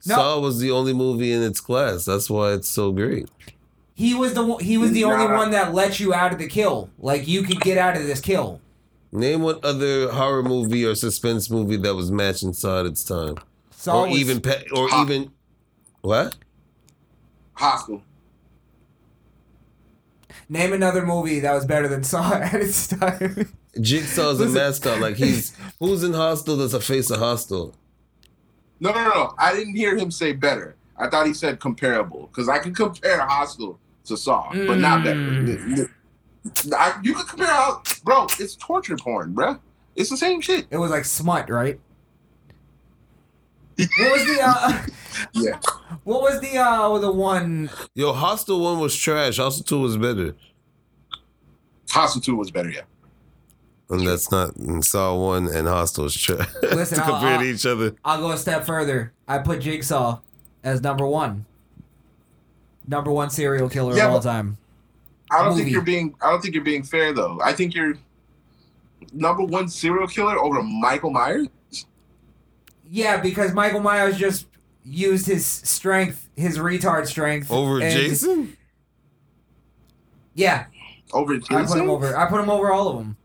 [0.00, 2.04] Saw was the only movie in its class.
[2.04, 3.28] That's why it's so great.
[3.94, 5.36] He was the he was the only Nah.
[5.36, 6.90] one that let you out of the kill.
[6.98, 8.60] Like you could get out of this kill.
[9.12, 13.36] Name one other horror movie or suspense movie that was matching Saw at its time,
[13.70, 15.02] Saw or was- even pe- or Hot.
[15.10, 15.32] even
[16.02, 16.36] what?
[17.54, 18.02] Hostel.
[20.48, 23.52] Name another movie that was better than Saw at its time.
[23.80, 24.54] Jigsaw's a Listen.
[24.54, 25.00] mascot.
[25.00, 27.74] Like he's who's in Hostel that's a face of Hostel.
[28.80, 29.34] No, no, no.
[29.38, 30.76] I didn't hear him say better.
[30.96, 35.18] I thought he said comparable because I can compare Hostel to Saw, but not better.
[35.18, 35.90] Mm.
[36.76, 38.26] I, you can compare how, bro.
[38.38, 39.58] It's torture porn, bro.
[39.96, 40.66] It's the same shit.
[40.70, 41.78] It was like smut, right?
[43.98, 44.82] What was the uh,
[45.32, 45.58] Yeah.
[46.04, 49.38] what was the uh the one Yo, Hostel one was trash.
[49.38, 50.34] Hostel two was better,
[51.90, 52.82] Hostel Two was better, yeah.
[53.88, 54.54] and that's not.
[54.56, 56.46] And Saw one and Hostel is trash.
[56.62, 57.96] Listen, to I'll- compare to I'll- each other.
[58.04, 59.12] I'll go a step further.
[59.26, 60.20] I put Jigsaw
[60.62, 61.46] as number one.
[62.86, 64.58] Number one serial killer Yeah, of all but- time.
[65.30, 65.62] I don't Movie.
[65.62, 66.14] think you're being.
[66.20, 67.38] I don't think you're being fair though.
[67.42, 67.94] I think you're
[69.12, 71.48] number one serial killer over Michael Myers.
[72.88, 74.46] Yeah, because Michael Myers just
[74.84, 78.56] used his strength, his retard strength Over and- Jason?
[80.34, 80.66] Yeah,
[81.12, 81.56] Over Jason.
[81.56, 82.16] I put him over.
[82.16, 83.16] I put him over all of them.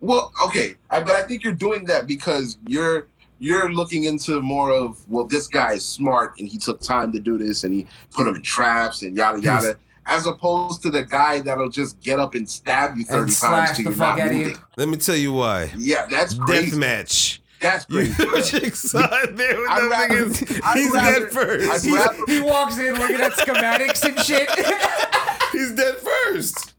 [0.00, 3.08] Well, okay, I, but I think you're doing that because you're
[3.38, 7.20] you're looking into more of well, this guy is smart and he took time to
[7.20, 9.76] do this and he put him in traps and yada yada,
[10.10, 13.86] as opposed to the guy that'll just get up and stab you thirty times till
[13.86, 14.56] you're not moving.
[14.76, 15.72] Let me tell you why.
[15.78, 16.70] Yeah, that's crazy.
[16.70, 17.42] Death match.
[17.60, 18.60] That's You crazy.
[18.92, 20.60] put there I'd rather- niggas.
[20.64, 21.84] I'd He's rather- dead first.
[21.84, 24.48] He, rather- he walks in looking at schematics and shit.
[25.52, 26.74] He's dead first.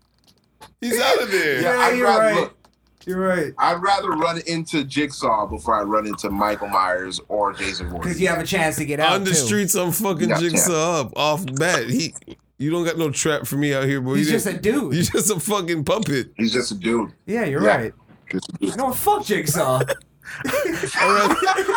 [0.81, 1.61] He's out of there.
[1.61, 2.35] Yeah, Yeah, I'd you're rather right.
[2.35, 2.57] look.
[3.05, 3.53] You're right.
[3.57, 8.03] I'd rather run into Jigsaw before I run into Michael Myers or Jason Voorhees.
[8.03, 9.35] Because you have a chance to get out On the too.
[9.35, 11.89] streets, I'm fucking Yeah, Jigsaw up off bat.
[11.89, 12.13] He,
[12.61, 14.15] you don't got no trap for me out here, boy.
[14.15, 14.93] He's You just a dude.
[14.95, 16.31] You just a fucking puppet.
[16.38, 17.11] He's just a dude.
[17.25, 17.75] Yeah, you're Yeah.
[17.75, 17.93] right.
[18.31, 18.77] Just a dude.
[18.77, 19.81] No, fuck Jigsaw.
[20.45, 21.35] I'd rather,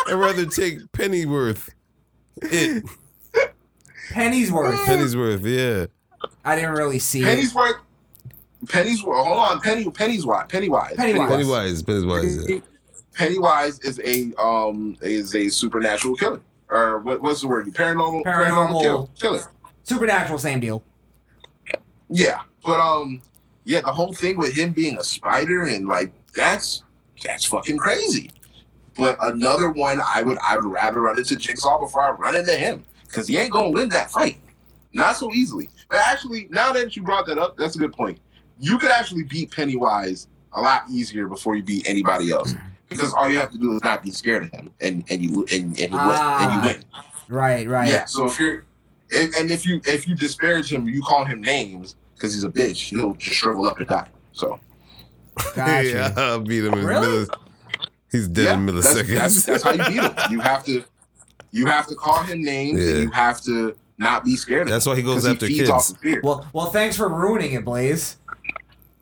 [0.08, 1.70] I'd rather take Pennyworth.
[2.42, 2.84] It
[4.10, 4.84] Pennyworth.
[4.86, 5.86] Pennyworth, yeah.
[6.44, 7.24] I didn't really see it.
[7.24, 7.76] Pennyworth.
[8.68, 9.26] Pennyworth.
[9.26, 9.90] Hold on, Penny.
[9.90, 10.46] Pennywise.
[10.48, 10.94] Pennywise.
[10.96, 11.28] Pennywise.
[11.30, 12.48] Pennywise, Pennywise.
[12.50, 12.58] Yeah.
[13.14, 16.40] Pennywise is a um is a supernatural killer.
[16.70, 17.66] Or what, what's the word?
[17.66, 18.24] Paranormal.
[18.24, 18.80] Paranormal.
[18.82, 19.42] kill- killer.
[19.84, 20.82] Supernatural, same deal.
[22.10, 23.22] Yeah, but um,
[23.64, 26.82] yeah, the whole thing with him being a spider and like that's
[27.24, 28.30] that's fucking crazy.
[28.96, 32.52] But another one, I would I would rather run into Jigsaw before I run into
[32.52, 34.38] him because he ain't gonna win that fight,
[34.92, 35.70] not so easily.
[35.88, 38.18] But actually, now that you brought that up, that's a good point.
[38.60, 42.54] You could actually beat Pennywise a lot easier before you beat anybody else
[42.88, 45.44] because all you have to do is not be scared of him, and and you
[45.52, 46.62] and, and, you, win, and Ah.
[46.62, 46.84] you win.
[47.28, 47.90] Right, right.
[47.90, 48.04] Yeah.
[48.04, 48.64] So if you're,
[49.14, 52.48] and, and if you if you disparage him, you call him names because he's a
[52.48, 52.88] bitch.
[52.90, 54.08] He'll just shrivel up and die.
[54.32, 54.58] So
[55.54, 55.88] Gotcha.
[55.88, 57.06] Yeah, I'll beat him in Really?
[57.26, 57.34] millis-
[58.12, 59.14] He's dead yeah, in that's, milliseconds.
[59.18, 60.14] that's, that's how you beat him.
[60.30, 60.84] You have to,
[61.50, 62.90] you have to call him names, Yeah.
[62.94, 64.62] and you have to not be scared.
[64.62, 65.70] Of That's why he goes after feeds kids.
[65.70, 66.20] Off of fear.
[66.22, 68.16] Well, well, thanks for ruining it, Blaze.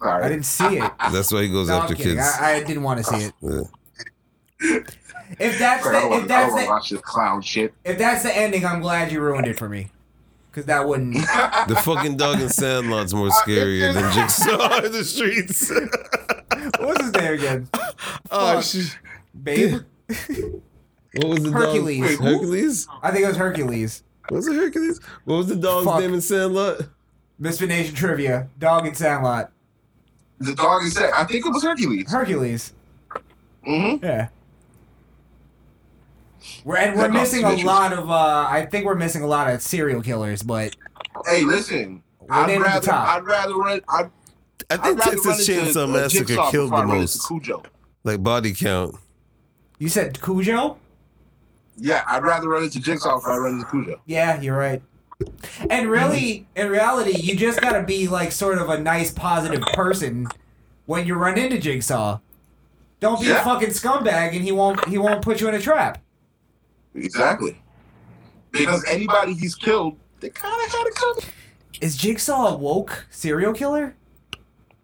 [0.01, 0.23] All right.
[0.25, 0.91] I didn't see it.
[1.13, 2.19] That's why he goes No, after kids.
[2.21, 3.33] I, I didn't want to see it.
[3.43, 4.79] Yeah.
[5.39, 7.73] If that's the, if that's the, clown shit.
[7.85, 9.89] if that's the ending, I'm glad you ruined it for me.
[10.53, 11.15] Because that wouldn't.
[11.69, 15.71] The fucking dog in Sandlot's more scarier than Jigsaw in the streets.
[16.79, 17.69] What's his name again?
[18.31, 18.65] oh, Fuck.
[18.65, 18.99] shit.
[19.43, 19.81] Babe.
[21.15, 22.01] What was the Hercules.
[22.01, 22.21] dog?
[22.25, 22.33] Wait.
[22.33, 22.89] Hercules?
[23.03, 24.03] I think it was Hercules.
[24.31, 24.99] Was it Hercules?
[25.25, 26.01] What was the dog's Fuck.
[26.01, 26.81] name in Sandlot?
[27.39, 28.49] Misfit Nation trivia.
[28.59, 29.53] Dog in Sandlot.
[30.39, 31.11] The dog is said.
[31.15, 32.11] I think it was Hercules.
[32.11, 32.73] Hercules.
[33.67, 34.03] Mm-hmm.
[34.05, 34.29] Yeah.
[36.65, 38.11] We're, and we're missing a lot of.
[38.11, 40.77] uh I think we're missing a lot of serial killers, but
[41.27, 42.03] Hey, listen.
[42.31, 43.09] I'd naming the rather, top.
[43.09, 43.81] I'd rather run.
[43.89, 44.11] I'd,
[44.71, 47.27] I think I'd Texas Chainsaw Massacre killed the most.
[47.27, 47.63] Cujo.
[48.05, 48.97] Like body count.
[49.79, 50.79] you said Cujo.
[51.77, 54.01] Yeah, I'd rather run into Jigsaw before I run into Cujo.
[54.07, 54.83] Yeah, you're right.
[55.71, 60.27] And really, in reality, you just gotta be like sort of a nice, positive person
[60.87, 62.19] when you run into Jigsaw.
[63.01, 65.99] Don't be a fucking scumbag, and he won't he won't put you in a trap.
[66.95, 67.61] Exactly.
[68.51, 71.25] Because anybody he's killed, they kind of had it coming.
[71.81, 73.95] Is Jigsaw a woke serial killer?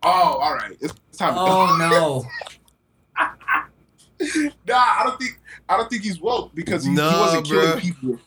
[0.03, 0.77] Oh, all right.
[0.81, 2.25] It's time to Oh no.
[4.67, 5.39] Nah, I don't think
[5.69, 8.19] I don't think he's woke because he, he wasn't killing people.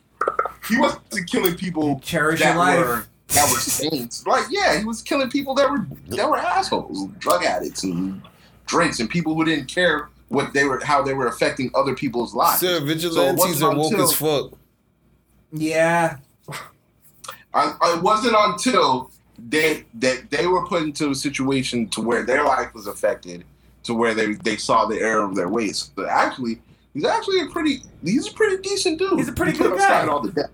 [0.69, 2.79] He wasn't killing people Cherish that your life.
[2.79, 4.25] were that were saints.
[4.25, 8.21] Like, yeah, he was killing people that were that were assholes, drug addicts and
[8.67, 12.33] drinks, and people who didn't care what they were, how they were affecting other people's
[12.33, 12.59] lives.
[12.61, 14.51] Sir, So vigilantes wasn't are woke until- as fuck.
[15.51, 16.17] Yeah.
[17.53, 19.11] I, it wasn't until
[19.49, 23.43] they that they were put into a situation to where their life was affected,
[23.83, 25.91] to where they they saw the error of their ways.
[25.95, 26.61] But actually,
[26.93, 29.19] he's actually a pretty he's a pretty decent dude.
[29.19, 30.07] He's a pretty He good guy.
[30.07, 30.49] All the debt.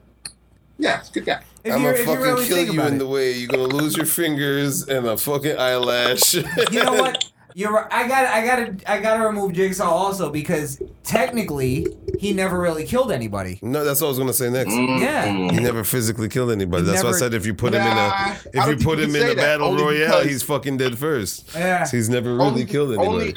[0.79, 1.43] Yeah, he's a good guy.
[1.63, 2.97] If I'm you gonna if you fucking really kill you in it.
[2.97, 3.31] the way.
[3.33, 6.33] You're gonna lose your fingers and a fucking eyelash.
[6.33, 6.43] you
[6.83, 7.23] know what?
[7.57, 7.87] You're right.
[7.91, 11.87] I got I got to I got to remove Jigsaw also because technically
[12.19, 13.57] he never really killed anybody.
[13.63, 14.69] No, that's what I was gonna say next.
[14.71, 15.01] Mm-hmm.
[15.01, 15.25] Yeah.
[15.51, 16.83] He never physically killed anybody.
[16.83, 18.53] He That's why I never- said if you put him in Nah, a I if
[18.53, 20.43] don't you put you him can in say a that, battle only royale, because- he's
[20.43, 21.49] fucking dead first.
[21.55, 21.83] Yeah.
[21.83, 23.09] So he's never really Only- killed anybody.
[23.09, 23.35] only-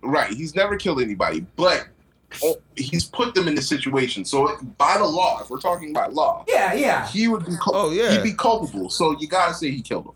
[0.00, 1.86] Right, he's never killed anybody, but
[2.42, 4.24] oh, he's put them in this situation.
[4.24, 7.06] So by the law, if we're talking by law, Yeah, yeah.
[7.06, 7.52] he would be.
[7.62, 8.12] Cul- Oh, yeah.
[8.12, 8.88] he'd be culpable.
[8.88, 10.12] So you gotta say he killed him.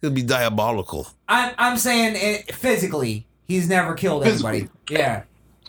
[0.00, 1.08] He'll be diabolical.
[1.28, 4.58] I'm I'm saying it, physically he's never killed Physically.
[4.58, 4.72] anybody.
[4.90, 5.22] Yeah.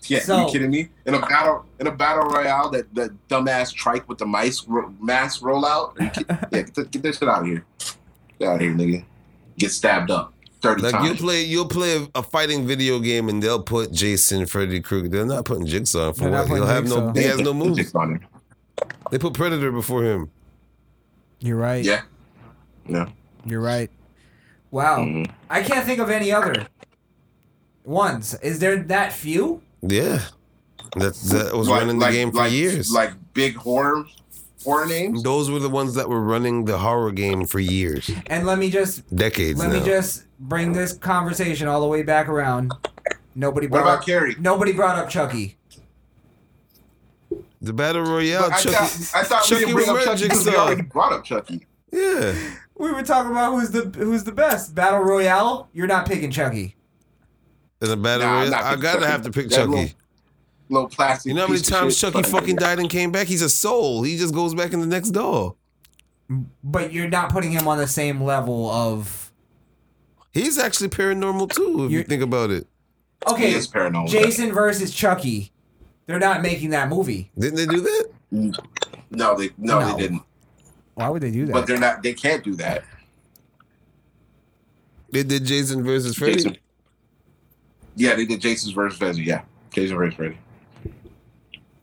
[0.03, 0.89] Yeah, So- you kidding me?
[1.05, 4.93] In a battle, in a battle royale, that that dumbass trike with the mice ro-
[5.01, 5.99] mask rollout.
[5.99, 7.65] Are you kid- yeah, get, the, get that shit out of here.
[8.39, 9.03] Get out of here, nigga.
[9.57, 11.19] Get stabbed up thirty Like you times.
[11.19, 15.09] play, you'll play a, a fighting video game and they'll put Jason, Freddy Krueger.
[15.09, 16.47] They're not putting Jigsaw in for They're what?
[16.47, 17.11] He'll putting have no.
[17.13, 17.77] He has no moves.
[17.77, 18.87] Jigsaw in there.
[19.11, 20.29] They put Predator before him.
[21.39, 21.83] You're right.
[21.83, 22.01] Yeah.
[22.87, 23.09] Yeah.
[23.45, 23.89] You're right.
[24.71, 24.99] Wow.
[24.99, 25.31] Mm-hmm.
[25.49, 26.67] I can't think of any other
[27.83, 28.33] ones.
[28.41, 29.61] Is there that few?
[29.81, 30.21] Yeah.
[30.95, 32.91] That that was Like- running the like- game for like- years.
[32.91, 34.05] Like big horror
[34.63, 35.23] horror names.
[35.23, 38.69] Those were the ones that were running the horror game for years, And let me
[38.69, 39.79] just decades let now.
[39.79, 42.73] me just bring this conversation all the way back around.
[43.35, 44.35] Nobody What brought about up, Carrie?
[44.39, 45.57] Nobody brought up Chucky.
[47.61, 48.49] the battle royale.
[48.49, 50.81] But I Chucky, thought, I thought we Chucky didn't bring up Chucky because we already
[50.81, 51.65] brought up Chucky.
[51.91, 52.33] Yeah.
[52.79, 55.69] We were talking about who's the who's the best battle royale.
[55.73, 56.75] You're not picking Chucky.
[57.81, 59.11] In the battle Nah, I'm royale, I picking gotta Chucky.
[59.11, 59.69] have to pick That Chucky.
[59.71, 59.89] little-
[60.69, 61.29] Little plastic.
[61.29, 63.27] You know how many times shit Chucky fucking- fucking died and came back?
[63.27, 64.03] He's a soul.
[64.03, 65.55] He just goes back in the next door.
[66.61, 69.31] But you're not putting him on the same level of.
[70.33, 72.67] He's actually paranormal too, if you think about it.
[73.27, 74.09] Okay, He is paranormal.
[74.09, 75.53] Jason versus Chucky.
[76.05, 77.31] They're not making that movie.
[77.39, 78.05] Didn't they do that?
[79.09, 79.95] No, they no, No.
[79.95, 80.21] they didn't.
[80.97, 81.53] Why would they do that?
[81.53, 82.01] But they're not.
[82.01, 82.83] They can't do that.
[85.11, 86.33] They did Jason versus Freddy.
[86.37, 86.57] Jason.
[87.95, 89.21] Yeah, they did Jason versus Freddy.
[89.21, 90.39] Yeah, Jason versus Freddy.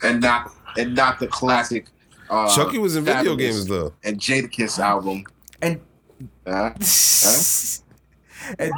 [0.02, 1.86] And not and not the classic.
[2.28, 3.92] Uh, Chucky was in video games though.
[4.02, 5.22] And Jadakiss album.
[5.62, 5.80] And.
[6.44, 6.72] Uh,
[8.58, 8.72] and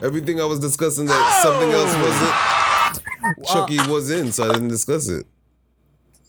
[0.00, 3.44] Everything I was discussing that something else wasn't.
[3.48, 5.26] Chucky was in, so I didn't discuss it.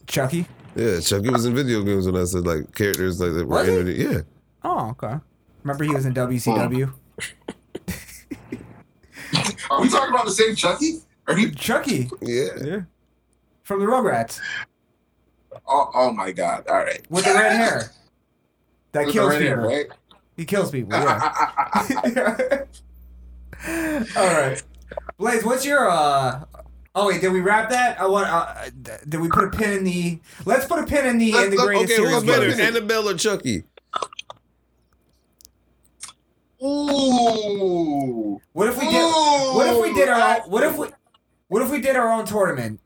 [0.08, 0.48] Chucky.
[0.80, 3.68] Yeah, Chucky was in video games when I said like characters like that were Was
[3.68, 3.76] he?
[3.78, 3.98] in it.
[3.98, 4.22] Yeah.
[4.64, 5.16] Oh, okay.
[5.64, 6.94] Remember he was in WCW.
[9.70, 11.00] Are we talking about the same Chucky?
[11.28, 12.48] Are you Chucky Yeah.
[12.64, 12.80] Yeah.
[13.64, 14.40] from the Rugrats
[15.68, 16.66] Oh, oh my God!
[16.68, 17.02] All right.
[17.10, 17.92] with the red hair.
[18.94, 19.86] That With kills red hair, right?
[20.36, 20.94] He kills people.
[20.94, 22.64] Yeah.
[24.16, 24.64] All right,
[25.18, 25.44] Blaze.
[25.44, 26.46] What's your uh?
[27.02, 27.98] Oh wait, did we wrap that?
[27.98, 28.28] I want.
[28.28, 28.54] Uh,
[29.08, 30.20] did we put a pin in the?
[30.46, 32.62] Let's put a pin in the in the Let's- greatest okay, who's better.
[32.62, 33.64] Annabelle or Chucky?
[36.62, 38.42] Ooh.
[38.52, 39.02] What if we did?
[39.02, 40.42] What if we did our?
[40.42, 40.88] What if we?
[41.48, 42.82] What if we did our own tournament?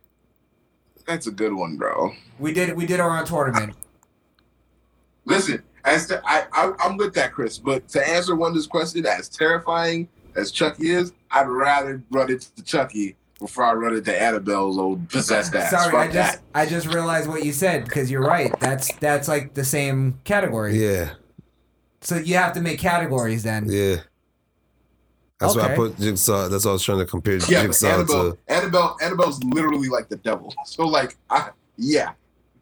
[1.08, 2.12] That's a good one, bro.
[2.38, 2.78] We did.
[2.78, 3.74] We did our own tournament.
[5.26, 7.58] Listen, as to, I, I I'm with that, Chris.
[7.58, 12.64] But to answer one Wunda's question, as terrifying as Chucky is, I'd rather run into
[12.64, 15.70] Chucky before I run into Annabelle's old possessed ass.
[15.70, 16.42] Sorry, Fuck I just that.
[16.56, 18.58] I just realized what you said because you're right.
[18.62, 20.78] That's that's like the same category.
[20.82, 21.12] Yeah.
[22.02, 23.66] So you have to make categories then.
[23.70, 23.98] Yeah.
[25.40, 26.48] That's why I put Jigsaw.
[26.48, 28.38] That's what I was trying to compare Yeah, Jigsaw Annabelle, to.
[28.48, 30.54] Annabelle, Annabelle's literally like the devil.
[30.66, 32.12] So like, I yeah,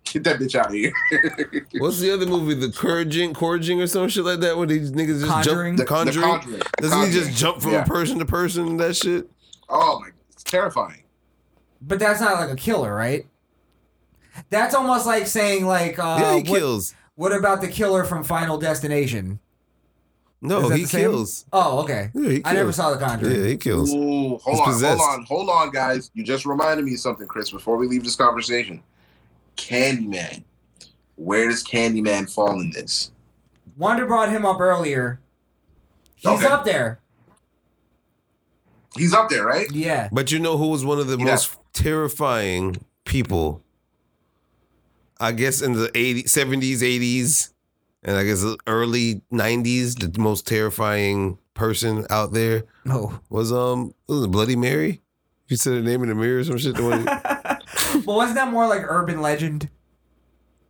[0.06, 0.92] get that bitch out of here.
[1.78, 2.56] What's the other movie?
[2.56, 4.58] The Couraging, Couraging or some shit like that?
[4.58, 5.78] Where these niggas just Conjuring?
[5.78, 5.88] jump.
[5.90, 6.40] The The- the Conjuring.
[6.40, 6.62] Conjuring.
[6.80, 7.26] Doesn't he Conjuring.
[7.28, 7.84] just jump from Yeah.
[7.84, 9.30] person to person and that shit?
[9.70, 10.10] oh my,
[10.42, 11.04] it's terrifying.
[11.82, 13.26] But that's not like a killer, right?
[14.50, 16.96] That's almost like saying like uh yeah, he what, kills.
[17.16, 19.40] what about the killer from Final Destination?
[20.44, 21.46] No, he kills.
[21.54, 22.10] Oh, okay.
[22.16, 23.36] Yeah, he I never saw the Conjuring.
[23.42, 23.94] Yeah, he kills.
[23.94, 25.00] Ooh, hold He's on, possessed.
[25.02, 26.10] hold on, hold on, guys.
[26.16, 27.52] You just reminded me of something, Chris.
[27.52, 28.82] Before we leave this conversation,
[29.56, 30.44] Candyman.
[31.16, 33.12] Where does Candyman fall in this?
[33.80, 35.20] Wunda brought him up earlier.
[36.16, 36.48] He's Okay.
[36.48, 37.00] up there.
[38.96, 39.72] He's up there, right?
[39.72, 40.10] Yeah.
[40.12, 41.26] But you know who was one of the Yeah.
[41.26, 43.64] most terrifying people?
[45.20, 47.54] I guess in the 80s, 70s, 80s,
[48.04, 53.20] and I guess early 90s, the most terrifying person out there Oh.
[53.30, 55.02] was um was it, Bloody Mary?
[55.48, 56.76] You said her name in the mirror or some shit.
[56.76, 57.06] The one,
[58.06, 59.70] but wasn't that more like urban legend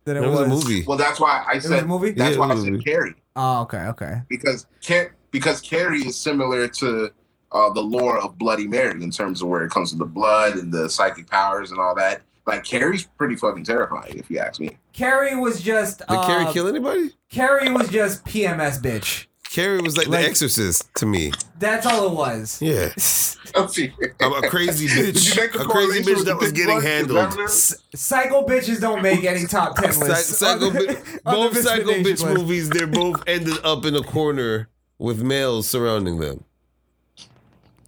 [0.04, 0.84] than it, it was a movie.
[0.86, 2.10] Well, that's why I was said a movie?
[2.10, 2.84] That's Yeah, why I said movie.
[2.84, 4.22] Carrie Oh, okay, okay.
[4.28, 7.10] because Car- because Carrie is similar to
[7.52, 10.56] uh, the lore of Bloody Mary in terms of where it comes to the blood
[10.56, 12.22] and the psychic powers and all that.
[12.46, 14.76] Like Carrie's pretty fucking terrifying, if you ask me.
[14.92, 17.12] Carrie was just Did uh, Carrie kill anybody?
[17.30, 19.26] Carrie was just PMS bitch.
[19.48, 21.30] Carrie was like, Like- the Exorcist to me.
[21.58, 22.60] That's all it was.
[22.60, 22.88] Yeah,
[23.54, 25.36] I'm a crazy bitch.
[25.36, 26.78] you A crazy bitch that was getting blood?
[26.78, 27.36] Is that handled.
[27.36, 27.50] what?
[27.94, 30.38] Psycho bitches don't make any top ten Psy- lists.
[30.38, 32.26] psycho on bi- both psycho bitch list.
[32.26, 36.44] movies, they're both ended up in a corner with males surrounding them,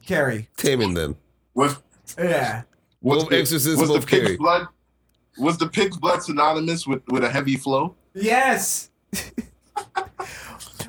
[0.07, 0.49] Carrie.
[0.57, 1.17] taming them.
[1.55, 1.77] Was
[2.19, 2.63] Yeah.
[3.01, 4.37] was Both Exorcists, was both the pig's Carrie.
[4.37, 4.69] blood
[5.39, 7.97] was the pig's blood synonymous with, with a heavy flow?
[8.15, 8.91] Yes.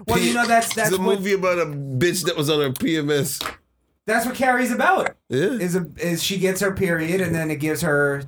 [0.07, 2.59] well, you know that's that's it's a what movie about a bitch that was on
[2.61, 3.43] her PMS.
[4.05, 5.15] that's what Carrie's about.
[5.29, 8.23] Yeah, Is a is she gets her period and then it gives her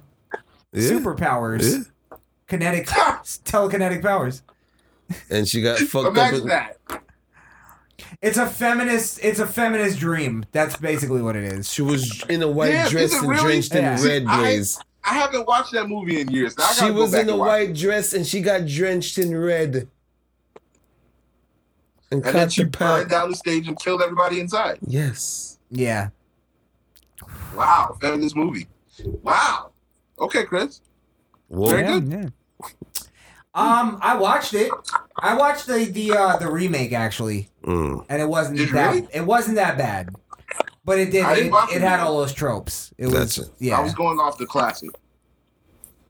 [0.74, 0.90] yeah.
[0.90, 2.18] superpowers, Yeah.
[2.48, 4.42] kinetic, telekinetic powers.
[5.30, 6.12] And she got fucked up.
[6.14, 6.78] Imagine in- that.
[8.22, 9.20] It's a feminist.
[9.24, 10.46] It's a feminist dream.
[10.52, 11.72] That's basically what it is.
[11.72, 13.44] She was in a white Yeah, dress and really?
[13.44, 14.04] drenched in Yeah.
[14.04, 14.80] red I- blaze.
[15.04, 16.58] I haven't watched that movie in years.
[16.58, 19.38] Now I She was in a and watch white dress and she got drenched in
[19.38, 19.76] red.
[19.76, 19.88] And,
[22.12, 24.80] And then caught she burned down the stage and killed everybody inside.
[24.86, 25.60] Yes.
[25.70, 26.10] Yeah.
[27.56, 28.68] Wow, feminist movie.
[29.24, 29.72] Wow.
[30.20, 30.82] Okay, Chris.
[31.48, 31.70] Whoa.
[31.70, 32.34] Very Yeah, good.
[33.58, 33.80] Yeah.
[33.82, 34.72] Um, I watched it.
[35.20, 38.06] I watched the the uh, the remake actually, Mm.
[38.10, 39.08] and it wasn't Did that really?
[39.14, 40.10] it wasn't that bad,
[40.86, 42.94] but it did it, it it had all those tropes.
[42.98, 43.50] It was Gotcha.
[43.60, 43.78] yeah.
[43.80, 44.92] I was going off the classic.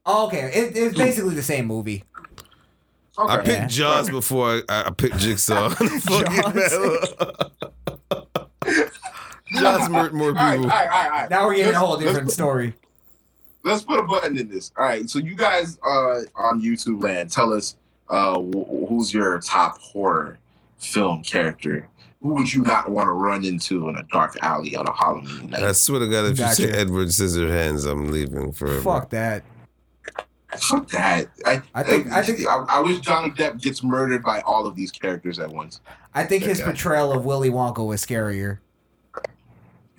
[0.05, 2.03] oh, okay, it, it's basically the same movie.
[3.19, 3.33] Okay.
[3.33, 3.67] I picked Yeah.
[3.67, 5.69] Jaws before I, I picked Jigsaw.
[9.59, 10.43] Jaws murdered more people.
[10.43, 11.29] all right, all right, all right.
[11.29, 12.73] Now we're getting a whole different story.
[13.67, 14.71] Let's put a button in this.
[14.77, 17.75] All right, so you guys uh, on YouTube land, tell us
[18.09, 20.39] uh, wh- who's your top horror
[20.77, 21.87] film character.
[22.23, 25.51] Who would you not want to run into in a dark alley on a Halloween
[25.51, 25.63] night?
[25.63, 26.79] I swear to God, if you say Gotcha.
[26.79, 28.81] Edward Scissorhands, I'm leaving forever.
[28.81, 29.43] Fuck that.
[30.57, 31.27] Fuck that.
[31.45, 34.75] I, I think- I think- I, I wish Johnny Depp gets murdered by all of
[34.75, 35.81] these characters at once.
[36.15, 36.65] I think his Yeah.
[36.65, 38.59] portrayal of Willy Wonka was scarier.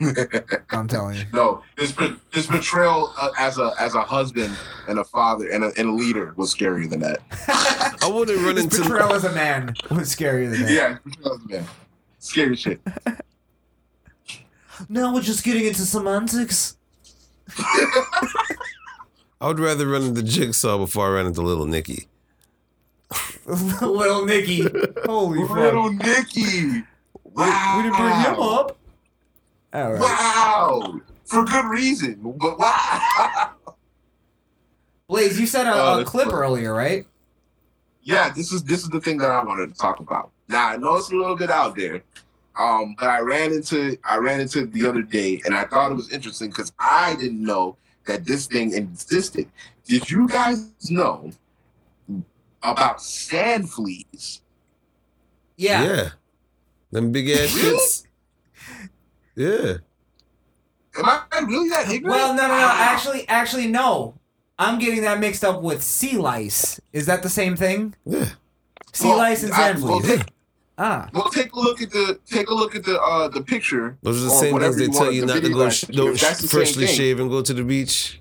[0.70, 1.25] I'm telling you.
[1.33, 4.57] No, his por- his portrayal uh, as a as a husband
[4.89, 7.18] and a father and a, and a leader was scarier than that.
[8.02, 8.83] I wouldn't run His into.
[8.83, 10.70] portrayal as a man was scarier than that.
[10.73, 11.67] Yeah, his portrayal as a man.
[12.20, 12.81] Scary shit.
[14.89, 16.77] Now we're just getting into semantics.
[17.59, 22.07] I would rather run into Jigsaw before I ran into Little Nicky.
[23.47, 24.62] Little Nicky.
[25.05, 25.57] Holy fuck.
[25.57, 26.07] Little fuck.
[26.07, 26.85] Nicky.
[27.25, 28.78] We didn't bring him up.
[29.73, 30.01] All right.
[30.01, 31.01] Wow.
[31.25, 32.21] For good reason.
[32.39, 33.53] But wow.
[35.09, 36.37] Blaze, you said a, Oh, a clip funny.
[36.39, 37.07] earlier, right?
[38.03, 40.31] Yeah, this is this is the thing that I wanted to talk about.
[40.49, 42.03] Now I know it's a little bit out there.
[42.59, 45.93] Um, but I ran into I ran into it the other day and I thought
[45.93, 49.49] it was interesting because I didn't know that this thing existed.
[49.85, 51.31] Did you guys know
[52.63, 54.41] about sand fleas?
[55.57, 55.83] Yeah.
[55.85, 56.09] Yeah.
[56.91, 57.77] Them big ass Really?
[57.77, 58.05] shits.
[59.39, 59.75] Yeah.
[60.99, 62.07] Am I really that ignorant?
[62.17, 62.68] Well, no, no, no.
[62.73, 64.15] Actually, actually, no.
[64.58, 66.81] I'm getting that mixed up with sea lice.
[66.92, 67.94] Is that the same thing?
[68.05, 68.31] Yeah.
[68.92, 70.18] Sea Well, lice and I- sand well, fleas.
[70.18, 70.33] take-
[70.81, 71.08] Ah.
[71.12, 73.97] Well, take a look at the take a look at the uh the picture.
[74.02, 76.20] Those are the same whatever things they tell you not to go sh- don't If
[76.20, 78.20] that's sh- the same freshly shave and go to the beach.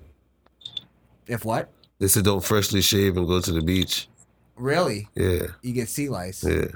[1.28, 1.70] If what?
[2.00, 4.08] They said don't freshly shave and go to the beach.
[4.56, 5.08] Really?
[5.14, 5.46] Yeah.
[5.62, 6.42] You get sea lice.
[6.42, 6.66] Yeah.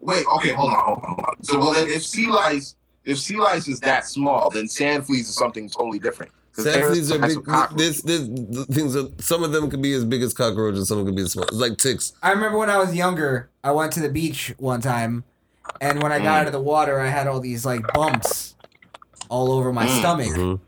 [0.00, 1.42] Wait, okay, hold on, hold on, hold on.
[1.44, 5.28] So, well, then if sea lice, if sea lice is that small, then sand fleas
[5.28, 6.32] is something totally different.
[6.52, 7.48] 'Cause Sand there's fleas are types big.
[7.48, 7.76] of.
[7.76, 8.96] This, this things.
[8.96, 10.78] Are, some of them could be as big as cockroaches.
[10.80, 11.44] And some could be as small.
[11.44, 12.12] It's like ticks.
[12.22, 15.22] I remember when I was younger, I went to the beach one time,
[15.80, 16.40] and when I got Mm.
[16.40, 18.54] out of the water, I had all these like bumps
[19.28, 19.98] all over my Mm.
[20.00, 20.60] stomach, Mhm.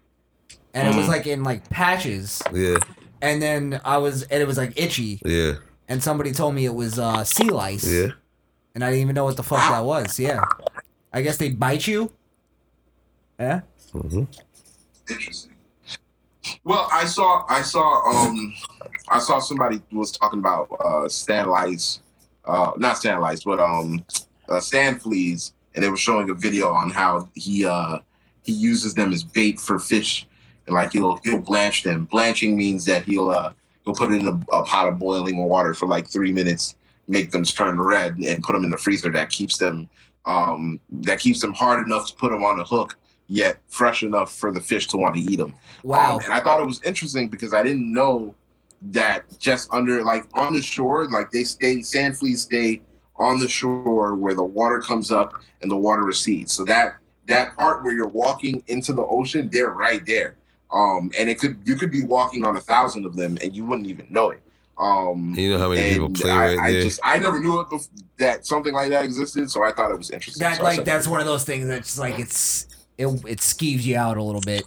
[0.75, 1.09] and it was Mm.
[1.09, 2.41] like in like patches.
[2.53, 2.77] Yeah.
[3.21, 5.55] And then I was, and it was like itchy, Yeah.
[5.89, 7.85] and somebody told me it was uh, sea lice.
[7.91, 8.09] Yeah.
[8.75, 10.19] And I didn't even know what the fuck that was.
[10.19, 10.45] Yeah.
[11.13, 12.11] I guess they bite you.
[13.39, 13.61] Yeah.
[13.93, 14.25] hmm
[15.09, 15.53] Interesting.
[16.65, 18.55] Well, I saw, I saw, um,
[19.09, 22.01] I saw somebody was talking about uh, sand lice,
[22.45, 24.05] uh, not sand lice, but um,
[24.49, 27.99] uh, sand fleas, and they were showing a video on how he uh
[28.43, 30.27] he uses them as bait for fish,
[30.67, 32.07] and like he'll he'll blanch them.
[32.07, 33.53] Blanching means that he'll uh
[33.85, 36.75] he'll put it in a, a pot of boiling water for like three minutes,
[37.09, 39.11] make them turn red, and put them in the freezer.
[39.11, 39.89] That keeps them
[40.25, 42.97] um that keeps them hard enough to put them on the hook,
[43.29, 45.55] yet fresh enough for the fish to want to eat them.
[45.83, 46.17] Wow.
[46.17, 48.35] Um, and I thought it was interesting because I didn't know
[48.91, 52.83] that just under, like on the shore, like they stay, sand fleas stay
[53.17, 56.53] on the shore where the water comes up and the water recedes.
[56.53, 60.37] So that that part where you're walking into the ocean, they're right there.
[60.73, 63.65] Um, and it could you could be walking on a thousand of them and you
[63.65, 64.43] wouldn't even know it.
[64.83, 66.83] Um, You know how many people play I, right I there?
[66.83, 67.89] just I never knew it bef-
[68.19, 70.41] that something like that existed, so I thought it was interesting.
[70.41, 72.67] That So like that's one of those things that's like it's
[72.99, 74.65] it it skeeves you out a little bit.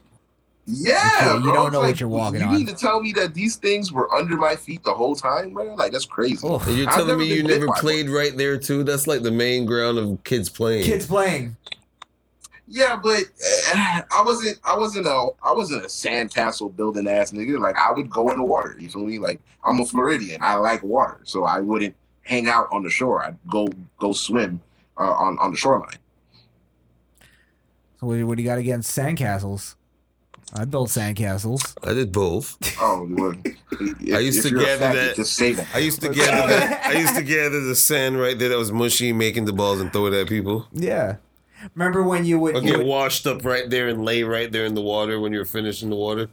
[0.68, 1.53] Yeah, You bro.
[1.53, 2.53] don't It's know what you're walking you on.
[2.53, 5.53] You need to tell me that these things were under my feet the whole time,
[5.53, 5.76] man.
[5.76, 6.48] Like that's crazy.
[6.48, 7.80] And you're telling me you never by one.
[7.82, 8.84] played right there too?
[8.84, 10.85] That's like the main ground of kids playing.
[10.85, 11.56] Kids playing.
[12.68, 13.24] Yeah, but
[13.74, 14.60] uh, I wasn't.
[14.64, 15.30] I wasn't a.
[15.44, 17.60] I wasn't a sandcastle building ass nigga.
[17.60, 18.76] Like I would go in the water.
[18.80, 19.19] You feel me?
[19.19, 20.42] Like I'm a Floridian.
[20.42, 23.24] I like water, so I wouldn't hang out on the shore.
[23.24, 23.68] I'd go
[24.00, 24.61] go swim
[24.98, 25.98] uh, on on the shoreline.
[28.00, 29.76] So what, what do you got against sandcastles?
[30.53, 31.76] I built sandcastles.
[31.84, 32.58] I did both.
[32.80, 33.34] Oh, well,
[34.14, 35.16] I used to you're gather faggot, that.
[35.16, 35.68] Just say that.
[35.74, 36.85] I used to gather that.
[36.85, 39.92] I used to gather the sand right there that was mushy, making the balls and
[39.92, 40.68] throw it at people.
[40.72, 41.18] Yeah.
[41.74, 44.52] Remember when you would, Or you get would washed up right there and lay right
[44.52, 46.30] there in the water when you're finishing the water.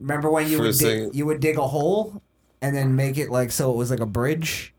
[0.00, 2.22] Remember when you would dig, you would dig a hole
[2.60, 4.72] and then make it like so it was like a bridge.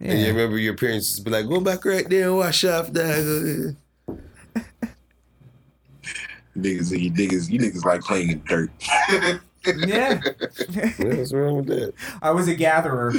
[0.00, 2.92] And you remember your parents just be like, "Go back right there and wash off
[2.92, 3.76] that."
[6.56, 8.70] Niggas, you niggas, you niggas like playing in dirt.
[9.86, 10.18] Yeah.
[10.98, 11.92] What's wrong with that?
[12.22, 13.12] I was a gatherer.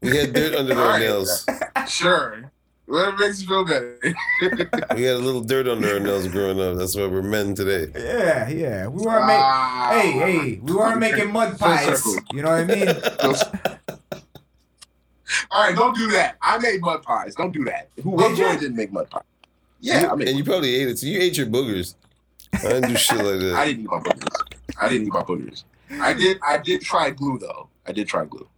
[0.00, 1.00] We had dirt under our Alright.
[1.02, 1.46] nails.
[1.86, 2.50] Sure.
[2.92, 3.98] Whatever makes you feel better.
[4.94, 6.76] We had a little dirt under our nails growing up.
[6.76, 7.90] That's why we're men today.
[7.98, 8.86] Yeah, yeah.
[8.86, 9.42] We weren't making.
[9.42, 9.88] Ah.
[9.92, 10.60] hey, hey.
[10.62, 12.04] We weren't making mud pies.
[12.34, 12.88] You know what I mean?
[15.50, 16.36] All right, don't do that.
[16.42, 17.34] I made mud pies.
[17.34, 17.88] Don't do that.
[18.02, 18.60] Who what Did you?
[18.60, 19.22] didn't make mud pies?
[19.80, 20.98] Yeah, You- I made and you probably ate it.
[20.98, 21.94] So you ate your boogers.
[22.52, 23.54] I didn't do shit like that.
[23.56, 24.36] I didn't eat my boogers.
[24.78, 25.64] I didn't eat my boogers.
[25.98, 26.38] I did.
[26.46, 27.70] I did try glue though.
[27.86, 28.48] I did try glue.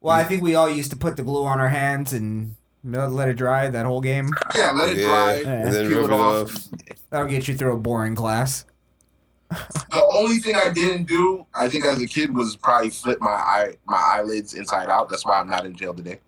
[0.00, 3.28] Well, I think we all used to put the glue on our hands and let
[3.28, 4.30] it dry that whole game.
[4.54, 5.32] Yeah, let it Yeah, dry.
[5.50, 6.68] and then peel rip it off.
[7.10, 8.64] That'll get you through a boring class.
[9.50, 13.30] The only thing I didn't do, I think, as a kid, was probably flip my
[13.30, 15.08] eye, my eyelids inside out.
[15.08, 16.18] That's why I'm not in jail today.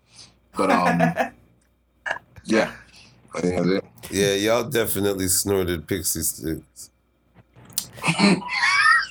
[0.57, 0.99] But um,
[2.45, 2.73] yeah,
[3.35, 3.85] I think that's it.
[4.11, 6.91] Yeah, y'all definitely snorted pixie sticks.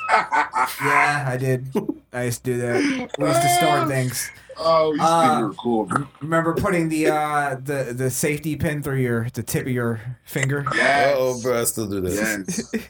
[0.10, 1.68] Yeah, I did.
[2.14, 3.10] I used to do that.
[3.18, 4.30] We used to store things.
[4.58, 5.86] Oh, you Uh, were cool.
[5.86, 6.08] bro.
[6.22, 10.66] Remember putting the uh the the safety pin through your the tip of your finger?
[10.76, 11.16] Yes.
[11.18, 12.14] Oh, bro, I still do that.
[12.14, 12.74] Yes.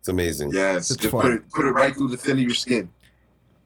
[0.00, 0.50] It's amazing.
[0.52, 0.90] Yes.
[0.90, 1.22] It's Just fun.
[1.22, 2.90] put it, put it right through the thin of your skin.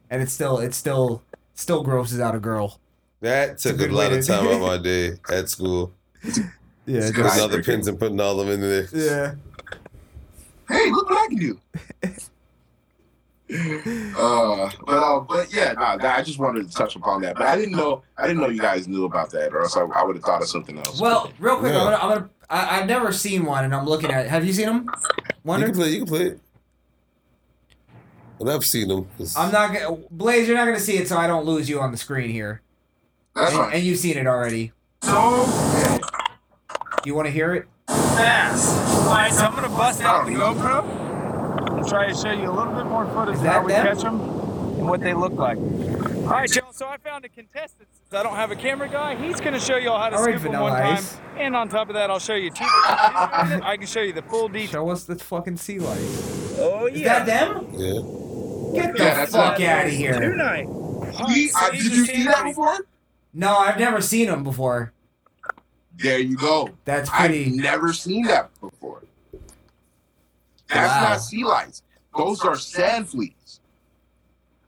[0.08, 1.22] And it still it still
[1.54, 2.78] still grosses out a girl.
[3.22, 5.92] That took a, good lot of time out of my day at school.
[6.86, 8.88] Yeah, Putting all the pins and putting all them in there.
[8.94, 9.34] Yeah.
[10.70, 11.60] Hey, look what I can do.
[13.50, 17.36] uh, but uh, but yeah, nah, that- I just wanted to touch upon that.
[17.36, 19.82] But I didn't know I didn't know you guys knew about that, or else I,
[19.82, 21.00] I would have thought of something else.
[21.00, 21.78] Well, real quick, Yeah.
[21.80, 24.26] I'm gonna, I'm gonna I, I've never seen one, and I'm looking at.
[24.26, 24.28] it.
[24.30, 24.90] Have you seen them?
[25.44, 25.90] You can play.
[25.90, 26.40] You can play it.
[28.38, 29.08] Well, I've seen them.
[29.14, 30.46] It's- I'm not gonna Blaze.
[30.46, 32.62] You're not gonna see it, so I don't lose you on the screen here.
[33.34, 33.72] That's and, fine.
[33.74, 34.72] and you've seen it already.
[35.02, 35.46] So
[37.04, 37.66] You want to hear it?
[37.88, 38.76] fast.
[39.06, 40.97] Alright, so I'm gonna bust out the GoPro and
[41.88, 43.86] try to show you a little bit more footage of how we them?
[43.86, 45.56] catch them and what they look like.
[45.58, 46.72] All right, y'all.
[46.72, 47.88] So I found a contestant.
[47.92, 50.32] Since I don't have a camera guy, he's gonna show y'all how to All right,
[50.38, 51.04] scoop them Vanilla one time.
[51.36, 52.64] And on top of that, I'll show you two.
[52.64, 54.70] I can show you the full detail.
[54.84, 56.56] Show us the fucking sea lice.
[56.60, 56.94] Oh yeah.
[56.96, 57.68] Is that them?
[57.72, 58.82] yeah.
[58.82, 60.20] Get the Yeah, fuck out of here.
[60.20, 60.66] Tonight.
[61.28, 62.78] See, uh, did you see that before?
[63.32, 64.92] No, I've never seen them before.
[65.96, 66.70] There you go.
[66.84, 67.46] That's pretty.
[67.46, 68.70] I've never seen that before.
[70.68, 71.08] That's Wow.
[71.10, 71.82] not sea lice.
[72.16, 73.60] Those are sand fleas.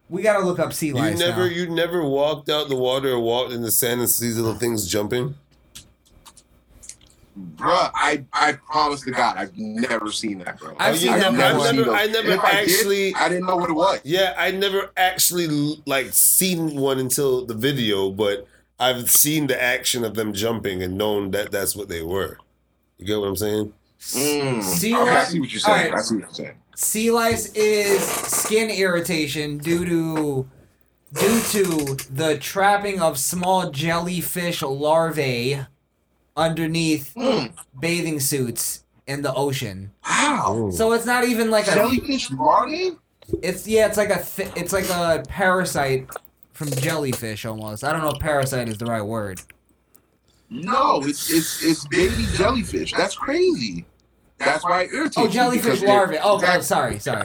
[0.08, 1.54] We gotta look up sea You never, now.
[1.54, 4.58] you never walked out the water or walked in the sand and see these little
[4.58, 5.34] things jumping.
[7.56, 10.74] Bruh, I, I promise to God, I've never seen that, bro.
[10.78, 11.68] I've Oh, seen you them never- before.
[11.68, 11.94] I never, those.
[11.94, 13.14] I never if I did, actually.
[13.14, 14.00] I didn't know what it was.
[14.02, 18.46] Yeah, I never actually like seen one until the video, but
[18.80, 22.38] I've seen the action of them jumping and known that that's what they were.
[22.98, 23.72] You get what I'm saying?
[24.00, 24.62] Mm.
[24.62, 25.86] Sea Okay, I lice- see what you're saying.
[25.86, 25.98] Alright.
[25.98, 26.54] I see what you're saying.
[26.74, 30.48] Sea lice is skin irritation due to
[31.12, 35.60] due to the trapping of small jellyfish larvae
[36.36, 37.52] underneath Mm.
[37.78, 39.90] bathing suits in the ocean.
[40.08, 40.70] Wow.
[40.72, 42.92] So it's not even like a Jellyfish larvae?
[43.42, 46.08] it's yeah, it's like a th- it's like a parasite
[46.54, 47.84] from jellyfish almost.
[47.84, 49.42] I don't know if parasite is the right word.
[50.48, 52.92] No, it's it's it's baby jellyfish.
[52.96, 53.84] That's crazy.
[54.40, 56.16] That's why it irritates Oh, you jellyfish because larvae.
[56.18, 57.22] Oh, oh, that- sorry, sorry.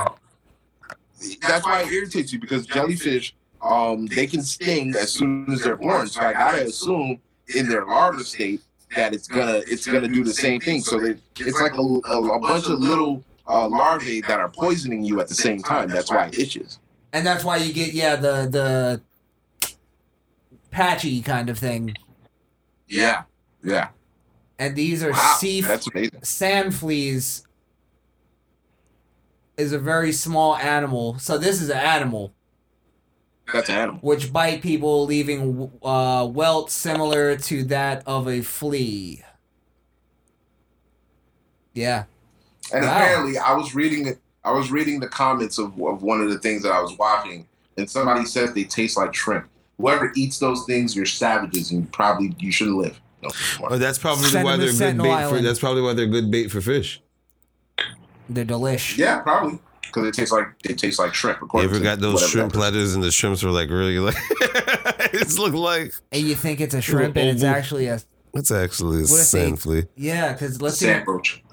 [1.41, 5.77] That's why it irritates you because jellyfish, um, they can sting as soon as they're
[5.77, 6.07] born.
[6.07, 7.19] So I gotta assume
[7.55, 8.61] in their larva state
[8.95, 10.81] that it's gonna it's gonna do the same thing.
[10.81, 15.03] So they, it's like a, a, a bunch of little uh, larvae that are poisoning
[15.03, 15.89] you at the same time.
[15.89, 16.79] That's why it itches.
[17.13, 19.71] And that's why you get yeah the the
[20.69, 21.95] patchy kind of thing.
[22.87, 23.23] Yeah,
[23.63, 23.87] yeah.
[24.57, 26.23] And these are Wow, sea that's amazing.
[26.23, 27.45] sand fleas
[29.57, 31.17] is a very small animal.
[31.19, 32.33] So this is an animal
[33.53, 33.99] That's an animal.
[34.01, 39.23] which bite people, leaving uh, welts similar to that of a flea.
[41.73, 42.05] Yeah.
[42.73, 42.95] And Wow.
[42.95, 44.19] apparently, I was reading it.
[44.43, 47.47] I was reading the comments of, of one of the things that I was watching,
[47.77, 49.47] and somebody said they taste like shrimp.
[49.79, 52.99] Whoever eats those things, you're savages, and probably you shouldn't live.
[53.61, 55.41] No, Oh, that's probably Send why they're good Sentinel bait for.
[55.41, 57.01] That's probably why they're good bait for fish.
[58.29, 58.97] They're delish.
[58.97, 61.39] Yeah, probably because it tastes like it tastes like shrimp.
[61.53, 64.15] You ever got those whatever shrimp that- platters and the shrimps were like really like
[65.13, 67.99] it's look like And you think it's a shrimp and it's actually a
[68.33, 69.83] it's actually a What if they- sand flea.
[69.95, 70.33] yeah.
[70.33, 70.85] Because let's see.
[70.87, 71.43] Sand roach.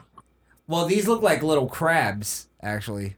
[0.66, 3.16] Well, these look like little crabs actually.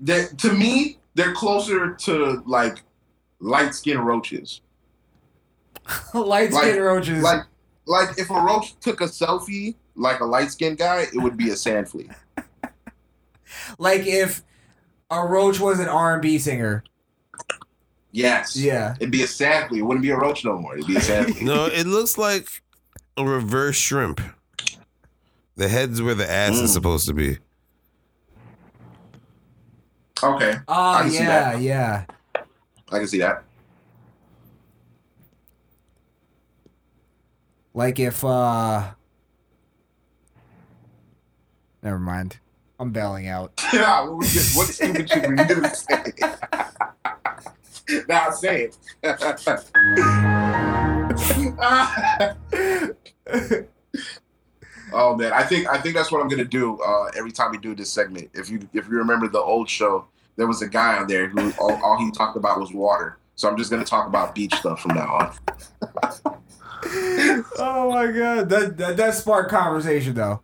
[0.00, 2.82] That to me, they're closer to like
[3.40, 4.60] light skin roaches.
[6.14, 7.22] light skin Like- roaches.
[7.22, 7.42] Like
[7.86, 11.50] like if a roach took a selfie like a light skinned guy, it would be
[11.50, 12.10] a sand flea.
[13.78, 14.42] like if
[15.10, 16.82] a roach was an R and B singer.
[18.12, 18.56] Yes.
[18.56, 18.94] Yeah.
[18.98, 19.78] It'd be a sand flea.
[19.78, 20.74] It wouldn't be a roach no more.
[20.74, 21.44] It'd be a sand flea.
[21.44, 22.48] No, it looks like
[23.16, 24.20] a reverse shrimp.
[25.56, 26.62] The head's where the ass Mm.
[26.64, 27.38] is supposed to be.
[30.22, 30.54] Okay.
[30.66, 32.04] Oh I can see yeah, yeah.
[32.90, 33.44] I can see that.
[37.76, 38.92] Like if uh
[41.82, 42.38] Never mind.
[42.80, 43.52] I'm bailing out.
[43.72, 46.12] Yeah, what, get, what stupid shit were you gonna say?
[48.08, 48.78] now say it.
[54.92, 57.58] oh man, I think I think that's what I'm gonna do uh, every time we
[57.58, 58.30] do this segment.
[58.32, 60.06] If you if you remember the old show,
[60.36, 63.18] there was a guy on there who all, all he talked about was water.
[63.34, 65.34] So I'm just gonna talk about beach stuff from now
[66.24, 66.36] on.
[67.58, 68.48] Oh my god.
[68.48, 70.40] That that, that sparked conversation though.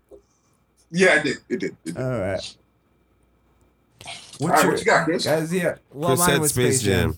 [0.90, 1.36] Yeah, it did.
[1.48, 1.76] It did.
[1.84, 1.96] It did.
[1.96, 2.56] All right.
[4.40, 5.24] All right, what you got, Chris?
[5.24, 5.76] Guys, yeah.
[5.92, 7.16] Well, Chris mine said was Space Jam.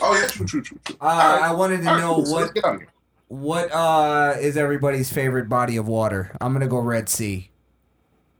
[0.00, 0.96] Oh yeah, true, true, true, true.
[1.00, 1.42] Uh, All right.
[1.42, 2.26] I wanted to All right, know cool.
[2.26, 2.88] So what let's get out of here.
[3.28, 6.36] what uh is everybody's favorite body of water.
[6.40, 7.50] I'm gonna go Red Sea.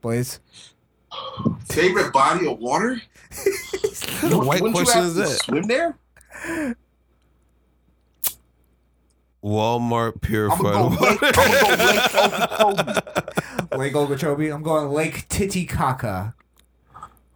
[0.01, 0.39] Boys.
[1.69, 3.01] Favorite body of water?
[4.21, 5.29] kind of white Wouldn't you question is that?
[5.29, 5.97] Swim there?
[9.43, 11.17] Walmart I'm purified Lake, water.
[11.21, 13.77] I'm gonna go Lake Okeechobee.
[13.77, 14.49] Lake Okeechobee.
[14.49, 16.33] I'm going Lake Titicaca.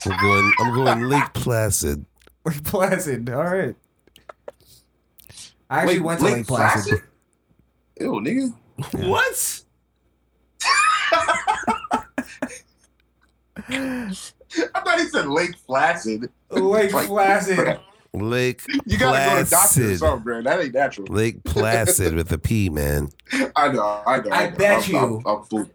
[0.06, 0.54] I'm going.
[0.60, 2.06] I'm going Lake Placid.
[2.46, 3.30] Lake Placid.
[3.30, 3.76] All right.
[5.70, 7.02] I actually Lake- went to Lake Lake, Placid.
[8.00, 8.54] Ew, nigga.
[9.08, 9.64] What?
[13.70, 16.30] I thought he said Lake Placid.
[16.50, 17.80] Lake Like- Placid.
[18.14, 20.00] Lake You gotta go to doctor or Placid.
[20.00, 20.42] something, bro.
[20.42, 21.08] That ain't natural.
[21.08, 23.10] Lake Placid with a P, man.
[23.56, 24.32] I know, I know.
[24.32, 24.56] I know.
[24.58, 24.98] bet I'm, you.
[24.98, 25.70] I'm, I'm fool.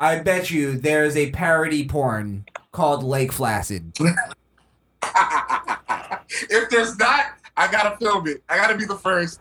[0.00, 3.92] I bet you there's a parody porn called Lake Flaccid.
[6.50, 7.26] if there's not,
[7.56, 8.42] I gotta film it.
[8.48, 9.40] I gotta be the first.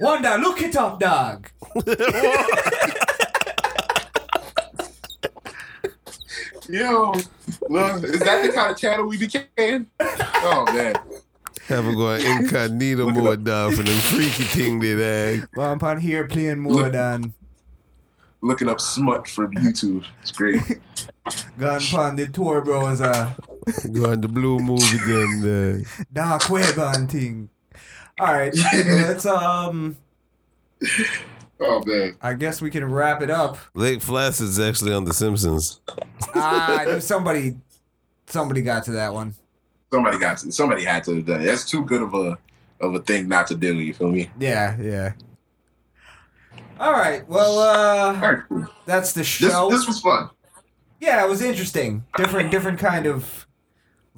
[0.00, 1.50] Wunda, look it up, dog.
[6.68, 7.12] Yo,
[7.68, 9.86] look, is that the kind of channel we became?
[10.00, 10.94] Oh man.
[11.68, 15.48] Have him going incognito mode down for them freaky thing they had.
[15.56, 17.34] Well, I'm on here playing more than
[18.40, 20.04] Looking up smut from YouTube.
[20.22, 20.60] It's great.
[21.58, 22.80] Gun Pun the tour bro.
[22.80, 23.34] bros uh
[23.92, 25.84] Going the blue movie then.
[25.84, 27.48] Uh, dark web on thing.
[28.20, 29.96] Alright, let's um
[31.58, 32.16] Oh man.
[32.22, 33.58] I guess we can wrap it up.
[33.74, 35.80] Lake Placid's actually on The Simpsons.
[36.34, 37.56] Ah, I knew somebody
[38.26, 39.34] somebody got to that one.
[39.92, 40.52] Somebody got to.
[40.52, 41.40] Somebody had to have done.
[41.42, 41.44] it.
[41.46, 42.36] That's too good of a
[42.80, 43.74] of a thing not to do.
[43.74, 44.30] You feel me?
[44.38, 45.12] Yeah, yeah.
[46.78, 47.26] All right.
[47.28, 49.70] Well, uh, All right, that's the This show.
[49.70, 50.28] this was fun.
[51.00, 52.04] yeah, it was interesting.
[52.16, 53.46] Different, different kind of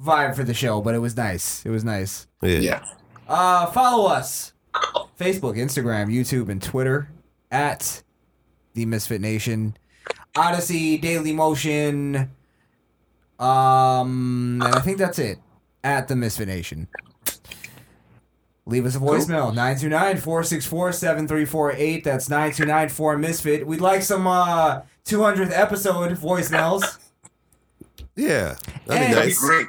[0.01, 1.65] vibe for the show, but it was nice.
[1.65, 2.27] It was nice.
[2.41, 2.59] Yeah.
[2.59, 2.85] Yeah.
[3.27, 4.53] Uh, follow us:
[5.17, 7.09] Facebook, Instagram, YouTube, and Twitter
[7.51, 8.03] at
[8.73, 9.77] the Misfit Nation,
[10.35, 12.29] Odyssey, Daily Motion.
[13.39, 15.37] Um, and I think that's it.
[15.83, 16.87] At the Misfit Nation.
[18.65, 22.03] Leave us a voicemail 929-464-7348.
[22.03, 23.65] That's 929-4-MISFIT.
[23.65, 26.97] We'd like some uh 200th episode voicemails.
[28.15, 28.55] Yeah.
[28.85, 29.39] That'd be And- be nice.
[29.39, 29.67] great.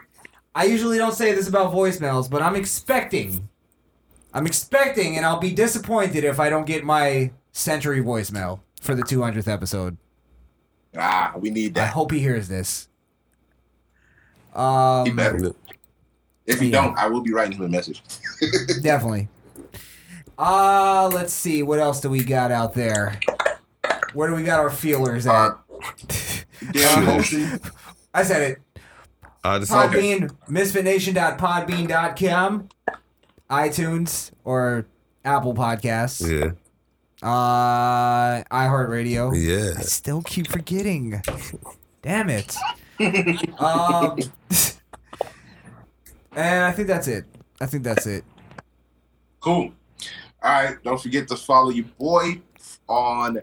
[0.55, 3.49] I usually don't say this about voicemails, but I'm expecting.
[4.35, 9.03] I'm expecting, and I'll be disappointed if I don't get my century voicemail for the
[9.03, 9.97] 200th episode.
[10.97, 11.85] Ah, we need that.
[11.85, 12.89] I hope he hears this.
[14.55, 15.55] Um, He better.
[16.51, 16.83] If you Yeah.
[16.83, 18.03] don't, I will be writing him a message.
[18.83, 19.29] Definitely.
[20.39, 21.63] Uh, let's see.
[21.63, 23.19] What else do we got out there?
[24.15, 25.53] Where do we got our feelers at?
[26.77, 27.23] Uh,
[28.15, 28.59] I said it.
[29.43, 29.73] Odyssey.
[29.73, 32.69] Podbean, misfitnation.podbean.com,
[33.51, 34.85] iTunes or
[35.25, 36.51] Apple Podcasts, Yeah.
[37.27, 39.33] uh, iHeartRadio.
[39.35, 39.57] Yeah.
[39.57, 39.79] I Yeah.
[39.81, 41.23] still keep forgetting.
[42.03, 42.55] Damn it.
[43.59, 44.19] um,
[46.33, 47.25] and I think that's it.
[47.61, 48.25] I think that's it.
[49.41, 49.73] Cool.
[50.43, 50.83] All right.
[50.83, 52.41] Don't forget to follow your boy
[52.89, 53.41] on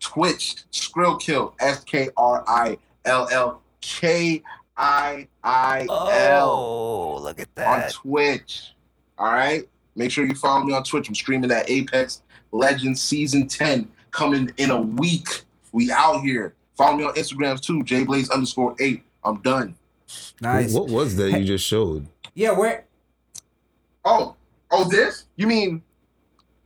[0.00, 0.56] Twitch.
[0.72, 1.54] Skrillkill.
[1.60, 4.42] S K R I L L K
[4.76, 6.50] I I L.
[6.50, 7.84] Oh, look at that.
[7.84, 8.72] On Twitch.
[9.18, 9.68] All right.
[9.96, 11.08] Make sure you follow me on Twitch.
[11.08, 12.22] I'm streaming that Apex
[12.52, 15.42] Legends Season 10 coming in a week.
[15.72, 16.54] We out here.
[16.76, 17.82] Follow me on Instagrams too.
[17.84, 19.02] JBlaze underscore eight.
[19.24, 19.74] I'm done.
[20.40, 20.72] Nice.
[20.74, 22.06] What was that you just showed?
[22.34, 22.84] Yeah, where?
[24.04, 24.36] Oh,
[24.70, 25.24] oh, this?
[25.36, 25.82] You mean,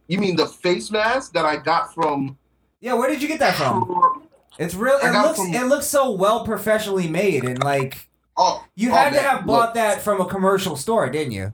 [0.08, 2.38] you mean the face mask that I got from?
[2.80, 4.28] Yeah, where did you get that from?
[4.58, 4.98] It's real.
[5.02, 5.38] It looks.
[5.38, 9.24] from- It looks so well professionally made, and like Oh, you oh, had to man,
[9.24, 9.74] have bought look.
[9.74, 11.52] that from a commercial store, didn't you?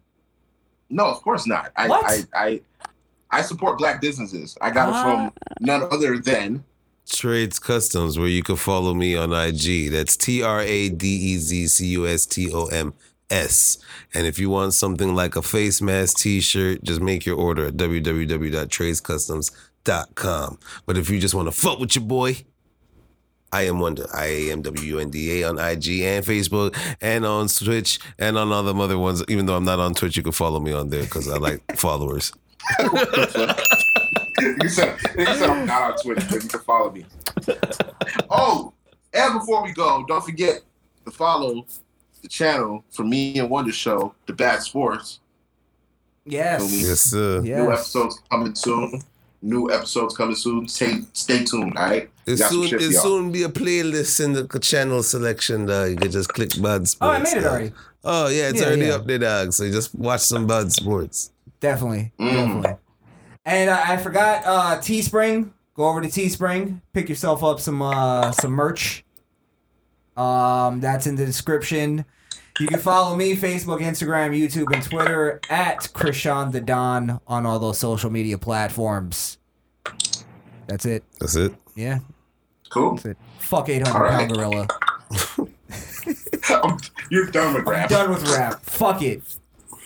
[0.89, 1.73] No, of course not.
[1.77, 2.05] I, What?
[2.07, 2.61] I, I,
[3.31, 4.57] I support black businesses.
[4.61, 5.03] I got it Ah.
[5.03, 6.65] from none other than.
[7.11, 9.91] Tradez Customs, where you can follow me on IG.
[9.91, 12.93] That's T R A D E Z C U S T O M
[13.31, 13.79] S.
[14.15, 17.67] And if you want something like a face mask t shirt, just make your order
[17.67, 20.59] at www.tradezcustoms.com.
[20.87, 22.45] But if you just want to fuck with your boy,
[23.53, 24.09] I am Wunda.
[24.15, 28.53] I am W N D A on IG and Facebook and on Twitch and on
[28.53, 29.25] all the other ones.
[29.29, 31.61] Even though I'm not on Twitch, you can follow me on there because I like
[31.77, 32.33] followers.
[34.41, 37.05] you said, you said I'm not on Twitter, but you can follow me.
[38.29, 38.73] Oh,
[39.13, 40.61] and before we go, don't forget
[41.05, 41.65] to follow
[42.23, 45.21] the channel for me and Wunda Show, The Bad Sports.
[46.25, 46.63] Yes.
[46.87, 47.41] Yes, sir.
[47.41, 49.03] New episodes coming soon.
[49.43, 50.69] New episodes coming soon.
[50.69, 52.11] Stay, stay tuned, all right?
[52.27, 53.03] We It got soon, shit it y'all.
[53.03, 55.67] soon be a playlist in the channel selection.
[55.67, 55.91] Dog.
[55.91, 56.97] You can just click Bud Sports.
[57.01, 57.53] Oh, I made it dog.
[57.53, 57.73] already.
[58.05, 58.95] Oh yeah, it's Yeah, already yeah.
[58.95, 59.53] up there, dog.
[59.53, 61.31] So you just watch some Bud Sports.
[61.61, 62.33] Definitely, Mm.
[62.63, 62.77] definitely.
[63.45, 65.51] And uh, I forgot uh, Teespring.
[65.75, 66.83] Go over to Teespring.
[66.93, 69.05] Pick yourself up some uh, some merch.
[70.17, 72.05] Um, that's in the description.
[72.59, 77.59] You can follow me Facebook, Instagram, YouTube, and Twitter at Crishaun the Don on all
[77.59, 79.39] those social media platforms.
[80.67, 81.03] That's it.
[81.19, 81.55] That's it.
[81.75, 82.01] Yeah.
[82.69, 82.97] Cool.
[82.97, 83.17] That's it.
[83.39, 84.11] Fuck 800 All right.
[84.29, 84.69] pound gorilla.
[87.11, 87.89] You're done with I'm rap.
[87.89, 88.61] done with rap.
[88.63, 89.23] Fuck it.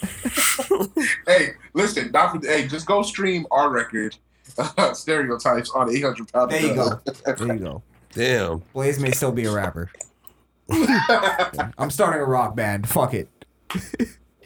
[1.26, 4.16] hey, listen, not for, hey, just go stream our record,
[4.94, 6.50] Stereotypes, on 800 Pound.
[6.50, 7.00] There you go.
[7.36, 7.82] There you go.
[8.12, 8.62] Damn.
[8.72, 9.90] Blaze may still be a rapper.
[10.70, 12.88] I'm starting a rock band.
[12.88, 13.28] Fuck it.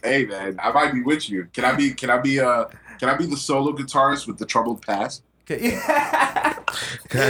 [0.02, 1.48] hey man, I might be with you.
[1.52, 1.90] Can I be?
[1.90, 2.40] Can I be?
[2.40, 2.64] Uh,
[2.98, 5.22] can I be the solo guitarist with the troubled past?
[5.46, 6.54] Can I